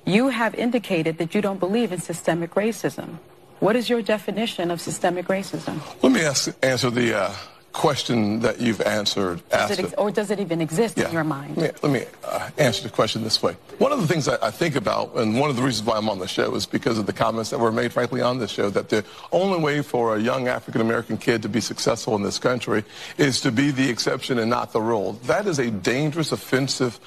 You 0.05 0.29
have 0.29 0.53
indicated 0.53 1.17
that 1.17 1.33
you 1.33 1.41
don't 1.41 1.59
believe 1.59 1.91
in 1.91 1.99
systemic 1.99 2.53
racism. 2.53 3.17
What 3.59 3.75
is 3.75 3.89
your 3.89 4.03
definition 4.03 4.69
of 4.69 4.79
systemic 4.79 5.27
racism? 5.27 5.81
Let 6.03 6.11
me 6.11 6.21
ask, 6.21 6.55
answer 6.63 6.91
the 6.91 7.17
uh, 7.17 7.33
question 7.79 8.41
that 8.41 8.59
you've 8.59 8.81
answered. 8.81 9.41
Does 9.47 9.71
it 9.71 9.79
ex- 9.79 9.93
or 9.93 10.11
does 10.11 10.31
it 10.31 10.39
even 10.41 10.59
exist 10.59 10.97
yeah. 10.97 11.07
in 11.07 11.13
your 11.13 11.23
mind? 11.23 11.55
Let 11.55 11.81
me, 11.81 11.89
let 11.89 11.91
me 12.01 12.05
uh, 12.25 12.49
answer 12.57 12.83
the 12.83 12.89
question 12.89 13.23
this 13.23 13.41
way. 13.41 13.55
One 13.77 13.93
of 13.93 14.01
the 14.01 14.07
things 14.07 14.27
I, 14.27 14.37
I, 14.47 14.51
think 14.51 14.75
about, 14.75 15.15
and 15.15 15.39
one 15.39 15.49
of 15.49 15.55
the 15.55 15.63
reasons 15.63 15.87
why 15.87 15.95
I'm 15.95 16.09
on 16.09 16.19
the 16.19 16.27
show, 16.27 16.53
is 16.55 16.65
because 16.65 16.97
of 16.97 17.05
the 17.05 17.13
comments 17.13 17.51
that 17.51 17.57
were 17.57 17.71
made, 17.71 17.93
frankly, 17.93 18.19
on 18.19 18.37
this 18.37 18.51
show, 18.51 18.69
that 18.71 18.89
the 18.89 19.05
only 19.31 19.59
way 19.59 19.81
for 19.81 20.17
a 20.17 20.19
young 20.19 20.49
African 20.49 20.81
American 20.81 21.17
kid 21.17 21.41
to 21.43 21.47
be 21.47 21.61
successful 21.61 22.17
in 22.17 22.21
this 22.21 22.37
country 22.37 22.83
is 23.17 23.39
to 23.39 23.49
be 23.49 23.71
the 23.71 23.89
exception 23.89 24.39
and 24.39 24.49
not 24.49 24.73
the 24.73 24.81
rule. 24.81 25.13
That 25.27 25.47
is 25.47 25.57
a 25.57 25.71
dangerous, 25.71 26.33
offensive, 26.33 26.99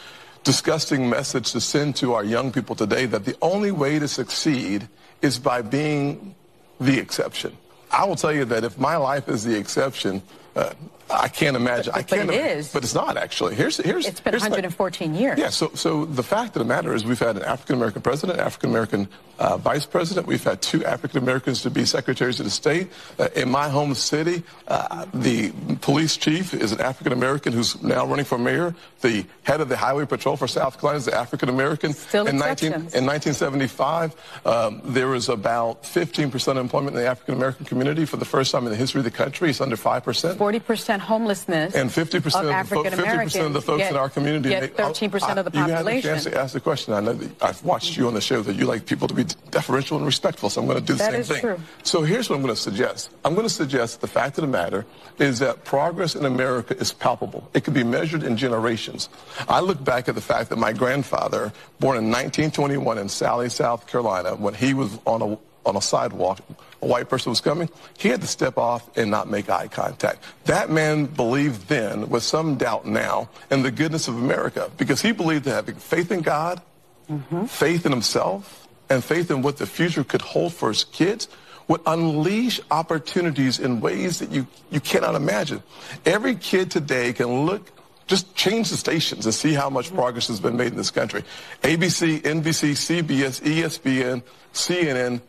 disgusting 0.42 1.10
message 1.10 1.52
to 1.52 1.60
send 1.60 1.96
to 1.96 2.14
our 2.14 2.24
young 2.24 2.50
people 2.50 2.76
today 2.76 3.04
that 3.04 3.26
the 3.26 3.36
only 3.42 3.72
way 3.72 3.98
to 3.98 4.08
succeed 4.08 4.88
is 5.20 5.38
by 5.38 5.60
being 5.60 6.34
the 6.80 6.98
exception. 6.98 7.58
I 7.90 8.06
will 8.06 8.16
tell 8.16 8.32
you 8.32 8.46
that 8.46 8.64
if 8.64 8.78
my 8.78 8.96
life 8.96 9.28
is 9.28 9.44
the 9.44 9.54
exception, 9.54 10.22
uh, 10.56 10.72
I 11.12 11.28
can't 11.28 11.56
imagine. 11.56 11.92
But, 11.92 12.00
I 12.00 12.02
can't. 12.02 12.26
But 12.26 12.36
it 12.36 12.46
is. 12.58 12.72
But 12.72 12.84
it's 12.84 12.94
not 12.94 13.16
actually. 13.16 13.54
Here's 13.54 13.76
here's. 13.76 14.06
It's 14.06 14.20
been 14.20 14.32
here's 14.32 14.42
114 14.42 15.14
years. 15.14 15.38
Yeah. 15.38 15.50
So 15.50 15.70
so 15.74 16.04
the 16.04 16.22
fact 16.22 16.56
of 16.56 16.60
the 16.60 16.68
matter 16.68 16.94
is, 16.94 17.04
we've 17.04 17.18
had 17.18 17.36
an 17.36 17.44
African 17.44 17.76
American 17.76 18.02
president, 18.02 18.38
African 18.38 18.70
American 18.70 19.08
uh, 19.38 19.56
vice 19.56 19.86
president. 19.86 20.26
We've 20.26 20.42
had 20.42 20.62
two 20.62 20.84
African 20.84 21.18
Americans 21.18 21.62
to 21.62 21.70
be 21.70 21.84
secretaries 21.84 22.38
of 22.40 22.44
the 22.44 22.50
state. 22.50 22.90
Uh, 23.18 23.28
in 23.34 23.50
my 23.50 23.68
home 23.68 23.94
city, 23.94 24.42
uh, 24.68 25.06
the 25.12 25.52
police 25.80 26.16
chief 26.16 26.54
is 26.54 26.72
an 26.72 26.80
African 26.80 27.12
American 27.12 27.52
who's 27.52 27.82
now 27.82 28.06
running 28.06 28.24
for 28.24 28.38
mayor. 28.38 28.74
The 29.00 29.26
head 29.42 29.60
of 29.60 29.68
the 29.68 29.76
highway 29.76 30.06
patrol 30.06 30.36
for 30.36 30.46
South 30.46 30.78
Carolina 30.78 30.98
is 30.98 31.08
an 31.08 31.14
African 31.14 31.48
American. 31.48 31.92
Still 31.92 32.26
in, 32.26 32.38
19, 32.38 32.72
in 32.72 33.06
1975, 33.06 34.14
um, 34.46 34.80
there 34.84 35.08
was 35.08 35.28
about 35.28 35.82
15% 35.82 36.56
employment 36.56 36.96
in 36.96 37.02
the 37.02 37.08
African 37.08 37.34
American 37.34 37.66
community 37.66 38.04
for 38.04 38.16
the 38.16 38.24
first 38.24 38.52
time 38.52 38.64
in 38.64 38.70
the 38.70 38.76
history 38.76 39.00
of 39.00 39.04
the 39.04 39.10
country. 39.10 39.50
It's 39.50 39.60
under 39.60 39.76
5%. 39.76 40.34
40% 40.36 40.98
homelessness 41.02 41.74
and 41.74 41.90
50% 41.90 42.44
of, 42.44 42.50
African 42.50 42.94
Americans 42.94 43.36
of 43.36 43.52
the 43.52 43.60
folks 43.60 43.84
in 43.84 43.96
our 43.96 44.08
community 44.08 44.50
get 44.50 44.76
13% 44.76 45.22
I, 45.22 45.32
of 45.34 45.44
the 45.44 45.50
population. 45.50 45.68
You 45.68 45.72
had 45.72 45.86
a 45.86 46.02
chance 46.02 46.24
to 46.24 46.38
ask 46.38 46.52
the 46.54 46.60
question. 46.60 46.94
I 46.94 47.00
know 47.00 47.12
that 47.12 47.42
I've 47.42 47.62
watched 47.64 47.96
you 47.96 48.06
on 48.06 48.14
the 48.14 48.20
show 48.20 48.42
that 48.42 48.56
you 48.56 48.64
like 48.64 48.86
people 48.86 49.08
to 49.08 49.14
be 49.14 49.24
deferential 49.50 49.96
and 49.96 50.06
respectful, 50.06 50.50
so 50.50 50.60
I'm 50.60 50.66
going 50.66 50.78
to 50.78 50.84
do 50.84 50.94
the 50.94 50.98
that 50.98 51.12
same 51.12 51.36
thing. 51.36 51.40
True. 51.40 51.60
So 51.82 52.02
here's 52.02 52.30
what 52.30 52.36
I'm 52.36 52.42
going 52.42 52.54
to 52.54 52.60
suggest. 52.60 53.10
I'm 53.24 53.34
going 53.34 53.46
to 53.46 53.52
suggest 53.52 54.00
the 54.00 54.06
fact 54.06 54.38
of 54.38 54.42
the 54.42 54.48
matter 54.48 54.86
is 55.18 55.38
that 55.40 55.64
progress 55.64 56.14
in 56.14 56.24
America 56.24 56.76
is 56.78 56.92
palpable. 56.92 57.48
It 57.54 57.64
can 57.64 57.74
be 57.74 57.84
measured 57.84 58.22
in 58.22 58.36
generations. 58.36 59.08
I 59.48 59.60
look 59.60 59.82
back 59.82 60.08
at 60.08 60.14
the 60.14 60.20
fact 60.20 60.50
that 60.50 60.56
my 60.56 60.72
grandfather, 60.72 61.52
born 61.80 61.98
in 61.98 62.10
1921 62.10 62.98
in 62.98 63.06
Salley, 63.06 63.50
South 63.50 63.86
Carolina, 63.86 64.34
when 64.36 64.54
he 64.54 64.74
was 64.74 64.98
on 65.06 65.22
a 65.22 65.38
on 65.64 65.76
a 65.76 65.80
sidewalk, 65.80 66.40
a 66.82 66.86
white 66.86 67.08
person 67.08 67.30
was 67.30 67.40
coming, 67.40 67.70
he 67.96 68.08
had 68.08 68.20
to 68.20 68.26
step 68.26 68.58
off 68.58 68.90
and 68.96 69.10
not 69.10 69.30
make 69.30 69.48
eye 69.48 69.68
contact. 69.68 70.24
That 70.44 70.68
man 70.68 71.06
believed 71.06 71.68
then, 71.68 72.10
with 72.10 72.24
some 72.24 72.56
doubt 72.56 72.86
now, 72.86 73.30
in 73.50 73.62
the 73.62 73.70
goodness 73.70 74.08
of 74.08 74.16
America 74.16 74.70
because 74.76 75.00
he 75.00 75.12
believed 75.12 75.44
that 75.44 75.52
having 75.52 75.76
faith 75.76 76.10
in 76.10 76.20
God, 76.20 76.60
mm-hmm. 77.08 77.44
faith 77.46 77.86
in 77.86 77.92
himself, 77.92 78.68
and 78.90 79.02
faith 79.02 79.30
in 79.30 79.42
what 79.42 79.56
the 79.56 79.66
future 79.66 80.04
could 80.04 80.20
hold 80.20 80.52
for 80.52 80.68
his 80.68 80.84
kids 80.84 81.28
would 81.68 81.80
unleash 81.86 82.60
opportunities 82.70 83.60
in 83.60 83.80
ways 83.80 84.18
that 84.18 84.30
you, 84.30 84.46
you 84.70 84.80
cannot 84.80 85.14
imagine. 85.14 85.62
Every 86.04 86.34
kid 86.34 86.70
today 86.70 87.12
can 87.12 87.46
look 87.46 87.70
just 88.08 88.34
change 88.34 88.68
the 88.68 88.76
stations 88.76 89.24
and 89.24 89.34
see 89.34 89.54
how 89.54 89.70
much 89.70 89.94
progress 89.94 90.26
has 90.28 90.40
been 90.40 90.56
made 90.56 90.72
in 90.72 90.76
this 90.76 90.90
country. 90.90 91.22
ABC, 91.62 92.20
NBC, 92.20 92.72
CBS, 92.72 93.40
ESPN, 93.40 94.22
CNN, 94.52 95.22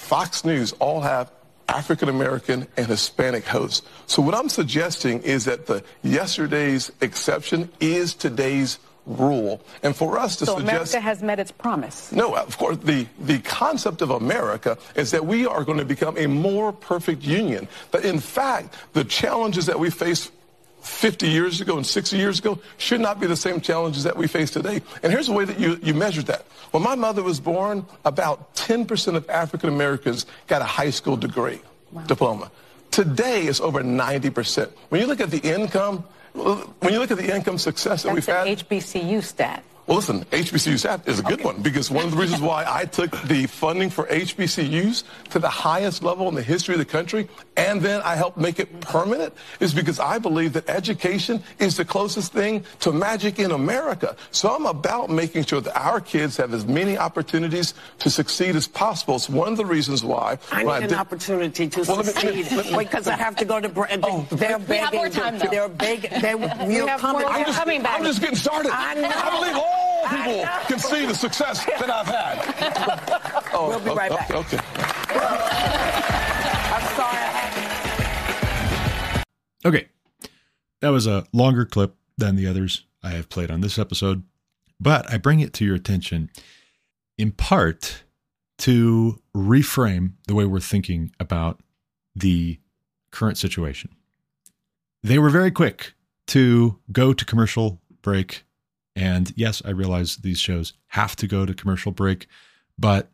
Fox 0.00 0.44
News 0.44 0.72
all 0.80 1.02
have 1.02 1.30
African 1.68 2.08
American 2.08 2.66
and 2.76 2.86
Hispanic 2.86 3.44
hosts. 3.44 3.86
So 4.06 4.20
what 4.22 4.34
I'm 4.34 4.48
suggesting 4.48 5.22
is 5.22 5.44
that 5.44 5.66
the 5.66 5.84
yesterday's 6.02 6.90
exception 7.00 7.70
is 7.78 8.14
today's 8.14 8.80
rule. 9.06 9.60
And 9.82 9.94
for 9.94 10.18
us 10.18 10.36
to 10.36 10.46
so 10.46 10.56
suggest 10.56 10.94
America 10.94 11.00
has 11.00 11.22
met 11.22 11.38
its 11.38 11.52
promise. 11.52 12.10
No, 12.10 12.34
of 12.34 12.58
course 12.58 12.78
the 12.78 13.06
the 13.20 13.38
concept 13.40 14.02
of 14.02 14.10
America 14.10 14.78
is 14.96 15.12
that 15.12 15.26
we 15.26 15.46
are 15.46 15.62
going 15.62 15.78
to 15.78 15.84
become 15.84 16.16
a 16.18 16.26
more 16.26 16.72
perfect 16.72 17.22
union. 17.22 17.68
But 17.92 18.04
in 18.04 18.18
fact, 18.18 18.74
the 18.94 19.04
challenges 19.04 19.66
that 19.66 19.78
we 19.78 19.90
face 19.90 20.32
50 20.80 21.28
years 21.28 21.60
ago 21.60 21.76
and 21.76 21.86
60 21.86 22.16
years 22.16 22.38
ago 22.38 22.58
should 22.78 23.00
not 23.00 23.20
be 23.20 23.26
the 23.26 23.36
same 23.36 23.60
challenges 23.60 24.04
that 24.04 24.16
we 24.16 24.26
face 24.26 24.50
today. 24.50 24.80
And 25.02 25.12
here's 25.12 25.26
the 25.26 25.32
way 25.32 25.44
that 25.44 25.58
you, 25.58 25.78
you 25.82 25.94
measure 25.94 26.22
that. 26.22 26.46
When 26.70 26.82
my 26.82 26.94
mother 26.94 27.22
was 27.22 27.40
born, 27.40 27.84
about 28.04 28.54
10% 28.54 29.16
of 29.16 29.28
African 29.28 29.68
Americans 29.68 30.26
got 30.46 30.62
a 30.62 30.66
high 30.66 30.90
school 30.90 31.16
degree, 31.16 31.60
wow. 31.92 32.02
diploma. 32.04 32.50
Today, 32.90 33.46
it's 33.46 33.60
over 33.60 33.82
90%. 33.82 34.70
When 34.88 35.00
you 35.00 35.06
look 35.06 35.20
at 35.20 35.30
the 35.30 35.38
income, 35.38 36.04
when 36.32 36.92
you 36.92 36.98
look 36.98 37.10
at 37.10 37.18
the 37.18 37.34
income 37.34 37.58
success 37.58 38.02
that 38.02 38.14
That's 38.14 38.26
we've 38.26 38.34
had. 38.34 38.58
HBCU 38.58 39.22
stat. 39.22 39.62
Well, 39.90 39.96
listen, 39.96 40.24
HBCU 40.26 40.78
SAP 40.78 41.08
is 41.08 41.18
a 41.18 41.22
good 41.24 41.40
okay. 41.40 41.42
one 41.46 41.62
because 41.62 41.90
one 41.90 42.04
of 42.04 42.12
the 42.12 42.16
reasons 42.16 42.40
why 42.40 42.64
I 42.64 42.84
took 42.84 43.10
the 43.22 43.46
funding 43.46 43.90
for 43.90 44.06
HBCUs 44.06 45.02
to 45.30 45.40
the 45.40 45.48
highest 45.48 46.04
level 46.04 46.28
in 46.28 46.36
the 46.36 46.44
history 46.44 46.76
of 46.76 46.78
the 46.78 46.84
country 46.84 47.28
and 47.56 47.80
then 47.82 48.00
I 48.02 48.14
helped 48.14 48.38
make 48.38 48.60
it 48.60 48.80
permanent 48.80 49.34
is 49.58 49.74
because 49.74 49.98
I 49.98 50.20
believe 50.20 50.52
that 50.52 50.70
education 50.70 51.42
is 51.58 51.76
the 51.76 51.84
closest 51.84 52.32
thing 52.32 52.64
to 52.80 52.92
magic 52.92 53.40
in 53.40 53.50
America. 53.50 54.14
So 54.30 54.54
I'm 54.54 54.64
about 54.66 55.10
making 55.10 55.46
sure 55.46 55.60
that 55.60 55.76
our 55.76 56.00
kids 56.00 56.36
have 56.36 56.54
as 56.54 56.64
many 56.64 56.96
opportunities 56.96 57.74
to 57.98 58.10
succeed 58.10 58.54
as 58.54 58.68
possible. 58.68 59.16
It's 59.16 59.28
one 59.28 59.48
of 59.48 59.56
the 59.56 59.66
reasons 59.66 60.04
why. 60.04 60.38
I 60.52 60.62
need 60.62 60.70
I 60.70 60.78
an 60.78 60.94
opportunity 60.94 61.68
to 61.68 61.82
well, 61.82 62.04
succeed 62.04 62.46
because 62.78 63.08
I 63.08 63.16
have 63.16 63.34
to 63.36 63.44
go 63.44 63.58
to. 63.58 64.00
Oh, 64.04 64.24
they're 64.30 64.60
begging. 64.60 65.10
They're 65.50 65.68
begging. 65.68 66.20
They're, 66.20 66.88
are 66.88 66.98
coming. 67.00 67.26
I'm 67.26 67.44
just, 67.44 67.58
coming 67.58 67.82
back. 67.82 67.98
I'm 67.98 68.04
just 68.04 68.20
getting 68.20 68.36
started. 68.36 68.70
I, 68.72 68.94
know. 68.94 69.10
I 69.12 69.30
believe 69.36 69.56
all 69.56 69.79
all 69.80 70.08
people 70.08 70.46
can 70.66 70.78
see 70.78 71.06
the 71.06 71.14
success 71.14 71.64
that 71.64 71.90
I've 71.90 72.06
had. 72.06 73.50
Oh, 73.52 73.68
we'll 73.70 73.80
be 73.80 73.90
right 73.90 74.12
oh, 74.12 74.16
back. 74.16 74.30
Okay. 74.30 74.58
I'm 76.74 76.96
sorry. 76.96 77.30
Okay. 79.64 79.88
That 80.80 80.88
was 80.90 81.06
a 81.06 81.26
longer 81.32 81.64
clip 81.64 81.94
than 82.16 82.36
the 82.36 82.46
others 82.46 82.84
I 83.02 83.10
have 83.10 83.28
played 83.28 83.50
on 83.50 83.60
this 83.60 83.78
episode, 83.78 84.22
but 84.78 85.10
I 85.12 85.18
bring 85.18 85.40
it 85.40 85.52
to 85.54 85.64
your 85.64 85.74
attention 85.74 86.30
in 87.18 87.32
part 87.32 88.04
to 88.58 89.20
reframe 89.34 90.12
the 90.26 90.34
way 90.34 90.44
we're 90.44 90.60
thinking 90.60 91.12
about 91.18 91.60
the 92.14 92.58
current 93.10 93.38
situation. 93.38 93.90
They 95.02 95.18
were 95.18 95.30
very 95.30 95.50
quick 95.50 95.94
to 96.28 96.78
go 96.92 97.12
to 97.12 97.24
commercial 97.24 97.80
break. 98.02 98.44
And 98.96 99.32
yes, 99.36 99.62
I 99.64 99.70
realize 99.70 100.16
these 100.16 100.38
shows 100.38 100.74
have 100.88 101.16
to 101.16 101.26
go 101.26 101.46
to 101.46 101.54
commercial 101.54 101.92
break, 101.92 102.26
but 102.78 103.10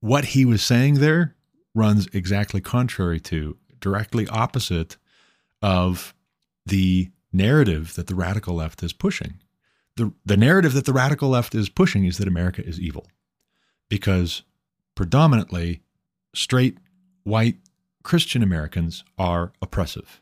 what 0.00 0.26
he 0.26 0.44
was 0.44 0.62
saying 0.62 0.94
there 0.94 1.36
runs 1.74 2.08
exactly 2.12 2.60
contrary 2.60 3.20
to, 3.20 3.56
directly 3.80 4.26
opposite 4.28 4.96
of 5.62 6.14
the 6.66 7.10
narrative 7.32 7.94
that 7.94 8.08
the 8.08 8.14
radical 8.14 8.54
left 8.54 8.82
is 8.82 8.92
pushing. 8.92 9.40
The, 9.96 10.12
the 10.24 10.36
narrative 10.36 10.72
that 10.72 10.86
the 10.86 10.92
radical 10.92 11.30
left 11.30 11.54
is 11.54 11.68
pushing 11.68 12.04
is 12.04 12.18
that 12.18 12.28
America 12.28 12.66
is 12.66 12.80
evil 12.80 13.06
because 13.88 14.42
predominantly 14.94 15.82
straight, 16.34 16.78
white, 17.24 17.56
Christian 18.02 18.42
Americans 18.42 19.04
are 19.18 19.52
oppressive. 19.60 20.20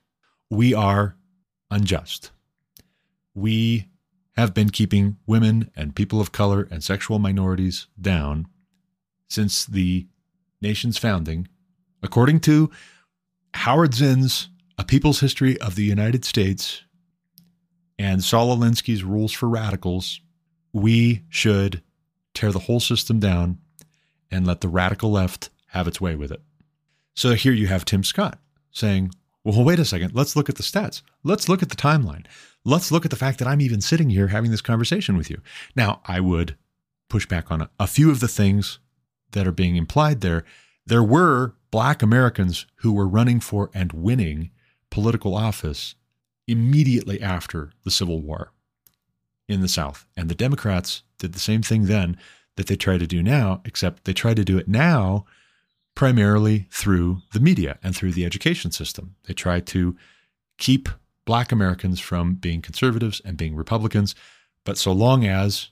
We 0.50 0.74
are 0.74 1.16
unjust. 1.70 2.30
We 3.34 3.86
have 4.36 4.54
been 4.54 4.70
keeping 4.70 5.16
women 5.26 5.70
and 5.76 5.96
people 5.96 6.20
of 6.20 6.32
color 6.32 6.68
and 6.70 6.82
sexual 6.82 7.18
minorities 7.18 7.86
down 8.00 8.46
since 9.28 9.64
the 9.64 10.06
nation's 10.60 10.98
founding, 10.98 11.48
according 12.02 12.40
to 12.40 12.70
Howard 13.54 13.94
Zinn's 13.94 14.48
A 14.78 14.84
People's 14.84 15.20
History 15.20 15.60
of 15.60 15.74
the 15.74 15.84
United 15.84 16.24
States 16.24 16.82
and 17.98 18.24
Saul 18.24 18.56
Alinsky's 18.56 19.04
Rules 19.04 19.32
for 19.32 19.48
Radicals, 19.48 20.20
we 20.72 21.22
should 21.28 21.82
tear 22.34 22.52
the 22.52 22.60
whole 22.60 22.80
system 22.80 23.20
down 23.20 23.58
and 24.30 24.46
let 24.46 24.60
the 24.60 24.68
radical 24.68 25.10
left 25.10 25.50
have 25.68 25.88
its 25.88 26.00
way 26.00 26.14
with 26.14 26.32
it. 26.32 26.40
So 27.14 27.34
here 27.34 27.52
you 27.52 27.66
have 27.66 27.84
Tim 27.84 28.04
Scott 28.04 28.38
saying, 28.70 29.10
well, 29.44 29.64
wait 29.64 29.78
a 29.78 29.84
second. 29.84 30.14
Let's 30.14 30.36
look 30.36 30.48
at 30.48 30.56
the 30.56 30.62
stats. 30.62 31.02
Let's 31.24 31.48
look 31.48 31.62
at 31.62 31.70
the 31.70 31.76
timeline. 31.76 32.26
Let's 32.64 32.92
look 32.92 33.04
at 33.04 33.10
the 33.10 33.16
fact 33.16 33.38
that 33.38 33.48
I'm 33.48 33.60
even 33.60 33.80
sitting 33.80 34.10
here 34.10 34.28
having 34.28 34.50
this 34.50 34.60
conversation 34.60 35.16
with 35.16 35.30
you. 35.30 35.40
Now, 35.74 36.00
I 36.06 36.20
would 36.20 36.56
push 37.08 37.26
back 37.26 37.50
on 37.50 37.62
a, 37.62 37.70
a 37.78 37.86
few 37.86 38.10
of 38.10 38.20
the 38.20 38.28
things 38.28 38.78
that 39.32 39.46
are 39.46 39.52
being 39.52 39.76
implied 39.76 40.20
there. 40.20 40.44
There 40.86 41.02
were 41.02 41.54
black 41.70 42.02
Americans 42.02 42.66
who 42.76 42.92
were 42.92 43.08
running 43.08 43.40
for 43.40 43.70
and 43.72 43.92
winning 43.92 44.50
political 44.90 45.34
office 45.34 45.94
immediately 46.46 47.20
after 47.22 47.72
the 47.84 47.90
Civil 47.90 48.20
War 48.20 48.52
in 49.48 49.60
the 49.60 49.68
South. 49.68 50.06
And 50.16 50.28
the 50.28 50.34
Democrats 50.34 51.02
did 51.18 51.32
the 51.32 51.38
same 51.38 51.62
thing 51.62 51.86
then 51.86 52.16
that 52.56 52.66
they 52.66 52.76
try 52.76 52.98
to 52.98 53.06
do 53.06 53.22
now, 53.22 53.62
except 53.64 54.04
they 54.04 54.12
try 54.12 54.34
to 54.34 54.44
do 54.44 54.58
it 54.58 54.68
now 54.68 55.24
primarily 55.94 56.66
through 56.70 57.22
the 57.32 57.40
media 57.40 57.78
and 57.82 57.94
through 57.96 58.12
the 58.12 58.24
education 58.24 58.70
system. 58.70 59.16
They 59.26 59.34
try 59.34 59.60
to 59.60 59.96
keep 60.58 60.88
black 61.24 61.52
Americans 61.52 62.00
from 62.00 62.34
being 62.34 62.62
conservatives 62.62 63.20
and 63.24 63.36
being 63.36 63.54
Republicans. 63.54 64.14
But 64.64 64.78
so 64.78 64.92
long 64.92 65.24
as 65.24 65.70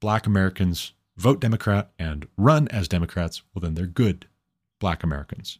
black 0.00 0.26
Americans 0.26 0.92
vote 1.16 1.40
Democrat 1.40 1.90
and 1.98 2.26
run 2.36 2.68
as 2.68 2.88
Democrats, 2.88 3.42
well, 3.54 3.60
then 3.60 3.74
they're 3.74 3.86
good 3.86 4.26
black 4.78 5.02
Americans. 5.02 5.58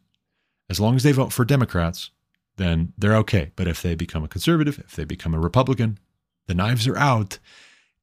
As 0.70 0.80
long 0.80 0.96
as 0.96 1.02
they 1.02 1.12
vote 1.12 1.32
for 1.32 1.44
Democrats, 1.44 2.10
then 2.56 2.92
they're 2.98 3.16
okay. 3.16 3.52
But 3.56 3.68
if 3.68 3.82
they 3.82 3.94
become 3.94 4.24
a 4.24 4.28
conservative, 4.28 4.78
if 4.78 4.94
they 4.94 5.04
become 5.04 5.34
a 5.34 5.40
Republican, 5.40 5.98
the 6.46 6.54
knives 6.54 6.86
are 6.86 6.98
out, 6.98 7.38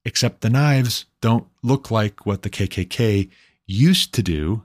except 0.04 0.40
the 0.40 0.50
knives 0.50 1.06
don't 1.20 1.46
look 1.62 1.90
like 1.90 2.26
what 2.26 2.42
the 2.42 2.50
KKK 2.50 3.30
used 3.66 4.14
to 4.14 4.22
do 4.22 4.64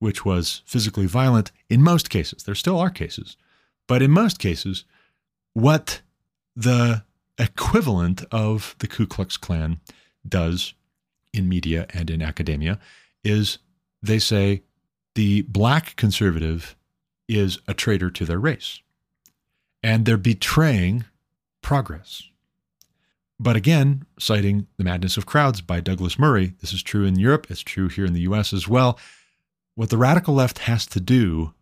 which 0.00 0.24
was 0.24 0.62
physically 0.66 1.06
violent 1.06 1.52
in 1.68 1.80
most 1.80 2.10
cases. 2.10 2.42
There 2.42 2.54
still 2.56 2.80
are 2.80 2.90
cases, 2.90 3.36
but 3.86 4.02
in 4.02 4.10
most 4.10 4.40
cases, 4.40 4.84
what 5.52 6.00
the 6.54 7.04
equivalent 7.38 8.24
of 8.30 8.74
the 8.78 8.86
Ku 8.86 9.06
Klux 9.06 9.36
Klan 9.36 9.80
does 10.28 10.74
in 11.32 11.48
media 11.48 11.86
and 11.90 12.10
in 12.10 12.22
academia 12.22 12.78
is 13.24 13.58
they 14.02 14.18
say 14.18 14.62
the 15.14 15.42
black 15.42 15.96
conservative 15.96 16.76
is 17.28 17.58
a 17.68 17.74
traitor 17.74 18.10
to 18.10 18.24
their 18.24 18.38
race 18.38 18.80
and 19.82 20.04
they're 20.04 20.16
betraying 20.16 21.04
progress. 21.62 22.24
But 23.38 23.56
again, 23.56 24.04
citing 24.18 24.66
The 24.76 24.84
Madness 24.84 25.16
of 25.16 25.24
Crowds 25.24 25.62
by 25.62 25.80
Douglas 25.80 26.18
Murray, 26.18 26.54
this 26.60 26.72
is 26.72 26.82
true 26.82 27.06
in 27.06 27.18
Europe, 27.18 27.46
it's 27.48 27.62
true 27.62 27.88
here 27.88 28.04
in 28.04 28.12
the 28.12 28.20
US 28.22 28.52
as 28.52 28.68
well 28.68 28.98
what 29.80 29.88
the 29.88 29.96
radical 29.96 30.34
left 30.34 30.58
has 30.58 30.84
to 30.84 31.00
do 31.00 31.54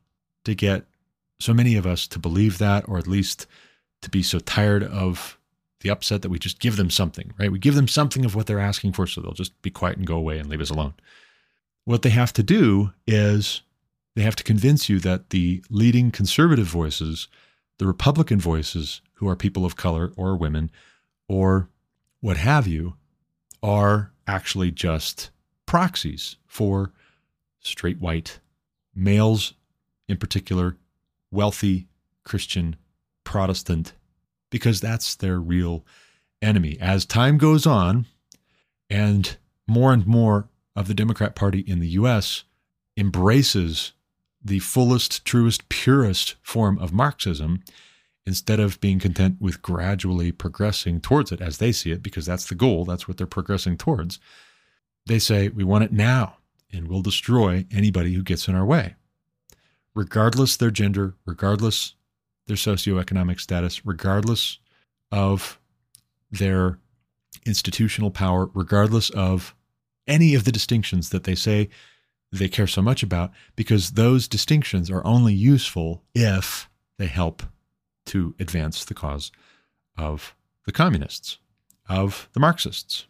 to 0.44 0.52
get 0.52 0.84
so 1.38 1.54
many 1.54 1.76
of 1.76 1.86
us 1.86 2.08
to 2.08 2.18
believe 2.18 2.58
that, 2.58 2.88
or 2.88 2.98
at 2.98 3.06
least 3.06 3.46
to 4.02 4.10
be 4.10 4.22
so 4.22 4.38
tired 4.38 4.82
of 4.82 5.38
the 5.80 5.90
upset 5.90 6.22
that 6.22 6.28
we 6.28 6.38
just 6.38 6.58
give 6.58 6.76
them 6.76 6.90
something, 6.90 7.32
right? 7.38 7.52
We 7.52 7.58
give 7.58 7.74
them 7.74 7.88
something 7.88 8.24
of 8.24 8.34
what 8.34 8.46
they're 8.46 8.58
asking 8.58 8.92
for, 8.92 9.06
so 9.06 9.20
they'll 9.20 9.32
just 9.32 9.60
be 9.62 9.70
quiet 9.70 9.96
and 9.96 10.06
go 10.06 10.16
away 10.16 10.38
and 10.38 10.48
leave 10.48 10.60
us 10.60 10.70
alone. 10.70 10.94
What 11.84 12.02
they 12.02 12.10
have 12.10 12.32
to 12.34 12.42
do 12.42 12.92
is 13.06 13.62
they 14.14 14.22
have 14.22 14.36
to 14.36 14.44
convince 14.44 14.88
you 14.88 14.98
that 15.00 15.30
the 15.30 15.62
leading 15.70 16.10
conservative 16.10 16.66
voices, 16.66 17.28
the 17.78 17.86
Republican 17.86 18.40
voices, 18.40 19.00
who 19.14 19.28
are 19.28 19.36
people 19.36 19.64
of 19.64 19.76
color 19.76 20.12
or 20.16 20.36
women 20.36 20.70
or 21.28 21.68
what 22.20 22.36
have 22.36 22.66
you, 22.66 22.94
are 23.62 24.12
actually 24.26 24.70
just 24.70 25.30
proxies 25.66 26.36
for 26.46 26.92
straight 27.60 28.00
white, 28.00 28.40
males 28.94 29.54
in 30.08 30.16
particular, 30.16 30.76
wealthy, 31.30 31.86
Christian, 32.24 32.76
Protestant, 33.28 33.92
because 34.48 34.80
that's 34.80 35.14
their 35.14 35.38
real 35.38 35.84
enemy. 36.40 36.78
As 36.80 37.04
time 37.04 37.36
goes 37.36 37.66
on, 37.66 38.06
and 38.88 39.36
more 39.66 39.92
and 39.92 40.06
more 40.06 40.48
of 40.74 40.88
the 40.88 40.94
Democrat 40.94 41.34
Party 41.34 41.60
in 41.60 41.78
the 41.78 41.88
US 41.88 42.44
embraces 42.96 43.92
the 44.42 44.60
fullest, 44.60 45.26
truest, 45.26 45.68
purest 45.68 46.36
form 46.40 46.78
of 46.78 46.90
Marxism, 46.90 47.62
instead 48.24 48.60
of 48.60 48.80
being 48.80 48.98
content 48.98 49.36
with 49.40 49.60
gradually 49.60 50.32
progressing 50.32 50.98
towards 50.98 51.30
it 51.30 51.42
as 51.42 51.58
they 51.58 51.70
see 51.70 51.90
it, 51.90 52.02
because 52.02 52.24
that's 52.24 52.46
the 52.46 52.54
goal, 52.54 52.86
that's 52.86 53.06
what 53.06 53.18
they're 53.18 53.26
progressing 53.26 53.76
towards, 53.76 54.18
they 55.04 55.18
say, 55.18 55.50
we 55.50 55.64
want 55.64 55.84
it 55.84 55.92
now 55.92 56.38
and 56.72 56.88
we'll 56.88 57.02
destroy 57.02 57.66
anybody 57.70 58.14
who 58.14 58.22
gets 58.22 58.48
in 58.48 58.54
our 58.54 58.64
way, 58.64 58.94
regardless 59.94 60.56
their 60.56 60.70
gender, 60.70 61.14
regardless 61.26 61.92
their 62.48 62.56
socioeconomic 62.56 63.40
status, 63.40 63.86
regardless 63.86 64.58
of 65.12 65.60
their 66.30 66.78
institutional 67.46 68.10
power, 68.10 68.50
regardless 68.54 69.10
of 69.10 69.54
any 70.06 70.34
of 70.34 70.44
the 70.44 70.52
distinctions 70.52 71.10
that 71.10 71.24
they 71.24 71.34
say 71.34 71.68
they 72.32 72.48
care 72.48 72.66
so 72.66 72.82
much 72.82 73.02
about, 73.02 73.30
because 73.56 73.92
those 73.92 74.28
distinctions 74.28 74.90
are 74.90 75.06
only 75.06 75.32
useful 75.32 76.02
if 76.14 76.68
they 76.98 77.06
help 77.06 77.42
to 78.06 78.34
advance 78.38 78.84
the 78.84 78.94
cause 78.94 79.30
of 79.96 80.34
the 80.66 80.72
communists, 80.72 81.38
of 81.88 82.28
the 82.32 82.40
Marxists. 82.40 83.06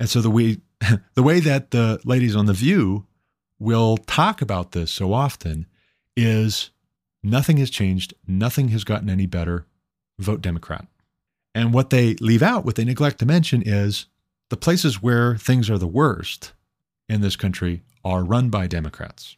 And 0.00 0.08
so 0.08 0.20
the 0.20 0.30
way 0.30 0.58
the 1.14 1.22
way 1.22 1.40
that 1.40 1.70
the 1.72 2.00
ladies 2.04 2.36
on 2.36 2.46
The 2.46 2.52
View 2.52 3.06
will 3.58 3.96
talk 3.96 4.40
about 4.40 4.72
this 4.72 4.90
so 4.90 5.12
often 5.12 5.66
is 6.16 6.70
nothing 7.22 7.56
has 7.58 7.70
changed, 7.70 8.14
nothing 8.26 8.68
has 8.68 8.84
gotten 8.84 9.10
any 9.10 9.26
better. 9.26 9.66
Vote 10.18 10.40
Democrat. 10.40 10.86
And 11.54 11.72
what 11.72 11.90
they 11.90 12.14
leave 12.14 12.42
out, 12.42 12.64
what 12.64 12.76
they 12.76 12.84
neglect 12.84 13.18
to 13.18 13.26
mention 13.26 13.62
is 13.62 14.06
the 14.50 14.56
places 14.56 15.02
where 15.02 15.36
things 15.36 15.68
are 15.70 15.78
the 15.78 15.86
worst 15.86 16.52
in 17.08 17.20
this 17.20 17.36
country 17.36 17.82
are 18.04 18.24
run 18.24 18.48
by 18.50 18.66
Democrats. 18.66 19.36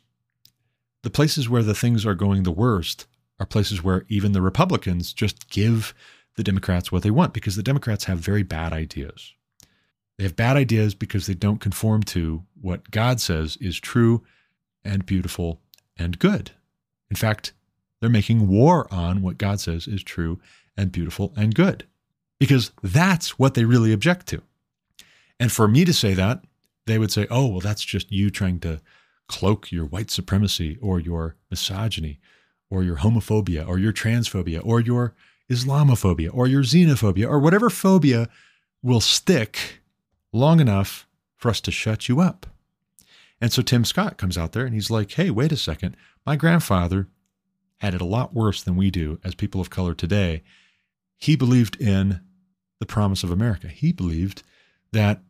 The 1.02 1.10
places 1.10 1.48
where 1.48 1.62
the 1.62 1.74
things 1.74 2.04
are 2.04 2.14
going 2.14 2.42
the 2.42 2.50
worst 2.50 3.06
are 3.38 3.46
places 3.46 3.82
where 3.82 4.04
even 4.08 4.32
the 4.32 4.42
Republicans 4.42 5.12
just 5.12 5.48
give 5.48 5.94
the 6.36 6.44
Democrats 6.44 6.92
what 6.92 7.02
they 7.02 7.10
want 7.10 7.32
because 7.32 7.56
the 7.56 7.62
Democrats 7.62 8.04
have 8.04 8.18
very 8.18 8.42
bad 8.42 8.72
ideas. 8.72 9.32
They 10.18 10.24
have 10.24 10.36
bad 10.36 10.56
ideas 10.56 10.94
because 10.94 11.26
they 11.26 11.34
don't 11.34 11.60
conform 11.60 12.02
to 12.04 12.44
what 12.60 12.90
God 12.90 13.20
says 13.20 13.56
is 13.60 13.80
true 13.80 14.22
and 14.84 15.06
beautiful 15.06 15.60
and 15.96 16.18
good. 16.18 16.50
In 17.10 17.16
fact, 17.16 17.54
they're 18.00 18.10
making 18.10 18.48
war 18.48 18.86
on 18.90 19.22
what 19.22 19.38
God 19.38 19.60
says 19.60 19.86
is 19.86 20.02
true 20.02 20.40
and 20.76 20.92
beautiful 20.92 21.32
and 21.36 21.54
good 21.54 21.84
because 22.38 22.72
that's 22.82 23.38
what 23.38 23.54
they 23.54 23.64
really 23.64 23.92
object 23.92 24.26
to. 24.28 24.42
And 25.38 25.52
for 25.52 25.68
me 25.68 25.84
to 25.84 25.92
say 25.92 26.14
that, 26.14 26.42
they 26.86 26.98
would 26.98 27.12
say, 27.12 27.26
oh, 27.30 27.46
well, 27.46 27.60
that's 27.60 27.84
just 27.84 28.10
you 28.10 28.30
trying 28.30 28.60
to 28.60 28.80
cloak 29.28 29.70
your 29.70 29.84
white 29.84 30.10
supremacy 30.10 30.76
or 30.80 30.98
your 30.98 31.36
misogyny 31.50 32.18
or 32.68 32.82
your 32.82 32.96
homophobia 32.96 33.66
or 33.66 33.78
your 33.78 33.92
transphobia 33.92 34.60
or 34.64 34.80
your 34.80 35.14
Islamophobia 35.50 36.30
or 36.32 36.46
your 36.46 36.62
xenophobia 36.62 37.28
or 37.28 37.38
whatever 37.38 37.68
phobia 37.68 38.28
will 38.82 39.00
stick 39.00 39.80
long 40.32 40.60
enough 40.60 41.06
for 41.36 41.50
us 41.50 41.60
to 41.60 41.70
shut 41.70 42.08
you 42.08 42.20
up. 42.20 42.46
And 43.40 43.52
so 43.52 43.62
Tim 43.62 43.84
Scott 43.84 44.16
comes 44.16 44.38
out 44.38 44.52
there 44.52 44.64
and 44.64 44.74
he's 44.74 44.90
like, 44.90 45.12
hey, 45.12 45.30
wait 45.30 45.52
a 45.52 45.56
second. 45.56 45.96
My 46.24 46.36
grandfather 46.36 47.08
had 47.80 47.94
it 47.94 48.00
a 48.00 48.06
lot 48.06 48.34
worse 48.34 48.62
than 48.62 48.76
we 48.76 48.90
do 48.90 49.18
as 49.24 49.34
people 49.34 49.60
of 49.60 49.70
color 49.70 49.94
today. 49.94 50.42
He 51.16 51.34
believed 51.34 51.80
in 51.80 52.20
the 52.78 52.86
promise 52.86 53.24
of 53.24 53.30
America. 53.30 53.68
He 53.68 53.92
believed 53.92 54.42
that 54.92 55.20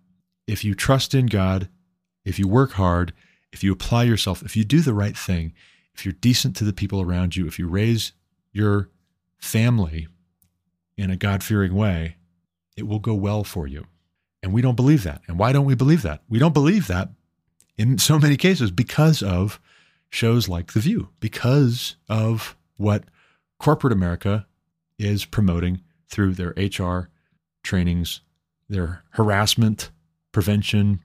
if 0.47 0.64
you 0.64 0.74
trust 0.74 1.14
in 1.14 1.27
God, 1.27 1.68
if 2.24 2.39
you 2.39 2.48
work 2.48 2.72
hard, 2.72 3.12
if 3.52 3.62
you 3.62 3.72
apply 3.72 4.05
yourself, 4.05 4.43
if 4.43 4.56
you 4.56 4.64
do 4.64 4.81
the 4.81 4.94
right 4.94 5.16
thing, 5.16 5.52
if 5.94 6.05
you're 6.05 6.12
decent 6.12 6.56
to 6.56 6.64
the 6.64 6.72
people 6.72 7.01
around 7.01 7.36
you, 7.36 7.47
if 7.47 7.59
you 7.59 7.68
raise 7.68 8.12
your 8.52 8.89
family 9.39 10.09
in 10.97 11.10
a 11.10 11.16
God 11.16 11.43
fearing 11.43 11.74
way, 11.74 12.16
it 12.77 12.86
will 12.86 12.98
go 12.98 13.14
well 13.14 13.44
for 13.44 13.66
you. 13.66 13.86
And 14.43 14.52
we 14.52 14.62
don't 14.62 14.77
believe 14.77 15.05
that. 15.05 15.22
And 15.28 15.39
why 15.39 15.52
don't 15.52 15.66
we 15.66 15.74
believe 15.74 16.02
that? 16.02 16.22
We 16.28 16.39
don't 16.39 16.55
believe 16.55 16.86
that 16.89 17.10
in 17.77 17.98
so 17.98 18.18
many 18.18 18.36
cases 18.36 18.70
because 18.70 19.22
of 19.22 19.60
shows 20.10 20.48
like 20.48 20.72
The 20.72 20.80
View, 20.80 21.08
because 21.20 21.96
of 22.08 22.56
what 22.76 23.04
corporate 23.58 23.92
America 23.92 24.46
is 24.98 25.24
promoting 25.24 25.80
through 26.08 26.34
their 26.34 26.54
HR 26.56 27.10
trainings, 27.62 28.20
their 28.68 29.02
harassment 29.10 29.90
prevention 30.32 31.00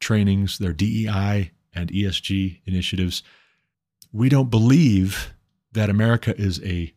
trainings, 0.00 0.58
their 0.58 0.72
DEI 0.72 1.52
and 1.72 1.90
ESG 1.90 2.60
initiatives. 2.64 3.22
We 4.12 4.28
don't 4.28 4.50
believe 4.50 5.34
that 5.72 5.90
America 5.90 6.34
is 6.36 6.60
a 6.64 6.92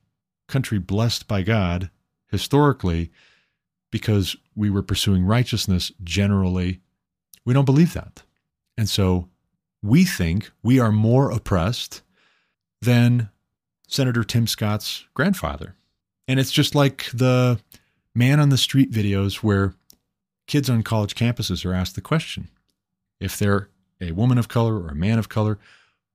country 0.48 0.80
blessed 0.80 1.28
by 1.28 1.44
God 1.44 1.90
historically 2.28 3.12
because 3.92 4.36
we 4.56 4.70
were 4.70 4.82
pursuing 4.82 5.24
righteousness 5.24 5.92
generally. 6.04 6.80
We 7.46 7.54
don't 7.54 7.66
believe 7.66 7.94
that. 7.94 8.24
And 8.78 8.90
so 8.90 9.30
we 9.84 10.06
think 10.06 10.50
we 10.64 10.80
are 10.80 10.92
more 10.92 11.30
oppressed 11.30 12.02
than 12.82 13.30
Senator 13.88 14.24
Tim 14.24 14.48
Scott's 14.48 15.06
grandfather. 15.14 15.76
And 16.28 16.40
it's 16.40 16.52
just 16.52 16.74
like 16.74 17.12
the 17.14 17.60
man 18.16 18.40
on 18.40 18.50
the 18.50 18.58
street 18.58 18.92
videos 18.92 19.36
where 19.36 19.76
kids 20.48 20.70
on 20.70 20.84
college 20.84 21.16
campuses 21.16 21.66
are 21.66 21.74
asked 21.74 21.96
the 21.96 22.02
question 22.02 22.48
if 23.20 23.38
they're 23.38 23.70
a 24.02 24.12
woman 24.12 24.38
of 24.38 24.48
color 24.48 24.76
or 24.82 24.90
a 24.90 24.96
man 24.96 25.20
of 25.20 25.30
color, 25.30 25.60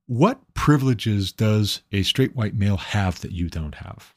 what 0.07 0.41
privileges 0.55 1.33
does 1.33 1.83
a 1.93 2.03
straight 2.03 2.35
white 2.35 2.55
male 2.55 2.79
have 2.79 3.21
that 3.21 3.33
you 3.33 3.49
don't 3.49 3.77
have? 3.77 4.15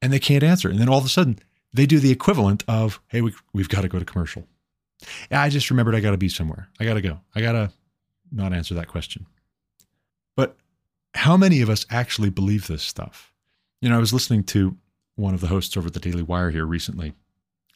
And 0.00 0.12
they 0.12 0.18
can't 0.18 0.42
answer. 0.42 0.68
And 0.68 0.78
then 0.78 0.88
all 0.88 0.98
of 0.98 1.04
a 1.04 1.10
sudden, 1.10 1.38
they 1.72 1.86
do 1.86 1.98
the 1.98 2.10
equivalent 2.10 2.64
of, 2.68 3.00
hey, 3.08 3.20
we, 3.20 3.34
we've 3.52 3.68
got 3.68 3.82
to 3.82 3.88
go 3.88 3.98
to 3.98 4.04
commercial. 4.04 4.46
I 5.30 5.48
just 5.50 5.70
remembered 5.70 5.94
I 5.94 6.00
got 6.00 6.12
to 6.12 6.16
be 6.16 6.28
somewhere. 6.28 6.68
I 6.80 6.84
got 6.84 6.94
to 6.94 7.00
go. 7.02 7.20
I 7.34 7.40
got 7.40 7.52
to 7.52 7.70
not 8.34 8.52
answer 8.52 8.74
that 8.74 8.88
question. 8.88 9.26
But 10.36 10.56
how 11.14 11.36
many 11.36 11.60
of 11.60 11.70
us 11.70 11.86
actually 11.90 12.30
believe 12.30 12.66
this 12.66 12.82
stuff? 12.82 13.32
You 13.80 13.88
know, 13.88 13.96
I 13.96 14.00
was 14.00 14.12
listening 14.12 14.44
to 14.44 14.76
one 15.16 15.34
of 15.34 15.40
the 15.40 15.46
hosts 15.46 15.76
over 15.76 15.86
at 15.86 15.92
the 15.94 16.00
Daily 16.00 16.22
Wire 16.22 16.50
here 16.50 16.66
recently, 16.66 17.12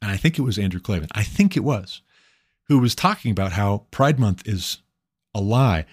and 0.02 0.10
I 0.10 0.16
think 0.16 0.38
it 0.38 0.42
was 0.42 0.58
Andrew 0.58 0.80
Klavan. 0.80 1.08
I 1.12 1.22
think 1.22 1.56
it 1.56 1.64
was, 1.64 2.02
who 2.64 2.78
was 2.78 2.94
talking 2.94 3.30
about 3.30 3.52
how 3.52 3.84
Pride 3.90 4.18
Month 4.18 4.46
is 4.46 4.78
a 5.34 5.40
lie. 5.40 5.86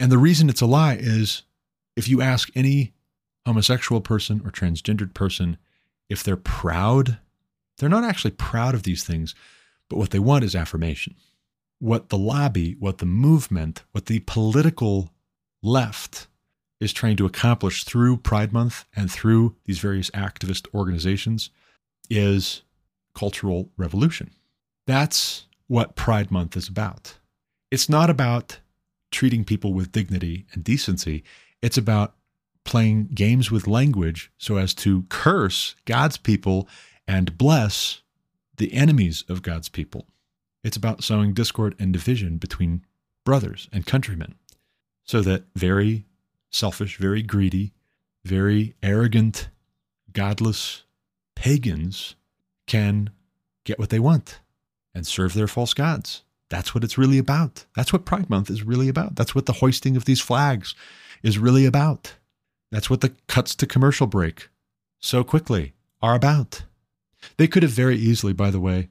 And 0.00 0.10
the 0.10 0.18
reason 0.18 0.48
it's 0.48 0.60
a 0.60 0.66
lie 0.66 0.96
is 0.98 1.42
if 1.96 2.08
you 2.08 2.20
ask 2.20 2.50
any 2.54 2.92
homosexual 3.46 4.00
person 4.00 4.42
or 4.44 4.50
transgendered 4.50 5.14
person 5.14 5.56
if 6.08 6.22
they're 6.22 6.36
proud, 6.36 7.18
they're 7.78 7.88
not 7.88 8.04
actually 8.04 8.32
proud 8.32 8.74
of 8.74 8.82
these 8.82 9.04
things, 9.04 9.34
but 9.88 9.96
what 9.96 10.10
they 10.10 10.18
want 10.18 10.44
is 10.44 10.54
affirmation. 10.54 11.14
What 11.84 12.08
the 12.08 12.16
lobby, 12.16 12.76
what 12.78 12.96
the 12.96 13.04
movement, 13.04 13.82
what 13.92 14.06
the 14.06 14.20
political 14.20 15.12
left 15.62 16.28
is 16.80 16.94
trying 16.94 17.18
to 17.18 17.26
accomplish 17.26 17.84
through 17.84 18.16
Pride 18.16 18.54
Month 18.54 18.86
and 18.96 19.12
through 19.12 19.56
these 19.66 19.80
various 19.80 20.08
activist 20.12 20.66
organizations 20.72 21.50
is 22.08 22.62
cultural 23.14 23.68
revolution. 23.76 24.30
That's 24.86 25.44
what 25.66 25.94
Pride 25.94 26.30
Month 26.30 26.56
is 26.56 26.68
about. 26.68 27.18
It's 27.70 27.90
not 27.90 28.08
about 28.08 28.60
treating 29.10 29.44
people 29.44 29.74
with 29.74 29.92
dignity 29.92 30.46
and 30.54 30.64
decency, 30.64 31.22
it's 31.60 31.76
about 31.76 32.14
playing 32.64 33.08
games 33.08 33.50
with 33.50 33.66
language 33.66 34.32
so 34.38 34.56
as 34.56 34.72
to 34.76 35.02
curse 35.10 35.74
God's 35.84 36.16
people 36.16 36.66
and 37.06 37.36
bless 37.36 38.00
the 38.56 38.72
enemies 38.72 39.22
of 39.28 39.42
God's 39.42 39.68
people. 39.68 40.06
It's 40.64 40.76
about 40.76 41.04
sowing 41.04 41.34
discord 41.34 41.76
and 41.78 41.92
division 41.92 42.38
between 42.38 42.84
brothers 43.24 43.68
and 43.72 43.86
countrymen 43.86 44.34
so 45.04 45.20
that 45.20 45.44
very 45.54 46.06
selfish, 46.50 46.96
very 46.96 47.22
greedy, 47.22 47.72
very 48.24 48.74
arrogant, 48.82 49.50
godless 50.12 50.84
pagans 51.36 52.16
can 52.66 53.10
get 53.64 53.78
what 53.78 53.90
they 53.90 53.98
want 53.98 54.40
and 54.94 55.06
serve 55.06 55.34
their 55.34 55.48
false 55.48 55.74
gods. 55.74 56.22
That's 56.48 56.74
what 56.74 56.84
it's 56.84 56.96
really 56.96 57.18
about. 57.18 57.66
That's 57.74 57.92
what 57.92 58.04
Pride 58.04 58.30
Month 58.30 58.48
is 58.48 58.62
really 58.62 58.88
about. 58.88 59.16
That's 59.16 59.34
what 59.34 59.46
the 59.46 59.54
hoisting 59.54 59.96
of 59.96 60.04
these 60.04 60.20
flags 60.20 60.74
is 61.22 61.38
really 61.38 61.66
about. 61.66 62.14
That's 62.70 62.88
what 62.88 63.00
the 63.00 63.14
cuts 63.26 63.54
to 63.56 63.66
commercial 63.66 64.06
break 64.06 64.48
so 65.00 65.24
quickly 65.24 65.74
are 66.00 66.14
about. 66.14 66.62
They 67.36 67.48
could 67.48 67.62
have 67.62 67.72
very 67.72 67.96
easily, 67.96 68.32
by 68.32 68.50
the 68.50 68.60
way, 68.60 68.88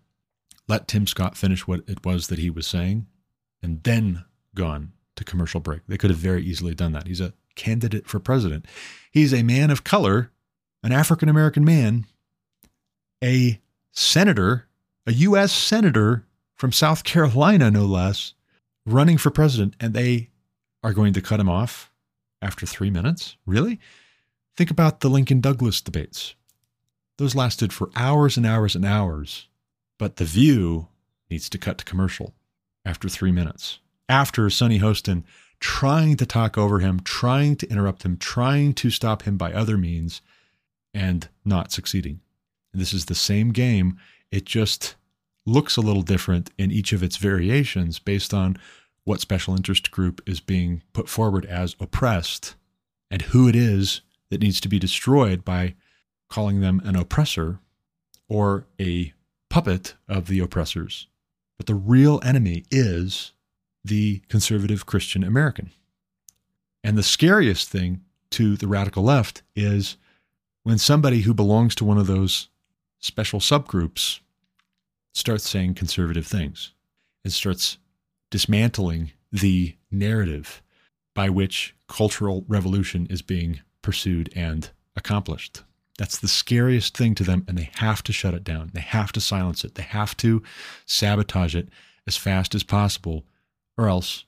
let 0.67 0.87
Tim 0.87 1.07
Scott 1.07 1.37
finish 1.37 1.67
what 1.67 1.81
it 1.87 2.05
was 2.05 2.27
that 2.27 2.39
he 2.39 2.49
was 2.49 2.67
saying 2.67 3.07
and 3.61 3.83
then 3.83 4.25
gone 4.55 4.93
to 5.15 5.23
commercial 5.23 5.59
break. 5.59 5.81
They 5.87 5.97
could 5.97 6.09
have 6.09 6.19
very 6.19 6.43
easily 6.43 6.73
done 6.73 6.91
that. 6.93 7.07
He's 7.07 7.21
a 7.21 7.33
candidate 7.55 8.07
for 8.07 8.19
president. 8.19 8.65
He's 9.11 9.33
a 9.33 9.43
man 9.43 9.69
of 9.69 9.83
color, 9.83 10.31
an 10.81 10.91
African 10.91 11.29
American 11.29 11.63
man, 11.63 12.05
a 13.23 13.59
senator, 13.91 14.67
a 15.05 15.13
U.S. 15.13 15.51
senator 15.51 16.25
from 16.55 16.71
South 16.71 17.03
Carolina, 17.03 17.69
no 17.69 17.85
less, 17.85 18.33
running 18.85 19.17
for 19.17 19.29
president, 19.29 19.75
and 19.79 19.93
they 19.93 20.29
are 20.83 20.93
going 20.93 21.13
to 21.13 21.21
cut 21.21 21.39
him 21.39 21.49
off 21.49 21.91
after 22.41 22.65
three 22.65 22.89
minutes? 22.89 23.37
Really? 23.45 23.79
Think 24.55 24.69
about 24.69 24.99
the 24.99 25.09
Lincoln 25.09 25.41
Douglas 25.41 25.81
debates. 25.81 26.35
Those 27.17 27.35
lasted 27.35 27.71
for 27.71 27.89
hours 27.95 28.37
and 28.37 28.45
hours 28.45 28.75
and 28.75 28.85
hours, 28.85 29.47
but 29.97 30.17
The 30.17 30.25
View 30.25 30.87
needs 31.29 31.49
to 31.49 31.57
cut 31.57 31.77
to 31.79 31.85
commercial 31.85 32.33
after 32.85 33.09
three 33.09 33.31
minutes. 33.31 33.79
After 34.09 34.49
Sunny 34.49 34.79
Hostin 34.79 35.23
trying 35.59 36.17
to 36.17 36.25
talk 36.25 36.57
over 36.57 36.79
him, 36.79 36.99
trying 36.99 37.55
to 37.55 37.69
interrupt 37.69 38.03
him, 38.03 38.17
trying 38.17 38.73
to 38.73 38.89
stop 38.89 39.21
him 39.21 39.37
by 39.37 39.53
other 39.53 39.77
means, 39.77 40.21
and 40.93 41.29
not 41.45 41.71
succeeding. 41.71 42.19
This 42.73 42.93
is 42.93 43.05
the 43.05 43.15
same 43.15 43.51
game. 43.51 43.97
It 44.29 44.45
just 44.45 44.95
looks 45.45 45.77
a 45.77 45.81
little 45.81 46.01
different 46.01 46.49
in 46.57 46.71
each 46.71 46.93
of 46.93 47.01
its 47.01 47.17
variations 47.17 47.97
based 47.97 48.33
on 48.33 48.57
what 49.05 49.21
special 49.21 49.55
interest 49.55 49.91
group 49.91 50.21
is 50.27 50.39
being 50.39 50.81
put 50.93 51.09
forward 51.09 51.45
as 51.45 51.75
oppressed 51.79 52.55
and 53.09 53.21
who 53.23 53.47
it 53.47 53.55
is 53.55 54.01
that 54.29 54.41
needs 54.41 54.59
to 54.61 54.69
be 54.69 54.79
destroyed 54.79 55.45
by 55.45 55.75
calling 56.29 56.61
them 56.61 56.81
an 56.83 56.95
oppressor 56.95 57.59
or 58.27 58.65
a 58.79 59.13
puppet 59.53 59.93
of 60.09 60.25
the 60.25 60.39
oppressors. 60.39 61.05
But 61.57 61.67
the 61.67 61.75
real 61.75 62.19
enemy 62.23 62.63
is 62.71 63.33
the 63.85 64.23
conservative 64.27 64.87
Christian 64.87 65.23
American. 65.23 65.69
And 66.83 66.97
the 66.97 67.03
scariest 67.03 67.69
thing 67.69 68.01
to 68.31 68.57
the 68.57 68.65
radical 68.67 69.03
left 69.03 69.43
is 69.55 69.95
when 70.63 70.79
somebody 70.79 71.21
who 71.21 71.35
belongs 71.35 71.75
to 71.75 71.85
one 71.85 71.99
of 71.99 72.07
those 72.07 72.47
special 72.99 73.39
subgroups 73.39 74.21
starts 75.13 75.47
saying 75.47 75.75
conservative 75.75 76.25
things 76.25 76.71
and 77.23 77.31
starts 77.31 77.77
dismantling 78.31 79.11
the 79.31 79.75
narrative 79.91 80.63
by 81.13 81.29
which 81.29 81.75
cultural 81.87 82.43
revolution 82.47 83.05
is 83.11 83.21
being 83.21 83.59
pursued 83.83 84.33
and 84.35 84.71
accomplished. 84.95 85.61
That's 85.97 86.17
the 86.17 86.27
scariest 86.27 86.97
thing 86.97 87.13
to 87.15 87.23
them, 87.23 87.45
and 87.47 87.57
they 87.57 87.69
have 87.75 88.01
to 88.03 88.13
shut 88.13 88.33
it 88.33 88.43
down. 88.43 88.71
They 88.73 88.81
have 88.81 89.11
to 89.13 89.21
silence 89.21 89.63
it. 89.63 89.75
They 89.75 89.83
have 89.83 90.17
to 90.17 90.41
sabotage 90.85 91.55
it 91.55 91.69
as 92.07 92.17
fast 92.17 92.55
as 92.55 92.63
possible 92.63 93.25
or 93.77 93.87
else 93.87 94.25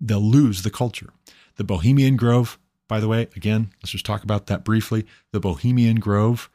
they'll 0.00 0.20
lose 0.20 0.62
the 0.62 0.70
culture. 0.70 1.10
The 1.56 1.64
Bohemian 1.64 2.16
Grove, 2.16 2.58
by 2.88 3.00
the 3.00 3.08
way, 3.08 3.28
again, 3.34 3.72
let's 3.82 3.92
just 3.92 4.06
talk 4.06 4.22
about 4.22 4.46
that 4.46 4.64
briefly. 4.64 5.06
The 5.32 5.40
Bohemian 5.40 6.00
Grove 6.00 6.50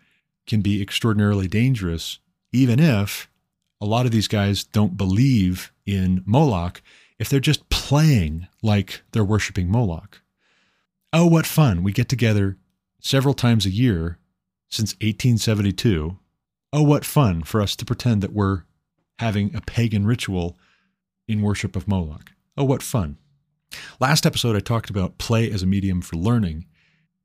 can 0.47 0.61
be 0.61 0.81
extraordinarily 0.81 1.47
dangerous, 1.47 2.19
even 2.51 2.79
if 2.79 3.29
a 3.79 3.85
lot 3.85 4.05
of 4.05 4.11
these 4.11 4.27
guys 4.27 4.63
don't 4.63 4.97
believe 4.97 5.71
in 5.85 6.23
Moloch, 6.25 6.81
if 7.19 7.29
they're 7.29 7.39
just 7.39 7.69
playing 7.69 8.47
like 8.61 9.01
they're 9.11 9.23
worshiping 9.23 9.69
Moloch. 9.69 10.21
Oh, 11.13 11.25
what 11.25 11.45
fun! 11.45 11.83
We 11.83 11.91
get 11.91 12.09
together 12.09 12.57
several 12.99 13.33
times 13.33 13.65
a 13.65 13.71
year, 13.71 14.17
since 14.72 14.93
1872. 14.95 16.18
Oh, 16.73 16.84
what 16.84 17.06
fun 17.06 17.43
for 17.43 17.61
us 17.61 17.76
to 17.76 17.85
pretend 17.85 18.22
that 18.23 18.34
we're 18.34 18.64
having 19.19 19.53
a 19.56 19.61
pagan 19.61 20.06
ritual 20.06 20.57
in 21.27 21.41
worship 21.41 21.76
of 21.76 21.88
Moloch. 21.88 22.31
Oh, 22.57 22.64
what 22.64 22.81
fun. 22.81 23.18
Last 23.99 24.26
episode, 24.26 24.56
I 24.56 24.60
talked 24.60 24.89
about 24.89 25.18
play 25.18 25.52
as 25.52 25.61
a 25.61 25.68
medium 25.68 26.02
for 26.02 26.15
learning 26.15 26.65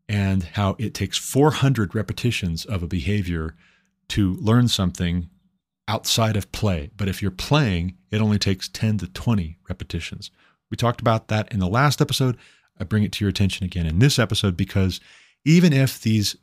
and 0.09 0.45
how 0.45 0.77
it 0.79 0.95
takes 0.95 1.19
400 1.19 1.95
repetitions 1.95 2.65
of 2.65 2.83
a 2.83 2.87
behavior 2.87 3.57
to 4.11 4.35
learn 4.35 4.69
something 4.69 5.29
outside 5.89 6.37
of 6.37 6.53
play. 6.53 6.91
But 6.97 7.09
if 7.09 7.23
you're 7.23 7.31
playing, 7.31 7.97
it 8.11 8.21
only 8.21 8.39
takes 8.39 8.69
10 8.69 8.99
to 8.99 9.09
20 9.09 9.59
repetitions. 9.69 10.31
We 10.71 10.77
talked 10.77 11.01
about 11.01 11.29
that 11.29 11.51
in 11.53 11.59
the 11.59 11.67
last 11.67 12.01
episode. 12.01 12.37
I 12.79 12.85
bring 12.85 13.03
it 13.05 13.13
to 13.13 13.25
your 13.25 13.31
attention 13.31 13.65
again 13.65 13.87
in 13.87 13.99
this 13.99 14.19
episode 14.19 14.57
because 14.57 15.01
even 15.45 15.73
if 15.73 16.01
these 16.01 16.37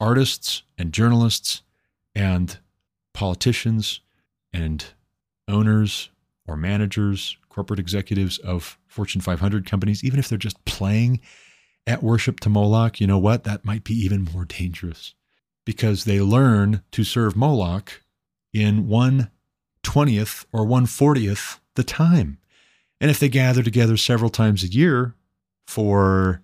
artists 0.00 0.62
and 0.78 0.92
journalists 0.92 1.62
and 2.14 2.58
politicians 3.14 4.00
and 4.52 4.84
owners 5.48 6.10
or 6.46 6.56
managers, 6.56 7.36
corporate 7.48 7.80
executives 7.80 8.38
of 8.38 8.78
Fortune 8.86 9.20
500 9.20 9.66
companies, 9.66 10.04
even 10.04 10.18
if 10.18 10.28
they're 10.28 10.38
just 10.38 10.62
playing 10.64 11.20
at 11.86 12.02
worship 12.02 12.40
to 12.40 12.48
Moloch, 12.48 13.00
you 13.00 13.06
know 13.06 13.18
what? 13.18 13.44
That 13.44 13.64
might 13.64 13.84
be 13.84 13.94
even 13.94 14.28
more 14.32 14.44
dangerous 14.44 15.14
because 15.64 16.04
they 16.04 16.20
learn 16.20 16.82
to 16.92 17.04
serve 17.04 17.36
Moloch 17.36 18.02
in 18.52 18.88
one 18.88 19.30
twentieth 19.82 20.46
or 20.52 20.64
one 20.64 20.86
fortieth 20.86 21.60
the 21.74 21.84
time. 21.84 22.38
And 23.00 23.10
if 23.10 23.20
they 23.20 23.28
gather 23.28 23.62
together 23.62 23.96
several 23.96 24.30
times 24.30 24.64
a 24.64 24.68
year 24.68 25.14
for 25.66 26.42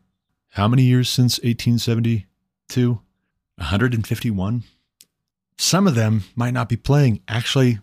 how 0.50 0.68
many 0.68 0.82
years 0.82 1.08
since 1.08 1.38
1872? 1.38 3.00
151. 3.56 4.62
Some 5.58 5.86
of 5.86 5.94
them 5.94 6.24
might 6.34 6.54
not 6.54 6.68
be 6.68 6.76
playing 6.76 7.20
actually 7.28 7.78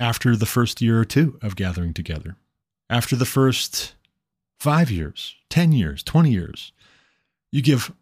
after 0.00 0.36
the 0.36 0.46
first 0.46 0.80
year 0.80 1.00
or 1.00 1.04
two 1.04 1.38
of 1.42 1.56
gathering 1.56 1.94
together, 1.94 2.36
after 2.90 3.16
the 3.16 3.24
first 3.24 3.94
five 4.58 4.90
years, 4.90 5.36
10 5.50 5.72
years, 5.72 6.02
20 6.02 6.30
years. 6.30 6.72
You 7.52 7.62
give 7.62 7.92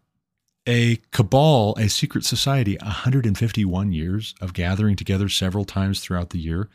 a 0.67 0.97
cabal, 1.11 1.75
a 1.77 1.89
secret 1.89 2.23
society, 2.23 2.77
151 2.81 3.91
years 3.91 4.33
of 4.41 4.53
gathering 4.53 4.95
together 4.95 5.29
several 5.29 5.65
times 5.65 5.99
throughout 5.99 6.31
the 6.31 6.39
year 6.39 6.69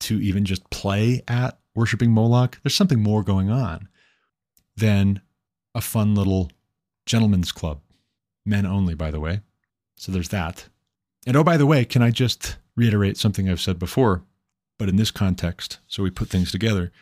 to 0.00 0.20
even 0.20 0.44
just 0.44 0.68
play 0.70 1.22
at 1.26 1.58
worshiping 1.74 2.10
Moloch. 2.10 2.58
There's 2.62 2.74
something 2.74 3.00
more 3.00 3.22
going 3.22 3.50
on 3.50 3.88
than 4.76 5.20
a 5.74 5.80
fun 5.80 6.14
little 6.14 6.50
gentleman's 7.06 7.52
club. 7.52 7.80
Men 8.44 8.66
only, 8.66 8.94
by 8.94 9.10
the 9.10 9.20
way. 9.20 9.40
So 9.96 10.12
there's 10.12 10.28
that. 10.28 10.68
And 11.26 11.36
oh, 11.36 11.44
by 11.44 11.56
the 11.56 11.66
way, 11.66 11.84
can 11.84 12.02
I 12.02 12.10
just 12.10 12.56
reiterate 12.76 13.16
something 13.16 13.48
I've 13.48 13.60
said 13.60 13.78
before, 13.78 14.22
but 14.78 14.88
in 14.88 14.96
this 14.96 15.10
context, 15.10 15.78
so 15.86 16.02
we 16.02 16.10
put 16.10 16.28
things 16.28 16.52
together? 16.52 16.92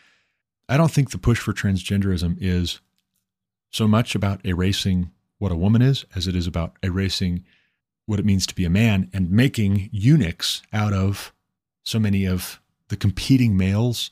I 0.68 0.76
don't 0.76 0.90
think 0.90 1.10
the 1.10 1.18
push 1.18 1.38
for 1.38 1.52
transgenderism 1.52 2.38
is 2.40 2.80
so 3.70 3.86
much 3.86 4.14
about 4.14 4.44
erasing 4.46 5.10
what 5.38 5.52
a 5.52 5.56
woman 5.56 5.82
is 5.82 6.06
as 6.14 6.26
it 6.26 6.34
is 6.34 6.46
about 6.46 6.76
erasing 6.82 7.44
what 8.06 8.18
it 8.18 8.24
means 8.24 8.46
to 8.46 8.54
be 8.54 8.64
a 8.64 8.70
man 8.70 9.10
and 9.12 9.30
making 9.30 9.88
eunuchs 9.92 10.62
out 10.72 10.92
of 10.92 11.32
so 11.82 11.98
many 11.98 12.24
of 12.24 12.60
the 12.88 12.96
competing 12.96 13.56
males 13.56 14.10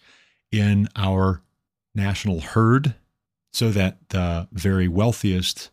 in 0.51 0.89
our 0.97 1.43
national 1.95 2.41
herd 2.41 2.95
so 3.53 3.71
that 3.71 4.09
the 4.11 4.49
very 4.53 4.89
wealthiest 4.89 5.71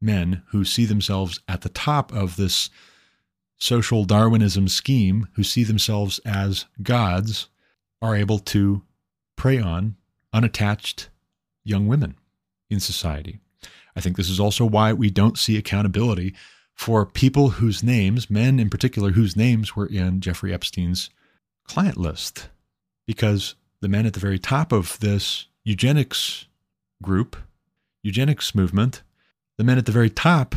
men 0.00 0.42
who 0.48 0.64
see 0.64 0.84
themselves 0.84 1.40
at 1.48 1.60
the 1.60 1.68
top 1.68 2.12
of 2.12 2.36
this 2.36 2.70
social 3.58 4.04
Darwinism 4.04 4.68
scheme, 4.68 5.28
who 5.34 5.42
see 5.44 5.64
themselves 5.64 6.18
as 6.24 6.66
gods, 6.82 7.48
are 8.00 8.16
able 8.16 8.38
to 8.38 8.82
prey 9.36 9.58
on 9.58 9.96
unattached 10.32 11.10
young 11.64 11.86
women 11.86 12.16
in 12.70 12.80
society. 12.80 13.38
I 13.94 14.00
think 14.00 14.16
this 14.16 14.30
is 14.30 14.40
also 14.40 14.64
why 14.64 14.92
we 14.92 15.10
don't 15.10 15.38
see 15.38 15.56
accountability 15.56 16.34
for 16.74 17.04
people 17.04 17.50
whose 17.50 17.82
names, 17.82 18.30
men 18.30 18.58
in 18.58 18.70
particular, 18.70 19.10
whose 19.10 19.36
names 19.36 19.76
were 19.76 19.86
in 19.86 20.20
Jeffrey 20.20 20.54
Epstein's 20.54 21.10
client 21.66 21.98
list. 21.98 22.48
Because 23.06 23.54
the 23.80 23.88
men 23.88 24.06
at 24.06 24.14
the 24.14 24.20
very 24.20 24.38
top 24.38 24.72
of 24.72 24.98
this 25.00 25.46
eugenics 25.64 26.46
group, 27.02 27.36
eugenics 28.02 28.54
movement, 28.54 29.02
the 29.60 29.64
men 29.64 29.76
at 29.76 29.84
the 29.84 29.92
very 29.92 30.08
top 30.08 30.54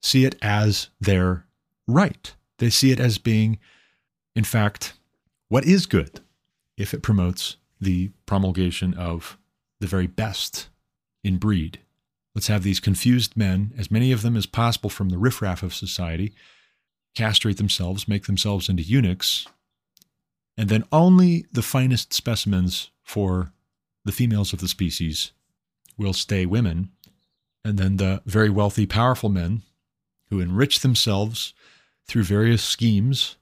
see 0.00 0.24
it 0.24 0.36
as 0.40 0.90
their 1.00 1.44
right. 1.88 2.36
They 2.58 2.70
see 2.70 2.92
it 2.92 3.00
as 3.00 3.18
being, 3.18 3.58
in 4.36 4.44
fact, 4.44 4.92
what 5.48 5.64
is 5.64 5.86
good 5.86 6.20
if 6.76 6.94
it 6.94 7.02
promotes 7.02 7.56
the 7.80 8.12
promulgation 8.26 8.94
of 8.94 9.36
the 9.80 9.88
very 9.88 10.06
best 10.06 10.68
in 11.24 11.38
breed. 11.38 11.80
Let's 12.32 12.46
have 12.46 12.62
these 12.62 12.78
confused 12.78 13.36
men, 13.36 13.72
as 13.76 13.90
many 13.90 14.12
of 14.12 14.22
them 14.22 14.36
as 14.36 14.46
possible 14.46 14.88
from 14.88 15.08
the 15.08 15.18
riffraff 15.18 15.64
of 15.64 15.74
society, 15.74 16.32
castrate 17.16 17.56
themselves, 17.56 18.06
make 18.06 18.26
themselves 18.26 18.68
into 18.68 18.84
eunuchs, 18.84 19.48
and 20.56 20.68
then 20.68 20.84
only 20.92 21.46
the 21.50 21.62
finest 21.62 22.12
specimens 22.12 22.92
for 23.02 23.52
the 24.04 24.12
females 24.12 24.52
of 24.52 24.60
the 24.60 24.68
species 24.68 25.32
will 25.96 26.12
stay 26.12 26.46
women 26.46 26.92
and 27.64 27.78
then 27.78 27.96
the 27.96 28.22
very 28.26 28.50
wealthy, 28.50 28.86
powerful 28.86 29.28
men 29.28 29.62
who 30.30 30.40
enrich 30.40 30.80
themselves 30.80 31.54
through 32.06 32.22
various 32.22 32.62
schemes 32.62 33.36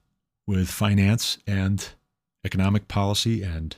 with 0.47 0.69
finance 0.69 1.39
and 1.47 1.91
economic 2.45 2.89
policy 2.89 3.43
and 3.43 3.77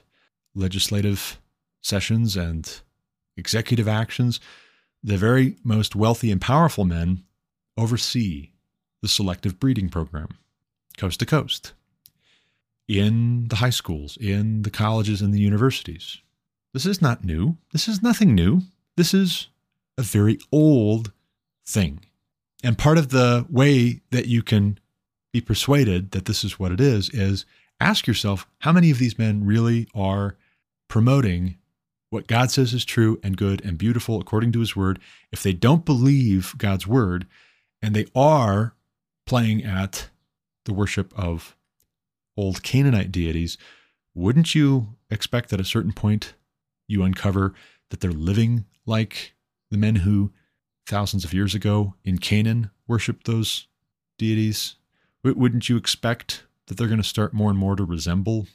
legislative 0.54 1.38
sessions 1.80 2.36
and 2.36 2.80
executive 3.36 3.88
actions. 3.88 4.40
The 5.02 5.16
very 5.16 5.56
most 5.62 5.94
wealthy 5.94 6.30
and 6.30 6.40
powerful 6.40 6.84
men 6.84 7.24
oversee 7.76 8.50
the 9.00 9.08
selective 9.08 9.60
breeding 9.60 9.88
program, 9.88 10.28
coast 10.96 11.20
to 11.20 11.26
coast, 11.26 11.72
in 12.88 13.48
the 13.48 13.56
high 13.56 13.70
schools, 13.70 14.16
in 14.16 14.62
the 14.62 14.70
colleges 14.70 15.22
and 15.22 15.32
the 15.32 15.40
universities. 15.40 16.18
This 16.74 16.84
is 16.84 17.00
not 17.00 17.24
new. 17.24 17.56
This 17.72 17.86
is 17.86 18.02
nothing 18.02 18.34
new. 18.34 18.62
This 18.96 19.14
is 19.14 19.48
a 19.98 20.02
very 20.02 20.38
old 20.52 21.12
thing. 21.66 22.00
And 22.64 22.78
part 22.78 22.98
of 22.98 23.10
the 23.10 23.44
way 23.50 24.00
that 24.10 24.26
you 24.26 24.42
can 24.42 24.78
be 25.32 25.40
persuaded 25.40 26.12
that 26.12 26.24
this 26.24 26.44
is 26.44 26.58
what 26.58 26.72
it 26.72 26.80
is 26.80 27.10
is 27.10 27.44
ask 27.80 28.06
yourself 28.06 28.46
how 28.60 28.72
many 28.72 28.90
of 28.90 28.98
these 28.98 29.18
men 29.18 29.44
really 29.44 29.88
are 29.94 30.36
promoting 30.88 31.58
what 32.10 32.26
God 32.26 32.50
says 32.50 32.72
is 32.72 32.84
true 32.84 33.20
and 33.22 33.36
good 33.36 33.62
and 33.64 33.76
beautiful 33.76 34.18
according 34.20 34.52
to 34.52 34.60
his 34.60 34.74
word. 34.74 34.98
If 35.30 35.42
they 35.42 35.52
don't 35.52 35.84
believe 35.84 36.54
God's 36.56 36.86
word 36.86 37.26
and 37.82 37.94
they 37.94 38.06
are 38.14 38.74
playing 39.26 39.64
at 39.64 40.08
the 40.64 40.72
worship 40.72 41.12
of 41.16 41.54
old 42.36 42.62
Canaanite 42.62 43.12
deities, 43.12 43.58
wouldn't 44.14 44.54
you 44.54 44.94
expect 45.10 45.52
at 45.52 45.60
a 45.60 45.64
certain 45.64 45.92
point 45.92 46.34
you 46.86 47.02
uncover 47.02 47.52
that 47.90 48.00
they're 48.00 48.10
living 48.10 48.64
like 48.86 49.34
the 49.70 49.78
men 49.78 49.96
who 49.96 50.32
thousands 50.86 51.24
of 51.24 51.34
years 51.34 51.54
ago 51.54 51.94
in 52.04 52.18
Canaan 52.18 52.70
worshiped 52.86 53.26
those 53.26 53.66
deities? 54.18 54.76
Wouldn't 55.22 55.68
you 55.68 55.76
expect 55.76 56.44
that 56.66 56.76
they're 56.76 56.86
going 56.86 57.02
to 57.02 57.04
start 57.04 57.34
more 57.34 57.50
and 57.50 57.58
more 57.58 57.76
to 57.76 57.84
resemble 57.84 58.46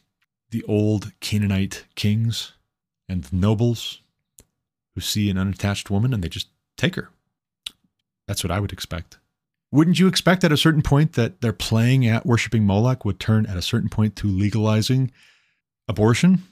the 0.50 0.64
old 0.64 1.12
Canaanite 1.20 1.86
kings 1.96 2.54
and 3.10 3.32
nobles 3.34 4.02
who 4.96 5.02
see 5.02 5.30
an 5.30 5.38
unattached 5.38 5.90
woman 5.90 6.14
and 6.14 6.24
they 6.24 6.30
just 6.30 6.48
take 6.78 6.96
her? 6.96 7.10
That's 8.28 8.44
what 8.44 8.52
I 8.52 8.60
would 8.60 8.74
expect. 8.74 9.18
Wouldn't 9.72 10.00
you 10.00 10.08
expect 10.08 10.44
at 10.44 10.52
a 10.52 10.58
certain 10.58 10.84
point 10.84 11.14
that 11.14 11.42
they're 11.42 11.52
playing 11.52 12.06
at 12.06 12.26
worshiping 12.26 12.64
Moloch 12.64 13.04
would 13.04 13.20
turn 13.20 13.48
at 13.48 13.58
a 13.58 13.62
certain 13.62 13.90
point 13.90 14.16
to 14.18 14.28
legalizing 14.28 15.12
abortion? 15.88 16.44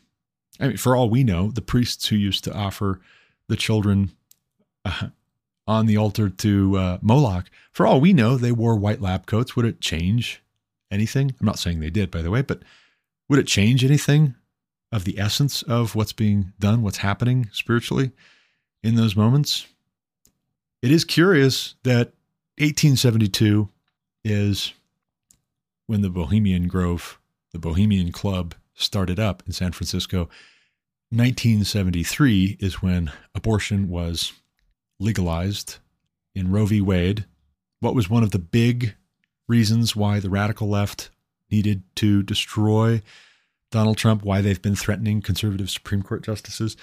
I 0.59 0.69
mean, 0.69 0.77
for 0.77 0.95
all 0.95 1.09
we 1.09 1.23
know, 1.23 1.51
the 1.51 1.61
priests 1.61 2.07
who 2.07 2.15
used 2.15 2.43
to 2.45 2.53
offer 2.53 2.99
the 3.47 3.55
children 3.55 4.11
on 5.67 5.85
the 5.85 5.97
altar 5.97 6.29
to 6.29 6.77
uh, 6.77 6.97
Moloch. 7.01 7.49
For 7.71 7.85
all 7.85 8.01
we 8.01 8.13
know, 8.13 8.37
they 8.37 8.51
wore 8.51 8.75
white 8.75 9.01
lab 9.01 9.25
coats. 9.25 9.55
Would 9.55 9.65
it 9.65 9.81
change 9.81 10.41
anything? 10.91 11.33
I'm 11.39 11.45
not 11.45 11.59
saying 11.59 11.79
they 11.79 11.89
did, 11.89 12.11
by 12.11 12.21
the 12.21 12.31
way, 12.31 12.41
but 12.41 12.61
would 13.29 13.39
it 13.39 13.47
change 13.47 13.83
anything 13.83 14.35
of 14.91 15.05
the 15.05 15.17
essence 15.17 15.61
of 15.63 15.95
what's 15.95 16.13
being 16.13 16.53
done, 16.59 16.81
what's 16.81 16.97
happening 16.97 17.49
spiritually 17.53 18.11
in 18.83 18.95
those 18.95 19.15
moments? 19.15 19.67
It 20.81 20.91
is 20.91 21.05
curious 21.05 21.75
that 21.83 22.13
1872 22.57 23.69
is 24.23 24.73
when 25.87 26.01
the 26.01 26.09
Bohemian 26.09 26.67
Grove, 26.67 27.19
the 27.51 27.59
Bohemian 27.59 28.11
Club, 28.11 28.55
started 28.73 29.19
up 29.19 29.43
in 29.45 29.53
San 29.53 29.71
Francisco. 29.71 30.29
1973 31.11 32.57
is 32.59 32.81
when 32.81 33.11
abortion 33.35 33.89
was 33.89 34.33
legalized 35.01 35.77
in 36.33 36.51
Roe 36.51 36.65
v. 36.65 36.81
Wade, 36.81 37.25
what 37.79 37.95
was 37.95 38.09
one 38.09 38.23
of 38.23 38.31
the 38.31 38.39
big 38.39 38.95
reasons 39.47 39.95
why 39.95 40.19
the 40.19 40.29
radical 40.29 40.69
left 40.69 41.09
needed 41.49 41.83
to 41.95 42.23
destroy 42.23 43.01
Donald 43.71 43.97
Trump, 43.97 44.23
why 44.23 44.41
they've 44.41 44.61
been 44.61 44.75
threatening 44.75 45.21
conservative 45.21 45.69
Supreme 45.69 46.03
Court 46.03 46.23
justices, 46.23 46.77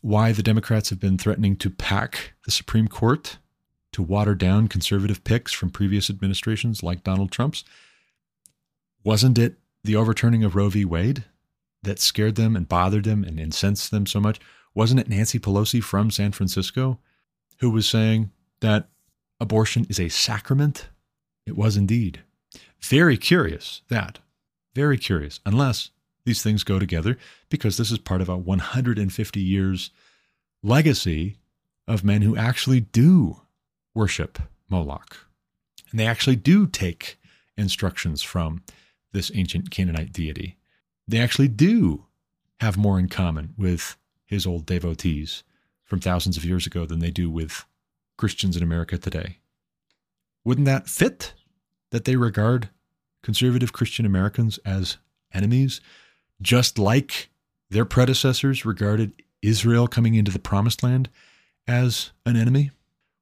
why 0.00 0.32
the 0.32 0.42
Democrats 0.42 0.90
have 0.90 1.00
been 1.00 1.18
threatening 1.18 1.56
to 1.56 1.70
pack 1.70 2.32
the 2.44 2.50
Supreme 2.50 2.88
Court 2.88 3.38
to 3.92 4.02
water 4.02 4.34
down 4.34 4.68
conservative 4.68 5.24
picks 5.24 5.52
from 5.52 5.70
previous 5.70 6.08
administrations 6.08 6.82
like 6.82 7.04
Donald 7.04 7.30
Trump's. 7.30 7.64
Wasn't 9.04 9.38
it 9.38 9.56
the 9.84 9.96
overturning 9.96 10.44
of 10.44 10.54
Roe 10.54 10.68
v. 10.68 10.84
Wade 10.84 11.24
that 11.82 11.98
scared 11.98 12.36
them 12.36 12.56
and 12.56 12.68
bothered 12.68 13.04
them 13.04 13.24
and 13.24 13.40
incensed 13.40 13.90
them 13.90 14.06
so 14.06 14.20
much? 14.20 14.40
Wasn't 14.74 15.00
it 15.00 15.08
Nancy 15.08 15.38
Pelosi 15.38 15.82
from 15.82 16.10
San 16.10 16.32
Francisco 16.32 16.98
who 17.60 17.70
was 17.70 17.88
saying 17.88 18.30
that 18.60 18.88
abortion 19.40 19.86
is 19.88 20.00
a 20.00 20.08
sacrament? 20.08 20.88
It 21.46 21.56
was 21.56 21.76
indeed. 21.76 22.22
Very 22.80 23.16
curious 23.16 23.82
that. 23.88 24.18
Very 24.74 24.98
curious. 24.98 25.40
Unless 25.44 25.90
these 26.24 26.42
things 26.42 26.62
go 26.62 26.78
together, 26.78 27.16
because 27.48 27.76
this 27.76 27.90
is 27.90 27.98
part 27.98 28.20
of 28.20 28.28
a 28.28 28.36
150 28.36 29.40
years 29.40 29.90
legacy 30.62 31.36
of 31.86 32.04
men 32.04 32.22
who 32.22 32.36
actually 32.36 32.80
do 32.80 33.40
worship 33.94 34.38
Moloch. 34.68 35.26
And 35.90 35.98
they 35.98 36.06
actually 36.06 36.36
do 36.36 36.66
take 36.66 37.18
instructions 37.56 38.22
from 38.22 38.62
this 39.12 39.32
ancient 39.34 39.70
Canaanite 39.70 40.12
deity. 40.12 40.56
They 41.06 41.18
actually 41.18 41.48
do 41.48 42.04
have 42.60 42.76
more 42.76 42.98
in 42.98 43.08
common 43.08 43.54
with 43.56 43.96
his 44.26 44.46
old 44.46 44.66
devotees 44.66 45.42
from 45.88 46.00
thousands 46.00 46.36
of 46.36 46.44
years 46.44 46.66
ago 46.66 46.84
than 46.84 47.00
they 47.00 47.10
do 47.10 47.30
with 47.30 47.64
Christians 48.18 48.56
in 48.56 48.62
America 48.62 48.98
today. 48.98 49.38
Wouldn't 50.44 50.66
that 50.66 50.86
fit 50.86 51.32
that 51.90 52.04
they 52.04 52.14
regard 52.14 52.68
conservative 53.22 53.72
Christian 53.72 54.04
Americans 54.04 54.58
as 54.64 54.98
enemies, 55.32 55.80
just 56.40 56.78
like 56.78 57.30
their 57.70 57.86
predecessors 57.86 58.64
regarded 58.64 59.12
Israel 59.42 59.88
coming 59.88 60.14
into 60.14 60.30
the 60.30 60.38
promised 60.38 60.82
land 60.82 61.08
as 61.66 62.12
an 62.26 62.36
enemy? 62.36 62.70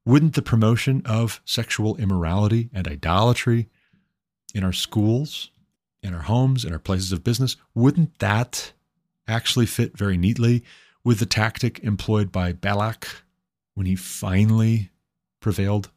Wouldn't 0.05 0.35
the 0.35 0.43
promotion 0.43 1.03
of 1.05 1.41
sexual 1.45 1.97
immorality 1.97 2.69
and 2.73 2.87
idolatry 2.89 3.69
in 4.55 4.65
our 4.65 4.73
schools, 4.73 5.51
in 6.03 6.15
our 6.15 6.23
homes, 6.23 6.65
in 6.65 6.73
our 6.73 6.79
places 6.79 7.13
of 7.13 7.25
business, 7.25 7.57
wouldn't 7.75 8.19
that 8.19 8.73
actually 9.29 9.67
fit 9.67 9.97
very 9.97 10.17
neatly 10.17 10.65
with 11.07 11.21
the 11.21 11.25
tactic 11.25 11.79
employed 11.85 12.33
by 12.33 12.51
Balak 12.51 13.07
when 13.75 13.87
he 13.87 13.95
finally 13.95 14.91
prevailed 15.39 15.89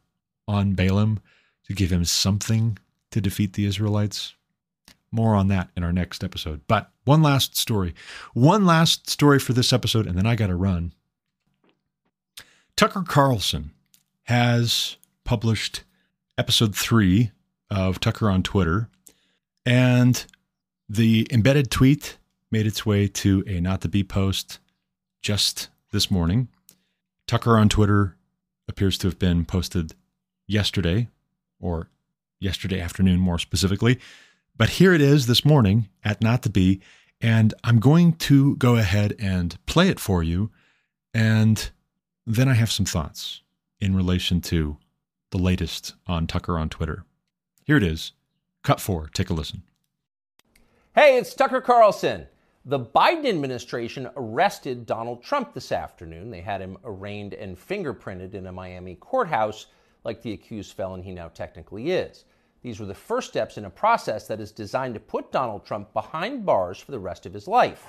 on 0.46 0.74
Balaam 0.74 1.18
to 1.64 1.74
give 1.74 1.90
him 1.90 2.04
something 2.04 2.78
to 3.10 3.20
defeat 3.20 3.54
the 3.54 3.66
Israelites? 3.66 4.36
More 5.10 5.34
on 5.34 5.48
that 5.48 5.68
in 5.76 5.82
our 5.82 5.92
next 5.92 6.22
episode. 6.22 6.60
But 6.68 6.92
one 7.02 7.22
last 7.22 7.56
story. 7.56 7.92
One 8.34 8.64
last 8.64 9.10
story 9.10 9.40
for 9.40 9.52
this 9.52 9.72
episode, 9.72 10.06
and 10.06 10.16
then 10.16 10.26
I 10.26 10.36
got 10.36 10.46
to 10.46 10.54
run. 10.54 10.92
Tucker 12.76 13.02
Carlson 13.02 13.72
has 14.26 14.96
published 15.24 15.82
episode 16.38 16.76
three 16.76 17.32
of 17.68 17.98
Tucker 17.98 18.30
on 18.30 18.44
Twitter, 18.44 18.88
and 19.66 20.24
the 20.88 21.26
embedded 21.32 21.68
tweet 21.72 22.16
made 22.52 22.68
its 22.68 22.86
way 22.86 23.08
to 23.08 23.42
a 23.48 23.60
Not 23.60 23.80
the 23.80 23.88
Bee 23.88 24.04
post 24.04 24.60
just 25.20 25.68
this 25.92 26.10
morning. 26.10 26.48
Tucker 27.26 27.56
on 27.56 27.68
Twitter 27.68 28.16
appears 28.68 28.98
to 28.98 29.06
have 29.06 29.18
been 29.18 29.44
posted 29.44 29.94
yesterday, 30.46 31.08
or 31.60 31.88
yesterday 32.40 32.80
afternoon 32.80 33.20
more 33.20 33.38
specifically. 33.38 33.98
But 34.56 34.70
here 34.70 34.92
it 34.92 35.00
is 35.00 35.26
this 35.26 35.44
morning 35.44 35.88
at 36.04 36.22
Not 36.22 36.42
the 36.42 36.50
Bee, 36.50 36.80
and 37.20 37.54
I'm 37.64 37.80
going 37.80 38.14
to 38.14 38.56
go 38.56 38.76
ahead 38.76 39.14
and 39.18 39.56
play 39.66 39.88
it 39.88 40.00
for 40.00 40.22
you. 40.22 40.50
And 41.12 41.70
then 42.26 42.48
I 42.48 42.54
have 42.54 42.70
some 42.70 42.86
thoughts 42.86 43.42
in 43.80 43.94
relation 43.96 44.40
to 44.42 44.76
the 45.30 45.38
latest 45.38 45.94
on 46.06 46.26
Tucker 46.26 46.58
on 46.58 46.68
Twitter. 46.68 47.04
Here 47.64 47.76
it 47.76 47.82
is. 47.82 48.12
Cut 48.62 48.80
four. 48.80 49.08
Take 49.12 49.30
a 49.30 49.34
listen. 49.34 49.62
Hey, 50.94 51.16
it's 51.16 51.34
Tucker 51.34 51.60
Carlson. 51.60 52.26
The 52.66 52.78
Biden 52.78 53.26
administration 53.26 54.10
arrested 54.16 54.84
Donald 54.84 55.22
Trump 55.22 55.54
this 55.54 55.72
afternoon. 55.72 56.30
They 56.30 56.42
had 56.42 56.60
him 56.60 56.76
arraigned 56.84 57.32
and 57.32 57.56
fingerprinted 57.56 58.34
in 58.34 58.46
a 58.46 58.52
Miami 58.52 58.96
courthouse 58.96 59.68
like 60.04 60.20
the 60.20 60.34
accused 60.34 60.74
felon 60.74 61.02
he 61.02 61.12
now 61.12 61.28
technically 61.28 61.92
is. 61.92 62.26
These 62.62 62.78
were 62.78 62.84
the 62.84 62.94
first 62.94 63.30
steps 63.30 63.56
in 63.56 63.64
a 63.64 63.70
process 63.70 64.26
that 64.26 64.42
is 64.42 64.52
designed 64.52 64.92
to 64.92 65.00
put 65.00 65.32
Donald 65.32 65.64
Trump 65.64 65.90
behind 65.94 66.44
bars 66.44 66.78
for 66.78 66.90
the 66.90 66.98
rest 66.98 67.24
of 67.24 67.32
his 67.32 67.48
life. 67.48 67.86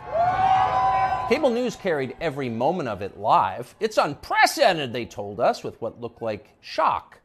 Cable 1.27 1.49
news 1.49 1.76
carried 1.76 2.15
every 2.22 2.48
moment 2.48 2.88
of 2.88 3.02
it 3.02 3.19
live. 3.19 3.76
It's 3.81 3.98
unprecedented, 3.98 4.93
they 4.93 5.06
told 5.06 5.41
us, 5.41 5.65
with 5.65 5.81
what 5.81 5.99
looked 5.99 6.22
like 6.22 6.56
shock. 6.61 7.19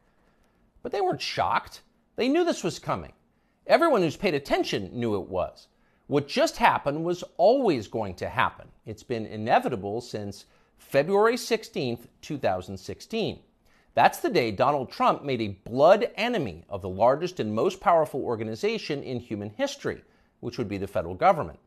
But 0.83 0.91
they 0.91 0.99
weren't 0.99 1.21
shocked. 1.21 1.81
They 2.17 2.27
knew 2.27 2.43
this 2.43 2.63
was 2.63 2.77
coming. 2.77 3.13
Everyone 3.65 4.01
who's 4.01 4.17
paid 4.17 4.33
attention 4.33 4.89
knew 4.91 5.15
it 5.15 5.29
was. 5.29 5.69
What 6.07 6.29
just 6.29 6.55
happened 6.55 7.03
was 7.03 7.25
always 7.35 7.89
going 7.89 8.15
to 8.15 8.29
happen. 8.29 8.69
It's 8.85 9.03
been 9.03 9.25
inevitable 9.25 9.99
since 9.99 10.45
February 10.77 11.35
16th, 11.35 12.07
2016. 12.21 13.39
That's 13.93 14.19
the 14.19 14.29
day 14.29 14.51
Donald 14.51 14.89
Trump 14.89 15.25
made 15.25 15.41
a 15.41 15.59
blood 15.69 16.09
enemy 16.15 16.63
of 16.69 16.81
the 16.81 16.87
largest 16.87 17.41
and 17.41 17.53
most 17.53 17.81
powerful 17.81 18.21
organization 18.21 19.03
in 19.03 19.19
human 19.19 19.49
history, 19.49 20.01
which 20.39 20.57
would 20.57 20.69
be 20.69 20.77
the 20.77 20.87
federal 20.87 21.13
government. 21.13 21.59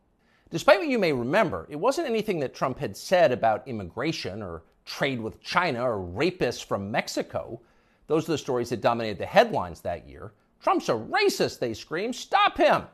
Despite 0.49 0.79
what 0.79 0.87
you 0.87 0.97
may 0.97 1.13
remember, 1.13 1.67
it 1.69 1.75
wasn't 1.75 2.09
anything 2.09 2.39
that 2.39 2.55
Trump 2.55 2.79
had 2.79 2.97
said 2.97 3.31
about 3.31 3.67
immigration 3.67 4.41
or 4.41 4.63
trade 4.85 5.21
with 5.21 5.39
China 5.43 5.83
or 5.83 5.99
rapists 5.99 6.65
from 6.65 6.89
Mexico. 6.89 7.61
Those 8.07 8.27
are 8.27 8.31
the 8.31 8.37
stories 8.39 8.69
that 8.69 8.81
dominated 8.81 9.19
the 9.19 9.25
headlines 9.27 9.81
that 9.81 10.09
year. 10.09 10.31
Trump's 10.63 10.89
a 10.89 10.93
racist, 10.93 11.59
they 11.59 11.75
screamed. 11.75 12.15
Stop 12.15 12.57
him! 12.57 12.87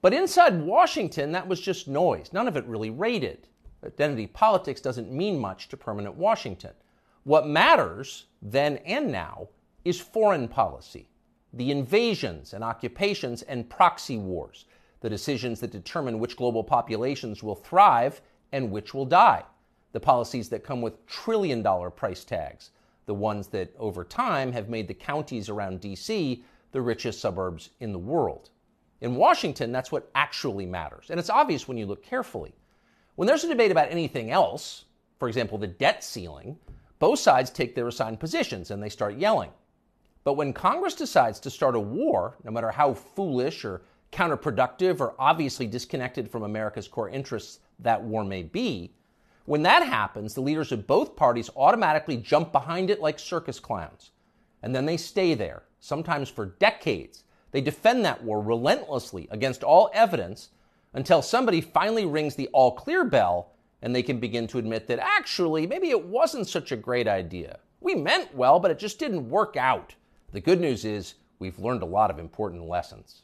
But 0.00 0.14
inside 0.14 0.62
Washington, 0.62 1.32
that 1.32 1.48
was 1.48 1.60
just 1.60 1.88
noise. 1.88 2.32
None 2.32 2.46
of 2.46 2.56
it 2.56 2.66
really 2.66 2.90
rated. 2.90 3.48
Identity 3.84 4.26
politics 4.26 4.80
doesn't 4.80 5.10
mean 5.10 5.38
much 5.38 5.68
to 5.68 5.76
permanent 5.76 6.14
Washington. 6.14 6.72
What 7.24 7.46
matters, 7.46 8.26
then 8.40 8.78
and 8.78 9.10
now, 9.10 9.48
is 9.84 10.00
foreign 10.00 10.48
policy 10.48 11.08
the 11.52 11.70
invasions 11.70 12.52
and 12.52 12.62
occupations 12.62 13.40
and 13.42 13.70
proxy 13.70 14.18
wars 14.18 14.66
the 15.00 15.08
decisions 15.08 15.60
that 15.60 15.70
determine 15.70 16.18
which 16.18 16.36
global 16.36 16.62
populations 16.64 17.42
will 17.42 17.54
thrive 17.54 18.20
and 18.52 18.70
which 18.70 18.92
will 18.94 19.06
die, 19.06 19.44
the 19.92 20.00
policies 20.00 20.48
that 20.48 20.64
come 20.64 20.82
with 20.82 21.06
trillion 21.06 21.62
dollar 21.62 21.90
price 21.90 22.24
tags, 22.24 22.70
the 23.06 23.14
ones 23.14 23.48
that 23.48 23.72
over 23.78 24.04
time 24.04 24.52
have 24.52 24.68
made 24.68 24.88
the 24.88 24.94
counties 24.94 25.48
around 25.48 25.80
DC 25.80 26.42
the 26.72 26.82
richest 26.82 27.20
suburbs 27.20 27.70
in 27.80 27.92
the 27.92 27.98
world. 27.98 28.50
In 29.00 29.14
Washington, 29.14 29.72
that's 29.72 29.92
what 29.92 30.10
actually 30.14 30.66
matters. 30.66 31.06
And 31.10 31.20
it's 31.20 31.30
obvious 31.30 31.68
when 31.68 31.78
you 31.78 31.86
look 31.86 32.02
carefully. 32.02 32.54
When 33.14 33.26
there's 33.26 33.44
a 33.44 33.48
debate 33.48 33.70
about 33.70 33.90
anything 33.90 34.30
else, 34.30 34.84
for 35.18 35.28
example, 35.28 35.58
the 35.58 35.66
debt 35.66 36.02
ceiling, 36.02 36.58
both 36.98 37.18
sides 37.18 37.50
take 37.50 37.74
their 37.74 37.88
assigned 37.88 38.20
positions 38.20 38.70
and 38.70 38.82
they 38.82 38.88
start 38.88 39.16
yelling. 39.16 39.50
But 40.24 40.34
when 40.34 40.52
Congress 40.52 40.94
decides 40.94 41.40
to 41.40 41.50
start 41.50 41.74
a 41.74 41.80
war, 41.80 42.36
no 42.44 42.50
matter 42.50 42.70
how 42.70 42.94
foolish 42.94 43.64
or 43.64 43.82
counterproductive 44.12 45.00
or 45.00 45.14
obviously 45.18 45.66
disconnected 45.66 46.30
from 46.30 46.42
America's 46.42 46.88
core 46.88 47.08
interests 47.08 47.60
that 47.78 48.02
war 48.02 48.24
may 48.24 48.42
be, 48.42 48.92
when 49.44 49.62
that 49.62 49.86
happens, 49.86 50.34
the 50.34 50.42
leaders 50.42 50.72
of 50.72 50.86
both 50.86 51.16
parties 51.16 51.48
automatically 51.56 52.16
jump 52.16 52.52
behind 52.52 52.90
it 52.90 53.00
like 53.00 53.18
circus 53.18 53.58
clowns. 53.58 54.10
And 54.62 54.74
then 54.74 54.84
they 54.84 54.96
stay 54.96 55.34
there, 55.34 55.62
sometimes 55.80 56.28
for 56.28 56.46
decades. 56.46 57.24
They 57.50 57.60
defend 57.60 58.04
that 58.04 58.22
war 58.22 58.40
relentlessly 58.40 59.28
against 59.30 59.64
all 59.64 59.90
evidence 59.92 60.50
until 60.92 61.22
somebody 61.22 61.60
finally 61.60 62.06
rings 62.06 62.34
the 62.34 62.48
all 62.48 62.72
clear 62.72 63.04
bell 63.04 63.52
and 63.82 63.94
they 63.94 64.02
can 64.02 64.18
begin 64.18 64.46
to 64.48 64.58
admit 64.58 64.86
that 64.88 64.98
actually, 64.98 65.66
maybe 65.66 65.90
it 65.90 66.04
wasn't 66.04 66.48
such 66.48 66.72
a 66.72 66.76
great 66.76 67.06
idea. 67.06 67.58
We 67.80 67.94
meant 67.94 68.34
well, 68.34 68.58
but 68.58 68.70
it 68.70 68.78
just 68.78 68.98
didn't 68.98 69.30
work 69.30 69.56
out. 69.56 69.94
The 70.32 70.40
good 70.40 70.60
news 70.60 70.84
is 70.84 71.14
we've 71.38 71.58
learned 71.58 71.82
a 71.82 71.86
lot 71.86 72.10
of 72.10 72.18
important 72.18 72.64
lessons. 72.64 73.22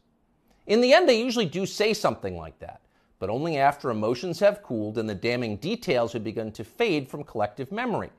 In 0.67 0.81
the 0.81 0.93
end, 0.93 1.09
they 1.09 1.21
usually 1.21 1.47
do 1.47 1.67
say 1.67 1.93
something 1.93 2.37
like 2.37 2.59
that, 2.61 2.81
but 3.19 3.29
only 3.29 3.59
after 3.59 3.91
emotions 3.91 4.39
have 4.41 4.63
cooled 4.63 4.97
and 4.97 5.09
the 5.09 5.15
damning 5.15 5.57
details 5.57 6.13
have 6.13 6.25
begun 6.25 6.53
to 6.53 6.65
fade 6.65 7.09
from 7.09 7.25
collective 7.25 7.73
memory. 7.73 8.11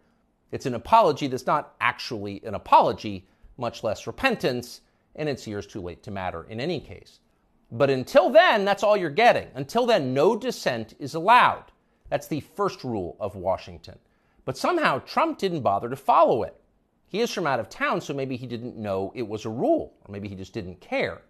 It's 0.51 0.65
an 0.65 0.75
apology 0.75 1.27
that's 1.27 1.47
not 1.47 1.73
actually 1.81 2.43
an 2.43 2.53
apology, 2.53 3.25
much 3.57 3.83
less 3.83 4.05
repentance, 4.05 4.81
and 5.15 5.29
it's 5.29 5.47
years 5.47 5.65
too 5.67 5.81
late 5.81 6.03
to 6.03 6.11
matter 6.11 6.43
in 6.43 6.59
any 6.59 6.79
case. 6.79 7.19
But 7.71 7.89
until 7.89 8.29
then, 8.29 8.65
that's 8.65 8.83
all 8.83 8.95
you're 8.95 9.09
getting. 9.09 9.47
Until 9.55 9.85
then, 9.85 10.13
no 10.13 10.35
dissent 10.35 10.93
is 10.99 11.15
allowed. 11.15 11.65
That's 12.09 12.27
the 12.27 12.41
first 12.41 12.83
rule 12.83 13.17
of 13.19 13.35
Washington. 13.35 13.97
But 14.45 14.57
somehow 14.57 14.99
Trump 14.99 15.39
didn't 15.39 15.61
bother 15.61 15.89
to 15.89 15.95
follow 15.95 16.43
it. 16.43 16.55
He 17.07 17.21
is 17.21 17.31
from 17.31 17.47
out 17.47 17.59
of 17.59 17.69
town, 17.69 18.01
so 18.01 18.13
maybe 18.13 18.35
he 18.35 18.47
didn't 18.47 18.77
know 18.77 19.11
it 19.15 19.27
was 19.27 19.45
a 19.45 19.49
rule, 19.49 19.93
or 20.05 20.11
maybe 20.11 20.27
he 20.27 20.35
just 20.35 20.53
didn't 20.53 20.81
care. 20.81 21.21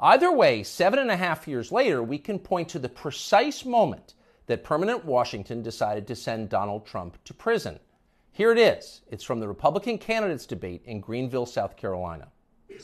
Either 0.00 0.32
way, 0.32 0.62
seven 0.62 0.98
and 0.98 1.10
a 1.10 1.16
half 1.16 1.46
years 1.46 1.70
later, 1.70 2.02
we 2.02 2.18
can 2.18 2.38
point 2.38 2.70
to 2.70 2.78
the 2.78 2.88
precise 2.88 3.64
moment 3.64 4.14
that 4.46 4.64
permanent 4.64 5.04
Washington 5.04 5.62
decided 5.62 6.06
to 6.06 6.16
send 6.16 6.48
Donald 6.48 6.86
Trump 6.86 7.22
to 7.24 7.34
prison. 7.34 7.78
Here 8.32 8.50
it 8.50 8.58
is. 8.58 9.02
It's 9.10 9.24
from 9.24 9.40
the 9.40 9.48
Republican 9.48 9.98
candidates 9.98 10.46
debate 10.46 10.82
in 10.86 11.00
Greenville, 11.00 11.46
South 11.46 11.76
Carolina. 11.76 12.28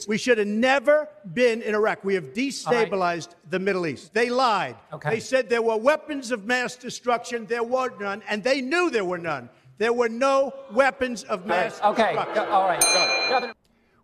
We 0.06 0.18
should 0.18 0.38
have 0.38 0.46
never 0.46 1.08
been 1.32 1.62
in 1.62 1.74
Iraq. 1.74 2.04
We 2.04 2.14
have 2.14 2.32
destabilized 2.32 3.28
right. 3.28 3.50
the 3.50 3.58
Middle 3.58 3.86
East. 3.86 4.12
They 4.12 4.30
lied. 4.30 4.76
Okay. 4.92 5.10
They 5.10 5.20
said 5.20 5.48
there 5.48 5.62
were 5.62 5.76
weapons 5.76 6.30
of 6.30 6.44
mass 6.44 6.76
destruction. 6.76 7.46
There 7.46 7.62
were 7.62 7.90
none, 7.98 8.22
and 8.28 8.42
they 8.42 8.60
knew 8.60 8.90
there 8.90 9.04
were 9.04 9.18
none. 9.18 9.48
There 9.78 9.92
were 9.92 10.08
no 10.08 10.54
weapons 10.72 11.22
of 11.24 11.46
mass 11.46 11.80
all 11.80 11.94
right. 11.94 12.16
okay. 12.16 12.24
destruction. 12.24 12.52
All 12.52 13.40
right. 13.40 13.54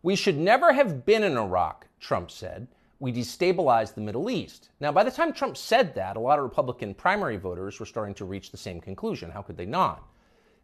We 0.02 0.16
should 0.16 0.36
never 0.36 0.73
have 0.73 1.06
been 1.06 1.23
in 1.23 1.36
Iraq, 1.36 1.86
Trump 2.01 2.31
said. 2.31 2.66
We 2.98 3.12
destabilized 3.12 3.94
the 3.94 4.01
Middle 4.01 4.31
East. 4.31 4.70
Now, 4.81 4.93
by 4.93 5.05
the 5.05 5.10
time 5.10 5.32
Trump 5.32 5.56
said 5.56 5.94
that, 5.94 6.16
a 6.16 6.20
lot 6.20 6.39
of 6.39 6.44
Republican 6.44 6.94
primary 6.94 7.36
voters 7.36 7.81
were 7.81 7.86
starting 7.86 8.14
to 8.14 8.24
reach 8.24 8.51
the 8.51 8.56
same 8.56 8.81
conclusion. 8.81 9.31
How 9.31 9.43
could 9.43 9.56
they 9.56 9.66
not? 9.66 10.06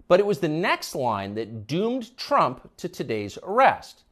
But 0.09 0.21
it 0.21 0.27
was 0.27 0.39
the 0.39 0.49
next 0.49 0.95
line 0.95 1.35
that 1.35 1.67
doomed 1.67 2.17
Trump 2.17 2.71
to 2.79 2.89
today's 2.89 3.39
arrest. 3.43 4.05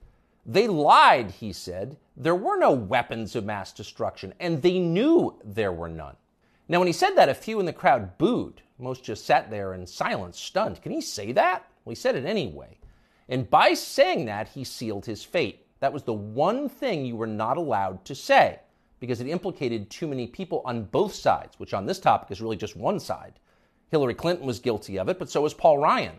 They 0.49 0.69
lied, 0.69 1.33
he 1.33 1.53
said. 1.53 1.97
There 2.17 2.37
were 2.37 2.57
no 2.57 2.71
weapons 2.71 3.35
of 3.35 3.45
mass 3.45 3.73
destruction, 3.73 4.33
and 4.39 4.63
they 4.63 4.79
knew 4.79 5.39
there 5.45 5.73
were 5.73 5.89
none. 5.89 6.17
Now, 6.69 6.79
when 6.79 6.87
he 6.87 6.93
said 6.93 7.17
that, 7.17 7.29
a 7.29 7.35
few 7.35 7.59
in 7.59 7.67
the 7.67 7.73
crowd 7.73 8.17
booed. 8.17 8.63
Most 8.79 9.03
just 9.03 9.27
sat 9.27 9.51
there 9.51 9.75
in 9.75 9.87
silence, 9.87 10.39
stunned. 10.39 10.81
Can 10.83 10.93
he 10.93 11.01
say 11.01 11.33
that? 11.33 11.67
Well, 11.85 11.93
he 11.93 11.97
said 11.97 12.15
it 12.15 12.25
anyway. 12.25 12.79
And 13.29 13.51
by 13.51 13.75
saying 13.75 14.27
that, 14.27 14.49
he 14.49 14.63
sealed 14.63 15.05
his 15.05 15.25
fate. 15.25 15.67
That 15.81 15.93
was 15.93 16.05
the 16.05 16.13
one 16.13 16.69
thing 16.69 17.05
you 17.05 17.17
were 17.17 17.27
not 17.27 17.57
allowed 17.57 18.05
to 18.05 18.15
say 18.15 18.61
because 19.01 19.21
it 19.21 19.29
implicated 19.29 19.91
too 19.91 20.07
many 20.07 20.27
people 20.27 20.63
on 20.65 20.85
both 20.85 21.15
sides, 21.15 21.59
which 21.59 21.75
on 21.75 21.87
this 21.87 21.99
topic 21.99 22.31
is 22.31 22.41
really 22.41 22.57
just 22.57 22.77
one 22.77 22.99
side. 23.01 23.39
Hillary 23.91 24.15
Clinton 24.15 24.47
was 24.47 24.59
guilty 24.59 24.99
of 24.99 25.09
it, 25.09 25.19
but 25.19 25.31
so 25.31 25.43
was 25.43 25.55
Paul 25.55 25.79
Ryan. 25.79 26.17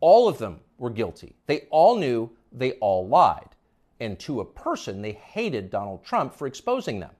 All 0.00 0.28
of 0.28 0.38
them 0.38 0.60
were 0.78 0.90
guilty. 0.90 1.36
They 1.46 1.66
all 1.70 1.96
knew, 1.96 2.30
they 2.52 2.72
all 2.72 3.06
lied. 3.06 3.55
And 4.00 4.18
to 4.20 4.40
a 4.40 4.44
person, 4.44 5.02
they 5.02 5.12
hated 5.12 5.70
Donald 5.70 6.04
Trump 6.04 6.34
for 6.34 6.46
exposing 6.46 7.00
them. 7.00 7.12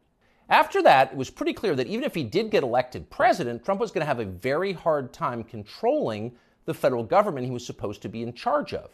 After 0.49 0.83
that, 0.83 1.13
it 1.13 1.17
was 1.17 1.31
pretty 1.31 1.53
clear 1.53 1.75
that 1.75 1.89
even 1.89 2.05
if 2.05 2.15
he 2.15 2.23
did 2.23 2.51
get 2.51 2.63
elected 2.63 3.11
president, 3.11 3.65
Trump 3.65 3.81
was 3.81 3.91
going 3.91 4.03
to 4.03 4.07
have 4.07 4.21
a 4.21 4.25
very 4.25 4.73
hard 4.73 5.13
time 5.13 5.43
controlling 5.43 6.37
the 6.67 6.75
federal 6.75 7.03
government 7.03 7.47
he 7.47 7.53
was 7.53 7.67
supposed 7.67 8.03
to 8.03 8.09
be 8.09 8.23
in 8.23 8.33
charge 8.33 8.73
of. 8.75 8.91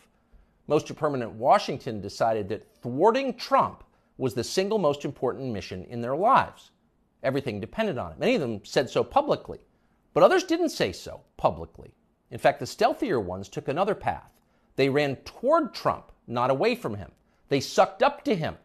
Most 0.66 0.88
of 0.88 0.96
permanent 0.96 1.32
Washington 1.32 2.00
decided 2.00 2.48
that 2.48 2.72
thwarting 2.80 3.34
Trump 3.34 3.84
was 4.16 4.34
the 4.34 4.44
single 4.44 4.78
most 4.78 5.04
important 5.04 5.52
mission 5.52 5.84
in 5.84 6.00
their 6.00 6.16
lives. 6.16 6.70
Everything 7.22 7.60
depended 7.60 7.98
on 7.98 8.12
it. 8.12 8.18
Many 8.18 8.34
of 8.36 8.40
them 8.40 8.64
said 8.64 8.88
so 8.88 9.04
publicly. 9.04 9.58
But 10.14 10.22
others 10.22 10.44
didn't 10.44 10.70
say 10.70 10.92
so 10.92 11.22
publicly. 11.36 11.94
In 12.30 12.38
fact, 12.38 12.60
the 12.60 12.66
stealthier 12.66 13.20
ones 13.20 13.48
took 13.48 13.68
another 13.68 13.94
path. 13.94 14.30
They 14.76 14.88
ran 14.88 15.16
toward 15.16 15.74
Trump, 15.74 16.12
not 16.26 16.50
away 16.50 16.74
from 16.74 16.94
him. 16.94 17.12
They 17.52 17.60
sucked 17.60 18.02
up 18.02 18.24
to 18.24 18.34
him. 18.34 18.56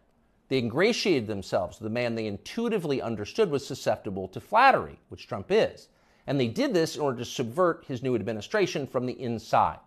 They 0.47 0.59
ingratiated 0.59 1.27
themselves 1.27 1.77
with 1.77 1.83
the 1.83 1.93
man 1.93 2.15
they 2.15 2.25
intuitively 2.25 3.01
understood 3.01 3.51
was 3.51 3.67
susceptible 3.67 4.29
to 4.29 4.39
flattery, 4.39 4.97
which 5.09 5.27
Trump 5.27 5.47
is. 5.49 5.89
And 6.25 6.39
they 6.39 6.47
did 6.47 6.73
this 6.73 6.95
in 6.95 7.01
order 7.01 7.17
to 7.17 7.25
subvert 7.25 7.83
his 7.85 8.01
new 8.01 8.15
administration 8.15 8.87
from 8.87 9.05
the 9.05 9.21
inside. 9.21 9.79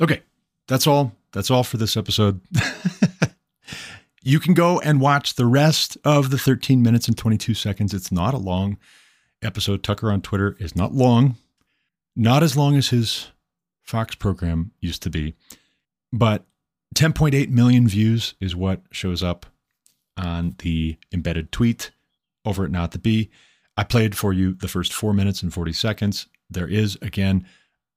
Okay, 0.00 0.22
that's 0.68 0.86
all. 0.86 1.12
That's 1.32 1.50
all 1.50 1.64
for 1.64 1.76
this 1.76 1.96
episode. 1.96 2.40
you 4.22 4.38
can 4.38 4.54
go 4.54 4.78
and 4.78 5.00
watch 5.00 5.34
the 5.34 5.46
rest 5.46 5.98
of 6.04 6.30
the 6.30 6.38
13 6.38 6.82
minutes 6.82 7.08
and 7.08 7.18
22 7.18 7.54
seconds. 7.54 7.92
It's 7.92 8.12
not 8.12 8.32
a 8.32 8.38
long 8.38 8.78
episode. 9.42 9.82
Tucker 9.82 10.12
on 10.12 10.22
Twitter 10.22 10.56
is 10.60 10.76
not 10.76 10.94
long, 10.94 11.34
not 12.14 12.44
as 12.44 12.56
long 12.56 12.76
as 12.76 12.90
his 12.90 13.32
Fox 13.82 14.14
program 14.14 14.70
used 14.78 15.02
to 15.02 15.10
be, 15.10 15.34
but 16.12 16.44
10.8 16.94 17.48
million 17.50 17.86
views 17.86 18.34
is 18.40 18.56
what 18.56 18.82
shows 18.90 19.22
up 19.22 19.46
on 20.16 20.54
the 20.58 20.96
embedded 21.12 21.52
tweet 21.52 21.90
over 22.44 22.64
at 22.64 22.70
Not 22.70 22.92
the 22.92 22.98
Bee. 22.98 23.30
I 23.76 23.84
played 23.84 24.16
for 24.16 24.32
you 24.32 24.54
the 24.54 24.68
first 24.68 24.92
four 24.92 25.14
minutes 25.14 25.42
and 25.42 25.52
40 25.52 25.72
seconds. 25.72 26.26
There 26.50 26.68
is, 26.68 26.98
again, 27.00 27.46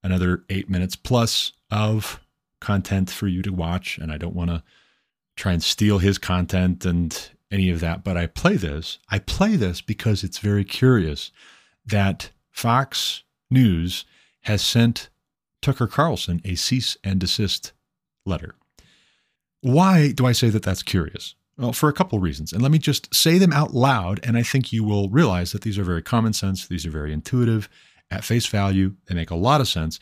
another 0.04 0.44
eight 0.50 0.70
minutes 0.70 0.96
plus 0.96 1.54
of 1.72 2.20
content 2.62 3.10
for 3.10 3.28
you 3.28 3.42
to 3.42 3.52
watch, 3.52 3.98
and 3.98 4.12
I 4.12 4.18
don't 4.18 4.36
want 4.36 4.52
to 4.52 4.64
try 5.36 5.54
and 5.54 5.64
steal 5.64 5.98
his 5.98 6.18
content 6.18 6.86
and 6.86 7.30
any 7.52 7.70
of 7.70 7.80
that, 7.82 8.04
but 8.04 8.18
I 8.18 8.28
play 8.28 8.56
this. 8.56 9.00
I 9.10 9.20
play 9.20 9.56
this 9.56 9.82
because 9.82 10.24
it's 10.24 10.40
very 10.40 10.64
curious 10.64 11.32
that 11.86 12.32
Fox 12.52 13.24
News 13.50 14.06
has 14.42 14.62
sent 14.62 15.10
Tucker 15.62 15.88
Carlson 15.88 16.42
a 16.44 16.56
cease 16.56 16.98
and 17.04 17.20
desist 17.20 17.74
letter. 18.26 18.56
Why 19.64 20.12
do 20.12 20.26
I 20.26 20.34
say 20.34 20.50
that 20.50 20.62
that's 20.62 20.84
curious? 20.84 21.36
Well, 21.58 21.72
for 21.72 21.88
a 21.88 21.94
couple 21.94 22.18
of 22.18 22.24
reasons. 22.24 22.52
And 22.52 22.62
let 22.62 22.72
me 22.72 22.80
just 22.80 23.16
say 23.16 23.38
them 23.38 23.54
out 23.54 23.74
loud, 23.74 24.20
and 24.22 24.36
I 24.36 24.44
think 24.44 24.74
you 24.74 24.84
will 24.84 25.08
realize 25.08 25.54
that 25.54 25.62
these 25.62 25.78
are 25.78 25.86
very 25.86 26.02
common 26.02 26.34
sense. 26.34 26.68
These 26.68 26.86
are 26.86 26.92
very 26.92 27.14
intuitive. 27.14 27.70
At 28.12 28.26
face 28.26 28.46
value, 28.46 28.96
they 29.06 29.16
make 29.16 29.32
a 29.32 29.36
lot 29.36 29.62
of 29.62 29.70
sense. 29.70 30.02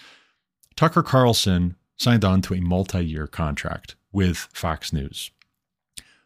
Tucker 0.76 1.04
Carlson 1.04 1.76
signed 1.96 2.26
on 2.26 2.42
to 2.42 2.56
a 2.56 2.60
multi 2.60 3.06
year 3.06 3.28
contract 3.28 3.96
with 4.12 4.50
Fox 4.52 4.92
News. 4.92 5.30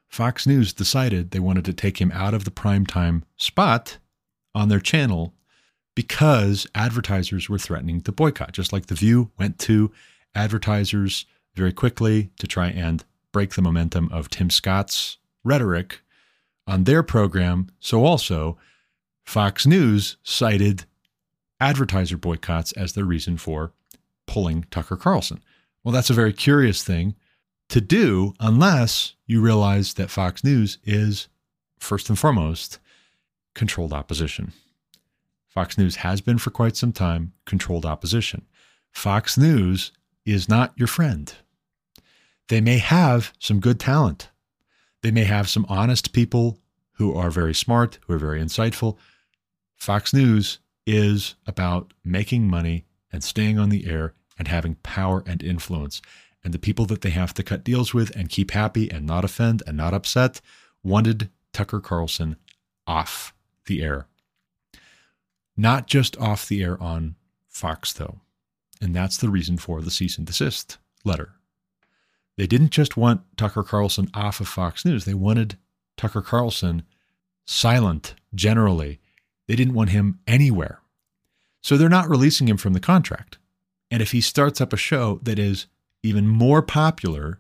Fox 0.08 0.48
News 0.48 0.72
decided 0.72 1.32
they 1.32 1.40
wanted 1.40 1.66
to 1.66 1.74
take 1.74 2.00
him 2.00 2.14
out 2.14 2.34
of 2.34 2.46
the 2.46 2.52
primetime 2.52 3.24
spot 3.36 3.98
on 4.54 4.70
their 4.70 4.80
channel 4.80 5.34
because 5.94 6.68
advertisers 6.74 7.50
were 7.50 7.60
threatening 7.60 8.00
to 8.00 8.14
boycott, 8.14 8.54
just 8.54 8.72
like 8.72 8.86
The 8.86 8.96
View 8.96 9.32
went 9.38 9.60
to 9.60 9.92
advertisers 10.34 11.26
very 11.54 11.74
quickly 11.74 12.30
to 12.40 12.48
try 12.48 12.68
and 12.68 13.04
break 13.36 13.54
the 13.54 13.62
momentum 13.62 14.08
of 14.14 14.30
Tim 14.30 14.50
Scott's 14.50 15.18
rhetoric 15.44 16.00
on 16.66 16.86
their 16.86 17.04
program. 17.04 17.68
So 17.82 18.06
also, 18.06 18.58
Fox 19.26 19.68
News 19.68 20.16
cited 20.24 20.86
advertiser 21.60 22.16
boycotts 22.16 22.72
as 22.72 22.94
the 22.94 23.04
reason 23.04 23.36
for 23.36 23.74
pulling 24.26 24.64
Tucker 24.72 24.96
Carlson. 24.96 25.44
Well, 25.84 25.92
that's 25.92 26.10
a 26.10 26.14
very 26.14 26.32
curious 26.32 26.82
thing 26.82 27.14
to 27.68 27.82
do 27.82 28.36
unless 28.40 29.16
you 29.28 29.42
realize 29.42 29.96
that 29.96 30.10
Fox 30.10 30.42
News 30.42 30.78
is, 30.86 31.28
first 31.78 32.08
and 32.08 32.18
foremost, 32.18 32.80
controlled 33.54 33.92
opposition. 33.92 34.54
Fox 35.50 35.78
News 35.78 35.98
has 35.98 36.22
been 36.22 36.38
for 36.38 36.52
quite 36.52 36.78
some 36.78 36.94
time 36.94 37.34
controlled 37.46 37.86
opposition. 37.86 38.46
Fox 38.94 39.38
News 39.38 39.92
is 40.26 40.48
not 40.48 40.72
your 40.78 40.88
friend. 40.88 41.36
They 42.48 42.62
may 42.62 42.78
have 42.78 43.34
some 43.40 43.60
good 43.60 43.80
talent. 43.80 44.30
They 45.02 45.12
may 45.12 45.24
have 45.24 45.50
some 45.50 45.66
honest 45.70 46.14
people 46.14 46.60
who 46.94 47.16
are 47.16 47.32
very 47.32 47.54
smart, 47.54 48.00
who 48.06 48.14
are 48.14 48.20
very 48.20 48.42
insightful. 48.42 48.98
Fox 49.76 50.14
News 50.14 50.60
is 50.86 51.36
about 51.46 51.94
making 52.04 52.48
money 52.48 52.86
and 53.12 53.24
staying 53.24 53.58
on 53.58 53.70
the 53.70 53.90
air 53.90 54.14
and 54.38 54.48
having 54.48 54.76
power 54.76 55.24
and 55.26 55.44
influence 55.44 56.02
and 56.44 56.54
the 56.54 56.60
people 56.60 56.86
that 56.86 57.02
they 57.02 57.10
have 57.10 57.34
to 57.34 57.44
cut 57.44 57.64
deals 57.64 57.94
with 57.94 58.16
and 58.16 58.30
keep 58.30 58.52
happy 58.52 58.90
and 58.90 59.06
not 59.06 59.26
offend 59.26 59.64
and 59.66 59.76
not 59.76 59.94
upset 59.94 60.42
wanted 60.84 61.30
Tucker 61.52 61.80
Carlson 61.80 62.36
off 62.86 63.34
the 63.66 63.82
air. 63.82 64.08
Not 65.58 65.88
just 65.88 66.18
off 66.18 66.48
the 66.48 66.62
air 66.62 66.82
on 66.82 67.16
Fox, 67.48 67.94
though. 67.94 68.20
And 68.80 68.96
that's 68.96 69.18
the 69.18 69.30
reason 69.30 69.58
for 69.58 69.82
the 69.82 69.90
cease 69.90 70.18
and 70.18 70.28
desist 70.28 70.78
letter. 71.04 71.34
They 72.38 72.48
didn't 72.48 72.72
just 72.72 72.98
want 72.98 73.22
Tucker 73.38 73.64
Carlson 73.64 74.10
off 74.14 74.40
of 74.40 74.48
Fox 74.48 74.86
News, 74.86 75.06
they 75.06 75.14
wanted 75.14 75.58
Tucker 75.98 76.22
Carlson 76.22 76.84
silent 77.46 78.16
generally. 78.34 79.00
They 79.48 79.56
didn't 79.56 79.76
want 79.76 79.92
him 79.92 80.20
anywhere. 80.28 80.82
So 81.62 81.78
they're 81.78 81.90
not 81.90 82.10
releasing 82.10 82.48
him 82.48 82.58
from 82.58 82.74
the 82.74 82.80
contract. 82.80 83.38
And 83.92 84.02
if 84.02 84.12
he 84.12 84.22
starts 84.22 84.60
up 84.60 84.74
a 84.74 84.78
show 84.78 85.20
that 85.24 85.40
is 85.40 85.68
even 86.04 86.28
more 86.28 86.62
popular 86.62 87.40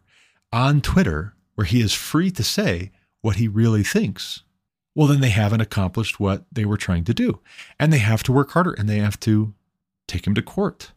on 0.51 0.81
Twitter, 0.81 1.34
where 1.55 1.65
he 1.65 1.81
is 1.81 1.93
free 1.93 2.31
to 2.31 2.43
say 2.43 2.91
what 3.22 3.38
he 3.38 3.47
really 3.47 3.84
thinks, 3.84 4.43
well, 4.93 5.07
then 5.07 5.22
they 5.22 5.30
haven't 5.30 5.61
accomplished 5.61 6.19
what 6.19 6.45
they 6.51 6.65
were 6.65 6.77
trying 6.77 7.03
to 7.05 7.13
do. 7.13 7.41
And 7.80 7.91
they 7.91 7.97
have 7.97 8.23
to 8.23 8.31
work 8.31 8.51
harder 8.51 8.72
and 8.72 8.88
they 8.88 8.99
have 8.99 9.19
to 9.22 9.53
take 10.07 10.26
him 10.26 10.35
to 10.35 10.41
court. 10.41 10.91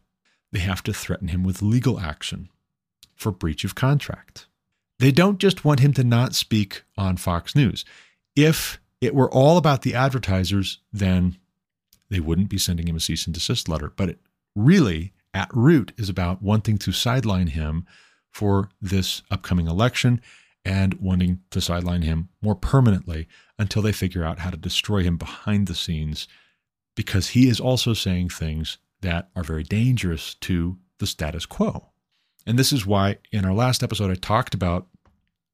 They 0.51 0.59
have 0.59 0.83
to 0.83 0.93
threaten 0.93 1.27
him 1.27 1.43
with 1.43 1.61
legal 1.61 1.99
action 1.99 2.49
for 3.19 3.31
breach 3.31 3.63
of 3.63 3.75
contract. 3.75 4.47
They 4.97 5.11
don't 5.11 5.37
just 5.37 5.63
want 5.63 5.81
him 5.81 5.93
to 5.93 6.03
not 6.03 6.33
speak 6.33 6.83
on 6.97 7.17
Fox 7.17 7.55
News. 7.55 7.85
If 8.35 8.79
it 9.01 9.13
were 9.13 9.31
all 9.31 9.57
about 9.57 9.83
the 9.83 9.93
advertisers, 9.93 10.79
then 10.91 11.37
they 12.09 12.19
wouldn't 12.19 12.49
be 12.49 12.57
sending 12.57 12.87
him 12.87 12.95
a 12.95 12.99
cease 12.99 13.25
and 13.25 13.33
desist 13.33 13.69
letter. 13.69 13.93
But 13.95 14.09
it 14.09 14.19
really 14.55 15.13
at 15.33 15.49
root 15.53 15.91
is 15.97 16.09
about 16.09 16.41
wanting 16.41 16.77
to 16.79 16.91
sideline 16.91 17.47
him 17.47 17.85
for 18.31 18.69
this 18.81 19.21
upcoming 19.29 19.67
election 19.67 20.21
and 20.65 20.95
wanting 20.95 21.41
to 21.51 21.61
sideline 21.61 22.01
him 22.01 22.29
more 22.41 22.55
permanently 22.55 23.27
until 23.57 23.81
they 23.81 23.91
figure 23.91 24.23
out 24.23 24.39
how 24.39 24.49
to 24.49 24.57
destroy 24.57 25.03
him 25.03 25.17
behind 25.17 25.67
the 25.67 25.75
scenes 25.75 26.27
because 26.95 27.29
he 27.29 27.47
is 27.47 27.59
also 27.59 27.93
saying 27.93 28.29
things 28.29 28.77
that 29.01 29.29
are 29.35 29.43
very 29.43 29.63
dangerous 29.63 30.33
to 30.35 30.77
the 30.97 31.07
status 31.07 31.45
quo. 31.45 31.88
And 32.49 32.57
this 32.57 32.73
is 32.73 32.83
why 32.83 33.17
in 33.31 33.45
our 33.45 33.53
last 33.53 33.83
episode 33.83 34.09
I 34.09 34.15
talked 34.15 34.55
about 34.55 34.87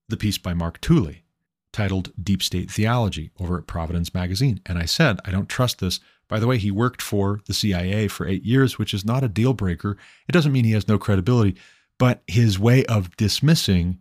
the 0.08 0.16
piece 0.16 0.38
by 0.38 0.54
Mark 0.54 0.80
Tooley 0.80 1.26
titled 1.74 2.14
Deep 2.24 2.42
State 2.42 2.72
Theology 2.72 3.32
over 3.38 3.58
at 3.58 3.68
Providence 3.68 4.14
Magazine. 4.14 4.62
And 4.66 4.80
I 4.80 4.86
said, 4.86 5.20
I 5.26 5.32
don't 5.32 5.50
trust 5.50 5.80
this. 5.80 6.00
By 6.30 6.40
the 6.40 6.48
way, 6.48 6.58
he 6.58 6.72
worked 6.72 7.02
for 7.02 7.42
the 7.48 7.54
CIA 7.54 8.08
for 8.08 8.26
eight 8.26 8.46
years, 8.46 8.80
which 8.80 8.94
is 8.94 9.04
not 9.04 9.26
a 9.26 9.28
deal 9.28 9.54
breaker. 9.54 9.98
It 10.30 10.32
doesn't 10.32 10.54
mean 10.54 10.64
he 10.64 10.72
has 10.72 10.88
no 10.88 10.98
credibility, 10.98 11.58
but 12.00 12.24
his 12.28 12.58
way 12.58 12.86
of 12.86 13.14
dismissing 13.18 14.00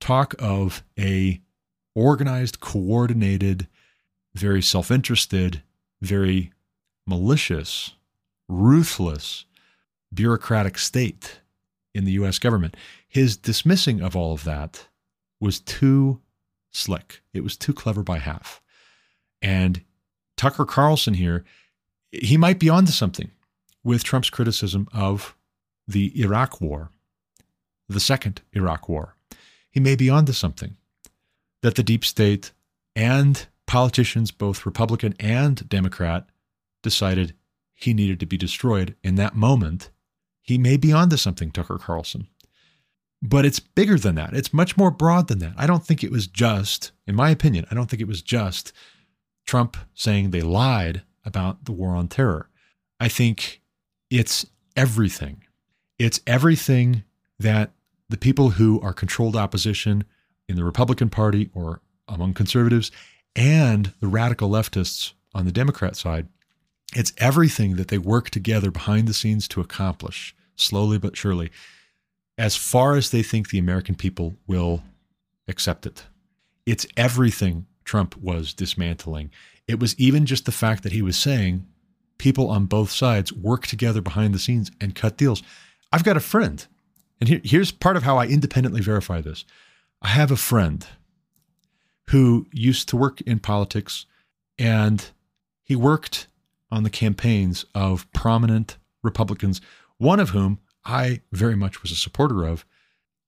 talk 0.00 0.34
of 0.40 0.82
a 0.98 1.40
organized, 1.94 2.58
coordinated, 2.58 3.68
very 4.34 4.62
self-interested, 4.62 5.62
very 6.00 6.50
malicious, 7.06 7.92
ruthless, 8.48 9.44
bureaucratic 10.12 10.76
state 10.76 11.38
in 11.94 12.04
the 12.04 12.12
US 12.12 12.38
government. 12.38 12.76
His 13.08 13.36
dismissing 13.36 14.00
of 14.00 14.16
all 14.16 14.32
of 14.32 14.44
that 14.44 14.88
was 15.40 15.60
too 15.60 16.20
slick. 16.70 17.22
It 17.32 17.42
was 17.42 17.56
too 17.56 17.72
clever 17.72 18.02
by 18.02 18.18
half. 18.18 18.62
And 19.40 19.82
Tucker 20.36 20.64
Carlson 20.64 21.14
here, 21.14 21.44
he 22.10 22.36
might 22.36 22.58
be 22.58 22.68
onto 22.68 22.92
something 22.92 23.30
with 23.84 24.04
Trump's 24.04 24.30
criticism 24.30 24.88
of 24.92 25.36
the 25.86 26.18
Iraq 26.20 26.60
war, 26.60 26.90
the 27.88 28.00
second 28.00 28.42
Iraq 28.52 28.88
war. 28.88 29.16
He 29.70 29.80
may 29.80 29.96
be 29.96 30.08
onto 30.08 30.32
something 30.32 30.76
that 31.62 31.74
the 31.74 31.82
deep 31.82 32.04
state 32.04 32.52
and 32.94 33.46
politicians, 33.66 34.30
both 34.30 34.66
Republican 34.66 35.14
and 35.18 35.68
Democrat, 35.68 36.28
decided 36.82 37.34
he 37.74 37.94
needed 37.94 38.20
to 38.20 38.26
be 38.26 38.36
destroyed 38.36 38.94
in 39.02 39.14
that 39.16 39.34
moment. 39.34 39.90
He 40.42 40.58
may 40.58 40.76
be 40.76 40.92
onto 40.92 41.16
something, 41.16 41.50
Tucker 41.50 41.78
Carlson. 41.78 42.26
But 43.22 43.44
it's 43.44 43.60
bigger 43.60 43.98
than 43.98 44.16
that. 44.16 44.34
It's 44.34 44.52
much 44.52 44.76
more 44.76 44.90
broad 44.90 45.28
than 45.28 45.38
that. 45.38 45.54
I 45.56 45.66
don't 45.66 45.86
think 45.86 46.02
it 46.02 46.10
was 46.10 46.26
just, 46.26 46.90
in 47.06 47.14
my 47.14 47.30
opinion, 47.30 47.66
I 47.70 47.74
don't 47.74 47.88
think 47.88 48.02
it 48.02 48.08
was 48.08 48.20
just 48.20 48.72
Trump 49.46 49.76
saying 49.94 50.30
they 50.30 50.40
lied 50.42 51.02
about 51.24 51.64
the 51.64 51.72
war 51.72 51.94
on 51.94 52.08
terror. 52.08 52.48
I 52.98 53.08
think 53.08 53.62
it's 54.10 54.44
everything. 54.76 55.44
It's 55.98 56.20
everything 56.26 57.04
that 57.38 57.70
the 58.08 58.16
people 58.16 58.50
who 58.50 58.80
are 58.80 58.92
controlled 58.92 59.36
opposition 59.36 60.04
in 60.48 60.56
the 60.56 60.64
Republican 60.64 61.08
Party 61.08 61.48
or 61.54 61.80
among 62.08 62.34
conservatives 62.34 62.90
and 63.36 63.92
the 64.00 64.08
radical 64.08 64.50
leftists 64.50 65.12
on 65.34 65.44
the 65.44 65.52
Democrat 65.52 65.96
side, 65.96 66.26
it's 66.94 67.12
everything 67.18 67.76
that 67.76 67.88
they 67.88 67.98
work 67.98 68.30
together 68.30 68.70
behind 68.70 69.08
the 69.08 69.14
scenes 69.14 69.48
to 69.48 69.60
accomplish, 69.60 70.34
slowly 70.56 70.98
but 70.98 71.16
surely 71.16 71.50
as 72.38 72.56
far 72.56 72.96
as 72.96 73.10
they 73.10 73.22
think 73.22 73.50
the 73.50 73.58
American 73.58 73.94
people 73.94 74.34
will 74.46 74.82
accept 75.48 75.86
it. 75.86 76.04
It's 76.66 76.86
everything 76.96 77.66
Trump 77.84 78.16
was 78.16 78.54
dismantling. 78.54 79.30
It 79.66 79.78
was 79.78 79.98
even 79.98 80.26
just 80.26 80.44
the 80.44 80.52
fact 80.52 80.82
that 80.82 80.92
he 80.92 81.02
was 81.02 81.16
saying 81.16 81.66
people 82.18 82.48
on 82.48 82.66
both 82.66 82.90
sides 82.90 83.32
work 83.32 83.66
together 83.66 84.00
behind 84.00 84.34
the 84.34 84.38
scenes 84.38 84.70
and 84.80 84.94
cut 84.94 85.16
deals. 85.16 85.42
I've 85.92 86.04
got 86.04 86.16
a 86.16 86.20
friend, 86.20 86.64
and 87.20 87.28
here, 87.28 87.40
here's 87.44 87.70
part 87.70 87.96
of 87.96 88.04
how 88.04 88.16
I 88.16 88.26
independently 88.26 88.80
verify 88.80 89.20
this. 89.20 89.44
I 90.00 90.08
have 90.08 90.30
a 90.30 90.36
friend 90.36 90.86
who 92.10 92.46
used 92.52 92.88
to 92.88 92.96
work 92.96 93.20
in 93.22 93.38
politics, 93.38 94.06
and 94.58 95.10
he 95.62 95.76
worked 95.76 96.28
on 96.72 96.82
the 96.82 96.90
campaigns 96.90 97.66
of 97.74 98.10
prominent 98.12 98.78
Republicans, 99.02 99.60
one 99.98 100.18
of 100.18 100.30
whom 100.30 100.58
I 100.84 101.20
very 101.30 101.54
much 101.54 101.82
was 101.82 101.92
a 101.92 101.96
supporter 101.96 102.44
of. 102.44 102.64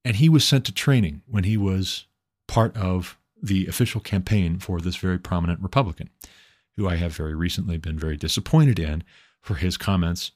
And 0.05 0.17
he 0.17 0.29
was 0.29 0.47
sent 0.47 0.65
to 0.65 0.73
training 0.73 1.23
when 1.27 1.45
he 1.45 1.57
was 1.57 2.07
part 2.49 2.77
of 2.77 3.19
the 3.41 3.67
official 3.67 4.01
campaign 4.01 4.59
for 4.59 4.81
this 4.81 4.97
very 4.97 5.19
prominent 5.19 5.61
Republican, 5.61 6.09
who 6.77 6.89
I 6.89 6.97
have 6.97 7.15
very 7.15 7.35
recently 7.35 7.77
been 7.77 7.99
very 7.99 8.17
disappointed 8.17 8.79
in 8.79 9.05
for 9.41 9.57
his 9.57 9.77
comments 9.77 10.33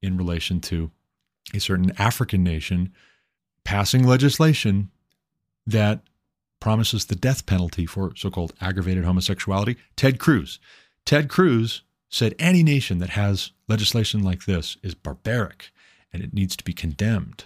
in 0.00 0.16
relation 0.16 0.60
to 0.60 0.90
a 1.52 1.58
certain 1.58 1.92
African 1.98 2.44
nation 2.44 2.92
passing 3.64 4.06
legislation 4.06 4.90
that 5.66 6.00
promises 6.60 7.06
the 7.06 7.16
death 7.16 7.44
penalty 7.46 7.86
for 7.86 8.12
so 8.16 8.30
called 8.30 8.52
aggravated 8.60 9.04
homosexuality. 9.04 9.76
Ted 9.96 10.20
Cruz. 10.20 10.60
Ted 11.04 11.28
Cruz 11.28 11.82
said 12.12 12.34
any 12.38 12.62
nation 12.62 12.98
that 12.98 13.10
has 13.10 13.52
legislation 13.68 14.22
like 14.22 14.44
this 14.44 14.76
is 14.82 14.94
barbaric 14.94 15.72
and 16.12 16.22
it 16.22 16.34
needs 16.34 16.54
to 16.56 16.62
be 16.62 16.74
condemned. 16.74 17.44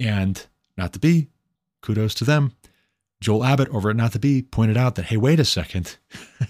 And 0.00 0.44
Not 0.76 0.94
the 0.94 0.98
Bee, 0.98 1.28
kudos 1.82 2.14
to 2.14 2.24
them. 2.24 2.52
Joel 3.20 3.44
Abbott 3.44 3.68
over 3.68 3.90
at 3.90 3.96
Not 3.96 4.12
the 4.12 4.18
Bee 4.18 4.42
pointed 4.42 4.78
out 4.78 4.94
that, 4.94 5.06
hey, 5.06 5.18
wait 5.18 5.38
a 5.38 5.44
second. 5.44 5.98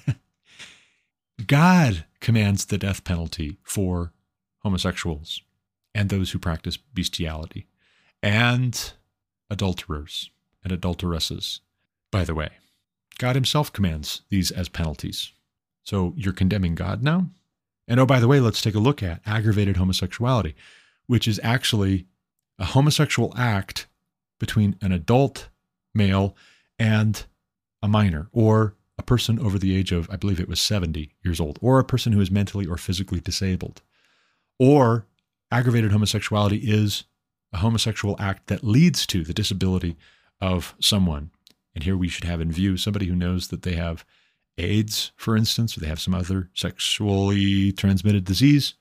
God 1.47 2.05
commands 2.20 2.66
the 2.66 2.78
death 2.78 3.02
penalty 3.02 3.59
for 3.64 4.12
homosexuals 4.60 5.43
and 5.94 6.09
those 6.09 6.30
who 6.30 6.39
practice 6.39 6.76
bestiality 6.76 7.66
and 8.22 8.93
adulterers 9.51 10.30
and 10.62 10.72
adulteresses. 10.72 11.60
By 12.12 12.24
the 12.24 12.35
way, 12.35 12.51
God 13.18 13.35
himself 13.35 13.72
commands 13.72 14.22
these 14.28 14.52
as 14.52 14.68
penalties. 14.68 15.32
So 15.82 16.12
you're 16.16 16.32
condemning 16.32 16.76
God 16.76 17.02
now? 17.02 17.30
And 17.89 17.98
oh, 17.98 18.06
by 18.06 18.20
the 18.20 18.28
way, 18.28 18.39
let's 18.39 18.62
take 18.62 18.74
a 18.77 18.81
look 18.81 19.02
at 19.02 19.23
aggravated 19.27 19.77
homosexuality 19.77 20.55
which 21.09 21.27
is 21.27 21.40
actually 21.43 22.06
a 22.60 22.66
homosexual 22.66 23.35
act 23.36 23.89
between 24.39 24.77
an 24.81 24.93
adult 24.93 25.48
male 25.93 26.36
and 26.78 27.27
a 27.82 27.89
minor, 27.89 28.28
or 28.32 28.77
a 28.98 29.02
person 29.02 29.39
over 29.40 29.59
the 29.59 29.74
age 29.77 29.90
of, 29.90 30.09
I 30.10 30.16
believe 30.16 30.39
it 30.39 30.48
was 30.48 30.60
70 30.60 31.10
years 31.24 31.40
old, 31.40 31.59
or 31.60 31.78
a 31.78 31.85
person 31.85 32.12
who 32.12 32.20
is 32.20 32.31
mentally 32.31 32.66
or 32.66 32.77
physically 32.77 33.20
disabled. 33.20 33.82
Or 34.59 35.06
aggravated 35.51 35.90
homosexuality 35.90 36.59
is 36.59 37.05
a 37.52 37.59
homosexual 37.59 38.16
act 38.20 38.48
that 38.48 38.62
leads 38.62 39.06
to 39.06 39.24
the 39.24 39.35
disability 39.35 39.97
of 40.40 40.74
someone. 40.78 41.31
And 41.74 41.85
here 41.85 41.97
we 41.97 42.09
should 42.09 42.24
have 42.24 42.40
in 42.40 42.52
view 42.52 42.77
somebody 42.77 43.06
who 43.06 43.16
knows 43.16 43.48
that 43.48 43.62
they 43.62 43.74
have 43.74 44.05
AIDS, 44.59 45.12
for 45.16 45.36
instance, 45.36 45.76
or 45.76 45.80
they 45.80 45.86
have 45.86 46.01
some 46.01 46.14
other 46.14 46.51
sexually 46.55 47.72
transmitted 47.72 48.24
disease, 48.24 48.74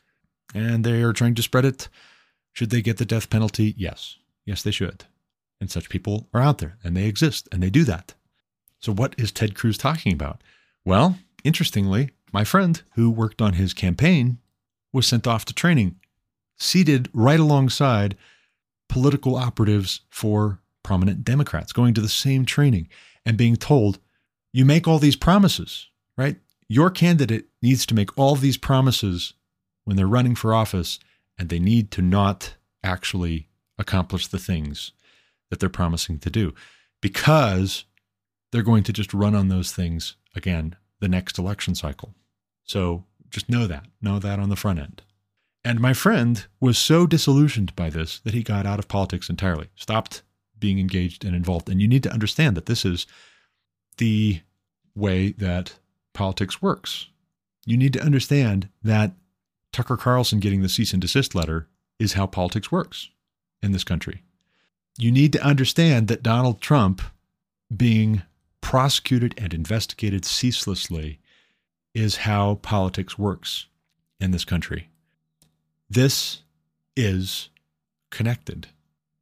and 0.53 0.83
they 0.83 1.01
are 1.01 1.13
trying 1.13 1.35
to 1.35 1.41
spread 1.41 1.65
it 1.65 1.89
should 2.57 2.71
they 2.71 2.81
get 2.81 2.97
the 2.97 3.05
death 3.05 3.29
penalty? 3.29 3.75
Yes. 3.77 4.17
Yes, 4.43 4.63
they 4.63 4.71
should. 4.71 5.05
And 5.61 5.69
such 5.69 5.89
people 5.89 6.27
are 6.33 6.41
out 6.41 6.57
there 6.57 6.79
and 6.83 6.97
they 6.97 7.05
exist 7.05 7.47
and 7.51 7.61
they 7.61 7.69
do 7.69 7.83
that. 7.83 8.15
So, 8.79 8.91
what 8.91 9.13
is 9.15 9.31
Ted 9.31 9.53
Cruz 9.53 9.77
talking 9.77 10.11
about? 10.11 10.41
Well, 10.83 11.19
interestingly, 11.43 12.09
my 12.33 12.43
friend 12.43 12.81
who 12.95 13.11
worked 13.11 13.43
on 13.43 13.53
his 13.53 13.75
campaign 13.75 14.39
was 14.91 15.05
sent 15.05 15.27
off 15.27 15.45
to 15.45 15.53
training, 15.53 15.97
seated 16.57 17.11
right 17.13 17.39
alongside 17.39 18.17
political 18.89 19.35
operatives 19.35 20.01
for 20.09 20.59
prominent 20.81 21.23
Democrats, 21.23 21.71
going 21.71 21.93
to 21.93 22.01
the 22.01 22.09
same 22.09 22.43
training 22.43 22.89
and 23.23 23.37
being 23.37 23.55
told, 23.55 23.99
you 24.57 24.65
make 24.65 24.87
all 24.87 24.97
these 24.97 25.15
promises, 25.15 25.85
right? 26.17 26.37
Your 26.67 26.89
candidate 26.89 27.45
needs 27.61 27.85
to 27.85 27.93
make 27.93 28.17
all 28.17 28.33
these 28.35 28.57
promises 28.57 29.33
when 29.85 29.95
they're 29.95 30.07
running 30.07 30.33
for 30.33 30.51
office 30.51 30.97
and 31.37 31.49
they 31.49 31.59
need 31.59 31.91
to 31.91 32.01
not 32.01 32.55
actually 32.83 33.49
accomplish 33.77 34.25
the 34.25 34.39
things 34.39 34.93
that 35.51 35.59
they're 35.59 35.69
promising 35.69 36.17
to 36.17 36.31
do 36.31 36.55
because 37.01 37.85
they're 38.51 38.63
going 38.63 38.81
to 38.81 38.91
just 38.91 39.13
run 39.13 39.35
on 39.35 39.49
those 39.49 39.71
things 39.71 40.15
again 40.35 40.75
the 41.01 41.07
next 41.07 41.37
election 41.37 41.75
cycle. 41.75 42.15
So 42.63 43.03
just 43.29 43.49
know 43.49 43.67
that, 43.67 43.85
know 44.01 44.17
that 44.17 44.39
on 44.39 44.49
the 44.49 44.55
front 44.55 44.79
end. 44.79 45.03
And 45.63 45.79
my 45.79 45.93
friend 45.93 46.47
was 46.59 46.79
so 46.79 47.05
disillusioned 47.05 47.75
by 47.75 47.91
this 47.91 48.17
that 48.21 48.33
he 48.33 48.41
got 48.41 48.65
out 48.65 48.79
of 48.79 48.87
politics 48.87 49.29
entirely, 49.29 49.69
stopped 49.75 50.23
being 50.57 50.79
engaged 50.79 51.23
and 51.23 51.35
involved. 51.35 51.69
And 51.69 51.79
you 51.79 51.87
need 51.87 52.01
to 52.01 52.11
understand 52.11 52.57
that 52.57 52.65
this 52.65 52.85
is 52.85 53.05
the 53.97 54.41
way 54.97 55.31
that 55.33 55.75
politics 56.13 56.61
works. 56.61 57.07
You 57.65 57.77
need 57.77 57.93
to 57.93 58.03
understand 58.03 58.69
that 58.83 59.13
Tucker 59.71 59.97
Carlson 59.97 60.39
getting 60.39 60.61
the 60.61 60.69
cease 60.69 60.93
and 60.93 61.01
desist 61.01 61.35
letter 61.35 61.67
is 61.99 62.13
how 62.13 62.25
politics 62.25 62.71
works 62.71 63.09
in 63.61 63.71
this 63.71 63.83
country. 63.83 64.23
You 64.97 65.11
need 65.11 65.33
to 65.33 65.43
understand 65.43 66.07
that 66.07 66.23
Donald 66.23 66.61
Trump 66.61 67.01
being 67.75 68.23
prosecuted 68.61 69.35
and 69.37 69.53
investigated 69.53 70.25
ceaselessly 70.25 71.19
is 71.93 72.17
how 72.17 72.55
politics 72.55 73.17
works 73.17 73.67
in 74.19 74.31
this 74.31 74.45
country. 74.45 74.89
This 75.89 76.41
is 76.95 77.49
connected 78.09 78.67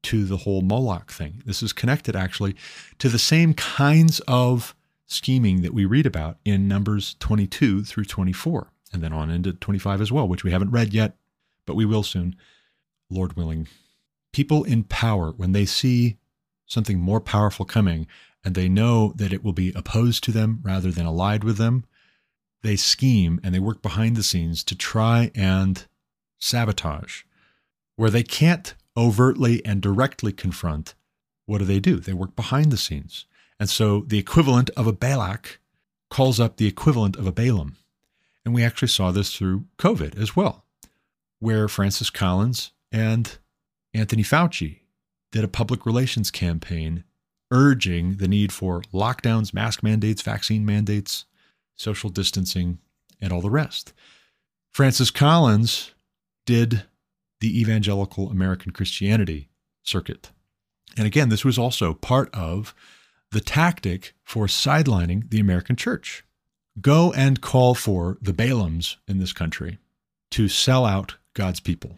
to 0.04 0.26
the 0.26 0.38
whole 0.38 0.62
Moloch 0.62 1.12
thing. 1.12 1.42
This 1.46 1.64
is 1.64 1.74
connected 1.74 2.16
actually 2.16 2.56
to 3.00 3.10
the 3.10 3.20
same 3.20 3.54
kinds 3.54 4.20
of 4.22 4.76
scheming 5.08 5.62
that 5.62 5.74
we 5.74 5.86
read 5.86 6.06
about 6.06 6.38
in 6.46 6.68
Numbers 6.68 7.16
22 7.20 7.84
through 7.84 8.06
24, 8.06 8.72
and 8.92 9.04
then 9.04 9.14
on 9.14 9.30
into 9.30 9.54
25 9.54 10.02
as 10.02 10.12
well, 10.12 10.28
which 10.28 10.44
we 10.44 10.52
haven't 10.52 10.72
read 10.72 10.94
yet, 10.94 11.16
but 11.66 11.76
we 11.76 11.86
will 11.86 12.04
soon, 12.04 12.36
Lord 13.10 13.34
willing. 13.36 13.68
People 14.34 14.64
in 14.64 14.84
power, 14.84 15.32
when 15.32 15.52
they 15.52 15.66
see 15.66 16.18
something 16.66 17.00
more 17.00 17.22
powerful 17.22 17.66
coming 17.66 18.08
and 18.44 18.56
they 18.56 18.68
know 18.68 19.14
that 19.16 19.34
it 19.34 19.44
will 19.44 19.54
be 19.54 19.72
opposed 19.76 20.24
to 20.24 20.32
them 20.32 20.60
rather 20.64 20.92
than 20.92 21.06
allied 21.06 21.44
with 21.44 21.58
them, 21.58 21.86
they 22.64 22.76
scheme 22.76 23.40
and 23.44 23.54
they 23.54 23.60
work 23.60 23.82
behind 23.82 24.16
the 24.16 24.24
scenes 24.24 24.64
to 24.64 24.76
try 24.76 25.32
and 25.36 25.86
sabotage. 26.40 27.24
Where 27.96 28.10
they 28.10 28.24
can't 28.24 28.74
overtly 28.98 29.64
and 29.66 29.82
directly 29.82 30.32
confront, 30.32 30.96
what 31.46 31.60
do 31.60 31.66
they 31.66 31.80
do? 31.80 31.98
They 31.98 32.14
work 32.14 32.36
behind 32.36 32.72
the 32.72 32.78
scenes. 32.78 33.26
And 33.60 33.70
so 33.70 34.02
the 34.08 34.20
equivalent 34.20 34.70
of 34.72 34.88
a 34.88 34.94
Balak 34.94 35.60
calls 36.10 36.40
up 36.40 36.58
the 36.58 36.68
equivalent 36.68 37.16
of 37.16 37.28
a 37.28 37.32
Balaam. 37.32 37.78
And 38.44 38.54
we 38.54 38.64
actually 38.64 38.90
saw 38.90 39.12
this 39.12 39.36
through 39.36 39.66
COVID 39.78 40.20
as 40.20 40.36
well, 40.36 40.66
where 41.40 41.68
Francis 41.68 42.10
Collins 42.10 42.72
and 42.92 43.38
Anthony 43.94 44.24
Fauci 44.24 44.80
did 45.32 45.44
a 45.44 45.50
public 45.50 45.86
relations 45.86 46.32
campaign 46.32 47.04
urging 47.52 48.18
the 48.18 48.28
need 48.28 48.52
for 48.52 48.82
lockdowns, 48.94 49.54
mask 49.54 49.84
mandates, 49.84 50.22
vaccine 50.22 50.66
mandates, 50.66 51.26
social 51.76 52.10
distancing, 52.10 52.80
and 53.22 53.32
all 53.32 53.42
the 53.42 53.50
rest. 53.50 53.94
Francis 54.72 55.12
Collins 55.12 55.94
did 56.46 56.84
the 57.40 57.60
evangelical 57.60 58.30
American 58.30 58.72
Christianity 58.72 59.50
circuit. 59.84 60.32
And 60.98 61.08
again, 61.08 61.30
this 61.30 61.46
was 61.46 61.58
also 61.58 61.94
part 61.94 62.34
of 62.34 62.74
the 63.32 63.42
tactic 63.42 64.14
for 64.24 64.48
sidelining 64.48 65.30
the 65.30 65.40
American 65.40 65.76
church. 65.76 66.24
Go 66.82 67.14
and 67.14 67.42
call 67.42 67.74
for 67.74 68.18
the 68.22 68.34
Balaams 68.34 68.98
in 69.08 69.20
this 69.20 69.34
country 69.34 69.78
to 70.32 70.48
sell 70.48 70.86
out 70.86 71.16
God's 71.34 71.60
people 71.60 71.98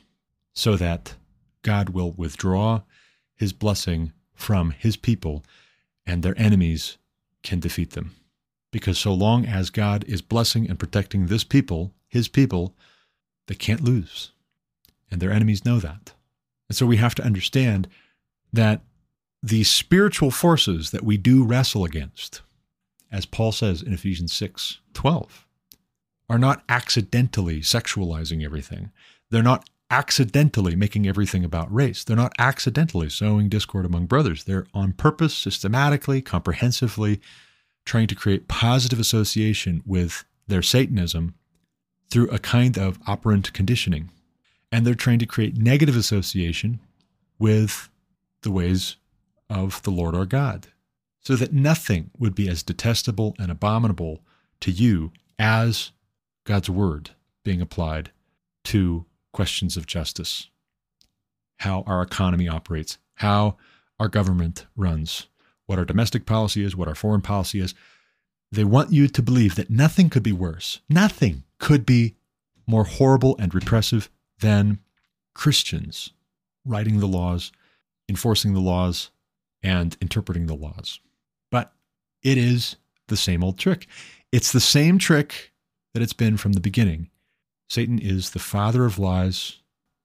so 0.54 0.76
that 0.76 1.16
God 1.64 1.90
will 1.90 2.12
withdraw 2.12 2.82
his 3.36 3.54
blessing 3.54 4.14
from 4.34 4.72
his 4.72 4.98
people 4.98 5.44
and 6.06 6.24
their 6.24 6.40
enemies 6.40 6.98
can 7.44 7.60
defeat 7.60 7.92
them. 7.92 8.16
Because 8.72 8.98
so 8.98 9.14
long 9.14 9.46
as 9.46 9.70
God 9.70 10.04
is 10.08 10.22
blessing 10.22 10.70
and 10.70 10.80
protecting 10.80 11.28
this 11.28 11.44
people, 11.44 11.94
his 12.08 12.28
people, 12.28 12.76
they 13.48 13.56
can't 13.56 13.84
lose. 13.84 14.32
And 15.10 15.22
their 15.22 15.32
enemies 15.32 15.66
know 15.66 15.80
that. 15.80 16.14
And 16.70 16.76
so 16.76 16.86
we 16.86 16.98
have 16.98 17.16
to 17.16 17.24
understand 17.24 17.88
that 18.52 18.82
the 19.44 19.64
spiritual 19.64 20.32
forces 20.32 20.92
that 20.92 21.04
we 21.04 21.18
do 21.18 21.44
wrestle 21.44 21.86
against, 21.86 22.42
as 23.12 23.26
Paul 23.26 23.52
says 23.52 23.82
in 23.82 23.94
Ephesians 23.94 24.34
6 24.34 24.80
12, 24.94 25.46
are 26.30 26.40
not 26.40 26.64
accidentally 26.68 27.62
sexualizing 27.62 28.44
everything. 28.44 28.92
They're 29.30 29.44
not 29.44 29.70
accidentally 29.90 30.76
making 30.76 31.08
everything 31.08 31.46
about 31.46 31.74
race. 31.74 32.04
They're 32.04 32.16
not 32.18 32.34
accidentally 32.38 33.10
sowing 33.10 33.48
discord 33.48 33.86
among 33.86 34.08
brothers. 34.08 34.44
They're 34.44 34.68
on 34.74 34.94
purpose, 34.94 35.36
systematically, 35.36 36.22
comprehensively 36.22 37.22
trying 37.86 38.08
to 38.08 38.16
create 38.16 38.50
positive 38.50 39.00
association 39.00 39.82
with 39.86 40.26
their 40.48 40.62
Satanism 40.62 41.36
through 42.10 42.30
a 42.30 42.40
kind 42.40 42.78
of 42.78 43.00
operant 43.08 43.54
conditioning. 43.54 44.12
And 44.72 44.86
they're 44.86 44.96
trying 44.96 45.20
to 45.20 45.26
create 45.26 45.58
negative 45.58 45.96
association 45.96 46.82
with 47.40 47.90
the 48.42 48.52
ways 48.52 48.98
of 49.50 49.82
the 49.84 49.92
Lord 49.92 50.16
our 50.16 50.26
God, 50.26 50.68
so 51.22 51.36
that 51.36 51.54
nothing 51.54 52.12
would 52.18 52.36
be 52.36 52.50
as 52.50 52.64
detestable 52.64 53.36
and 53.40 53.52
abominable 53.52 54.22
to 54.62 54.72
you 54.72 55.12
as 55.40 55.92
God's 56.46 56.70
word 56.70 57.12
being 57.44 57.62
applied 57.62 58.12
to 58.66 59.06
questions 59.34 59.78
of 59.78 59.86
justice, 59.86 60.50
how 61.60 61.84
our 61.88 62.02
economy 62.02 62.48
operates, 62.48 62.98
how 63.16 63.58
our 64.00 64.08
government 64.08 64.66
runs, 64.76 65.28
what 65.66 65.80
our 65.80 65.86
domestic 65.86 66.26
policy 66.26 66.64
is, 66.64 66.76
what 66.76 66.88
our 66.88 66.96
foreign 66.96 67.22
policy 67.22 67.60
is. 67.60 67.74
They 68.52 68.64
want 68.64 68.92
you 68.92 69.08
to 69.08 69.22
believe 69.22 69.56
that 69.56 69.70
nothing 69.70 70.10
could 70.10 70.24
be 70.24 70.32
worse. 70.32 70.80
Nothing 70.90 71.44
could 71.60 71.86
be 71.86 72.16
more 72.66 72.86
horrible 72.86 73.36
and 73.40 73.54
repressive 73.54 74.10
than 74.40 74.80
Christians 75.34 76.12
writing 76.66 77.00
the 77.00 77.08
laws, 77.08 77.52
enforcing 78.10 78.54
the 78.54 78.60
laws, 78.60 79.10
and 79.68 79.98
interpreting 80.00 80.46
the 80.46 80.56
laws. 80.56 81.02
But 81.52 81.74
it 82.24 82.38
is 82.38 82.78
the 83.10 83.18
same 83.18 83.44
old 83.44 83.60
trick. 83.60 83.86
It's 84.32 84.54
the 84.54 84.62
same 84.62 84.98
trick 84.98 85.52
that 85.94 86.02
it's 86.02 86.14
been 86.14 86.38
from 86.38 86.54
the 86.54 86.62
beginning. 86.62 87.10
Satan 87.70 88.00
is 88.00 88.30
the 88.30 88.40
father 88.40 88.86
of 88.86 88.98
lies. 88.98 89.58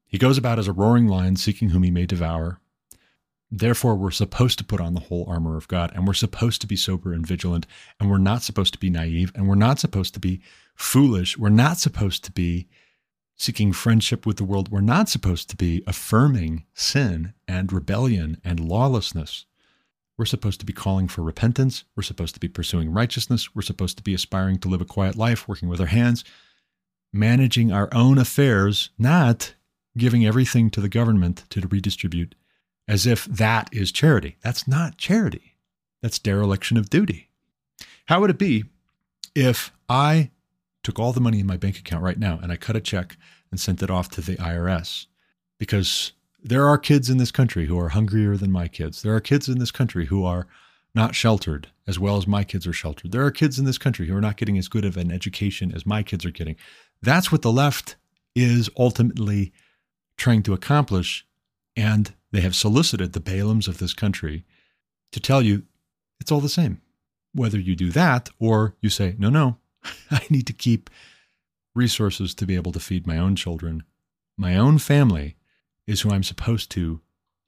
He 0.05 0.19
goes 0.19 0.37
about 0.37 0.59
as 0.59 0.67
a 0.67 0.73
roaring 0.73 1.07
lion, 1.07 1.37
seeking 1.37 1.69
whom 1.69 1.85
he 1.85 1.93
may 1.93 2.07
devour. 2.07 2.59
Therefore, 3.53 3.95
we're 3.95 4.11
supposed 4.11 4.59
to 4.59 4.65
put 4.65 4.81
on 4.81 4.95
the 4.95 5.01
whole 5.01 5.27
armor 5.29 5.57
of 5.57 5.69
God, 5.69 5.93
and 5.95 6.07
we're 6.07 6.15
supposed 6.15 6.61
to 6.63 6.67
be 6.67 6.75
sober 6.75 7.13
and 7.13 7.25
vigilant, 7.25 7.67
and 8.01 8.11
we're 8.11 8.19
not 8.19 8.43
supposed 8.43 8.73
to 8.73 8.81
be 8.81 8.91
naive, 8.91 9.31
and 9.35 9.47
we're 9.47 9.55
not 9.55 9.79
supposed 9.79 10.15
to 10.15 10.21
be 10.21 10.43
foolish. 10.75 11.39
We're 11.39 11.51
not 11.51 11.79
supposed 11.79 12.25
to 12.25 12.33
be 12.33 12.67
seeking 13.37 13.73
friendship 13.73 14.27
with 14.27 14.39
the 14.39 14.45
world. 14.45 14.71
We're 14.71 14.81
not 14.81 15.09
supposed 15.09 15.51
to 15.51 15.57
be 15.57 15.85
affirming 15.87 16.65
sin 16.75 17.35
and 17.47 17.73
rebellion 17.73 18.41
and 18.43 18.59
lawlessness. 18.59 19.47
We're 20.19 20.25
supposed 20.27 20.61
to 20.61 20.67
be 20.67 20.73
calling 20.73 21.09
for 21.09 21.23
repentance. 21.23 21.85
We're 21.97 22.03
supposed 22.03 22.35
to 22.35 22.41
be 22.41 22.49
pursuing 22.49 22.93
righteousness. 22.93 23.55
We're 23.55 23.63
supposed 23.63 23.97
to 23.97 24.03
be 24.03 24.15
aspiring 24.15 24.59
to 24.59 24.69
live 24.69 24.81
a 24.81 24.87
quiet 24.87 25.17
life, 25.17 25.49
working 25.49 25.69
with 25.69 25.81
our 25.81 25.87
hands, 25.87 26.25
managing 27.13 27.73
our 27.73 27.89
own 27.93 28.19
affairs, 28.19 28.91
not 28.99 29.55
giving 29.97 30.25
everything 30.25 30.71
to 30.71 30.81
the 30.81 30.89
government 30.89 31.45
to 31.51 31.67
redistribute 31.67 32.35
as 32.89 33.07
if 33.07 33.25
that 33.27 33.69
is 33.73 33.93
charity. 33.93 34.37
That's 34.43 34.67
not 34.67 34.99
charity. 34.99 35.57
That's 36.03 36.19
dereliction 36.19 36.77
of 36.77 36.91
duty. 36.91 37.29
How 38.07 38.21
would 38.21 38.31
it 38.31 38.39
be 38.39 38.65
if 39.35 39.73
I 39.89 40.31
took 40.83 40.99
all 40.99 41.13
the 41.13 41.21
money 41.21 41.41
in 41.41 41.47
my 41.47 41.57
bank 41.57 41.79
account 41.79 42.03
right 42.03 42.19
now 42.19 42.39
and 42.43 42.51
I 42.51 42.57
cut 42.57 42.77
a 42.77 42.81
check 42.81 43.17
and 43.51 43.61
sent 43.61 43.83
it 43.83 43.91
off 43.91 44.09
to 44.11 44.21
the 44.21 44.37
IRS 44.37 45.07
because 45.59 46.13
there 46.43 46.67
are 46.67 46.79
kids 46.79 47.09
in 47.09 47.19
this 47.19 47.31
country 47.31 47.67
who 47.67 47.79
are 47.79 47.91
hungrier 47.91 48.37
than 48.37 48.51
my 48.51 48.69
kids. 48.69 49.03
There 49.03 49.15
are 49.15 49.21
kids 49.21 49.49
in 49.49 49.59
this 49.59 49.71
country 49.71 50.07
who 50.07 50.25
are 50.25 50.47
not 50.95 51.15
sheltered 51.15 51.69
as 51.87 51.99
well 51.99 52.17
as 52.17 52.27
my 52.27 52.45
kids 52.45 52.67
are 52.67 52.73
sheltered. 52.73 53.13
There 53.13 53.25
are 53.25 53.31
kids 53.31 53.59
in 53.59 53.65
this 53.65 53.79
country 53.79 54.07
who 54.07 54.17
are 54.17 54.21
not 54.21 54.37
getting 54.37 54.59
as 54.59 54.69
good 54.69 54.85
of 54.85 54.97
an 54.97 55.11
education 55.11 55.73
as 55.75 55.87
my 55.87 56.03
kids 56.03 56.25
are 56.25 56.31
getting. 56.31 56.57
That's 57.01 57.33
what 57.33 57.43
the 57.43 57.53
left 57.53 57.97
is 58.35 58.69
ultimately 58.79 59.53
trying 60.17 60.43
to 60.45 60.53
accomplish. 60.53 61.27
And 61.77 62.15
they 62.33 62.41
have 62.41 62.55
solicited 62.55 63.13
the 63.13 63.21
Balaams 63.21 63.69
of 63.69 63.79
this 63.79 63.95
country 63.95 64.45
to 65.13 65.21
tell 65.21 65.43
you 65.43 65.65
it's 66.21 66.33
all 66.33 66.41
the 66.41 66.49
same. 66.49 66.81
Whether 67.35 67.59
you 67.59 67.75
do 67.75 67.91
that 67.91 68.31
or 68.39 68.75
you 68.81 68.91
say, 68.91 69.15
no, 69.19 69.31
no, 69.31 69.59
I 70.11 70.23
need 70.29 70.47
to 70.49 70.53
keep 70.53 70.91
resources 71.75 72.35
to 72.35 72.47
be 72.47 72.55
able 72.55 72.73
to 72.73 72.81
feed 72.81 73.07
my 73.07 73.17
own 73.17 73.37
children. 73.37 73.85
My 74.37 74.57
own 74.57 74.79
family 74.79 75.37
is 75.87 76.01
who 76.01 76.11
I'm 76.11 76.23
supposed 76.23 76.71
to 76.73 77.01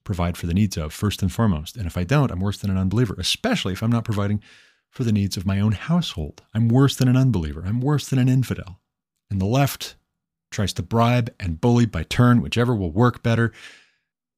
provide 0.05 0.36
for 0.36 0.47
the 0.47 0.55
needs 0.55 0.77
of 0.77 0.93
first 0.93 1.23
and 1.23 1.32
foremost. 1.32 1.77
And 1.77 1.86
if 1.86 1.97
I 1.97 2.05
don't, 2.05 2.31
I'm 2.31 2.40
worse 2.40 2.59
than 2.59 2.70
an 2.70 2.77
unbeliever, 2.77 3.16
especially 3.19 3.73
if 3.73 3.82
I'm 3.82 3.93
not 3.93 4.05
providing 4.05 4.43
for 4.90 5.02
the 5.02 5.12
needs 5.12 5.36
of 5.36 5.47
my 5.47 5.61
own 5.61 5.73
household. 5.73 6.43
I'm 6.55 6.69
worse 6.69 6.94
than 6.97 7.09
an 7.09 7.16
unbeliever. 7.16 7.65
I'm 7.66 7.81
worse 7.81 8.09
than 8.09 8.19
an 8.19 8.28
infidel. 8.28 8.81
And 9.31 9.40
the 9.40 9.47
left 9.47 9.97
tries 10.51 10.73
to 10.74 10.82
bribe 10.82 11.35
and 11.40 11.61
bully 11.61 11.86
by 11.86 12.05
turn, 12.05 12.43
whichever 12.43 12.74
will 12.74 12.93
work 12.93 13.23
better. 13.23 13.52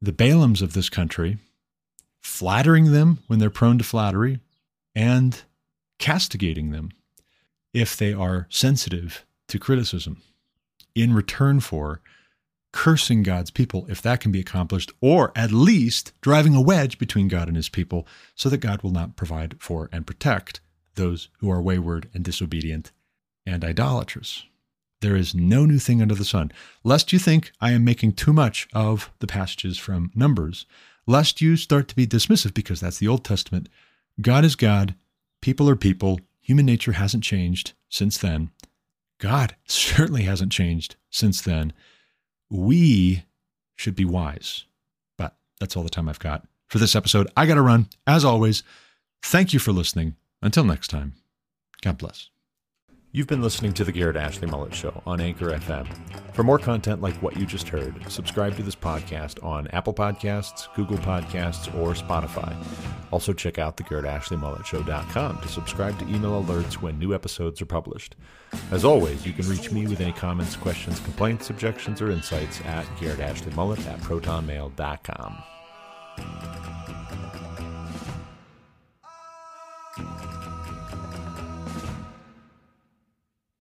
The 0.01 0.12
Balaams 0.12 0.62
of 0.62 0.73
this 0.73 0.89
country, 0.89 1.39
flattering 2.23 2.93
them 2.93 3.18
when 3.27 3.39
they're 3.39 3.51
prone 3.51 3.78
to 3.78 3.85
flattery, 3.85 4.40
and 4.94 5.43
castigating 5.98 6.70
them 6.70 6.90
if 7.74 7.97
they 7.97 8.12
are 8.12 8.47
sensitive 8.48 9.27
to 9.48 9.59
criticism 9.59 10.23
in 10.94 11.12
return 11.12 11.60
for 11.60 12.01
cursing 12.76 13.22
God's 13.22 13.50
people, 13.50 13.86
if 13.88 14.02
that 14.02 14.20
can 14.20 14.30
be 14.30 14.38
accomplished, 14.38 14.92
or 15.00 15.32
at 15.34 15.50
least 15.50 16.12
driving 16.20 16.54
a 16.54 16.60
wedge 16.60 16.98
between 16.98 17.26
God 17.26 17.48
and 17.48 17.56
his 17.56 17.70
people 17.70 18.06
so 18.34 18.50
that 18.50 18.58
God 18.58 18.82
will 18.82 18.90
not 18.90 19.16
provide 19.16 19.56
for 19.58 19.88
and 19.92 20.06
protect 20.06 20.60
those 20.94 21.30
who 21.38 21.50
are 21.50 21.62
wayward 21.62 22.10
and 22.12 22.22
disobedient 22.22 22.92
and 23.46 23.64
idolatrous. 23.64 24.44
There 25.00 25.16
is 25.16 25.34
no 25.34 25.64
new 25.64 25.78
thing 25.78 26.02
under 26.02 26.14
the 26.14 26.22
sun. 26.22 26.52
Lest 26.84 27.14
you 27.14 27.18
think 27.18 27.50
I 27.62 27.70
am 27.70 27.82
making 27.82 28.12
too 28.12 28.34
much 28.34 28.68
of 28.74 29.10
the 29.20 29.26
passages 29.26 29.78
from 29.78 30.10
Numbers, 30.14 30.66
lest 31.06 31.40
you 31.40 31.56
start 31.56 31.88
to 31.88 31.96
be 31.96 32.06
dismissive 32.06 32.52
because 32.52 32.80
that's 32.80 32.98
the 32.98 33.08
Old 33.08 33.24
Testament. 33.24 33.70
God 34.20 34.44
is 34.44 34.54
God, 34.54 34.94
people 35.40 35.66
are 35.70 35.76
people, 35.76 36.20
Human 36.42 36.66
nature 36.66 36.92
hasn't 36.92 37.24
changed 37.24 37.72
since 37.88 38.18
then. 38.18 38.50
God 39.18 39.56
certainly 39.64 40.24
hasn't 40.24 40.52
changed 40.52 40.96
since 41.08 41.40
then. 41.40 41.72
We 42.51 43.24
should 43.77 43.94
be 43.94 44.05
wise, 44.05 44.64
but 45.16 45.36
That's 45.60 45.77
all 45.77 45.82
the 45.82 45.90
time 45.90 46.09
I've 46.09 46.18
got 46.18 46.47
for 46.68 46.78
this 46.78 46.97
episode. 46.97 47.28
I 47.36 47.47
got 47.47 47.55
to 47.55 47.62
run. 47.62 47.89
As 48.06 48.24
always, 48.24 48.62
thank 49.23 49.52
you 49.52 49.59
for 49.59 49.73
listening. 49.73 50.16
Until 50.43 50.64
next 50.64 50.89
time, 50.89 51.14
God 51.82 51.98
bless. 51.98 52.31
You've 53.12 53.28
been 53.28 53.40
listening 53.40 53.72
to 53.74 53.84
the 53.84 53.92
Garrett 53.92 54.16
Ashley 54.16 54.46
Mullet 54.46 54.74
Show 54.74 55.02
on 55.06 55.22
Anchor 55.22 55.50
FM. 55.50 55.86
For 56.34 56.42
more 56.42 56.58
content 56.58 57.00
like 57.00 57.14
what 57.22 57.38
you 57.38 57.46
just 57.46 57.66
heard, 57.68 57.94
subscribe 58.12 58.56
to 58.56 58.62
this 58.62 58.74
podcast 58.74 59.42
on 59.42 59.68
Apple 59.68 59.94
Podcasts, 59.94 60.68
Google 60.74 60.98
Podcasts, 60.98 61.74
or 61.78 61.94
Spotify. 61.94 62.54
Also, 63.10 63.32
check 63.32 63.58
out 63.58 63.78
thegarrettashleymulletshow.com 63.78 65.40
to 65.40 65.48
subscribe 65.48 65.98
to 65.98 66.04
email 66.06 66.42
alerts 66.42 66.74
when 66.74 66.98
new 66.98 67.14
episodes 67.14 67.62
are 67.62 67.66
published. 67.66 68.16
As 68.70 68.84
always, 68.84 69.24
you 69.24 69.32
can 69.32 69.48
reach 69.48 69.72
me 69.72 69.86
with 69.86 70.00
any 70.02 70.12
comments, 70.12 70.54
questions, 70.54 71.00
complaints, 71.00 71.48
objections, 71.48 72.02
or 72.02 72.10
insights 72.10 72.60
at 72.66 72.84
garrettashley 72.98 73.86
at 73.86 74.00
protonmail.com. 74.00 75.42